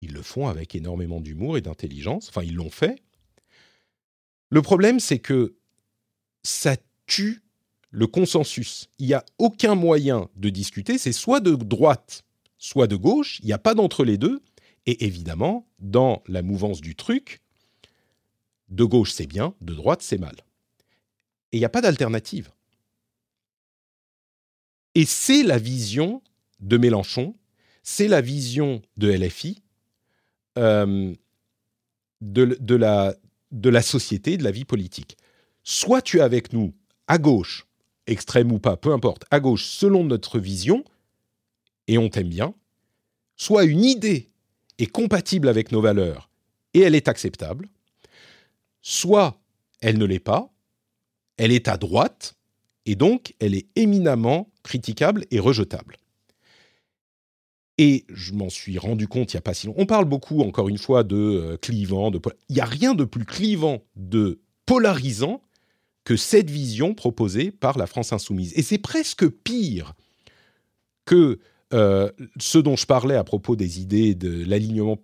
Ils 0.01 0.12
le 0.12 0.23
font 0.23 0.47
avec 0.47 0.75
énormément 0.75 1.20
d'humour 1.20 1.57
et 1.57 1.61
d'intelligence. 1.61 2.29
Enfin, 2.29 2.43
ils 2.43 2.55
l'ont 2.55 2.70
fait. 2.70 3.03
Le 4.51 4.62
problème, 4.62 5.01
c'est 5.01 5.19
que 5.19 5.57
ça 6.43 6.77
tue 7.07 7.43
le 7.91 8.07
consensus. 8.07 8.89
Il 8.99 9.07
n'y 9.07 9.15
a 9.15 9.25
aucun 9.39 9.75
moyen 9.75 10.29
de 10.37 10.51
discuter. 10.51 10.99
C'est 10.99 11.12
soit 11.12 11.41
de 11.41 11.55
droite, 11.55 12.25
soit 12.59 12.87
de 12.87 12.97
gauche. 12.97 13.41
Il 13.41 13.47
n'y 13.47 13.53
a 13.53 13.59
pas 13.59 13.75
d'entre 13.75 14.05
les 14.05 14.19
deux. 14.19 14.41
Et 14.87 15.05
évidemment, 15.05 15.66
dans 15.81 16.23
la 16.27 16.43
mouvance 16.43 16.81
du 16.81 16.95
truc, 16.95 17.43
de 18.69 18.85
gauche 18.85 19.12
c'est 19.12 19.27
bien, 19.27 19.55
de 19.61 19.75
droite 19.75 20.03
c'est 20.03 20.19
mal. 20.19 20.37
Et 21.53 21.57
il 21.57 21.61
n'y 21.61 21.66
a 21.66 21.70
pas 21.70 21.81
d'alternative. 21.81 22.51
Et 24.95 25.05
c'est 25.05 25.43
la 25.43 25.59
vision 25.59 26.23
de 26.61 26.77
Mélenchon, 26.77 27.35
c'est 27.83 28.09
la 28.09 28.20
vision 28.20 28.83
de 28.97 29.11
LFI, 29.11 29.62
euh, 30.59 31.14
de, 32.20 32.74
la, 32.74 33.14
de 33.52 33.70
la 33.70 33.82
société, 33.82 34.36
de 34.36 34.44
la 34.44 34.51
vie 34.51 34.64
politique. 34.64 35.16
Soit 35.62 36.02
tu 36.02 36.18
es 36.18 36.20
avec 36.20 36.52
nous 36.52 36.74
à 37.06 37.18
gauche, 37.18 37.66
extrême 38.06 38.52
ou 38.52 38.59
pas, 38.59 38.76
peu 38.76 38.93
importe, 38.93 39.24
à 39.30 39.40
gauche 39.40 39.64
selon 39.64 40.05
notre 40.05 40.39
vision, 40.39 40.85
et 41.86 41.98
on 41.98 42.09
t'aime 42.09 42.28
bien, 42.28 42.55
soit 43.36 43.64
une 43.64 43.85
idée 43.85 44.30
est 44.78 44.86
compatible 44.86 45.48
avec 45.48 45.72
nos 45.72 45.80
valeurs 45.80 46.30
et 46.74 46.80
elle 46.80 46.94
est 46.94 47.09
acceptable, 47.09 47.68
soit 48.82 49.40
elle 49.80 49.98
ne 49.98 50.05
l'est 50.05 50.18
pas, 50.18 50.52
elle 51.36 51.52
est 51.52 51.68
à 51.68 51.76
droite, 51.76 52.35
et 52.85 52.94
donc 52.94 53.35
elle 53.39 53.55
est 53.55 53.68
éminemment 53.76 54.51
critiquable 54.62 55.24
et 55.30 55.39
rejetable. 55.39 55.97
Et 57.78 58.05
je 58.12 58.32
m'en 58.32 58.50
suis 58.50 58.76
rendu 58.76 59.06
compte 59.06 59.32
il 59.32 59.36
n'y 59.36 59.38
a 59.38 59.42
pas 59.42 59.55
si 59.55 59.66
longtemps. 59.68 59.80
On 59.80 59.86
parle 59.86 60.05
beaucoup, 60.05 60.40
encore 60.40 60.68
une 60.68 60.78
fois, 60.78 61.05
de 61.05 61.16
euh, 61.16 61.56
clivant. 61.56 62.10
De 62.10 62.20
il 62.48 62.55
n'y 62.56 62.60
a 62.60 62.64
rien 62.64 62.94
de 62.94 63.05
plus 63.05 63.24
clivant, 63.24 63.82
de 63.94 64.40
polarisant 64.66 65.40
que 66.05 66.16
cette 66.16 66.50
vision 66.50 66.94
proposée 66.94 67.50
par 67.52 67.78
la 67.78 67.86
France 67.86 68.12
insoumise. 68.12 68.52
Et 68.56 68.62
c'est 68.62 68.78
presque 68.78 69.28
pire 69.28 69.94
que 71.05 71.38
euh, 71.72 72.10
ce 72.40 72.59
dont 72.59 72.76
je 72.76 72.86
parlais 72.86 73.14
à 73.14 73.24
propos 73.24 73.55
des 73.55 73.80
idées 73.80 74.14
de 74.14 74.44
l'alignement 74.44 74.98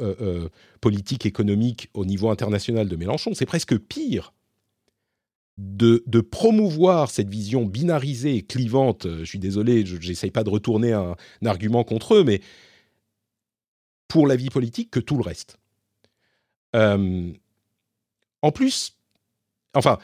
euh, 0.00 0.48
politique, 0.80 1.26
économique 1.26 1.88
au 1.94 2.04
niveau 2.04 2.28
international 2.28 2.88
de 2.88 2.96
Mélenchon. 2.96 3.32
C'est 3.34 3.46
presque 3.46 3.78
pire 3.78 4.32
de, 5.62 6.20
promouvoir 6.20 7.10
cette 7.10 7.28
vision 7.28 7.64
binarisée 7.64 8.36
et 8.36 8.42
clivante. 8.42 9.06
Euh, 9.06 9.18
je 9.20 9.24
suis 9.24 9.38
désolé, 9.38 9.86
je 9.86 9.96
n'essaye 9.96 10.30
pas 10.30 10.44
de 10.44 10.50
retourner 10.50 10.92
un, 10.92 11.16
argument 11.44 11.84
contre 11.84 12.14
eux, 12.14 12.24
mais 12.24 12.40
pour 14.08 14.26
la 14.26 14.36
vie 14.36 14.50
politique 14.50 14.90
que 14.90 15.00
tout 15.00 15.16
le 15.16 15.22
reste. 15.22 15.58
Euh, 16.74 17.32
en 18.42 18.52
plus, 18.52 18.98
enfin, 19.74 19.98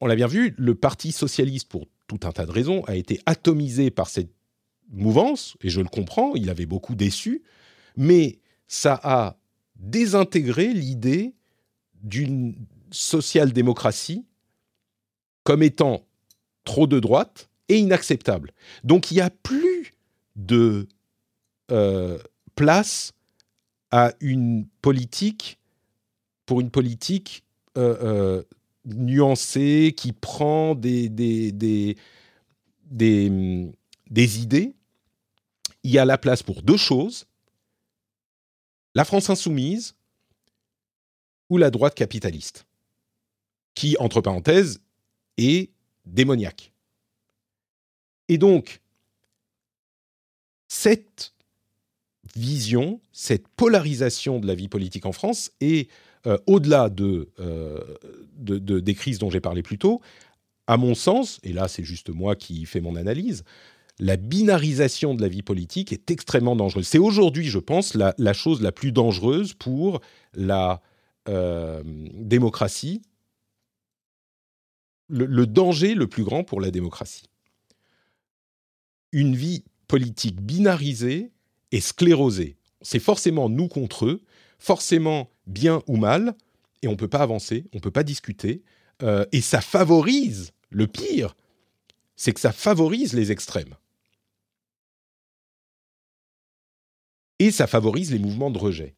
on 0.00 0.06
l'a 0.06 0.14
bien 0.14 0.26
vu, 0.26 0.54
le 0.56 0.74
Parti 0.74 1.12
socialiste, 1.12 1.68
pour 1.68 1.86
tout 2.06 2.20
un 2.22 2.32
tas 2.32 2.46
de 2.46 2.52
raisons, 2.52 2.82
a 2.84 2.94
été 2.94 3.20
atomisé 3.26 3.90
par 3.90 4.08
cette 4.08 4.32
mouvance, 4.90 5.56
et 5.62 5.68
je 5.68 5.80
le 5.80 5.88
comprends, 5.88 6.34
il 6.34 6.50
avait 6.50 6.66
beaucoup 6.66 6.94
déçu, 6.94 7.42
mais 7.96 8.40
ça 8.66 8.98
a 9.02 9.36
désintégré 9.76 10.72
l'idée 10.72 11.34
d'une 12.02 12.54
social-démocratie 12.90 14.24
comme 15.50 15.64
étant 15.64 16.06
trop 16.62 16.86
de 16.86 17.00
droite 17.00 17.50
et 17.68 17.76
inacceptable. 17.76 18.52
Donc 18.84 19.10
il 19.10 19.14
n'y 19.14 19.20
a 19.20 19.30
plus 19.30 19.94
de 20.36 20.86
euh, 21.72 22.20
place 22.54 23.14
à 23.90 24.12
une 24.20 24.68
politique, 24.80 25.58
pour 26.46 26.60
une 26.60 26.70
politique 26.70 27.42
euh, 27.76 27.96
euh, 28.00 28.42
nuancée, 28.84 29.92
qui 29.96 30.12
prend 30.12 30.76
des, 30.76 31.08
des, 31.08 31.50
des, 31.50 31.96
des 34.08 34.40
idées. 34.40 34.72
Il 35.82 35.90
y 35.90 35.98
a 35.98 36.04
la 36.04 36.16
place 36.16 36.44
pour 36.44 36.62
deux 36.62 36.76
choses, 36.76 37.26
la 38.94 39.04
France 39.04 39.30
insoumise 39.30 39.96
ou 41.48 41.58
la 41.58 41.72
droite 41.72 41.96
capitaliste, 41.96 42.66
qui, 43.74 43.96
entre 43.98 44.20
parenthèses, 44.20 44.80
est 45.36 45.70
démoniaque. 46.06 46.72
Et 48.28 48.38
donc, 48.38 48.80
cette 50.68 51.34
vision, 52.36 53.00
cette 53.12 53.48
polarisation 53.48 54.38
de 54.38 54.46
la 54.46 54.54
vie 54.54 54.68
politique 54.68 55.06
en 55.06 55.12
France 55.12 55.50
est, 55.60 55.90
euh, 56.26 56.38
au-delà 56.46 56.88
euh, 57.00 57.80
de, 58.36 58.80
des 58.80 58.94
crises 58.94 59.18
dont 59.18 59.30
j'ai 59.30 59.40
parlé 59.40 59.62
plus 59.62 59.78
tôt, 59.78 60.00
à 60.66 60.76
mon 60.76 60.94
sens, 60.94 61.40
et 61.42 61.52
là 61.52 61.66
c'est 61.66 61.82
juste 61.82 62.10
moi 62.10 62.36
qui 62.36 62.64
fais 62.66 62.80
mon 62.80 62.94
analyse, 62.94 63.42
la 63.98 64.16
binarisation 64.16 65.14
de 65.14 65.22
la 65.22 65.28
vie 65.28 65.42
politique 65.42 65.92
est 65.92 66.10
extrêmement 66.10 66.56
dangereuse. 66.56 66.86
C'est 66.86 66.98
aujourd'hui, 66.98 67.48
je 67.48 67.58
pense, 67.58 67.94
la, 67.94 68.32
chose 68.32 68.62
la 68.62 68.72
plus 68.72 68.92
dangereuse 68.92 69.52
pour 69.52 70.00
la 70.34 70.80
euh, 71.28 71.82
démocratie, 71.84 73.02
le, 75.10 75.46
danger 75.46 75.94
le 75.94 76.06
plus 76.06 76.24
grand 76.24 76.44
pour 76.44 76.60
la 76.60 76.70
démocratie. 76.70 77.24
Une 79.12 79.34
vie 79.34 79.64
politique 79.88 80.40
binarisée 80.40 81.32
et 81.72 81.80
sclérosée. 81.80 82.56
C'est 82.80 83.00
forcément 83.00 83.48
nous 83.48 83.68
contre 83.68 84.06
eux, 84.06 84.22
forcément 84.58 85.30
bien 85.46 85.82
ou 85.86 85.96
mal, 85.96 86.34
et 86.82 86.88
on 86.88 86.92
ne 86.92 86.96
peut 86.96 87.08
pas 87.08 87.18
avancer, 87.18 87.66
on 87.72 87.78
ne 87.78 87.82
peut 87.82 87.90
pas 87.90 88.04
discuter, 88.04 88.62
euh, 89.02 89.26
et 89.32 89.40
ça 89.40 89.60
favorise, 89.60 90.52
le 90.70 90.86
pire, 90.86 91.36
c'est 92.16 92.32
que 92.32 92.40
ça 92.40 92.52
favorise 92.52 93.12
les 93.12 93.32
extrêmes. 93.32 93.74
Et 97.38 97.50
ça 97.50 97.66
favorise 97.66 98.12
les 98.12 98.18
mouvements 98.18 98.50
de 98.50 98.58
rejet. 98.58 98.94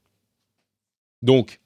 Donc, 1.22 1.60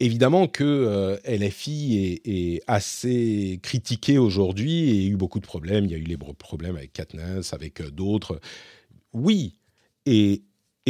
évidemment 0.00 0.46
que 0.46 0.64
euh, 0.64 1.16
LFI 1.26 2.20
est, 2.24 2.62
assez 2.66 3.60
critiqué 3.62 4.18
aujourd'hui 4.18 4.90
et 4.90 5.06
a 5.06 5.10
eu 5.10 5.16
beaucoup 5.16 5.40
de 5.40 5.46
problèmes. 5.46 5.84
Il 5.84 5.90
y 5.90 5.94
a 5.94 5.98
eu 5.98 6.04
les 6.04 6.16
problèmes 6.16 6.76
avec 6.76 6.92
Katniss, 6.92 7.52
avec 7.52 7.80
euh, 7.80 7.90
d'autres. 7.90 8.40
Oui, 9.12 9.54
et, 10.04 10.42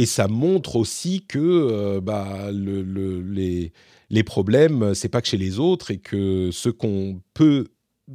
ça 0.05 0.27
montre 0.27 0.75
aussi 0.75 1.25
que 1.27 1.39
euh, 1.39 2.01
bah, 2.01 2.51
le, 2.51 2.83
les, 3.21 3.73
les 4.11 4.23
problèmes, 4.23 4.93
c'est 4.93 5.09
pas 5.09 5.21
que 5.21 5.27
chez 5.27 5.37
les 5.37 5.57
autres 5.57 5.89
et 5.89 5.97
que 5.97 6.51
ce 6.51 6.69
qu'on 6.69 7.19
peut 7.33 7.67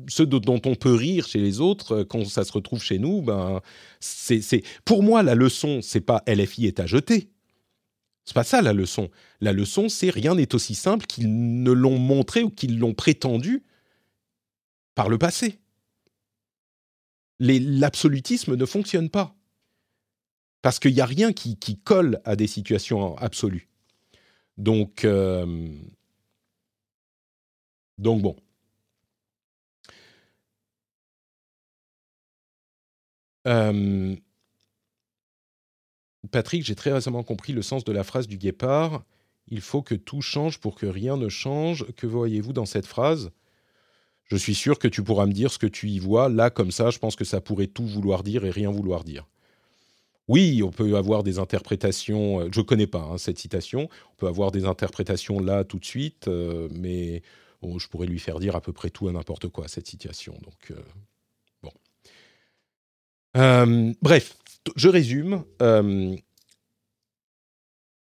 ceux 0.09 0.27
dont 0.27 0.60
on 0.64 0.74
peut 0.74 0.94
rire 0.94 1.27
chez 1.27 1.39
les 1.39 1.60
autres, 1.60 2.02
quand 2.05 2.24
ça 2.24 2.44
se 2.44 2.52
retrouve 2.52 2.82
chez 2.82 2.98
nous, 2.98 3.20
ben, 3.20 3.60
c'est, 4.01 4.62
pour 4.85 5.02
moi 5.02 5.23
la 5.23 5.35
leçon, 5.35 5.81
c'est 5.82 6.01
pas 6.01 6.23
LFI 6.27 6.66
est 6.66 6.81
à 6.81 6.86
jeter, 6.86 7.28
c'est 8.24 8.34
pas 8.34 8.44
ça 8.44 8.62
la 8.62 8.72
leçon. 8.72 9.10
La 9.40 9.52
leçon, 9.52 9.88
c'est 9.88 10.10
rien 10.10 10.34
n'est 10.34 10.54
aussi 10.54 10.74
simple 10.74 11.06
qu'ils 11.06 11.62
ne 11.62 11.72
l'ont 11.72 11.98
montré 11.98 12.42
ou 12.42 12.50
qu'ils 12.50 12.78
l'ont 12.78 12.94
prétendu 12.94 13.64
par 14.94 15.08
le 15.08 15.18
passé. 15.18 15.58
L'absolutisme 17.40 18.54
ne 18.54 18.66
fonctionne 18.66 19.10
pas. 19.10 19.34
Parce 20.62 20.78
qu'il 20.78 20.94
n'y 20.94 21.00
a 21.00 21.06
rien 21.06 21.32
qui, 21.32 21.56
colle 21.82 22.20
à 22.24 22.36
des 22.36 22.46
situations 22.46 23.16
absolues. 23.16 23.68
Donc, 24.58 25.04
euh, 25.04 25.68
donc 27.98 28.22
bon. 28.22 28.36
Euh, 33.48 34.14
Patrick, 36.32 36.64
j'ai 36.64 36.74
très 36.74 36.92
récemment 36.92 37.22
compris 37.22 37.52
le 37.52 37.62
sens 37.62 37.84
de 37.84 37.92
la 37.92 38.02
phrase 38.02 38.26
du 38.26 38.38
guépard. 38.38 39.04
Il 39.48 39.60
faut 39.60 39.82
que 39.82 39.94
tout 39.94 40.20
change 40.20 40.59
pour 40.59 40.74
que 40.74 40.86
rien 40.86 41.16
ne 41.16 41.28
change. 41.28 41.86
Que 41.96 42.06
voyez-vous 42.06 42.52
dans 42.52 42.66
cette 42.66 42.86
phrase? 42.86 43.30
Je 44.24 44.36
suis 44.36 44.54
sûr 44.54 44.78
que 44.78 44.88
tu 44.88 45.02
pourras 45.02 45.26
me 45.26 45.32
dire 45.32 45.52
ce 45.52 45.59
que 45.59 45.66
tu 45.66 45.88
y 45.88 45.98
vois. 45.98 46.28
Là, 46.28 46.50
comme 46.50 46.70
ça, 46.72 46.90
je 46.90 46.98
pense 46.98 47.16
que 47.16 47.24
ça 47.24 47.40
pourrait 47.40 47.66
tout 47.66 47.86
vouloir 47.86 48.22
dire 48.22 48.44
et 48.44 48.50
rien 48.50 48.70
vouloir 48.70 49.04
dire. 49.04 49.26
Oui, 50.28 50.62
on 50.62 50.70
peut 50.70 50.96
avoir 50.96 51.22
des 51.22 51.38
interprétations. 51.38 52.40
Euh, 52.40 52.48
je 52.52 52.60
ne 52.60 52.64
connais 52.64 52.86
pas 52.86 53.02
hein, 53.02 53.18
cette 53.18 53.38
citation. 53.38 53.88
On 54.12 54.14
peut 54.16 54.28
avoir 54.28 54.50
des 54.52 54.64
interprétations 54.64 55.40
là 55.40 55.64
tout 55.64 55.78
de 55.78 55.84
suite, 55.84 56.28
euh, 56.28 56.68
mais 56.72 57.22
je 57.62 57.86
pourrais 57.88 58.06
lui 58.06 58.18
faire 58.18 58.38
dire 58.38 58.56
à 58.56 58.60
peu 58.60 58.72
près 58.72 58.90
tout 58.90 59.09
à 59.09 59.12
n'importe 59.12 59.48
quoi 59.48 59.68
cette 59.68 59.86
citation. 59.86 60.34
Donc 60.42 60.72
euh, 60.72 60.80
bon. 63.34 63.94
bref, 64.00 64.36
je 64.76 64.89
résume. 64.89 65.44
Euh, 65.60 66.16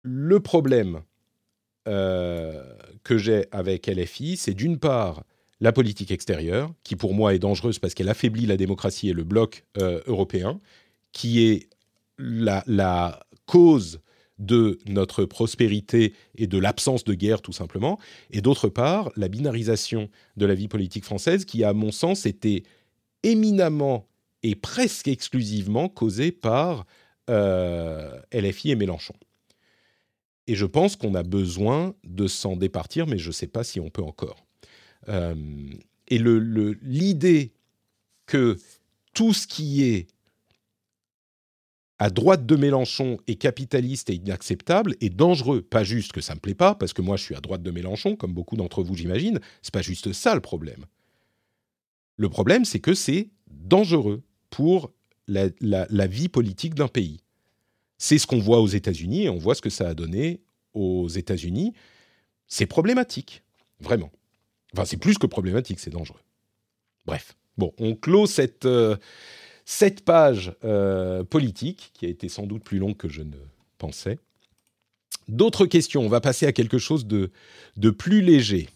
le 0.06 0.39
problème 0.39 1.02
euh, 1.89 2.62
que 3.02 3.18
j'ai 3.18 3.47
avec 3.51 3.89
LFI, 3.89 4.36
c'est 4.36 4.55
d'une 4.55 4.78
part 4.78 5.24
la 5.60 5.73
politique 5.73 6.10
extérieure, 6.10 6.73
qui 6.85 6.97
pour 6.97 7.14
moi 7.14 7.35
est 7.35 7.39
dangereuse 7.39 7.78
parce 7.78 7.94
qu'elle 7.94 8.09
affaiblit 8.09 8.47
la 8.47 8.56
démocratie 8.56 9.09
et 9.09 9.12
le 9.12 9.24
bloc 9.24 9.64
euh, 9.78 10.01
européen, 10.06 10.60
qui 11.12 11.44
est 11.44 11.68
la, 12.18 12.62
la, 12.66 13.20
cause 13.47 14.01
de 14.39 14.78
notre 14.86 15.24
prospérité 15.24 16.12
et 16.35 16.48
de 16.48 16.59
l'absence 16.59 17.05
de 17.05 17.14
guerre 17.14 17.40
tout 17.40 17.52
simplement, 17.52 17.98
et 18.32 18.40
d'autre 18.40 18.68
part 18.68 19.10
la 19.16 19.28
binarisation 19.28 20.10
de 20.36 20.47
la 20.47 20.55
vie 20.55 20.66
politique 20.66 21.05
française, 21.05 21.44
qui 21.44 21.62
à 21.62 21.73
mon 21.73 21.93
sens 21.93 22.27
était 22.27 22.64
éminemment 23.23 24.09
est 24.51 24.55
presque 24.55 25.09
exclusivement 25.09 25.89
causé 25.89 26.32
par 26.32 26.86
euh, 27.31 28.20
LFI 28.32 28.70
et 28.70 28.77
Mélenchon. 28.77 29.14
Et 30.47 30.55
je 30.55 30.66
pense 30.66 30.94
qu'on 30.97 31.14
a 31.14 31.23
besoin 31.23 31.94
de 32.05 32.28
s'en 32.28 32.56
départir, 32.56 33.06
mais 33.06 33.18
je 33.18 33.28
ne 33.28 33.32
sais 33.32 33.48
pas 33.48 33.64
si 33.64 33.81
on 33.81 33.90
peut 33.90 34.02
encore. 34.02 34.47
Euh, 35.09 35.35
et 36.09 36.18
l'idée 36.18 37.52
que 38.27 38.56
tout 39.12 39.32
ce 39.32 39.47
qui 39.47 39.82
est 39.82 40.06
à 41.98 42.10
droite 42.10 42.44
de 42.44 42.56
Mélenchon 42.56 43.18
est 43.27 43.36
capitaliste 43.36 44.10
et 44.10 44.14
inacceptable 44.14 44.94
est 45.01 45.10
dangereux. 45.10 45.62
Pas 45.62 45.82
juste 45.82 46.12
que 46.12 46.20
ça 46.20 46.35
me 46.35 46.40
plaît 46.40 46.55
pas, 46.55 46.74
parce 46.74 46.93
que 46.93 47.02
moi 47.02 47.16
je 47.16 47.24
suis 47.24 47.35
à 47.35 47.40
droite 47.40 47.62
de 47.62 47.70
Mélenchon, 47.70 48.16
comme 48.16 48.35
beaucoup 48.35 48.56
d'entre 48.56 48.82
vous 48.82 48.94
j'imagine. 48.94 49.40
C'est 49.62 49.73
pas 49.73 49.82
juste 49.82 50.12
ça 50.12 50.35
le 50.35 50.40
problème. 50.40 50.85
Le 52.18 52.28
problème, 52.28 52.64
c'est 52.64 52.81
que 52.81 52.94
c'est 52.94 53.31
dangereux 53.51 54.23
pour 54.51 54.93
la, 55.28 56.06
vie 56.06 56.28
politique 56.28 56.74
d'un 56.74 56.89
pays. 56.89 57.20
C'est 57.98 58.18
ce 58.18 58.27
qu'on 58.27 58.39
voit 58.39 58.60
aux 58.60 58.66
États-Unis 58.66 59.24
et 59.24 59.28
on 59.28 59.39
voit 59.39 59.55
ce 59.55 59.62
que 59.62 59.70
ça 59.70 59.89
a 59.89 59.94
donné 59.94 60.40
aux 60.74 61.09
États-Unis. 61.09 61.73
C'est 62.47 62.66
problématique, 62.66 63.43
vraiment. 63.81 64.12
Enfin, 64.73 64.85
c'est 64.85 64.98
plus 64.98 65.18
que 65.18 65.27
problématique, 65.27 65.81
c'est 65.81 65.90
dangereux. 65.90 66.20
Bref, 67.06 67.36
bon, 67.56 67.73
on 67.78 67.94
clôt 67.94 68.27
cette, 68.27 68.66
euh, 68.66 68.97
cette 69.64 70.05
page 70.05 70.52
euh, 70.64 71.24
politique 71.24 71.93
qui 71.94 72.06
a 72.06 72.09
été 72.09 72.28
sans 72.28 72.47
doute 72.47 72.62
plus 72.62 72.78
longue 72.78 72.97
que 72.97 73.09
je 73.09 73.23
ne 73.23 73.36
pensais. 73.78 74.18
D'autres 75.28 75.66
questions, 75.66 76.02
on 76.02 76.09
va 76.09 76.20
passer 76.20 76.47
à 76.47 76.52
quelque 76.52 76.78
chose 76.78 77.06
de, 77.06 77.31
de 77.77 77.90
plus 77.90 78.20
léger. 78.20 78.68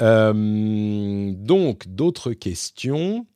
Euh, 0.00 1.32
donc, 1.34 1.88
d'autres 1.88 2.32
questions. 2.32 3.26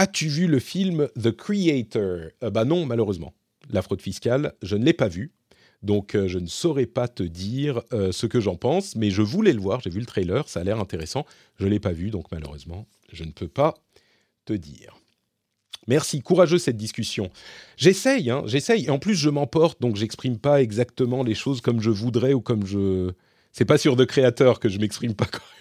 As-tu 0.00 0.28
vu 0.28 0.46
le 0.46 0.60
film 0.60 1.08
The 1.22 1.30
Creator? 1.30 2.30
Euh, 2.42 2.48
Bah 2.50 2.64
non, 2.64 2.86
malheureusement. 2.86 3.34
La 3.68 3.82
fraude 3.82 4.00
fiscale, 4.00 4.54
je 4.62 4.76
ne 4.76 4.82
l'ai 4.86 4.94
pas 4.94 5.08
vu. 5.08 5.34
Donc 5.82 6.14
euh, 6.14 6.26
je 6.26 6.38
ne 6.38 6.46
saurais 6.46 6.86
pas 6.86 7.06
te 7.06 7.22
dire 7.22 7.82
euh, 7.92 8.10
ce 8.10 8.24
que 8.24 8.40
j'en 8.40 8.56
pense, 8.56 8.96
mais 8.96 9.10
je 9.10 9.20
voulais 9.20 9.52
le 9.52 9.60
voir, 9.60 9.80
j'ai 9.80 9.90
vu 9.90 10.00
le 10.00 10.06
trailer, 10.06 10.48
ça 10.48 10.60
a 10.60 10.64
l'air 10.64 10.80
intéressant. 10.80 11.26
Je 11.58 11.66
ne 11.66 11.70
l'ai 11.70 11.80
pas 11.80 11.92
vu, 11.92 12.08
donc 12.08 12.32
malheureusement, 12.32 12.86
je 13.12 13.24
ne 13.24 13.30
peux 13.30 13.46
pas 13.46 13.74
te 14.46 14.54
dire. 14.54 14.96
Merci, 15.86 16.22
courageux 16.22 16.58
cette 16.58 16.78
discussion. 16.78 17.30
J'essaye, 17.76 18.30
hein, 18.30 18.42
j'essaye. 18.46 18.86
Et 18.86 18.90
en 18.90 18.98
plus, 18.98 19.16
je 19.16 19.28
m'emporte, 19.28 19.82
donc 19.82 19.96
j'exprime 19.96 20.38
pas 20.38 20.62
exactement 20.62 21.22
les 21.22 21.34
choses 21.34 21.60
comme 21.60 21.82
je 21.82 21.90
voudrais 21.90 22.32
ou 22.32 22.40
comme 22.40 22.64
je, 22.64 23.10
c'est 23.52 23.66
pas 23.66 23.76
sur 23.76 23.96
de 23.96 24.06
créateur 24.06 24.60
que 24.60 24.70
je 24.70 24.78
m'exprime 24.78 25.14
pas 25.14 25.26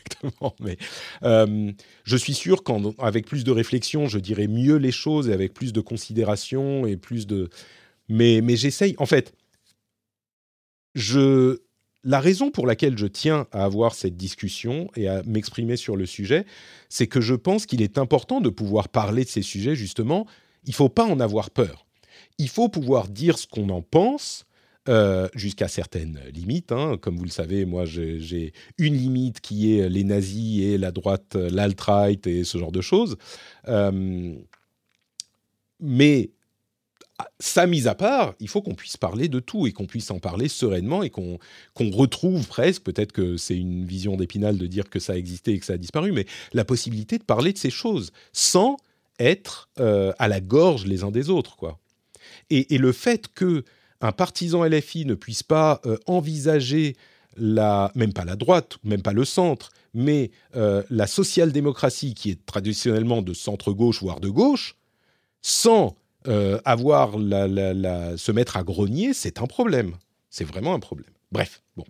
mais 0.60 0.78
euh, 1.24 1.72
je 2.04 2.18
suis 2.18 2.34
sûr 2.34 2.64
qu'avec 2.64 3.26
plus 3.26 3.44
de 3.44 3.52
réflexion, 3.52 4.08
je 4.08 4.20
dirais 4.20 4.48
mieux 4.48 4.78
les 4.78 4.92
choses 4.92 5.30
et 5.30 5.34
avec 5.34 5.54
plus 5.54 5.74
de 5.74 5.82
considération 5.82 6.86
et 6.86 6.98
plus 6.98 7.28
de. 7.28 7.50
Mais, 8.08 8.42
mais 8.42 8.56
j'essaye. 8.56 8.96
En 8.98 9.06
fait, 9.06 9.34
je. 10.96 11.60
La 12.06 12.22
raison 12.22 12.50
pour 12.50 12.66
laquelle 12.66 12.98
je 12.98 13.08
tiens 13.08 13.46
à 13.52 13.66
avoir 13.66 13.94
cette 13.94 14.16
discussion 14.16 14.90
et 14.96 15.10
à 15.10 15.22
m'exprimer 15.24 15.76
sur 15.76 15.98
le 15.98 16.06
sujet, 16.06 16.46
c'est 16.88 17.08
que 17.08 17.20
je 17.20 17.36
pense 17.36 17.66
qu'il 17.66 17.82
est 17.82 17.98
important 17.98 18.40
de 18.40 18.48
pouvoir 18.48 18.88
parler 18.88 19.26
de 19.26 19.30
ces 19.30 19.42
sujets, 19.42 19.76
justement. 19.76 20.26
Il 20.64 20.70
ne 20.70 20.76
faut 20.76 20.88
pas 20.88 21.04
en 21.04 21.20
avoir 21.20 21.50
peur. 21.50 21.86
Il 22.38 22.48
faut 22.48 22.70
pouvoir 22.70 23.10
dire 23.10 23.38
ce 23.38 23.48
qu'on 23.48 23.70
en 23.70 23.82
pense 23.82 24.46
euh, 24.90 25.28
jusqu'à 25.36 25.68
certaines 25.68 26.20
limites. 26.34 26.72
Hein. 26.72 26.98
Comme 27.00 27.18
vous 27.18 27.24
le 27.24 27.30
savez, 27.30 27.66
moi, 27.66 27.86
j'ai 27.86 28.54
une 28.78 28.96
limite 28.96 29.40
qui 29.40 29.78
est 29.78 29.88
les 29.88 30.04
nazis 30.04 30.64
et 30.64 30.78
la 30.78 30.92
droite, 30.92 31.36
l'alt-right 31.36 32.26
et 32.28 32.44
ce 32.44 32.58
genre 32.58 32.72
de 32.72 32.82
choses. 32.82 33.18
Euh, 33.68 34.36
mais 35.80 36.32
ça 37.40 37.68
mis 37.68 37.88
à 37.88 37.96
part, 37.96 38.34
il 38.40 38.48
faut 38.48 38.62
qu'on 38.62 38.76
puisse 38.76 38.98
parler 38.98 39.28
de 39.28 39.40
tout 39.40 39.68
et 39.68 39.72
qu'on 39.72 39.86
puisse 39.86 40.10
en 40.12 40.20
parler 40.20 40.48
sereinement 40.48 41.04
et 41.04 41.10
qu'on 41.10 41.40
retrouve 41.78 42.48
presque, 42.48 42.84
peut-être 42.84 43.12
que 43.12 43.38
c'est 43.38 43.58
une 43.58 43.86
vision 43.86 44.18
d'épinal 44.18 44.58
de 44.58 44.68
dire 44.68 44.90
que 44.90 45.00
ça 45.00 45.14
a 45.14 45.16
existé 45.16 45.54
et 45.54 45.60
que 45.60 45.66
ça 45.66 45.74
a 45.74 45.78
disparu, 45.78 46.12
mais 46.12 46.26
la 46.54 46.66
possibilité 46.66 47.18
de 47.18 47.24
parler 47.24 47.54
de 47.54 47.58
ces 47.58 47.70
choses 47.70 48.12
sans 48.34 48.78
être 49.20 49.70
euh, 49.80 50.14
à 50.18 50.28
la 50.28 50.40
gorge 50.40 50.86
les 50.86 51.04
uns 51.04 51.12
des 51.12 51.30
autres, 51.30 51.56
quoi. 51.58 51.80
Et, 52.52 52.78
le 52.78 52.92
fait 52.92 53.28
que 53.28 53.64
un 54.02 54.12
partisan 54.12 54.64
LFI 54.64 55.06
ne 55.06 55.14
puisse 55.14 55.44
pas 55.44 55.82
euh, 55.86 55.98
envisager 56.06 56.96
la, 57.38 57.92
même 57.96 58.14
pas 58.14 58.26
la 58.26 58.36
droite, 58.36 58.78
même 58.84 59.02
pas 59.02 59.14
le 59.14 59.26
centre, 59.26 59.72
mais 59.94 60.32
euh, 60.56 60.84
la 60.90 61.08
social-démocratie 61.08 62.14
qui 62.14 62.32
est 62.32 62.46
traditionnellement 62.46 63.22
de 63.22 63.34
centre-gauche 63.34 64.02
voire 64.02 64.20
de 64.20 64.30
gauche, 64.30 64.76
sans 65.42 65.96
euh, 66.28 66.60
avoir 66.66 67.18
la, 67.18 68.18
se 68.18 68.32
mettre 68.32 68.58
à 68.58 68.64
grogner, 68.64 69.14
c'est 69.14 69.40
un 69.42 69.48
problème. 69.48 69.96
C'est 70.30 70.44
vraiment 70.44 70.74
un 70.74 70.80
problème. 70.80 71.12
Bref, 71.32 71.62
bon. 71.76 71.86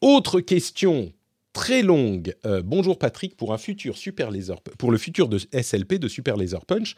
Autre 0.00 0.40
question 0.40 1.12
très 1.52 1.82
longue. 1.82 2.36
Bonjour 2.64 2.98
Patrick, 2.98 3.36
pour 3.36 3.52
un 3.52 3.58
futur 3.58 3.96
Super 3.96 4.30
Laser, 4.30 4.60
pour 4.60 4.90
le 4.90 4.98
futur 4.98 5.28
de 5.28 5.38
SLP 5.38 5.94
de 5.94 6.06
Super 6.06 6.36
Laser 6.36 6.64
Punch. 6.64 6.94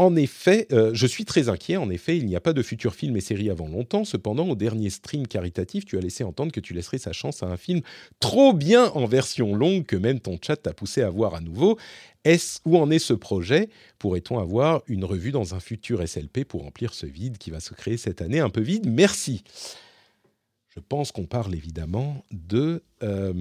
En 0.00 0.16
effet, 0.16 0.66
je 0.70 1.06
suis 1.06 1.26
très 1.26 1.50
inquiet. 1.50 1.76
En 1.76 1.90
effet, 1.90 2.16
il 2.16 2.24
n'y 2.24 2.34
a 2.34 2.40
pas 2.40 2.54
de 2.54 2.62
futur 2.62 2.94
film 2.94 3.18
et 3.18 3.20
série 3.20 3.50
avant 3.50 3.68
longtemps. 3.68 4.06
Cependant, 4.06 4.48
au 4.48 4.54
dernier 4.54 4.88
stream 4.88 5.26
caritatif, 5.26 5.84
tu 5.84 5.98
as 5.98 6.00
laissé 6.00 6.24
entendre 6.24 6.52
que 6.52 6.60
tu 6.60 6.72
laisserais 6.72 6.96
sa 6.96 7.12
chance 7.12 7.42
à 7.42 7.48
un 7.48 7.58
film 7.58 7.82
trop 8.18 8.54
bien 8.54 8.86
en 8.92 9.04
version 9.04 9.54
longue 9.54 9.84
que 9.84 9.96
même 9.96 10.18
ton 10.18 10.38
chat 10.40 10.56
t'a 10.56 10.72
poussé 10.72 11.02
à 11.02 11.10
voir 11.10 11.34
à 11.34 11.42
nouveau. 11.42 11.78
Est-ce 12.24 12.60
où 12.64 12.78
en 12.78 12.90
est 12.90 12.98
ce 12.98 13.12
projet? 13.12 13.68
Pourrait-on 13.98 14.38
avoir 14.38 14.80
une 14.86 15.04
revue 15.04 15.32
dans 15.32 15.54
un 15.54 15.60
futur 15.60 16.00
SLP 16.08 16.44
pour 16.44 16.62
remplir 16.62 16.94
ce 16.94 17.04
vide 17.04 17.36
qui 17.36 17.50
va 17.50 17.60
se 17.60 17.74
créer 17.74 17.98
cette 17.98 18.22
année 18.22 18.40
un 18.40 18.48
peu 18.48 18.62
vide? 18.62 18.88
Merci. 18.88 19.44
Je 20.70 20.80
pense 20.80 21.12
qu'on 21.12 21.26
parle 21.26 21.54
évidemment 21.54 22.24
de 22.30 22.82
euh, 23.02 23.34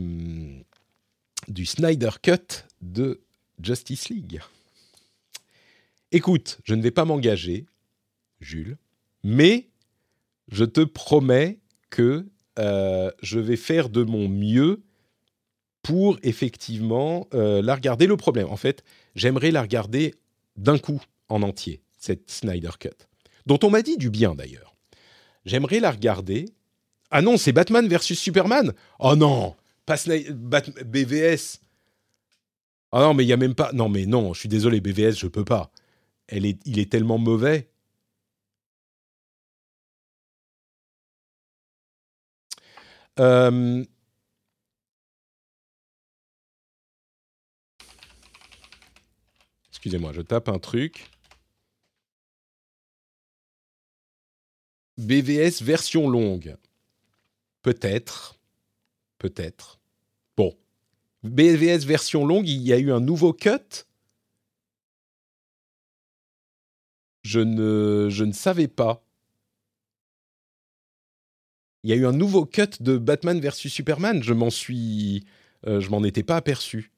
du 1.48 1.66
Snyder 1.66 2.10
Cut 2.22 2.66
de 2.82 3.22
Justice 3.62 4.10
League. 4.10 4.42
Écoute, 6.12 6.60
je 6.64 6.74
ne 6.74 6.82
vais 6.82 6.92
pas 6.92 7.06
m'engager, 7.06 7.68
Jules, 8.40 8.78
mais 9.24 9.70
je 10.52 10.66
te 10.66 10.82
promets 10.82 11.60
que 11.92 12.26
euh, 12.58 13.12
je 13.22 13.40
vais 13.40 13.56
faire 13.56 13.90
de 13.90 14.04
mon 14.04 14.28
mieux 14.28 14.82
pour 15.84 16.18
effectivement 16.24 17.28
euh, 17.34 17.62
la 17.62 17.76
regarder. 17.76 18.08
Le 18.08 18.18
problème, 18.18 18.48
en 18.50 18.58
fait, 18.58 18.84
j'aimerais 19.16 19.52
la 19.52 19.62
regarder 19.62 20.16
d'un 20.58 20.80
coup 20.80 21.02
en 21.30 21.44
entier, 21.44 21.82
cette 22.00 22.30
Snyder 22.30 22.72
Cut, 22.80 22.90
dont 23.46 23.60
on 23.64 23.70
m'a 23.70 23.84
dit 23.84 23.98
du 23.98 24.10
bien 24.10 24.34
d'ailleurs. 24.34 24.76
J'aimerais 25.46 25.80
la 25.80 25.92
regarder. 25.92 26.46
Ah 27.12 27.22
non, 27.22 27.38
c'est 27.38 27.54
Batman 27.54 27.88
versus 27.88 28.20
Superman. 28.20 28.74
Oh 29.00 29.16
non, 29.16 29.56
pas 29.86 29.96
BVS. 30.86 31.60
Ah 32.92 33.02
non, 33.02 33.14
mais 33.14 33.24
il 33.24 33.28
y 33.28 33.34
a 33.34 33.38
même 33.38 33.56
pas. 33.56 33.72
Non, 33.74 33.90
mais 33.90 34.08
non, 34.08 34.34
je 34.34 34.40
suis 34.40 34.50
désolé, 34.50 34.82
BVS, 34.82 35.18
je 35.18 35.28
peux 35.28 35.46
pas. 35.46 35.72
Elle 36.32 36.46
est, 36.46 36.60
il 36.66 36.80
est 36.80 36.92
tellement 36.92 37.18
mauvais. 37.18 37.70
Euh, 43.20 43.84
Excusez-moi, 49.72 50.12
je 50.14 50.22
tape 50.22 50.50
un 50.50 50.60
truc. 50.60 51.10
BVS 54.98 55.64
version 55.64 56.10
longue. 56.10 56.58
Peut-être. 57.62 58.38
Peut-être. 59.18 59.80
Bon. 60.36 60.54
BVS 61.24 61.86
version 61.86 62.26
longue, 62.26 62.48
il 62.48 62.62
y 62.62 62.74
a 62.74 62.78
eu 62.78 62.92
un 62.92 63.00
nouveau 63.00 63.34
cut? 63.34 63.86
Je 67.30 67.42
ne, 67.42 68.10
je 68.10 68.24
ne 68.24 68.32
savais 68.32 68.68
pas. 68.68 69.04
Il 71.84 71.92
y 71.92 71.94
a 71.94 71.96
eu 71.96 72.08
un 72.08 72.12
nouveau 72.12 72.48
cut 72.48 72.72
de 72.80 72.98
Batman 72.98 73.40
versus 73.40 73.72
Superman. 73.72 74.24
Je 74.24 74.34
m'en 74.34 74.50
suis. 74.50 75.26
Euh, 75.68 75.80
je 75.80 75.92
m'en 75.92 76.04
étais 76.04 76.24
pas 76.24 76.38
aperçu. 76.38 76.92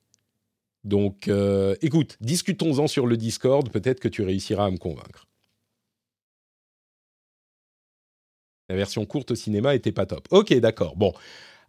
Donc, 0.85 1.27
euh, 1.27 1.75
écoute, 1.81 2.17
discutons-en 2.21 2.87
sur 2.87 3.07
le 3.07 3.17
Discord, 3.17 3.69
peut-être 3.69 3.99
que 3.99 4.07
tu 4.07 4.21
réussiras 4.21 4.67
à 4.67 4.71
me 4.71 4.77
convaincre. 4.77 5.27
La 8.69 8.77
version 8.77 9.05
courte 9.05 9.31
au 9.31 9.35
cinéma 9.35 9.75
était 9.75 9.91
pas 9.91 10.05
top. 10.05 10.29
Ok, 10.31 10.53
d'accord. 10.59 10.95
Bon, 10.95 11.11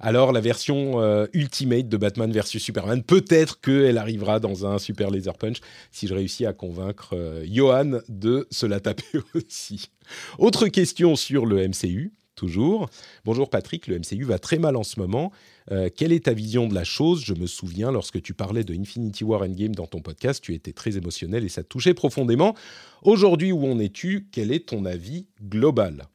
alors 0.03 0.33
la 0.33 0.41
version 0.41 1.01
euh, 1.01 1.27
Ultimate 1.33 1.89
de 1.89 1.97
Batman 1.97 2.31
vs 2.31 2.59
Superman, 2.59 3.03
peut-être 3.03 3.61
qu'elle 3.61 3.97
arrivera 3.97 4.41
dans 4.41 4.67
un 4.67 4.79
Super 4.79 5.11
Laser 5.11 5.39
Punch 5.39 5.59
si 5.93 6.09
je 6.09 6.15
réussis 6.15 6.45
à 6.45 6.53
convaincre 6.53 7.15
euh, 7.15 7.47
Johan 7.49 8.01
de 8.09 8.47
se 8.51 8.67
la 8.67 8.81
taper 8.81 9.21
aussi. 9.35 9.91
Autre 10.39 10.67
question 10.67 11.17
sur 11.17 11.47
le 11.47 11.69
MCU 11.69 12.13
toujours. 12.35 12.89
Bonjour 13.25 13.49
Patrick, 13.49 13.87
le 13.87 13.99
MCU 13.99 14.25
va 14.25 14.39
très 14.41 14.59
mal 14.59 14.75
en 14.75 14.83
ce 14.83 14.99
moment. 14.99 15.31
Euh, 15.71 15.89
quelle 15.95 16.13
est 16.13 16.25
ta 16.25 16.33
vision 16.33 16.67
de 16.67 16.75
la 16.75 16.83
chose? 16.83 17.23
Je 17.25 17.35
me 17.35 17.47
souviens, 17.47 17.93
lorsque 17.93 18.21
tu 18.21 18.35
parlais 18.35 18.65
de 18.65 18.75
Infinity 18.75 19.23
War 19.23 19.43
Endgame 19.43 19.75
dans 19.75 19.87
ton 19.87 20.01
podcast, 20.01 20.43
tu 20.43 20.55
étais 20.55 20.73
très 20.73 20.97
émotionnel 20.97 21.45
et 21.45 21.49
ça 21.49 21.63
touchait 21.63 21.95
profondément. 21.95 22.57
Aujourd'hui, 23.03 23.53
où 23.53 23.65
en 23.67 23.79
es-tu? 23.79 24.29
Quel 24.33 24.51
est 24.51 24.71
ton 24.71 24.87
avis 24.87 25.29
global? 25.41 26.09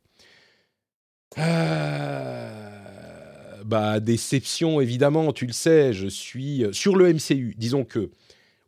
Bah, 3.67 3.99
déception, 3.99 4.79
évidemment, 4.79 5.33
tu 5.33 5.45
le 5.45 5.51
sais, 5.51 5.91
je 5.91 6.07
suis... 6.07 6.63
Euh, 6.63 6.71
sur 6.71 6.95
le 6.95 7.13
MCU, 7.13 7.53
disons 7.57 7.83
que... 7.83 8.11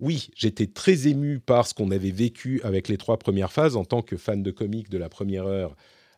Oui, 0.02 0.30
j'étais 0.36 0.68
très 0.68 1.08
ému 1.08 1.40
par 1.40 1.68
ce 1.68 1.74
qu'on 1.74 1.92
avait 1.92 2.12
vécu 2.12 2.60
avec 2.64 2.90
les 2.90 2.98
trois 2.98 3.18
premières 3.18 3.54
phases 3.54 3.78
en 3.78 3.86
tant 3.86 4.02
que 4.02 4.18
fan 4.18 4.44
de 4.44 4.52
comics 4.52 4.90
de 4.90 4.98
la 4.98 5.08
première 5.08 5.46
heure. 5.46 5.78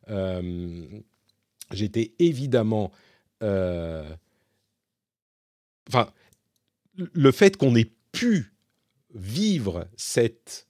Euh, 0.10 0.84
j'étais 1.72 2.14
évidemment... 2.18 2.92
Euh, 3.44 4.10
enfin, 5.88 6.10
le 6.96 7.32
fait 7.32 7.58
qu'on 7.58 7.76
ait 7.76 7.92
pu 8.12 8.52
vivre 9.14 9.88
cette 9.96 10.68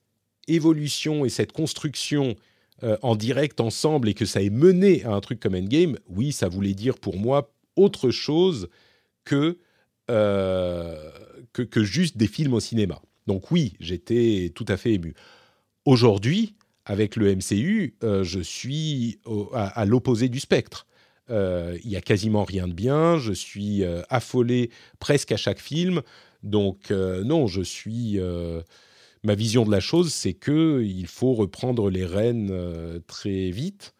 évolution 0.50 1.24
et 1.24 1.30
cette 1.30 1.54
construction 1.54 2.36
en 3.04 3.16
direct 3.16 3.62
ensemble 3.62 4.10
et 4.10 4.16
que 4.16 4.26
ça 4.26 4.42
ait 4.42 4.50
mené 4.50 5.04
à 5.06 5.12
un 5.12 5.22
truc 5.22 5.40
comme 5.40 5.54
Endgame, 5.54 6.00
oui, 6.10 6.32
ça 6.32 6.50
voulait 6.50 6.74
dire 6.74 6.98
pour 6.98 7.16
moi 7.16 7.54
autre 7.76 8.10
chose 8.10 8.70
que, 9.24 9.60
euh, 10.10 11.12
que, 11.54 11.62
que, 11.62 11.84
juste 11.84 12.18
des 12.18 12.28
films 12.28 12.54
au 12.54 12.60
cinéma. 12.60 13.02
Donc 13.28 13.52
oui, 13.52 13.74
j'étais 13.80 14.52
tout 14.56 14.66
à 14.68 14.78
fait 14.78 14.94
ému. 14.94 15.14
Aujourd'hui, 15.86 16.56
avec 16.86 17.16
le 17.16 17.36
MCU, 17.36 17.96
je 18.02 18.40
suis 18.40 19.20
à 19.54 19.86
l'opposé 19.86 20.30
du 20.30 20.40
spectre. 20.40 20.88
Euh, 21.32 21.78
il 21.84 21.90
y 21.90 21.96
a 21.96 22.02
quasiment 22.02 22.44
rien 22.44 22.68
de 22.68 22.74
bien. 22.74 23.18
Je 23.18 23.32
suis 23.32 23.84
euh, 23.84 24.02
affolé 24.10 24.70
presque 25.00 25.32
à 25.32 25.38
chaque 25.38 25.60
film. 25.60 26.02
Donc 26.44 26.92
euh, 26.92 27.24
non, 27.24 27.48
je 27.48 27.62
suis. 27.62 28.20
ma 29.24 29.36
vision 29.36 29.66
de 29.66 29.72
la 29.72 29.80
chose, 29.80 30.14
c'est 30.14 30.34
que 30.34 30.84
il 30.84 31.08
faut 31.08 31.34
reprendre 31.34 31.90
les 31.90 32.06
rênes 32.06 32.52
très 33.08 33.52
vite 33.52 33.94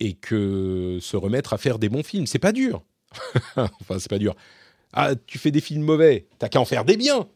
et 0.00 0.14
que 0.14 0.98
se 1.00 1.16
remettre 1.16 1.52
à 1.52 1.58
faire 1.58 1.78
des 1.78 1.88
bons 1.88 2.02
films. 2.02 2.26
C'est 2.26 2.38
pas 2.38 2.52
dur. 2.52 2.82
enfin, 3.56 3.98
c'est 3.98 4.10
pas 4.10 4.18
dur. 4.18 4.34
Ah, 4.92 5.14
tu 5.14 5.38
fais 5.38 5.50
des 5.50 5.60
films 5.60 5.82
mauvais, 5.82 6.26
t'as 6.38 6.48
qu'à 6.48 6.60
en 6.60 6.64
faire 6.64 6.84
des 6.84 6.96
biens. 6.96 7.28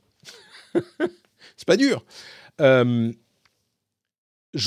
c'est 1.57 1.67
pas 1.67 1.77
dur. 1.77 2.05
je 2.59 3.15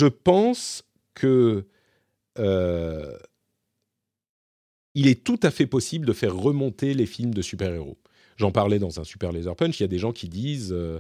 pense 0.08 0.84
que 1.14 1.66
il 4.96 5.08
est 5.08 5.24
tout 5.24 5.40
à 5.44 5.52
fait 5.52 5.66
possible 5.66 6.06
de 6.06 6.14
faire 6.14 6.36
remonter 6.36 6.94
les 6.94 7.06
films 7.06 7.34
de 7.34 7.42
super-héros. 7.42 7.98
J'en 8.38 8.52
parlais 8.52 8.80
dans 8.80 9.00
un 9.00 9.04
Super 9.04 9.32
Laser 9.32 9.56
Punch, 9.56 9.80
il 9.80 9.84
y 9.84 9.86
a 9.86 9.88
des 9.88 10.00
gens 10.00 10.12
qui 10.12 10.28
disent 10.28 10.74
euh, 10.74 11.00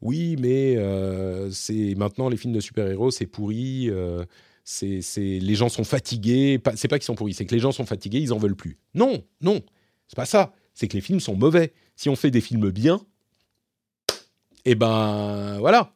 oui, 0.00 0.36
mais 0.38 0.76
euh, 0.76 1.50
c'est 1.50 1.94
maintenant 1.96 2.28
les 2.28 2.36
films 2.36 2.54
de 2.54 2.60
super-héros, 2.60 3.10
c'est 3.10 3.26
pourri, 3.26 3.88
euh, 3.90 4.24
c'est, 4.64 5.00
les 5.16 5.54
gens 5.54 5.68
sont 5.68 5.84
fatigués. 5.84 6.60
C'est 6.76 6.88
pas 6.88 6.98
qu'ils 6.98 7.06
sont 7.06 7.14
pourris, 7.14 7.34
c'est 7.34 7.46
que 7.46 7.54
les 7.54 7.60
gens 7.60 7.72
sont 7.72 7.86
fatigués, 7.86 8.20
ils 8.20 8.32
en 8.32 8.38
veulent 8.38 8.56
plus. 8.56 8.78
Non, 8.94 9.24
non, 9.40 9.60
c'est 10.08 10.16
pas 10.16 10.26
ça. 10.26 10.52
C'est 10.74 10.88
que 10.88 10.94
les 10.94 11.00
films 11.00 11.20
sont 11.20 11.36
mauvais. 11.36 11.72
Si 11.96 12.08
on 12.08 12.16
fait 12.16 12.30
des 12.30 12.40
films 12.40 12.70
bien, 12.70 13.00
eh 14.64 14.74
ben 14.74 15.58
voilà, 15.58 15.94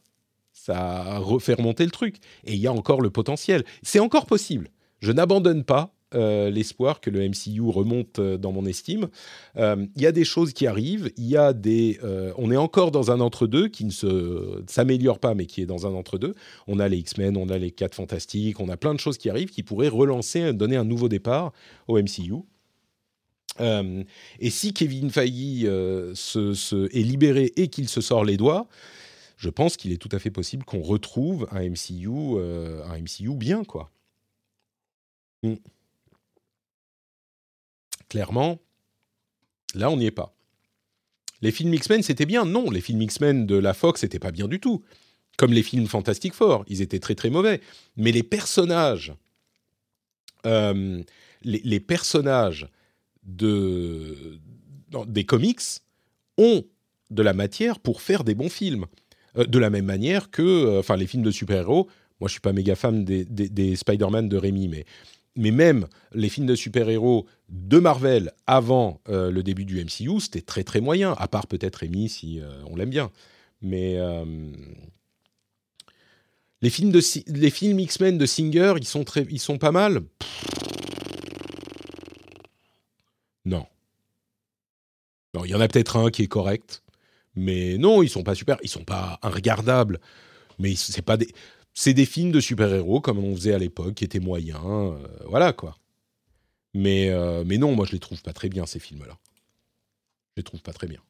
ça 0.52 1.18
refait 1.18 1.54
remonter 1.54 1.84
le 1.84 1.90
truc. 1.90 2.16
Et 2.44 2.54
il 2.54 2.60
y 2.60 2.66
a 2.66 2.72
encore 2.72 3.00
le 3.00 3.10
potentiel. 3.10 3.64
C'est 3.82 4.00
encore 4.00 4.26
possible. 4.26 4.70
Je 5.00 5.12
n'abandonne 5.12 5.64
pas 5.64 5.94
euh, 6.14 6.50
l'espoir 6.50 7.00
que 7.00 7.10
le 7.10 7.28
MCU 7.28 7.62
remonte 7.62 8.20
euh, 8.20 8.38
dans 8.38 8.52
mon 8.52 8.64
estime. 8.64 9.08
Il 9.56 9.88
y 9.96 10.06
a 10.06 10.12
des 10.12 10.24
choses 10.24 10.52
qui 10.52 10.68
arrivent, 10.68 11.10
il 11.16 11.26
y 11.26 11.36
a 11.36 11.52
des, 11.52 11.98
on 12.36 12.50
est 12.50 12.56
encore 12.56 12.90
dans 12.90 13.10
un 13.10 13.20
entre-deux 13.20 13.68
qui 13.68 13.84
ne 13.84 14.62
s'améliore 14.68 15.18
pas, 15.18 15.34
mais 15.34 15.46
qui 15.46 15.62
est 15.62 15.66
dans 15.66 15.86
un 15.86 15.94
entre-deux. 15.94 16.34
On 16.66 16.78
a 16.78 16.88
les 16.88 16.98
X-Men, 16.98 17.36
on 17.36 17.48
a 17.48 17.58
les 17.58 17.70
4 17.70 17.94
Fantastiques, 17.94 18.60
on 18.60 18.68
a 18.68 18.76
plein 18.76 18.94
de 18.94 19.00
choses 19.00 19.18
qui 19.18 19.30
arrivent 19.30 19.50
qui 19.50 19.62
pourraient 19.62 19.88
relancer, 19.88 20.52
donner 20.52 20.76
un 20.76 20.84
nouveau 20.84 21.08
départ 21.08 21.52
au 21.88 21.98
MCU. 21.98 22.34
et 23.58 24.50
si 24.50 24.72
Kevin 24.72 25.10
Feige 25.10 25.64
se, 26.14 26.96
est 26.96 27.02
libéré 27.02 27.52
et 27.56 27.68
qu'il 27.68 27.88
se 27.88 28.00
sort 28.00 28.24
les 28.24 28.36
doigts, 28.36 28.68
je 29.36 29.48
pense 29.48 29.76
qu'il 29.76 29.92
est 29.92 29.98
tout 29.98 30.10
à 30.12 30.18
fait 30.18 30.30
possible 30.30 30.64
qu'on 30.64 30.82
retrouve 30.82 31.48
un 31.50 31.68
MCU, 31.68 32.38
un 32.38 32.98
MCU 32.98 33.34
bien, 33.34 33.64
quoi. 33.64 33.90
Mm. 35.42 35.54
Clairement, 38.08 38.58
là, 39.74 39.90
on 39.90 39.96
n'y 39.96 40.06
est 40.06 40.10
pas. 40.10 40.34
Les 41.42 41.50
films 41.50 41.74
X-Men, 41.74 42.02
c'était 42.02 42.26
bien 42.26 42.44
Non, 42.44 42.70
les 42.70 42.80
films 42.80 43.02
X-Men 43.02 43.46
de 43.46 43.56
la 43.56 43.74
Fox, 43.74 44.00
c'était 44.00 44.18
pas 44.18 44.30
bien 44.30 44.48
du 44.48 44.60
tout. 44.60 44.82
Comme 45.36 45.52
les 45.52 45.62
films 45.62 45.86
Fantastic 45.86 46.32
Four, 46.32 46.64
ils 46.66 46.80
étaient 46.80 46.98
très 46.98 47.14
très 47.14 47.30
mauvais. 47.30 47.60
Mais 47.96 48.10
les 48.10 48.22
personnages, 48.22 49.14
euh, 50.46 51.02
les, 51.42 51.80
personnages 51.80 52.68
de, 53.24 54.40
des 55.06 55.24
comics 55.24 55.60
ont 56.38 56.64
de 57.10 57.22
la 57.22 57.34
matière 57.34 57.80
pour 57.80 58.00
faire 58.00 58.24
des 58.24 58.34
bons 58.34 58.48
films. 58.48 58.86
Euh, 59.36 59.44
de 59.44 59.58
la 59.58 59.70
même 59.70 59.84
manière 59.84 60.30
que, 60.30 60.42
euh, 60.42 60.78
enfin, 60.78 60.96
les 60.96 61.06
films 61.06 61.22
de 61.22 61.30
super-héros. 61.30 61.88
Moi, 62.20 62.28
je 62.28 62.32
suis 62.32 62.40
pas 62.40 62.54
méga 62.54 62.74
fan 62.74 63.04
des, 63.04 63.26
des, 63.26 63.50
des 63.50 63.76
Spider-Man 63.76 64.28
de 64.28 64.36
Rémi, 64.38 64.68
mais 64.68 64.86
mais 65.36 65.50
même 65.50 65.86
les 66.12 66.28
films 66.28 66.46
de 66.46 66.54
super-héros 66.54 67.26
de 67.48 67.78
Marvel 67.78 68.32
avant 68.46 69.00
euh, 69.08 69.30
le 69.30 69.42
début 69.42 69.64
du 69.64 69.82
MCU, 69.82 70.20
c'était 70.20 70.40
très 70.40 70.64
très 70.64 70.80
moyen, 70.80 71.14
à 71.18 71.28
part 71.28 71.46
peut-être 71.46 71.84
Amy 71.84 72.08
si 72.08 72.40
euh, 72.40 72.62
on 72.66 72.76
l'aime 72.76 72.90
bien. 72.90 73.10
Mais 73.62 73.96
euh, 73.98 74.24
les 76.62 76.70
films 76.70 76.92
films 77.00 77.80
X-Men 77.80 78.18
de 78.18 78.26
Singer, 78.26 78.74
ils 78.78 78.86
sont 78.86 79.04
très, 79.04 79.26
ils 79.30 79.38
sont 79.38 79.58
pas 79.58 79.72
mal. 79.72 80.02
Non. 83.44 83.66
Il 85.44 85.50
y 85.50 85.54
en 85.54 85.60
a 85.60 85.68
peut-être 85.68 85.96
un 85.96 86.10
qui 86.10 86.22
est 86.22 86.28
correct, 86.28 86.82
mais 87.34 87.76
non, 87.76 88.02
ils 88.02 88.08
sont 88.08 88.22
pas 88.22 88.34
super, 88.34 88.56
ils 88.62 88.70
sont 88.70 88.84
pas 88.84 89.18
regardables. 89.22 90.00
Mais 90.58 90.74
c'est 90.74 91.02
pas 91.02 91.18
des 91.18 91.28
c'est 91.76 91.92
des 91.92 92.06
films 92.06 92.32
de 92.32 92.40
super-héros 92.40 93.00
comme 93.00 93.18
on 93.18 93.36
faisait 93.36 93.52
à 93.52 93.58
l'époque, 93.58 93.94
qui 93.94 94.04
étaient 94.04 94.18
moyens, 94.18 94.64
euh, 94.64 94.96
voilà 95.26 95.52
quoi. 95.52 95.76
Mais, 96.74 97.10
euh, 97.10 97.44
mais 97.46 97.58
non, 97.58 97.76
moi 97.76 97.86
je 97.86 97.92
les 97.92 98.00
trouve 98.00 98.22
pas 98.22 98.32
très 98.32 98.48
bien 98.48 98.66
ces 98.66 98.80
films-là. 98.80 99.16
Je 100.34 100.38
les 100.38 100.42
trouve 100.42 100.62
pas 100.62 100.72
très 100.72 100.88
bien. 100.88 101.00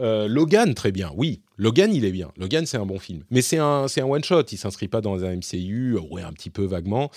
Euh, 0.00 0.26
Logan, 0.26 0.74
très 0.74 0.92
bien, 0.92 1.12
oui. 1.14 1.42
Logan, 1.56 1.94
il 1.94 2.04
est 2.04 2.10
bien. 2.10 2.32
Logan, 2.36 2.66
c'est 2.66 2.78
un 2.78 2.86
bon 2.86 2.98
film. 2.98 3.22
Mais 3.30 3.42
c'est 3.42 3.58
un, 3.58 3.84
un 3.84 4.02
one-shot, 4.02 4.42
il 4.50 4.58
s'inscrit 4.58 4.88
pas 4.88 5.00
dans 5.00 5.24
un 5.24 5.36
MCU, 5.36 5.96
ouais, 6.10 6.22
un 6.22 6.32
petit 6.32 6.50
peu 6.50 6.64
vaguement. 6.64 7.10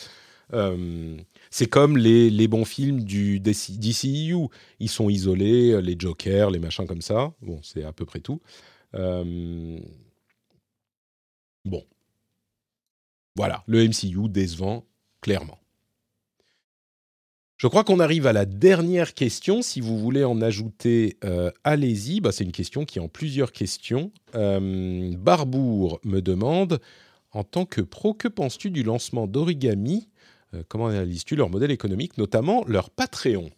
c'est 1.49 1.67
comme 1.67 1.97
les, 1.97 2.29
les, 2.29 2.47
bons 2.47 2.65
films 2.65 3.03
du 3.03 3.39
DCEU. 3.39 4.47
Ils 4.79 4.89
sont 4.89 5.09
isolés, 5.09 5.81
les 5.81 5.95
Jokers, 5.97 6.51
les 6.51 6.59
machins 6.59 6.85
comme 6.85 7.01
ça. 7.01 7.33
Bon, 7.41 7.59
c'est 7.63 7.83
à 7.83 7.93
peu 7.93 8.05
près 8.05 8.19
tout. 8.19 8.41
bon, 8.93 9.79
voilà, 13.35 13.63
le 13.67 13.87
MCU 13.87 14.29
décevant, 14.29 14.85
clairement. 15.21 15.59
Je 17.63 17.67
crois 17.67 17.85
qu'on 17.85 18.01
arrive 18.01 18.27
à 18.27 18.33
la 18.33 18.45
dernière 18.45 19.13
question. 19.13 19.61
Si 19.61 19.79
vous 19.79 19.97
voulez 19.97 20.25
en 20.25 20.41
ajouter, 20.41 21.17
euh, 21.23 21.49
allez-y. 21.63 22.19
Bah, 22.19 22.33
c'est 22.33 22.43
une 22.43 22.51
question 22.51 22.83
qui 22.83 22.99
est 22.99 23.01
en 23.01 23.07
plusieurs 23.07 23.53
questions. 23.53 24.11
Euh, 24.35 25.13
Barbour 25.17 25.99
me 26.03 26.19
demande, 26.19 26.81
en 27.31 27.45
tant 27.45 27.65
que 27.65 27.79
pro, 27.79 28.13
que 28.13 28.27
penses-tu 28.27 28.69
du 28.69 28.83
lancement 28.83 29.27
d'Origami? 29.27 30.09
Euh, 30.53 30.63
Comment 30.67 30.87
analyses-tu 30.87 31.37
leur 31.37 31.49
modèle 31.49 31.71
économique, 31.71 32.17
notamment 32.17 32.65
leur 32.67 32.89
Patreon? 32.89 33.49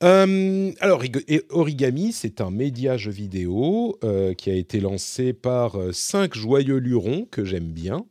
Alors, 0.00 1.02
Origami, 1.50 2.12
c'est 2.12 2.40
un 2.40 2.50
média 2.50 2.96
jeu 2.96 3.10
vidéo 3.10 3.98
qui 4.36 4.50
a 4.50 4.54
été 4.54 4.78
lancé 4.78 5.32
par 5.32 5.78
cinq 5.92 6.34
joyeux 6.34 6.76
lurons 6.76 7.26
que 7.30 7.44
j'aime 7.44 7.72
bien. 7.72 8.04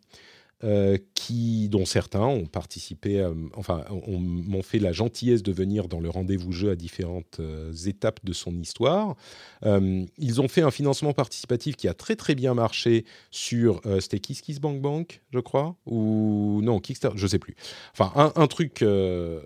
Euh, 0.63 0.97
qui, 1.15 1.67
dont 1.67 1.83
certains 1.83 2.21
ont 2.21 2.45
participé, 2.45 3.29
enfin, 3.55 3.83
m'ont 4.07 4.61
fait 4.61 4.79
la 4.79 4.93
gentillesse 4.93 5.43
de 5.43 5.51
venir 5.51 5.89
dans 5.89 5.99
le 5.99 6.09
rendez-vous 6.09 6.53
jeu 6.53 6.71
à 6.71 6.77
différentes 6.77 7.41
euh, 7.41 7.73
étapes 7.73 8.21
de 8.23 8.31
son 8.31 8.57
histoire. 8.61 9.17
Euh, 9.65 10.05
ils 10.17 10.39
ont 10.39 10.47
fait 10.47 10.61
un 10.61 10.71
financement 10.71 11.11
participatif 11.11 11.75
qui 11.75 11.89
a 11.89 11.93
très 11.93 12.15
très 12.15 12.35
bien 12.35 12.53
marché 12.53 13.03
sur, 13.31 13.81
c'était 13.99 14.19
Kiss 14.19 14.41
Kiss 14.41 14.61
Bank 14.61 14.79
Bank, 14.79 15.21
je 15.33 15.39
crois, 15.39 15.75
ou 15.85 16.61
non, 16.63 16.79
Kickstarter, 16.79 17.17
je 17.17 17.27
sais 17.27 17.39
plus. 17.39 17.57
Enfin, 17.91 18.31
un, 18.37 18.47
truc 18.47 18.81
en 18.81 19.41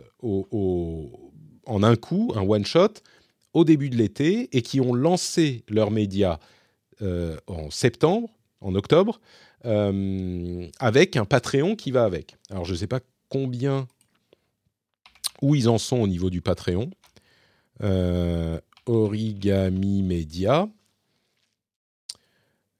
un 1.84 1.96
coup, 1.96 2.34
un 2.36 2.48
one-shot, 2.48 2.94
au 3.54 3.64
début 3.64 3.90
de 3.90 3.96
l'été, 3.96 4.56
et 4.56 4.62
qui 4.62 4.80
ont 4.80 4.94
lancé 4.94 5.64
leurs 5.70 5.90
médias 5.90 6.38
en 7.02 7.72
septembre, 7.72 8.30
en 8.62 8.76
octobre, 8.76 9.20
euh, 9.66 10.68
avec 10.80 11.18
un 11.18 11.26
Patreon 11.26 11.76
qui 11.76 11.92
va 11.92 12.04
avec. 12.04 12.38
Alors 12.50 12.66
je 12.66 12.74
ne 12.74 12.78
sais 12.78 12.88
pas 12.88 13.00
combien, 13.30 13.88
où 15.42 15.56
ils 15.56 15.70
en 15.70 15.78
sont 15.78 15.98
au 15.98 16.08
niveau 16.08 16.30
du 16.30 16.42
Patreon. 16.42 16.90
Euh, 17.82 18.60
Origami 18.86 20.04
Media. 20.04 20.68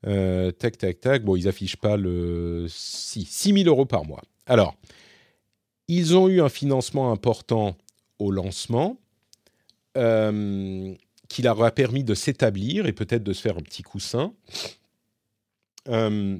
Euh, 0.08 0.52
tac, 0.52 0.78
tac, 0.78 1.00
tac. 1.00 1.24
Bon, 1.24 1.36
ils 1.36 1.48
affichent 1.48 1.78
pas 1.78 1.98
le... 1.98 2.66
Si, 2.70 3.26
6 3.26 3.64
000 3.64 3.68
euros 3.68 3.86
par 3.86 4.06
mois. 4.06 4.22
Alors, 4.46 4.76
ils 5.88 6.16
ont 6.18 6.28
eu 6.28 6.42
un 6.42 6.50
financement 6.50 7.12
important 7.12 7.78
au 8.18 8.32
lancement 8.32 8.98
qui 11.30 11.42
leur 11.42 11.62
a 11.62 11.72
permis 11.72 12.06
de 12.06 12.14
s'établir 12.14 12.86
et 12.86 12.94
peut-être 12.94 13.24
de 13.24 13.34
se 13.34 13.42
faire 13.42 13.58
un 13.58 13.62
petit 13.62 13.84
coussin. 13.84 14.34
Euh, 15.88 16.38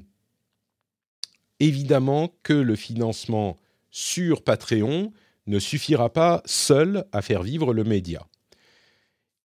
évidemment 1.60 2.34
que 2.44 2.54
le 2.54 2.76
financement 2.76 3.58
sur 3.92 4.44
Patreon 4.44 5.12
ne 5.48 5.60
suffira 5.60 6.12
pas 6.14 6.42
seul 6.46 7.06
à 7.12 7.22
faire 7.22 7.44
vivre 7.44 7.74
le 7.74 7.84
média. 7.84 8.26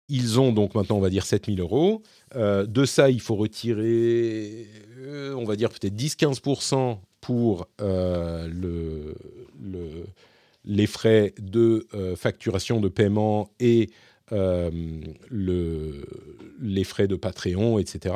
Ils 0.09 0.39
ont 0.39 0.53
donc 0.53 0.75
maintenant, 0.75 0.97
on 0.97 1.01
va 1.01 1.09
dire, 1.09 1.25
7000 1.25 1.61
euros. 1.61 2.03
Euh, 2.37 2.67
de 2.67 2.85
ça, 2.85 3.11
il 3.11 3.21
faut 3.21 3.37
retirer, 3.37 4.67
euh, 4.99 5.35
on 5.35 5.45
va 5.45 5.57
dire 5.57 5.71
peut-être 5.71 5.95
10-15% 5.95 6.99
pour 7.23 7.69
euh, 7.81 8.47
le, 8.53 9.15
les 10.67 10.87
frais 10.87 11.33
de 11.39 11.87
facturation 12.17 12.81
de 12.81 12.89
paiement 12.89 13.51
et 13.61 13.91
le, 14.31 16.05
les 16.61 16.85
frais 16.85 17.07
de 17.07 17.17
Patreon, 17.17 17.79
etc. 17.79 18.15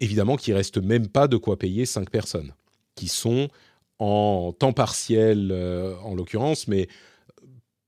évidemment 0.00 0.36
qu'il 0.36 0.54
ne 0.54 0.58
reste 0.58 0.78
même 0.78 1.06
pas 1.06 1.28
de 1.28 1.36
quoi 1.36 1.58
payer 1.58 1.86
5 1.86 2.10
personnes 2.10 2.52
qui 2.96 3.06
sont 3.06 3.48
en 3.98 4.52
temps 4.52 4.72
partiel 4.72 5.50
euh, 5.52 5.94
en 6.02 6.14
l'occurrence, 6.14 6.66
mais 6.66 6.88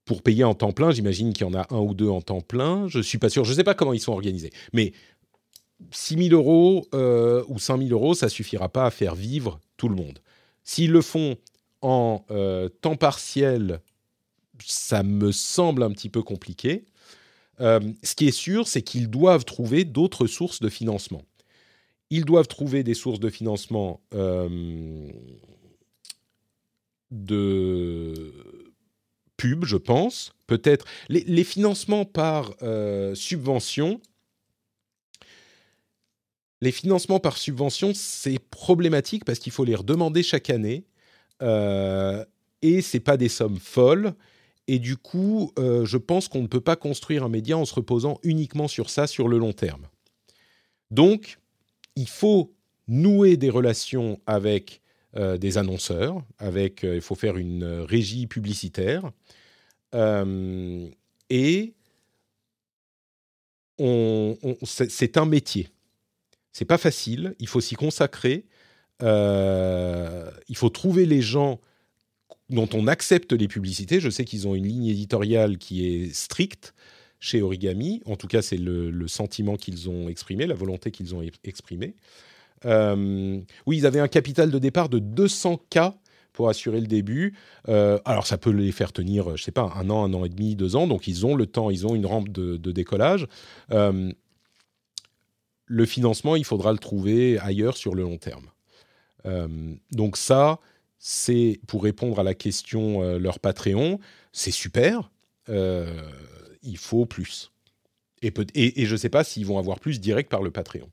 pour 0.04 0.22
payer 0.22 0.44
en 0.44 0.54
temps 0.54 0.72
plein, 0.72 0.90
j'imagine 0.90 1.32
qu'il 1.32 1.46
y 1.46 1.50
en 1.50 1.54
a 1.54 1.66
un 1.70 1.80
ou 1.80 1.92
deux 1.92 2.08
en 2.08 2.22
temps 2.22 2.40
plein. 2.40 2.86
Je 2.88 3.00
suis 3.00 3.18
pas 3.18 3.28
sûr, 3.28 3.44
je 3.44 3.50
ne 3.50 3.56
sais 3.56 3.64
pas 3.64 3.74
comment 3.74 3.92
ils 3.92 4.00
sont 4.00 4.12
organisés. 4.12 4.50
Mais 4.72 4.92
6 5.90 6.28
000 6.28 6.34
euros 6.34 6.86
euh, 6.94 7.44
ou 7.48 7.58
5 7.58 7.78
000 7.78 7.90
euros, 7.90 8.14
ça 8.14 8.28
suffira 8.28 8.68
pas 8.68 8.86
à 8.86 8.90
faire 8.90 9.14
vivre 9.14 9.60
tout 9.76 9.88
le 9.88 9.96
monde. 9.96 10.20
S'ils 10.64 10.92
le 10.92 11.02
font 11.02 11.36
en 11.82 12.24
euh, 12.30 12.68
temps 12.68 12.96
partiel, 12.96 13.80
ça 14.64 15.02
me 15.02 15.30
semble 15.30 15.82
un 15.82 15.90
petit 15.90 16.08
peu 16.08 16.22
compliqué. 16.22 16.84
ce 17.60 18.14
qui 18.14 18.28
est 18.28 18.32
sûr, 18.32 18.66
c'est 18.66 18.82
qu'ils 18.82 19.10
doivent 19.10 19.44
trouver 19.44 19.84
d'autres 19.84 20.26
sources 20.26 20.60
de 20.60 20.68
financement 20.68 21.22
ils 22.10 22.24
doivent 22.24 22.48
trouver 22.48 22.82
des 22.82 22.94
sources 22.94 23.20
de 23.20 23.30
financement 23.30 24.00
euh, 24.14 25.10
de 27.10 28.32
pub, 29.36 29.64
je 29.64 29.76
pense. 29.76 30.32
Peut-être 30.46 30.84
les, 31.08 31.44
financements 31.44 32.04
par 32.04 32.54
euh, 32.62 33.14
subvention. 33.14 34.00
Les 36.60 36.72
financements 36.72 37.20
par 37.20 37.38
subvention, 37.38 37.92
c'est 37.94 38.38
problématique 38.38 39.24
parce 39.24 39.38
qu'il 39.38 39.52
faut 39.52 39.64
les 39.64 39.76
redemander 39.76 40.22
chaque 40.22 40.50
année 40.50 40.84
euh, 41.42 42.24
et 42.62 42.82
c'est 42.82 43.00
pas 43.00 43.16
des 43.16 43.28
sommes 43.28 43.58
folles. 43.58 44.14
Et 44.66 44.78
du 44.78 44.96
coup, 44.96 45.52
euh, 45.58 45.86
je 45.86 45.96
pense 45.96 46.28
qu'on 46.28 46.42
ne 46.42 46.46
peut 46.46 46.60
pas 46.60 46.76
construire 46.76 47.24
un 47.24 47.28
média 47.28 47.56
en 47.56 47.64
se 47.64 47.74
reposant 47.74 48.18
uniquement 48.22 48.68
sur 48.68 48.90
ça 48.90 49.06
sur 49.06 49.28
le 49.28 49.38
long 49.38 49.52
terme. 49.52 49.86
Donc, 50.90 51.38
il 51.98 52.08
faut 52.08 52.54
nouer 52.86 53.36
des 53.36 53.50
relations 53.50 54.20
avec 54.26 54.80
des 55.14 55.58
annonceurs. 55.58 56.22
Avec, 56.38 56.84
il 56.84 57.00
faut 57.00 57.16
faire 57.16 57.36
une 57.36 57.64
régie 57.64 58.26
publicitaire. 58.26 59.10
et 59.92 61.74
c'est 64.64 65.16
un 65.16 65.26
métier. 65.26 65.68
C'est 66.52 66.64
pas 66.64 66.78
facile. 66.78 67.34
Il 67.40 67.48
faut 67.48 67.60
s'y 67.60 67.74
consacrer. 67.74 68.46
il 69.00 70.56
faut 70.56 70.70
trouver 70.70 71.04
les 71.04 71.22
gens 71.22 71.60
dont 72.48 72.68
on 72.74 72.86
accepte 72.86 73.32
les 73.32 73.48
publicités. 73.48 73.98
Je 74.00 74.10
sais 74.10 74.24
qu'ils 74.24 74.46
ont 74.46 74.54
une 74.54 74.66
ligne 74.66 74.86
éditoriale 74.86 75.58
qui 75.58 75.86
est 75.86 76.14
stricte 76.14 76.74
chez 77.20 77.42
Origami. 77.42 78.02
En 78.06 78.16
tout 78.16 78.26
cas, 78.26 78.42
c'est 78.42 78.56
le, 78.56 79.08
sentiment 79.08 79.56
qu'ils 79.56 79.88
ont 79.88 80.08
exprimé, 80.08 80.46
la 80.46 80.54
volonté 80.54 80.90
qu'ils 80.90 81.14
ont 81.14 81.22
exprimée. 81.44 81.94
Euh, 82.64 83.40
oui, 83.66 83.78
ils 83.78 83.86
avaient 83.86 84.00
un 84.00 84.08
capital 84.08 84.50
de 84.50 84.58
départ 84.58 84.88
de 84.88 84.98
200K 84.98 85.94
pour 86.32 86.48
assurer 86.48 86.80
le 86.80 86.86
début. 86.86 87.34
Euh, 87.68 87.98
alors, 88.04 88.26
ça 88.26 88.38
peut 88.38 88.50
les 88.50 88.72
faire 88.72 88.92
tenir, 88.92 89.36
je 89.36 89.42
sais 89.42 89.52
pas, 89.52 89.72
un 89.74 89.90
an, 89.90 90.04
un 90.04 90.14
an 90.14 90.24
et 90.24 90.28
demi, 90.28 90.56
deux 90.56 90.76
ans. 90.76 90.86
Donc, 90.86 91.08
ils 91.08 91.26
ont 91.26 91.34
le 91.34 91.46
temps, 91.46 91.70
ils 91.70 91.86
ont 91.86 91.94
une 91.94 92.06
rampe 92.06 92.28
de, 92.28 92.56
décollage. 92.56 93.26
Euh, 93.72 94.12
le 95.66 95.86
financement, 95.86 96.36
il 96.36 96.44
faudra 96.44 96.72
le 96.72 96.78
trouver 96.78 97.38
ailleurs 97.40 97.76
sur 97.76 97.94
le 97.94 98.02
long 98.02 98.18
terme. 98.18 98.50
donc 99.92 100.16
ça, 100.16 100.60
c'est 100.98 101.60
pour 101.66 101.82
répondre 101.82 102.18
à 102.18 102.22
la 102.22 102.34
question 102.34 103.18
leur 103.18 103.38
Patreon, 103.38 104.00
c'est 104.32 104.50
super. 104.50 105.10
Il 106.62 106.78
faut 106.78 107.06
plus. 107.06 107.50
Et, 108.22 108.32
et, 108.54 108.86
je 108.86 108.92
ne 108.92 108.96
sais 108.96 109.08
pas 109.08 109.22
s'ils 109.22 109.46
vont 109.46 109.58
avoir 109.58 109.78
plus 109.78 110.00
direct 110.00 110.30
par 110.30 110.42
le 110.42 110.50
Patreon. 110.50 110.90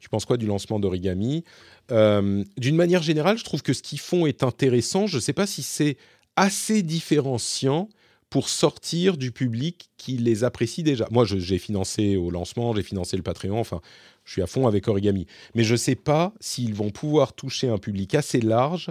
Tu 0.00 0.08
penses 0.08 0.24
quoi 0.24 0.36
du 0.36 0.46
lancement 0.46 0.80
d'Origami? 0.80 1.44
Euh, 1.90 2.44
D'une 2.58 2.76
manière 2.76 3.02
générale, 3.02 3.38
je 3.38 3.44
trouve 3.44 3.62
que 3.62 3.72
ce 3.72 3.82
qu'ils 3.82 4.00
font 4.00 4.26
est 4.26 4.42
intéressant. 4.42 5.06
Je 5.06 5.16
ne 5.16 5.20
sais 5.20 5.32
pas 5.32 5.46
si 5.46 5.62
c'est 5.62 5.96
assez 6.36 6.82
différenciant 6.82 7.88
pour 8.28 8.48
sortir 8.48 9.18
du 9.18 9.30
public 9.30 9.90
qui 9.98 10.16
les 10.16 10.42
apprécie 10.42 10.82
déjà. 10.82 11.06
Moi, 11.10 11.26
j'ai 11.26 11.58
financé 11.58 12.16
au 12.16 12.30
lancement, 12.30 12.74
j'ai 12.74 12.82
financé 12.82 13.16
le 13.16 13.22
Patreon, 13.22 13.60
enfin, 13.60 13.82
je 14.24 14.32
suis 14.32 14.42
à 14.42 14.46
fond 14.46 14.66
avec 14.66 14.88
Origami. 14.88 15.26
Mais 15.54 15.64
je 15.64 15.72
ne 15.72 15.76
sais 15.76 15.96
pas 15.96 16.32
s'ils 16.40 16.74
vont 16.74 16.90
pouvoir 16.90 17.34
toucher 17.34 17.68
un 17.68 17.76
public 17.76 18.14
assez 18.14 18.40
large 18.40 18.90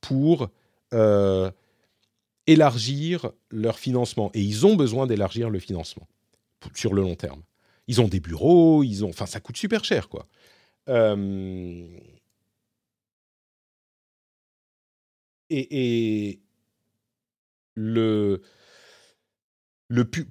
pour 0.00 0.48
euh, 0.94 1.50
élargir 2.46 3.30
leur 3.50 3.78
financement. 3.78 4.30
Et 4.34 4.40
ils 4.40 4.66
ont 4.66 4.76
besoin 4.76 5.06
d'élargir 5.06 5.50
le 5.50 5.58
financement 5.58 6.08
sur 6.74 6.94
le 6.94 7.02
long 7.02 7.14
terme. 7.14 7.42
Ils 7.88 8.00
ont 8.00 8.08
des 8.08 8.20
bureaux, 8.20 8.82
ils 8.82 9.04
ont, 9.04 9.08
enfin, 9.08 9.26
ça 9.26 9.40
coûte 9.40 9.56
super 9.56 9.84
cher, 9.84 10.08
quoi. 10.08 10.28
Euh, 10.88 11.86
et, 15.50 16.40
le, 17.74 18.42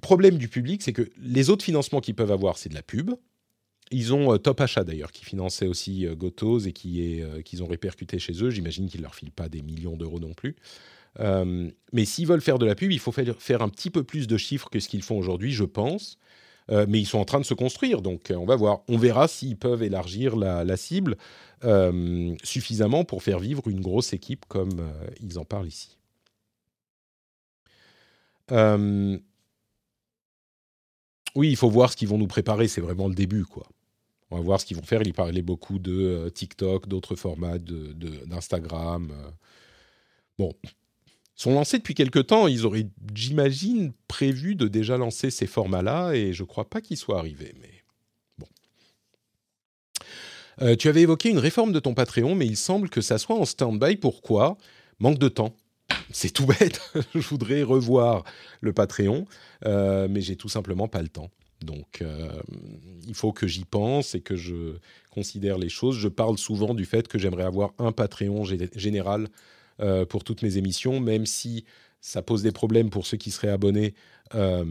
problème 0.00 0.38
du 0.38 0.48
public, 0.48 0.82
c'est 0.82 0.92
que 0.92 1.10
les 1.18 1.50
autres 1.50 1.64
financements 1.64 2.00
qu'ils 2.00 2.14
peuvent 2.14 2.32
avoir, 2.32 2.58
c'est 2.58 2.68
de 2.68 2.74
la 2.74 2.82
pub. 2.82 3.12
Ils 3.90 4.14
ont 4.14 4.32
euh, 4.32 4.38
Top 4.38 4.60
Achat 4.60 4.84
d'ailleurs, 4.84 5.12
qui 5.12 5.24
finançait 5.24 5.66
aussi 5.66 6.06
euh, 6.06 6.14
Gotos 6.14 6.60
et 6.60 6.72
qui 6.72 7.20
euh, 7.20 7.42
qu'ils 7.42 7.62
ont 7.62 7.66
répercuté 7.66 8.18
chez 8.18 8.32
eux. 8.42 8.50
J'imagine 8.50 8.88
qu'ils 8.88 9.00
ne 9.00 9.04
leur 9.04 9.14
filent 9.14 9.30
pas 9.30 9.48
des 9.48 9.60
millions 9.60 9.96
d'euros 9.96 10.18
non 10.18 10.32
plus. 10.32 10.56
Mais 11.18 12.04
s'ils 12.04 12.26
veulent 12.26 12.40
faire 12.40 12.58
de 12.58 12.66
la 12.66 12.74
pub, 12.74 12.92
il 12.92 12.98
faut 12.98 13.12
faire 13.12 13.62
un 13.62 13.68
petit 13.68 13.90
peu 13.90 14.04
plus 14.04 14.26
de 14.26 14.36
chiffres 14.36 14.68
que 14.70 14.80
ce 14.80 14.88
qu'ils 14.88 15.02
font 15.02 15.18
aujourd'hui, 15.18 15.52
je 15.52 15.64
pense. 15.64 16.18
mais 16.70 17.00
ils 17.00 17.06
sont 17.06 17.18
en 17.18 17.24
train 17.24 17.40
de 17.40 17.44
se 17.44 17.54
construire, 17.54 18.02
donc 18.02 18.32
on 18.34 18.44
va 18.46 18.56
voir. 18.56 18.80
On 18.88 18.96
verra 18.96 19.28
s'ils 19.28 19.56
peuvent 19.56 19.82
élargir 19.82 20.36
la, 20.36 20.76
cible 20.76 21.16
suffisamment 22.42 23.04
pour 23.04 23.22
faire 23.22 23.38
vivre 23.38 23.68
une 23.68 23.80
grosse 23.80 24.12
équipe 24.12 24.46
comme 24.48 24.90
ils 25.20 25.38
en 25.38 25.44
parlent 25.44 25.68
ici. 25.68 25.98
oui, 31.34 31.50
il 31.50 31.56
faut 31.56 31.70
voir 31.70 31.92
ce 31.92 31.96
qu'ils 31.96 32.08
vont 32.08 32.18
nous 32.18 32.26
préparer. 32.26 32.68
C'est 32.68 32.80
vraiment 32.80 33.08
le 33.08 33.14
début, 33.14 33.44
quoi. 33.44 33.66
On 34.32 34.36
va 34.36 34.42
voir 34.42 34.60
ce 34.60 34.64
qu'ils 34.64 34.78
vont 34.78 34.82
faire. 34.82 35.02
Il 35.02 35.12
parlait 35.12 35.42
beaucoup 35.42 35.78
de 35.78 35.92
euh, 35.92 36.30
TikTok, 36.30 36.88
d'autres 36.88 37.16
formats 37.16 37.58
d'Instagram. 37.58 39.10
Euh. 39.10 39.30
Bon, 40.38 40.54
sont 41.42 41.54
lancés 41.54 41.78
depuis 41.78 41.94
quelques 41.94 42.26
temps. 42.28 42.46
Ils 42.46 42.66
auraient, 42.66 42.86
j'imagine, 43.14 43.92
prévu 44.08 44.54
de 44.54 44.68
déjà 44.68 44.96
lancer 44.96 45.30
ces 45.30 45.46
formats-là, 45.46 46.12
et 46.12 46.32
je 46.32 46.42
ne 46.42 46.46
crois 46.46 46.68
pas 46.68 46.80
qu'ils 46.80 46.96
soient 46.96 47.18
arrivés. 47.18 47.54
Mais 47.60 47.82
bon. 48.38 48.46
Euh, 50.62 50.76
tu 50.76 50.88
avais 50.88 51.02
évoqué 51.02 51.30
une 51.30 51.38
réforme 51.38 51.72
de 51.72 51.80
ton 51.80 51.94
Patreon, 51.94 52.34
mais 52.34 52.46
il 52.46 52.56
semble 52.56 52.88
que 52.88 53.00
ça 53.00 53.18
soit 53.18 53.36
en 53.36 53.44
stand-by. 53.44 53.96
Pourquoi? 53.96 54.56
Manque 55.00 55.18
de 55.18 55.28
temps. 55.28 55.56
C'est 56.10 56.30
tout 56.30 56.46
bête. 56.46 56.80
je 57.14 57.28
voudrais 57.28 57.62
revoir 57.62 58.24
le 58.60 58.72
Patreon, 58.72 59.26
mais 59.64 60.20
j'ai 60.20 60.36
tout 60.36 60.48
simplement 60.48 60.88
pas 60.88 61.02
le 61.02 61.08
temps. 61.08 61.30
Donc, 61.64 62.02
euh, 62.02 62.28
il 63.06 63.14
faut 63.14 63.32
que 63.32 63.46
j'y 63.46 63.64
pense 63.64 64.14
et 64.14 64.20
que 64.20 64.36
je 64.36 64.76
considère 65.10 65.58
les 65.58 65.68
choses. 65.68 65.96
Je 65.96 66.08
parle 66.08 66.38
souvent 66.38 66.74
du 66.74 66.84
fait 66.84 67.08
que 67.08 67.18
j'aimerais 67.18 67.44
avoir 67.44 67.72
un 67.78 67.92
Patreon 67.92 68.44
général 68.44 69.28
euh, 69.80 70.04
pour 70.04 70.24
toutes 70.24 70.42
mes 70.42 70.56
émissions, 70.56 71.00
même 71.00 71.26
si 71.26 71.64
ça 72.00 72.22
pose 72.22 72.42
des 72.42 72.52
problèmes 72.52 72.90
pour 72.90 73.06
ceux 73.06 73.16
qui 73.16 73.30
seraient 73.30 73.48
abonnés 73.48 73.94
euh, 74.34 74.64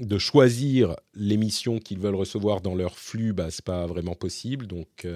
de 0.00 0.18
choisir 0.18 0.96
l'émission 1.14 1.78
qu'ils 1.78 1.98
veulent 1.98 2.14
recevoir 2.14 2.60
dans 2.60 2.74
leur 2.74 2.98
flux. 2.98 3.32
Bah, 3.32 3.50
c'est 3.50 3.64
pas 3.64 3.86
vraiment 3.86 4.14
possible. 4.14 4.66
Donc, 4.66 5.06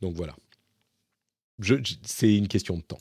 donc 0.00 0.14
voilà. 0.14 0.36
c'est 2.04 2.36
une 2.36 2.48
question 2.48 2.76
de 2.76 2.82
temps. 2.82 3.00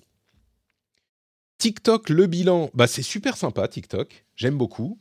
TikTok, 1.64 2.10
le 2.10 2.28
bilan, 2.28 2.70
bah, 2.74 2.88
c'est 2.88 3.02
super 3.02 3.38
sympa 3.38 3.68
TikTok. 3.70 4.26
J'aime 4.36 4.58
beaucoup. 4.58 5.00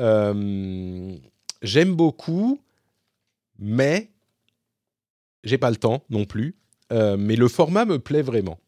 Euh, 0.00 1.16
j'aime 1.62 1.94
beaucoup, 1.94 2.60
mais 3.58 4.10
j'ai 5.44 5.58
pas 5.58 5.70
le 5.70 5.76
temps 5.76 6.02
non 6.10 6.24
plus. 6.24 6.56
Euh, 6.92 7.16
mais 7.16 7.36
le 7.36 7.46
format 7.46 7.84
me 7.84 8.00
plaît 8.00 8.22
vraiment. 8.22 8.58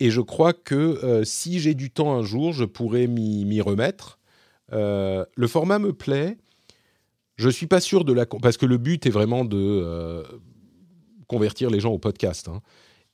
Et 0.00 0.10
je 0.10 0.20
crois 0.20 0.52
que 0.52 0.74
euh, 0.74 1.24
si 1.24 1.60
j'ai 1.60 1.74
du 1.74 1.90
temps 1.90 2.14
un 2.14 2.22
jour, 2.22 2.52
je 2.52 2.64
pourrais 2.64 3.06
m'y 3.06 3.60
remettre. 3.60 4.18
le 4.70 5.46
format 5.46 5.78
me 5.78 5.92
plaît. 5.92 6.36
Je 7.36 7.48
suis 7.48 7.66
pas 7.66 7.80
sûr 7.80 8.04
de 8.04 8.12
la 8.12 8.26
parce 8.26 8.56
que 8.56 8.66
le 8.66 8.78
but 8.78 9.06
est 9.06 9.10
vraiment 9.10 9.44
de 9.44 10.24
convertir 11.28 11.70
les 11.70 11.80
gens 11.80 11.92
au 11.92 11.98
podcast. 11.98 12.48
Hein. 12.48 12.60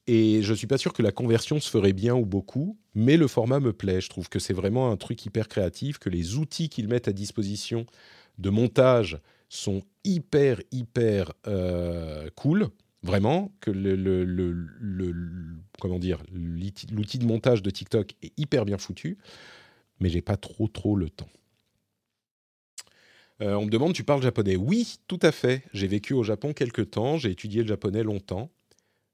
Et 0.07 0.43
je 0.43 0.53
suis 0.53 0.67
pas 0.67 0.79
sûr 0.79 0.93
que 0.93 1.03
la 1.03 1.13
conversion 1.13 1.61
se 1.61 1.71
ferait 1.71 1.95
bien 1.95 2.15
ou 2.15 2.27
beaucoup, 2.27 2.79
mais 2.95 3.17
le 3.17 3.27
format 3.27 3.61
me 3.61 3.73
plaît. 3.73 4.01
Je 4.01 4.11
trouve 4.11 4.29
que 4.29 4.39
c'est 4.39 4.53
vraiment 4.53 4.91
un 4.91 4.97
truc 4.97 5.25
hyper 5.25 5.49
créatif, 5.49 5.99
que 5.99 6.11
les 6.11 6.37
outils 6.37 6.69
qu'ils 6.69 6.89
mettent 6.89 7.09
à 7.09 7.13
disposition 7.13 7.87
de 8.39 8.51
montage 8.51 9.19
sont 9.49 9.83
hyper, 10.05 10.61
hyper 10.73 11.33
euh, 11.47 12.29
cool. 12.35 12.69
Vraiment, 13.05 13.53
que 13.61 13.71
le, 13.71 14.65
comment 15.79 15.99
dire, 15.99 16.23
l'outil 16.33 17.19
de 17.19 17.27
montage 17.27 17.63
de 17.63 17.69
TikTok 17.69 18.15
est 18.23 18.33
hyper 18.39 18.65
bien 18.65 18.79
foutu, 18.79 19.19
mais 20.01 20.09
j'ai 20.09 20.23
pas 20.23 20.39
trop, 20.39 20.69
trop 20.69 20.97
le 20.97 21.11
temps. 21.11 21.29
Euh, 23.43 23.57
on 23.57 23.67
me 23.67 23.71
demande, 23.71 23.93
tu 23.93 24.05
parles 24.05 24.23
japonais 24.23 24.57
Oui, 24.57 25.01
tout 25.07 25.19
à 25.21 25.33
fait. 25.33 25.65
J'ai 25.75 25.87
vécu 25.87 26.15
au 26.15 26.23
Japon 26.23 26.55
quelques 26.55 26.93
temps, 26.93 27.19
j'ai 27.19 27.31
étudié 27.31 27.61
le 27.61 27.69
japonais 27.69 28.03
longtemps. 28.03 28.51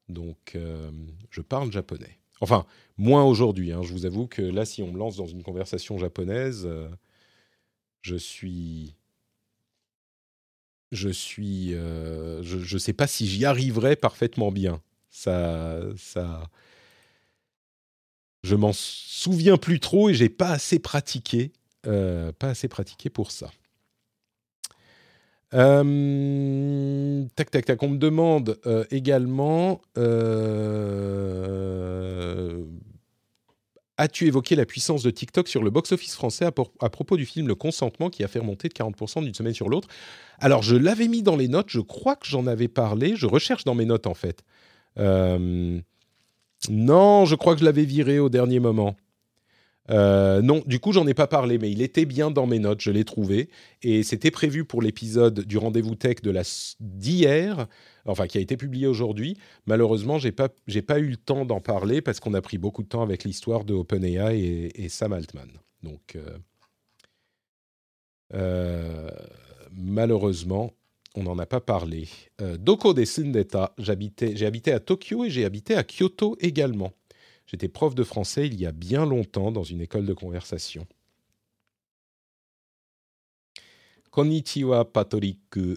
Donc, 0.09 0.53
euh, 0.55 0.93
je 1.31 1.41
parle 1.41 1.73
japonais. 1.73 2.19
Enfin, 2.41 2.67
moins 2.97 3.25
aujourd'hui. 3.25 3.73
Hein. 3.73 3.83
Je 3.83 3.93
vous 3.93 4.07
avoue 4.07 4.29
que 4.29 4.43
là, 4.43 4.65
si 4.65 4.85
on 4.85 4.93
me 4.93 4.99
lance 4.99 5.17
dans 5.17 5.27
une 5.27 5.43
conversation 5.43 5.99
japonaise, 5.99 6.63
euh, 6.65 6.89
je 8.03 8.15
suis. 8.15 8.95
Je 10.93 11.09
suis. 11.09 11.75
Euh, 11.75 12.43
je 12.43 12.75
ne 12.75 12.79
sais 12.79 12.93
pas 12.93 13.07
si 13.07 13.27
j'y 13.27 13.45
arriverai 13.45 13.97
parfaitement 13.97 14.51
bien. 14.53 14.81
Ça. 15.11 15.81
ça 15.97 16.49
je 18.43 18.55
m'en 18.55 18.73
souviens 18.73 19.59
plus 19.59 19.81
trop 19.81 20.09
et 20.09 20.15
j'ai 20.15 20.31
pas 20.31 20.51
assez 20.51 20.79
pratiqué. 20.79 21.53
pas 21.83 22.49
assez 22.49 22.69
pratiqué 22.69 23.11
pour 23.11 23.31
ça. 23.31 23.51
Euh, 25.55 27.25
tac, 27.35 27.51
tac, 27.51 27.65
tac. 27.65 27.83
On 27.83 27.89
me 27.89 27.99
demande 27.99 28.59
euh, 28.67 28.85
également 28.91 29.81
euh, 29.99 30.15
As-tu 34.01 34.27
évoqué 34.27 34.57
la 34.57 34.65
puissance 34.65 35.03
de 35.03 35.11
TikTok 35.11 35.47
sur 35.47 35.63
le 35.63 35.69
box-office 35.69 36.15
français 36.15 36.47
à, 36.47 36.89
propos 36.89 37.19
du 37.19 37.27
film 37.27 37.47
Le 37.47 37.55
Consentement 37.55 38.09
qui 38.09 38.25
a 38.25 38.29
fait 38.29 38.39
remonter 38.39 38.71
de 38.71 38.73
40% 38.73 39.23
d'une 39.23 39.35
semaine 39.35 39.53
sur 39.53 39.69
l'autre? 39.69 39.89
Alors, 40.39 40.63
je 40.63 40.75
l'avais 40.75 41.07
mis 41.07 41.23
dans 41.23 41.37
les 41.37 41.49
notes. 41.49 41.69
Je 41.69 41.81
crois 41.81 42.17
que 42.17 42.27
j'en 42.27 42.47
avais 42.47 42.69
parlé. 42.69 43.15
Je 43.15 43.27
recherche 43.27 43.65
dans 43.65 43.75
mes 43.75 43.85
notes, 43.85 44.07
en 44.07 44.15
fait. 44.15 44.43
non, 44.97 45.83
je 47.27 47.35
crois 47.35 47.53
que 47.53 47.61
je 47.61 47.67
l'avais 47.67 47.85
viré 47.85 48.19
au 48.19 48.31
dernier 48.31 48.59
moment. 48.59 48.97
Euh, 49.91 50.41
non, 50.41 50.63
du 50.67 50.79
coup, 50.79 50.93
j'en 50.93 51.07
ai 51.07 51.15
pas 51.15 51.27
parlé, 51.27 51.59
mais 51.59 51.71
il 51.71 51.83
était 51.83 52.05
bien 52.05 52.31
dans 52.31 52.47
mes 52.47 52.59
notes, 52.59 52.81
je 52.81 52.91
l'ai 52.91 53.05
trouvé. 53.05 53.51
Et 53.83 54.03
c'était 54.03 54.31
prévu 54.31 54.65
pour 54.65 54.83
l'épisode 54.83 55.41
du 55.41 55.59
rendez-vous 55.59 55.97
tech 55.97 56.17
de 56.23 56.31
la 56.31 56.43
d'hier, 56.81 57.67
enfin 58.05 58.27
qui 58.27 58.39
a 58.39 58.41
été 58.41 58.57
publié 58.57 58.87
aujourd'hui. 58.87 59.37
Malheureusement, 59.67 60.19
j'ai 60.19 60.33
pas 60.33 60.49
pas 60.87 60.99
eu 60.99 61.09
le 61.09 61.17
temps 61.17 61.45
d'en 61.45 61.61
parler 61.61 62.01
parce 62.01 62.21
qu'on 62.21 62.35
a 62.35 62.41
pris 62.41 62.59
beaucoup 62.59 62.83
de 62.83 62.89
temps 62.89 63.03
avec 63.03 63.25
l'histoire 63.25 63.65
de 63.65 63.75
OpenAI 63.75 64.71
et, 64.75 64.89
Sam 64.89 65.13
Altman. 65.13 65.49
Donc 65.83 66.17
euh, 66.17 66.39
euh, 68.35 69.11
malheureusement, 69.73 70.73
on 71.17 71.25
n'en 71.25 71.39
a 71.39 71.47
pas 71.47 71.61
parlé. 71.61 72.09
Doko 72.39 72.95
de 72.95 73.05
Sindeta, 73.05 73.75
j'ai 73.79 74.47
habité 74.47 74.73
à 74.73 74.81
Tokyo 74.81 75.25
et 75.25 75.31
j'ai 75.31 75.45
habité 75.45 75.75
à 75.75 75.83
Kyoto 75.83 76.37
également. 76.41 76.93
J'étais 77.51 77.69
prof 77.69 77.97
de 77.97 78.05
français 78.05 78.47
il 78.47 78.61
y 78.61 78.67
a 78.67 78.71
bien 78.71 79.05
longtemps 79.05 79.51
dans 79.51 79.65
une 79.65 79.81
école 79.81 80.07
de 80.07 80.13
conversation. 80.13 80.87
Konnichiwa, 84.13 84.85
Patoriku. 84.85 85.77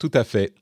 Tout 0.00 0.10
à 0.14 0.24
fait. 0.24 0.52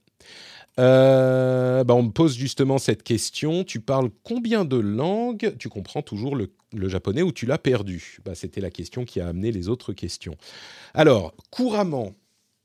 Euh, 0.79 1.83
bah, 1.85 1.95
on 1.95 2.03
me 2.03 2.11
pose 2.11 2.37
justement 2.37 2.77
cette 2.77 3.03
question. 3.03 3.65
Tu 3.65 3.81
parles 3.81 4.11
combien 4.23 4.67
de 4.67 4.77
langues? 4.77 5.57
Tu 5.59 5.71
comprends 5.71 6.03
toujours 6.03 6.37
le, 6.37 6.51
japonais 6.89 7.23
ou 7.23 7.33
tu 7.33 7.47
l'as 7.47 7.57
perdu? 7.57 8.19
Bah, 8.23 8.35
C'était 8.35 8.61
la 8.61 8.71
question 8.71 9.07
qui 9.07 9.21
a 9.21 9.29
amené 9.29 9.51
les 9.51 9.71
autres 9.71 9.95
questions. 9.95 10.37
Alors, 10.93 11.35
couramment, 11.51 12.15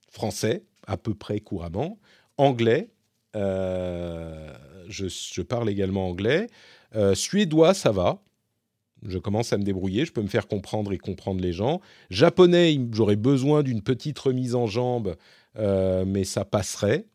français, 0.09 0.65
à 0.85 0.97
peu 0.97 1.13
près 1.13 1.39
couramment. 1.39 1.97
Anglais, 2.37 2.89
euh, 3.37 4.53
je, 4.89 5.41
parle 5.41 5.69
également 5.69 6.09
anglais. 6.09 6.47
Euh, 6.95 7.15
suédois, 7.15 7.73
ça 7.73 7.91
va. 7.91 8.21
Je 9.07 9.17
commence 9.17 9.51
à 9.51 9.57
me 9.57 9.63
débrouiller, 9.63 10.05
je 10.05 10.11
peux 10.11 10.21
me 10.21 10.27
faire 10.27 10.47
comprendre 10.47 10.93
et 10.93 10.99
comprendre 10.99 11.41
les 11.41 11.53
gens. 11.53 11.81
Japonais, 12.11 12.79
j'aurais 12.91 13.15
besoin 13.15 13.63
d'une 13.63 13.81
petite 13.81 14.19
remise 14.19 14.53
en 14.53 14.67
jambe, 14.67 15.15
euh, 15.57 16.05
mais 16.05 16.23
ça 16.23 16.45
passerait. 16.45 17.05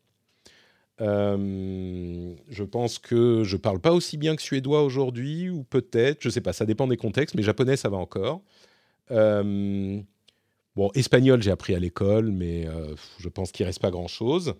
Euh, 0.99 2.33
je 2.49 2.63
pense 2.63 2.99
que 2.99 3.43
je 3.45 3.55
parle 3.55 3.79
pas 3.79 3.93
aussi 3.93 4.17
bien 4.17 4.35
que 4.35 4.41
suédois 4.41 4.83
aujourd'hui, 4.83 5.49
ou 5.49 5.63
peut-être, 5.63 6.17
je 6.21 6.29
sais 6.29 6.41
pas, 6.41 6.51
ça 6.51 6.65
dépend 6.65 6.87
des 6.87 6.97
contextes, 6.97 7.35
mais 7.35 7.43
japonais, 7.43 7.77
ça 7.77 7.87
va 7.87 7.97
encore. 7.97 8.41
bon, 9.09 10.91
espagnol, 10.93 11.41
j'ai 11.41 11.51
appris 11.51 11.73
à 11.73 11.79
l'école, 11.79 12.31
mais 12.31 12.67
je 13.19 13.29
pense 13.29 13.53
qu'il 13.53 13.65
reste 13.65 13.81
pas 13.81 13.91
grand-chose. 13.91 14.55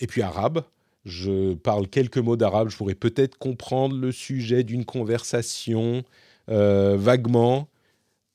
et 0.00 0.06
puis 0.08 0.22
arabe, 0.22 0.64
je 1.04 1.54
parle 1.54 1.88
quelques 1.88 2.18
mots 2.18 2.36
d'arabe, 2.36 2.68
je 2.68 2.76
pourrais 2.76 2.94
peut-être 2.94 3.38
comprendre 3.38 3.96
le 3.96 4.12
sujet 4.12 4.64
d'une 4.64 4.84
conversation 4.84 6.04
euh, 6.48 6.96
vaguement, 6.98 7.68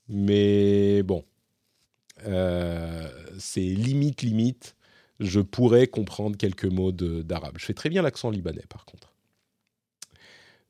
mais 0.09 1.03
bon, 1.03 1.23
euh, 2.25 3.09
c'est 3.37 3.61
limite, 3.61 4.21
limite. 4.21 4.75
Je 5.19 5.39
pourrais 5.39 5.87
comprendre 5.87 6.37
quelques 6.37 6.65
mots 6.65 6.91
d'arabe. 6.91 7.55
Je 7.57 7.65
fais 7.65 7.73
très 7.73 7.89
bien 7.89 8.01
l'accent 8.01 8.29
libanais, 8.29 8.65
par 8.67 8.85
contre. 8.85 9.13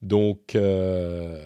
Donc, 0.01 0.55
euh, 0.55 1.41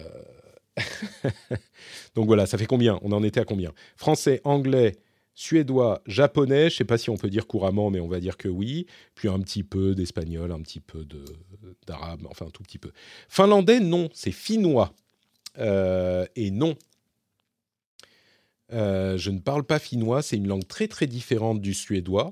donc 2.14 2.26
voilà, 2.26 2.46
ça 2.46 2.58
fait 2.58 2.66
combien? 2.66 2.98
On 3.02 3.12
en 3.12 3.22
était 3.22 3.40
à 3.40 3.44
combien? 3.44 3.72
Français, 3.96 4.40
anglais, 4.44 4.96
suédois, 5.38 6.02
japonais, 6.04 6.62
je 6.62 6.74
ne 6.74 6.78
sais 6.78 6.84
pas 6.84 6.98
si 6.98 7.10
on 7.10 7.16
peut 7.16 7.30
dire 7.30 7.46
couramment, 7.46 7.90
mais 7.90 8.00
on 8.00 8.08
va 8.08 8.18
dire 8.18 8.36
que 8.36 8.48
oui, 8.48 8.86
puis 9.14 9.28
un 9.28 9.38
petit 9.38 9.62
peu 9.62 9.94
d'espagnol, 9.94 10.50
un 10.50 10.60
petit 10.62 10.80
peu 10.80 11.06
d'arabe, 11.86 12.26
enfin 12.28 12.46
un 12.46 12.50
tout 12.50 12.64
petit 12.64 12.78
peu. 12.78 12.90
Finlandais, 13.28 13.78
non, 13.78 14.08
c'est 14.12 14.32
finnois. 14.32 14.92
Euh, 15.58 16.26
et 16.34 16.50
non, 16.50 16.74
euh, 18.72 19.16
je 19.16 19.30
ne 19.30 19.38
parle 19.38 19.62
pas 19.62 19.78
finnois, 19.78 20.22
c'est 20.22 20.36
une 20.36 20.48
langue 20.48 20.66
très 20.66 20.88
très 20.88 21.06
différente 21.06 21.60
du 21.60 21.72
suédois. 21.72 22.30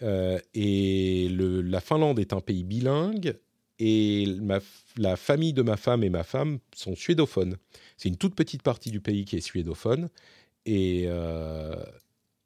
Euh, 0.00 0.38
et 0.54 1.28
la 1.28 1.80
Finlande 1.82 2.18
est 2.20 2.32
un 2.32 2.40
pays 2.40 2.64
bilingue, 2.64 3.38
et 3.78 4.24
la 4.96 5.16
famille 5.16 5.52
de 5.52 5.60
ma 5.60 5.76
femme 5.76 6.02
et 6.02 6.10
ma 6.10 6.24
femme 6.24 6.58
sont 6.74 6.96
suédophones. 6.96 7.56
C'est 7.98 8.08
une 8.08 8.16
toute 8.16 8.34
petite 8.34 8.62
partie 8.62 8.90
du 8.90 9.00
pays 9.00 9.26
qui 9.26 9.36
est 9.36 9.42
suédophone. 9.42 10.08
Et, 10.64 11.06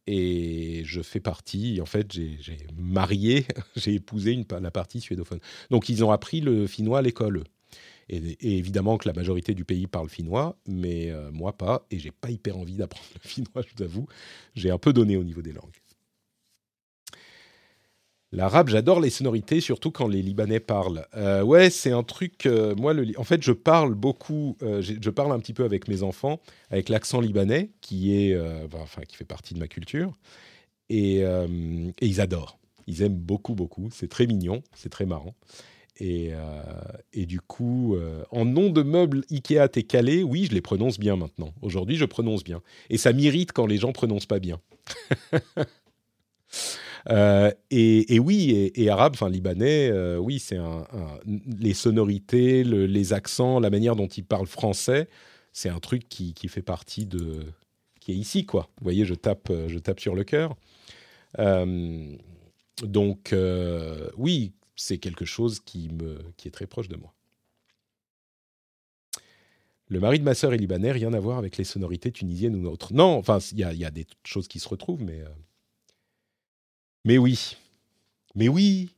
et 0.07 0.83
je 0.85 1.01
fais 1.01 1.21
partie, 1.21 1.81
en 1.81 1.87
fait, 1.87 2.13
j'ai 2.13 2.39
marié, 2.77 3.47
j'ai 3.77 3.95
épousé 3.95 4.33
une, 4.33 4.45
la 4.61 4.71
partie 4.71 5.01
suédophone. 5.01 5.41
Donc 5.71 5.89
ils 5.89 6.05
ont 6.05 6.11
appris 6.11 6.41
le 6.41 6.67
finnois 6.67 6.99
à 6.99 7.03
l'école. 7.03 7.45
Et, 8.11 8.37
évidemment 8.59 8.99
que 8.99 9.09
la 9.09 9.15
majorité 9.15 9.55
du 9.55 9.65
pays 9.65 9.87
parle 9.87 10.11
finnois, 10.11 10.59
mais 10.69 11.11
euh, 11.11 11.31
moi 11.33 11.57
pas, 11.57 11.87
et 11.91 11.99
j'ai 11.99 12.11
pas 12.11 12.31
hyper 12.31 12.59
envie 12.59 12.77
d'apprendre 12.77 13.07
le 13.15 13.21
finnois, 13.29 13.63
je 13.63 13.75
vous 13.77 13.83
avoue. 13.83 14.07
J'ai 14.55 14.71
un 14.71 14.79
peu 14.79 14.93
donné 14.93 15.17
au 15.17 15.25
niveau 15.25 15.41
des 15.41 15.53
langues. 15.53 15.81
L'arabe, 18.35 18.69
j'adore 18.69 19.01
les 19.01 19.11
sonorités, 19.11 19.61
surtout 19.61 19.93
quand 19.93 20.09
les 20.09 20.21
Libanais 20.21 20.59
parlent. 20.59 21.07
Euh, 21.17 21.43
ouais, 21.43 21.71
c'est 21.71 21.93
un 21.93 22.03
truc. 22.03 22.47
Euh, 22.47 22.75
moi, 22.75 22.93
en 23.17 23.23
fait, 23.23 23.41
je 23.45 23.53
parle 23.53 23.95
beaucoup. 23.95 24.57
Euh, 24.61 24.83
je 24.83 25.11
parle 25.11 25.31
un 25.31 25.39
petit 25.39 25.53
peu 25.53 25.63
avec 25.63 25.87
mes 25.87 26.03
enfants, 26.03 26.41
avec 26.71 26.89
l'accent 26.89 27.21
libanais, 27.21 27.71
qui 27.81 28.13
est, 28.13 28.37
enfin, 28.75 29.03
qui 29.03 29.17
fait 29.17 29.25
partie 29.25 29.55
de 29.55 29.61
ma 29.61 29.69
culture, 29.69 30.13
et, 30.91 31.23
ils 32.01 32.21
adorent. 32.21 32.59
Ils 32.89 33.03
aiment 33.03 33.17
beaucoup, 33.17 33.55
beaucoup. 33.55 33.89
C'est 33.93 34.09
très 34.09 34.27
mignon, 34.27 34.63
c'est 34.75 34.91
très 34.91 35.07
marrant. 35.07 35.35
Et, 36.01 36.33
et 37.13 37.27
du 37.27 37.41
coup, 37.41 37.97
en 38.33 38.45
nom 38.45 38.71
de 38.71 38.83
meubles 38.83 39.25
Ikea 39.31 39.69
t'es 39.71 39.85
calé, 39.85 40.25
oui, 40.25 40.47
je 40.51 40.55
les 40.55 40.61
prononce 40.61 40.99
bien 40.99 41.15
maintenant. 41.15 41.53
Aujourd'hui, 41.63 41.97
je 41.97 42.05
prononce 42.05 42.43
bien. 42.43 42.63
Et 42.91 42.99
ça 42.99 43.13
m'irrite 43.13 43.53
quand 43.53 43.67
les 43.67 43.77
gens 43.77 43.93
prononcent 43.93 44.27
pas 44.27 44.41
bien. 44.41 44.61
Euh, 47.11 47.51
et, 47.71 48.19
oui, 48.19 48.71
et, 48.75 48.89
arabe, 48.89 49.13
enfin 49.15 49.29
libanais, 49.29 49.91
euh, 49.91 50.17
oui, 50.17 50.39
c'est 50.39 50.57
un, 50.57 50.87
les 51.59 51.75
sonorités, 51.75 52.65
les 52.65 53.13
accents, 53.13 53.61
la 53.61 53.71
manière 53.71 53.97
dont 53.97 54.07
ils 54.07 54.25
parlent 54.25 54.47
français, 54.47 55.09
c'est 55.53 55.69
un 55.69 55.81
truc 55.81 56.09
qui, 56.09 56.35
fait 56.49 56.63
partie 56.63 57.07
de, 57.07 57.43
qui 58.01 58.13
est 58.13 58.17
ici, 58.17 58.47
quoi. 58.47 58.71
Vous 58.79 58.85
voyez, 58.85 59.05
je 59.05 59.15
tape, 59.15 59.53
je 59.69 59.79
tape 59.79 60.01
sur 60.01 60.15
le 60.15 60.25
cœur. 60.25 60.57
Euh, 61.39 62.17
donc, 62.83 63.35
oui, 64.17 64.53
c'est 64.77 64.99
quelque 64.99 65.25
chose 65.25 65.61
qui, 65.61 65.91
me, 65.91 66.19
qui 66.37 66.49
est 66.49 66.53
très 66.53 66.67
proche 66.67 66.89
de 66.89 66.97
moi. 66.97 67.13
Le 69.89 70.01
mari 70.01 70.19
de 70.19 70.25
ma 70.25 70.35
sœur 70.35 70.55
est 70.55 70.57
libanais, 70.57 70.93
rien 70.93 71.13
à 71.13 71.21
voir 71.21 71.37
avec 71.37 71.59
les 71.59 71.65
sonorités 71.65 72.11
tunisiennes 72.11 72.57
ou 72.57 72.67
autres. 72.69 72.95
Non, 72.95 73.19
enfin, 73.19 73.39
il 73.53 73.59
y, 73.59 73.77
y, 73.77 73.85
a 73.85 73.91
des 73.91 74.07
choses 74.25 74.49
qui 74.49 74.59
se 74.59 74.67
retrouvent, 74.67 75.03
mais 75.03 75.23
mais 77.05 77.19
oui, 77.19 77.57
mais 78.35 78.49
oui, 78.49 78.91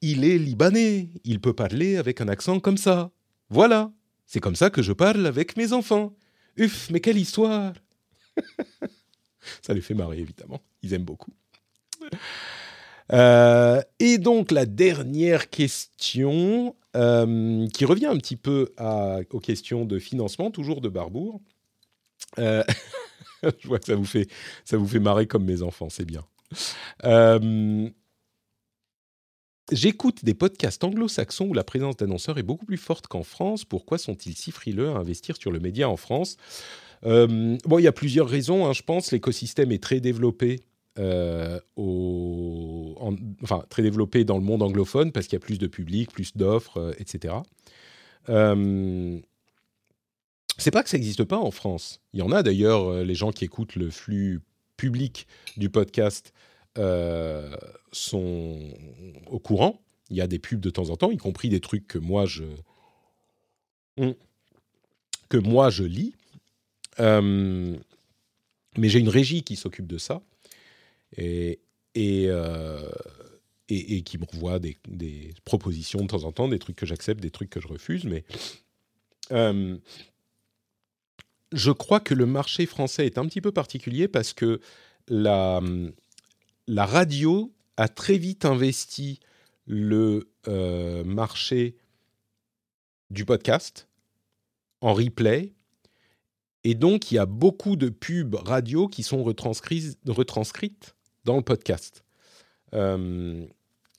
il 0.00 0.24
est 0.24 0.38
libanais, 0.38 1.08
il 1.24 1.40
peut 1.40 1.54
parler 1.54 1.96
avec 1.96 2.20
un 2.20 2.28
accent 2.28 2.60
comme 2.60 2.76
ça. 2.76 3.10
Voilà, 3.48 3.92
c'est 4.26 4.40
comme 4.40 4.56
ça 4.56 4.70
que 4.70 4.82
je 4.82 4.92
parle 4.92 5.26
avec 5.26 5.56
mes 5.56 5.72
enfants. 5.72 6.14
Uf, 6.56 6.90
mais 6.90 7.00
quelle 7.00 7.18
histoire 7.18 7.72
Ça 9.62 9.74
les 9.74 9.80
fait 9.80 9.94
marrer, 9.94 10.18
évidemment. 10.18 10.60
Ils 10.82 10.94
aiment 10.94 11.04
beaucoup. 11.04 11.32
Euh, 13.12 13.82
et 13.98 14.18
donc 14.18 14.50
la 14.50 14.66
dernière 14.66 15.50
question, 15.50 16.74
euh, 16.96 17.66
qui 17.68 17.84
revient 17.84 18.06
un 18.06 18.16
petit 18.16 18.36
peu 18.36 18.72
aux 19.30 19.40
questions 19.40 19.84
de 19.84 19.98
financement, 19.98 20.50
toujours 20.50 20.80
de 20.80 20.88
Barbour. 20.88 21.40
Euh, 22.38 22.64
je 23.58 23.68
vois 23.68 23.78
que 23.78 23.86
ça 23.86 23.94
vous 23.94 24.04
fait, 24.04 24.28
ça 24.64 24.76
vous 24.76 24.88
fait 24.88 25.00
marrer 25.00 25.26
comme 25.26 25.44
mes 25.44 25.62
enfants, 25.62 25.90
c'est 25.90 26.06
bien. 26.06 26.24
Euh, 27.04 27.88
j'écoute 29.72 30.24
des 30.24 30.34
podcasts 30.34 30.84
anglo-saxons 30.84 31.46
où 31.48 31.54
la 31.54 31.64
présence 31.64 31.96
d'annonceurs 31.96 32.38
est 32.38 32.42
beaucoup 32.42 32.66
plus 32.66 32.76
forte 32.76 33.06
qu'en 33.06 33.22
France. 33.22 33.64
Pourquoi 33.64 33.98
sont-ils 33.98 34.36
si 34.36 34.50
frileux 34.52 34.90
à 34.90 34.96
investir 34.96 35.36
sur 35.36 35.50
le 35.50 35.60
média 35.60 35.88
en 35.88 35.96
France? 35.96 36.36
Euh, 37.04 37.56
Bon, 37.64 37.78
il 37.78 37.82
y 37.82 37.88
a 37.88 37.92
plusieurs 37.92 38.28
raisons. 38.28 38.66
Hein, 38.66 38.72
je 38.72 38.82
pense 38.82 39.12
l'écosystème 39.12 39.72
est 39.72 39.82
très 39.82 40.00
développé. 40.00 40.60
Euh, 40.96 41.58
enfin, 41.76 43.64
très 43.68 43.82
développé 43.82 44.24
dans 44.24 44.38
le 44.38 44.44
monde 44.44 44.62
anglophone 44.62 45.10
parce 45.10 45.26
qu'il 45.26 45.34
y 45.34 45.42
a 45.42 45.44
plus 45.44 45.58
de 45.58 45.66
public, 45.66 46.12
plus 46.12 46.36
d'offres, 46.36 46.94
etc. 46.98 47.34
c'est 50.56 50.70
pas 50.70 50.84
que 50.84 50.88
ça 50.88 50.96
n'existe 50.96 51.24
pas 51.24 51.38
en 51.38 51.50
France. 51.50 52.00
Il 52.12 52.20
y 52.20 52.22
en 52.22 52.30
a 52.30 52.44
d'ailleurs, 52.44 53.02
les 53.02 53.14
gens 53.16 53.32
qui 53.32 53.44
écoutent 53.44 53.74
le 53.74 53.90
flux 53.90 54.40
public 54.84 55.26
du 55.56 55.70
podcast 55.70 56.34
euh, 56.76 57.56
sont 57.90 58.58
au 59.28 59.38
courant. 59.38 59.80
Il 60.10 60.16
y 60.18 60.20
a 60.20 60.26
des 60.26 60.38
pubs 60.38 60.60
de 60.60 60.68
temps 60.68 60.90
en 60.90 60.96
temps, 60.96 61.10
y 61.10 61.16
compris 61.16 61.48
des 61.48 61.60
trucs 61.60 61.86
que 61.88 61.98
moi 61.98 62.26
je 62.26 62.44
que 65.30 65.38
moi 65.38 65.70
je 65.70 65.84
lis. 65.84 66.14
Euh, 67.00 67.74
mais 68.76 68.88
j'ai 68.90 68.98
une 68.98 69.08
régie 69.08 69.42
qui 69.42 69.56
s'occupe 69.56 69.86
de 69.86 69.98
ça 69.98 70.22
et, 71.16 71.60
et, 71.94 72.26
euh, 72.28 72.90
et, 73.68 74.02
qui 74.02 74.18
me 74.18 74.26
revoit 74.26 74.58
des, 74.58 74.76
des, 74.86 75.32
propositions 75.44 76.02
de 76.02 76.08
temps 76.08 76.24
en 76.24 76.32
temps, 76.32 76.48
des 76.48 76.58
trucs 76.58 76.76
que 76.76 76.86
j'accepte, 76.86 77.20
des 77.20 77.30
trucs 77.30 77.50
que 77.50 77.60
je 77.60 77.68
refuse. 77.68 78.04
Mais 78.04 78.24
je 81.54 81.70
crois 81.70 82.00
que 82.00 82.14
le 82.14 82.26
marché 82.26 82.66
français 82.66 83.06
est 83.06 83.18
un 83.18 83.26
petit 83.26 83.40
peu 83.40 83.52
particulier 83.52 84.08
parce 84.08 84.32
que 84.32 84.60
la, 85.08 85.60
radio 86.68 87.52
a 87.76 87.88
très 87.88 88.18
vite 88.18 88.44
investi 88.44 89.20
le 89.66 90.28
euh, 90.48 91.04
marché 91.04 91.76
du 93.10 93.24
podcast 93.24 93.88
en 94.80 94.92
replay. 94.92 95.54
Et 96.64 96.74
donc, 96.74 97.12
il 97.12 97.16
y 97.16 97.18
a 97.18 97.26
beaucoup 97.26 97.76
de 97.76 97.88
pubs 97.88 98.34
radio 98.34 98.88
qui 98.88 99.02
sont 99.02 99.22
retranscrites, 99.22 99.98
retranscrites 100.06 100.94
dans 101.24 101.36
le 101.36 101.42
podcast. 101.42 102.04
Euh, 102.74 103.46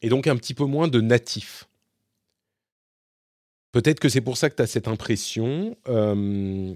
et 0.02 0.10
donc, 0.10 0.28
un 0.28 0.36
petit 0.36 0.54
peu 0.54 0.66
moins 0.66 0.88
de 0.88 1.00
natifs. 1.00 1.70
Peut-être 3.72 4.00
que 4.00 4.10
c'est 4.10 4.22
pour 4.22 4.38
ça 4.38 4.50
que 4.50 4.56
tu 4.56 4.62
as 4.62 4.68
cette 4.68 4.88
impression. 4.88 5.78
Euh, 5.88 6.74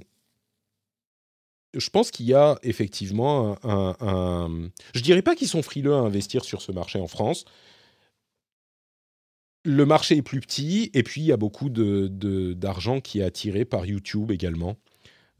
je 1.73 1.89
pense 1.89 2.11
qu'il 2.11 2.25
y 2.25 2.33
a 2.33 2.57
effectivement 2.63 3.57
un, 3.63 3.95
un, 3.99 4.69
Je 4.93 5.01
dirais 5.01 5.21
pas 5.21 5.35
qu'ils 5.35 5.47
sont 5.47 5.61
frileux 5.61 5.93
à 5.93 5.99
investir 5.99 6.43
sur 6.43 6.61
ce 6.61 6.71
marché 6.71 6.99
en 6.99 7.07
France. 7.07 7.45
Le 9.65 9.85
marché 9.85 10.17
est 10.17 10.21
plus 10.21 10.39
petit 10.39 10.89
et 10.93 11.03
puis 11.03 11.21
il 11.21 11.27
y 11.27 11.31
a 11.31 11.37
beaucoup 11.37 11.69
d'argent 11.69 13.01
qui 13.01 13.19
est 13.19 13.23
attiré 13.23 13.65
par 13.65 13.85
YouTube 13.85 14.31
également. 14.31 14.77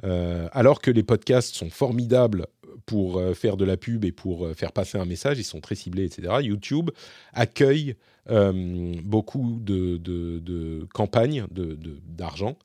Euh, 0.03 0.47
alors 0.53 0.81
que 0.81 0.91
les 0.91 1.03
podcasts 1.03 1.55
sont 1.55 1.69
formidables 1.69 2.47
pour 2.85 3.17
euh, 3.17 3.33
faire 3.33 3.57
de 3.57 3.65
la 3.65 3.75
pub 3.75 4.05
et 4.05 4.13
pour 4.13 4.45
euh, 4.45 4.53
faire 4.53 4.71
passer 4.71 4.97
un 4.97 5.05
message, 5.05 5.39
ils 5.39 5.43
sont 5.43 5.59
très 5.59 5.75
ciblés, 5.75 6.05
etc. 6.05 6.35
YouTube 6.41 6.89
accueille 7.33 7.95
beaucoup 9.03 9.57
de, 9.59 9.97
de 9.97 10.87
campagnes 10.93 11.47
d'argent. 11.49 12.57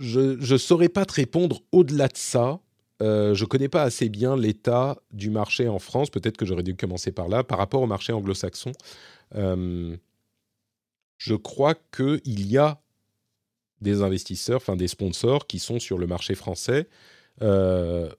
Je 0.00 0.52
ne 0.52 0.58
saurais 0.58 0.88
pas 0.88 1.04
te 1.04 1.12
répondre 1.12 1.60
au-delà 1.72 2.08
de 2.08 2.16
ça. 2.16 2.60
Euh, 3.02 3.34
je 3.34 3.44
ne 3.44 3.48
connais 3.48 3.68
pas 3.68 3.82
assez 3.82 4.08
bien 4.08 4.36
l'état 4.36 4.98
du 5.12 5.30
marché 5.30 5.68
en 5.68 5.78
France. 5.78 6.10
Peut-être 6.10 6.36
que 6.36 6.46
j'aurais 6.46 6.62
dû 6.62 6.74
commencer 6.74 7.12
par 7.12 7.28
là. 7.28 7.44
Par 7.44 7.58
rapport 7.58 7.82
au 7.82 7.86
marché 7.86 8.12
anglo-saxon, 8.12 8.72
euh, 9.36 9.96
je 11.18 11.34
crois 11.34 11.74
qu'il 11.74 12.46
y 12.46 12.56
a 12.56 12.80
des 13.80 14.02
investisseurs, 14.02 14.56
enfin 14.56 14.76
des 14.76 14.88
sponsors 14.88 15.46
qui 15.46 15.58
sont 15.58 15.78
sur 15.78 15.98
le 15.98 16.06
marché 16.06 16.34
français. 16.34 16.88
Euh, 17.42 18.10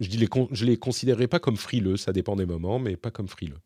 je 0.00 0.08
ne 0.08 0.16
les, 0.16 0.66
les 0.66 0.76
considérerai 0.76 1.28
pas 1.28 1.38
comme 1.38 1.56
frileux, 1.56 1.96
ça 1.96 2.12
dépend 2.12 2.36
des 2.36 2.46
moments, 2.46 2.78
mais 2.78 2.96
pas 2.96 3.10
comme 3.10 3.28
frileux. 3.28 3.60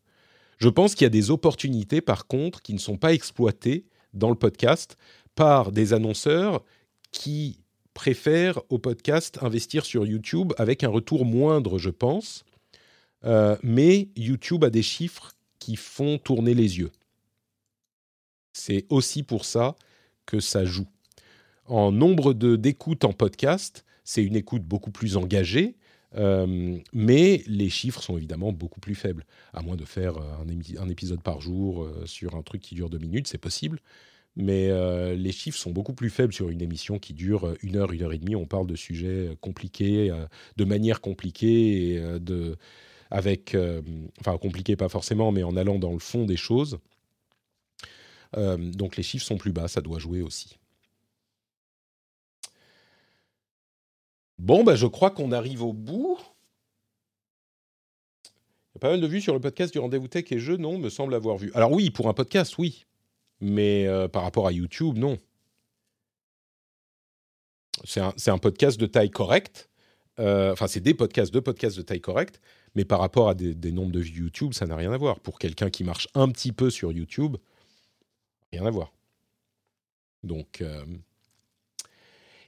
Je 0.57 0.69
pense 0.69 0.95
qu'il 0.95 1.05
y 1.05 1.07
a 1.07 1.09
des 1.09 1.31
opportunités, 1.31 2.01
par 2.01 2.27
contre, 2.27 2.61
qui 2.61 2.73
ne 2.73 2.79
sont 2.79 2.97
pas 2.97 3.13
exploitées 3.13 3.85
dans 4.13 4.29
le 4.29 4.35
podcast 4.35 4.97
par 5.35 5.71
des 5.71 5.93
annonceurs 5.93 6.63
qui 7.11 7.59
préfèrent 7.93 8.61
au 8.69 8.77
podcast 8.77 9.39
investir 9.41 9.85
sur 9.85 10.05
YouTube 10.05 10.53
avec 10.57 10.83
un 10.83 10.89
retour 10.89 11.25
moindre, 11.25 11.79
je 11.79 11.89
pense. 11.89 12.45
Euh, 13.25 13.57
mais 13.63 14.09
YouTube 14.15 14.63
a 14.63 14.69
des 14.69 14.83
chiffres 14.83 15.33
qui 15.59 15.75
font 15.75 16.17
tourner 16.17 16.53
les 16.53 16.77
yeux. 16.77 16.91
C'est 18.53 18.85
aussi 18.89 19.23
pour 19.23 19.45
ça 19.45 19.75
que 20.25 20.39
ça 20.39 20.63
joue. 20.63 20.87
En 21.65 21.91
nombre 21.91 22.33
d'écoutes 22.33 23.03
en 23.03 23.13
podcast, 23.13 23.83
c'est 24.03 24.23
une 24.23 24.35
écoute 24.35 24.63
beaucoup 24.63 24.91
plus 24.91 25.17
engagée, 25.17 25.75
euh, 26.15 26.77
mais 26.93 27.43
les 27.47 27.69
chiffres 27.69 28.01
sont 28.01 28.15
évidemment 28.15 28.53
beaucoup 28.53 28.79
plus 28.79 28.95
faibles. 28.95 29.25
À 29.53 29.61
moins 29.61 29.75
de 29.75 29.85
faire 29.85 30.17
un, 30.17 30.45
un 30.79 30.89
épisode 30.89 31.21
par 31.21 31.41
jour 31.41 31.83
euh, 31.83 32.05
sur 32.05 32.35
un 32.35 32.43
truc 32.43 32.61
qui 32.61 32.75
dure 32.75 32.89
deux 32.89 32.99
minutes, 32.99 33.27
c'est 33.27 33.37
possible 33.37 33.79
mais 34.37 34.69
euh, 34.69 35.15
les 35.15 35.31
chiffres 35.31 35.57
sont 35.57 35.71
beaucoup 35.71 35.93
plus 35.93 36.11
faibles 36.11 36.31
sur 36.31 36.49
une 36.49 36.61
émission 36.61 36.99
qui 36.99 37.13
dure 37.13 37.47
euh, 37.47 37.57
une 37.63 37.75
heure, 37.75 37.91
une 37.91 38.03
heure 38.03 38.13
et 38.13 38.19
demie. 38.19 38.35
On 38.35 38.45
parle 38.45 38.67
de 38.67 38.75
sujets 38.75 39.29
euh, 39.29 39.35
compliqués, 39.41 40.13
de 40.57 40.63
manière 40.63 41.01
compliquée, 41.01 41.95
et 41.95 42.19
de, 42.19 42.55
avec, 43.09 43.57
enfin 44.19 44.37
compliqué 44.37 44.75
pas 44.75 44.89
forcément, 44.89 45.31
mais 45.31 45.43
en 45.43 45.57
allant 45.57 45.79
dans 45.79 45.91
le 45.91 45.99
fond 45.99 46.25
des 46.25 46.37
choses. 46.37 46.79
donc 48.35 48.95
les 48.95 49.03
chiffres 49.03 49.25
sont 49.25 49.37
plus 49.37 49.51
bas, 49.51 49.67
ça 49.67 49.81
doit 49.81 49.99
jouer 49.99 50.21
aussi. 50.21 50.57
Bon, 54.37 54.63
bah, 54.63 54.75
je 54.75 54.85
crois 54.85 55.09
qu'on 55.09 55.31
arrive 55.31 55.63
au 55.63 55.73
bout. 55.73 56.19
Il 58.25 58.75
y 58.75 58.77
a 58.77 58.79
pas 58.81 58.91
mal 58.91 59.01
de 59.01 59.07
vues 59.07 59.21
sur 59.21 59.33
le 59.33 59.39
podcast 59.39 59.73
du 59.73 59.79
Rendez-vous 59.79 60.07
Tech 60.07 60.25
et 60.31 60.39
Jeux, 60.39 60.57
non, 60.57 60.77
me 60.77 60.89
semble 60.89 61.15
avoir 61.15 61.37
vu. 61.37 61.51
Alors 61.55 61.71
oui, 61.71 61.89
pour 61.89 62.07
un 62.07 62.13
podcast, 62.13 62.57
oui. 62.59 62.85
Mais 63.39 63.87
euh, 63.87 64.07
par 64.07 64.23
rapport 64.23 64.47
à 64.47 64.51
YouTube, 64.51 64.97
non. 64.97 65.17
C'est 67.83 68.01
un, 68.01 68.37
podcast 68.39 68.79
de 68.79 68.87
taille 68.87 69.11
correcte. 69.11 69.69
Euh, 70.19 70.51
enfin, 70.51 70.65
c'est 70.65 70.79
des 70.79 70.95
podcasts, 70.95 71.31
deux 71.31 71.41
podcasts 71.41 71.77
de 71.77 71.83
taille 71.83 72.01
correcte. 72.01 72.41
Mais 72.73 72.85
par 72.85 72.99
rapport 72.99 73.29
à 73.29 73.35
des, 73.35 73.71
nombres 73.71 73.91
de 73.91 73.99
vues 73.99 74.23
YouTube, 74.23 74.53
ça 74.53 74.65
n'a 74.65 74.75
rien 74.75 74.91
à 74.91 74.97
voir. 74.97 75.19
Pour 75.19 75.37
quelqu'un 75.37 75.69
qui 75.69 75.83
marche 75.83 76.07
un 76.15 76.29
petit 76.29 76.51
peu 76.51 76.71
sur 76.71 76.91
YouTube, 76.91 77.37
rien 78.51 78.65
à 78.65 78.71
voir. 78.71 78.93
Donc, 80.23 80.61
euh, 80.61 80.85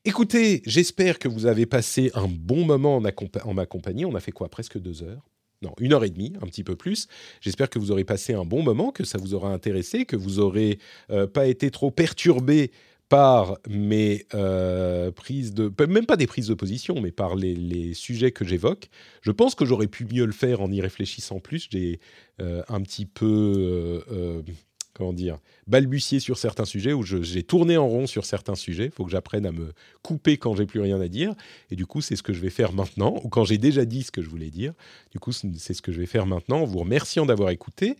écoutez, 0.03 0.64
j'espère 0.66 1.20
que 1.20 1.28
vous 1.28 1.45
avez 1.45 1.68
passé 1.68 2.10
un 2.16 2.28
bon 2.28 2.66
moment 2.66 2.98
en, 2.98 3.03
en 3.44 3.53
ma 3.53 3.66
compagnie. 3.68 4.06
On 4.06 4.16
a 4.16 4.20
fait 4.20 4.32
quoi? 4.32 4.49
Presque 4.49 4.80
deux 4.80 5.03
heures 5.03 5.30
non, 5.61 5.73
une 5.80 5.94
heure 5.94 6.03
et 6.03 6.10
demie, 6.10 6.34
un 6.41 6.48
petit 6.48 6.64
peu 6.64 6.76
plus. 6.76 7.07
J'espère 7.41 7.69
que 7.69 7.80
vous 7.80 7.91
aurez 7.91 8.06
passé 8.06 8.34
un 8.34 8.45
bon 8.45 8.64
moment, 8.64 8.91
que 8.91 9.03
ça 9.03 9.18
vous 9.18 9.34
aura 9.34 9.52
intéressé, 9.52 10.06
que 10.06 10.15
vous 10.15 10.40
aurez 10.40 10.80
euh, 11.11 11.27
pas 11.27 11.48
été 11.48 11.69
trop 11.69 11.91
perturbé 11.91 12.72
par 13.10 13.57
mes 13.68 14.27
euh, 14.36 15.11
prises 15.11 15.53
de, 15.53 15.72
même 15.88 16.06
pas 16.06 16.15
des 16.15 16.27
prises 16.27 16.48
de 16.48 16.53
position, 16.53 17.02
mais 17.02 17.11
par 17.11 17.36
les, 17.36 17.94
sujets 17.94 18.31
que 18.31 18.45
j'évoque. 18.45 18.90
Je 19.22 19.31
pense 19.31 19.56
que 19.56 19.65
j'aurais 19.65 19.88
pu 19.88 20.06
mieux 20.06 20.26
le 20.26 20.31
faire 20.31 20.61
en 20.61 20.72
y 20.72 20.80
réfléchissant 20.80 21.40
plus. 21.40 21.68
J'ai 21.72 21.99
euh, 22.40 22.61
un 22.69 22.81
petit 22.81 23.06
peu 23.06 24.03
comment 24.94 25.14
dire, 25.14 25.38
balbutier 25.68 26.20
sur 26.20 26.38
certains 26.38 26.66
sujets, 26.66 26.94
où 26.94 27.03
j'ai 27.03 27.44
tourné 27.44 27.78
en 27.78 27.88
rond 27.88 28.07
sur 28.07 28.26
certains 28.26 28.56
sujets. 28.56 28.86
Il 28.86 28.91
faut 28.91 29.06
que 29.06 29.11
j'apprenne 29.11 29.45
à 29.45 29.52
me 29.52 29.74
couper 30.02 30.38
quand 30.38 30.56
j'ai 30.56 30.66
plus 30.66 30.82
rien 30.82 30.99
à 30.99 31.07
dire. 31.07 31.34
Et 31.72 31.76
du 31.76 31.86
coup, 31.86 32.02
c'est 32.02 32.16
ce 32.16 32.24
que 32.24 32.34
je 32.34 32.41
vais 32.41 32.49
faire 32.49 32.74
maintenant, 32.74 33.20
ou 33.24 33.30
quand 33.30 33.45
j'ai 33.45 33.57
déjà 33.57 33.86
dit 33.86 34.03
ce 34.03 34.11
que 34.11 34.22
je 34.22 34.30
voulais 34.30 34.49
dire. 34.49 34.74
Du 35.11 35.20
coup, 35.20 35.32
c'est 35.32 35.74
ce 35.74 35.82
que 35.82 35.91
je 35.91 35.99
vais 35.99 36.06
faire 36.06 36.26
maintenant, 36.26 36.61
en 36.61 36.66
vous 36.66 36.80
remerciant 36.80 37.26
d'avoir 37.26 37.49
écouté 37.52 37.95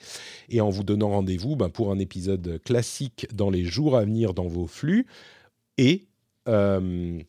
et 0.50 0.62
en 0.62 0.70
vous 0.70 0.84
donnant 0.84 1.10
rendez-vous 1.10 1.56
ben, 1.56 1.70
pour 1.70 1.92
un 1.92 2.00
épisode 2.00 2.62
classique 2.64 3.28
dans 3.34 3.50
les 3.50 3.64
jours 3.64 3.96
à 3.96 4.04
venir 4.04 4.34
dans 4.34 4.48
vos 4.48 4.68
flux 4.68 5.06
et 5.78 6.08
euh, 6.48 7.22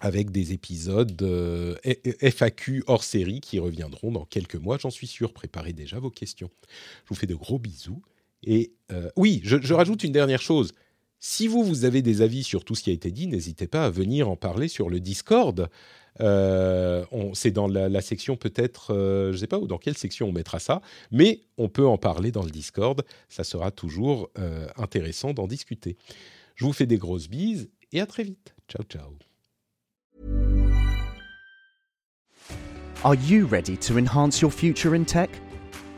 avec 0.00 0.30
des 0.30 0.52
épisodes 0.52 1.20
euh, 1.22 1.76
FAQ 2.20 2.84
hors 2.86 3.02
série 3.02 3.40
qui 3.40 3.58
reviendront 3.58 4.12
dans 4.12 4.24
quelques 4.24 4.54
mois, 4.56 4.78
j'en 4.78 4.90
suis 4.90 5.06
sûr. 5.06 5.32
Préparez 5.32 5.72
déjà 5.72 5.98
vos 5.98 6.10
questions. 6.10 6.50
Je 7.04 7.08
vous 7.08 7.14
fais 7.14 7.26
de 7.26 7.34
gros 7.34 7.58
bisous 7.58 8.02
et 8.42 8.72
euh, 8.92 9.10
oui, 9.16 9.40
je, 9.44 9.74
rajoute 9.74 10.04
une 10.04 10.12
dernière 10.12 10.40
chose. 10.40 10.72
Si 11.20 11.48
vous, 11.48 11.64
vous 11.64 11.84
avez 11.84 12.02
des 12.02 12.22
avis 12.22 12.44
sur 12.44 12.64
tout 12.64 12.74
ce 12.74 12.82
qui 12.84 12.90
a 12.90 12.92
été 12.92 13.10
dit, 13.10 13.26
n'hésitez 13.26 13.66
pas 13.66 13.86
à 13.86 13.90
venir 13.90 14.28
en 14.28 14.36
parler 14.36 14.68
sur 14.68 14.88
le 14.88 15.00
Discord. 15.00 15.68
Euh, 16.20 17.04
c'est 17.34 17.50
dans 17.50 17.66
la, 17.66 18.00
section 18.00 18.36
peut-être, 18.36 18.94
euh, 18.94 19.28
je 19.28 19.32
ne 19.32 19.36
sais 19.38 19.46
pas 19.46 19.58
où, 19.58 19.66
dans 19.66 19.78
quelle 19.78 19.96
section 19.96 20.28
on 20.28 20.32
mettra 20.32 20.58
ça, 20.58 20.80
mais 21.10 21.40
on 21.58 21.68
peut 21.68 21.86
en 21.86 21.98
parler 21.98 22.30
dans 22.30 22.42
le 22.42 22.50
Discord. 22.50 23.04
Ça 23.28 23.44
sera 23.44 23.70
toujours 23.70 24.30
intéressant 24.76 25.32
d'en 25.32 25.46
discuter. 25.46 25.96
Je 26.54 26.64
vous 26.64 26.72
fais 26.72 26.86
des 26.86 26.98
grosses 26.98 27.28
bises 27.28 27.68
et 27.92 28.00
à 28.00 28.06
très 28.06 28.22
vite. 28.22 28.54
Ciao, 28.68 28.84
ciao. 28.84 29.16
Are 33.04 33.14
you 33.14 33.46
ready 33.46 33.76
to 33.76 33.96
enhance 33.96 34.40
your 34.40 34.50
future 34.50 34.92
in 34.92 35.04
tech? 35.04 35.30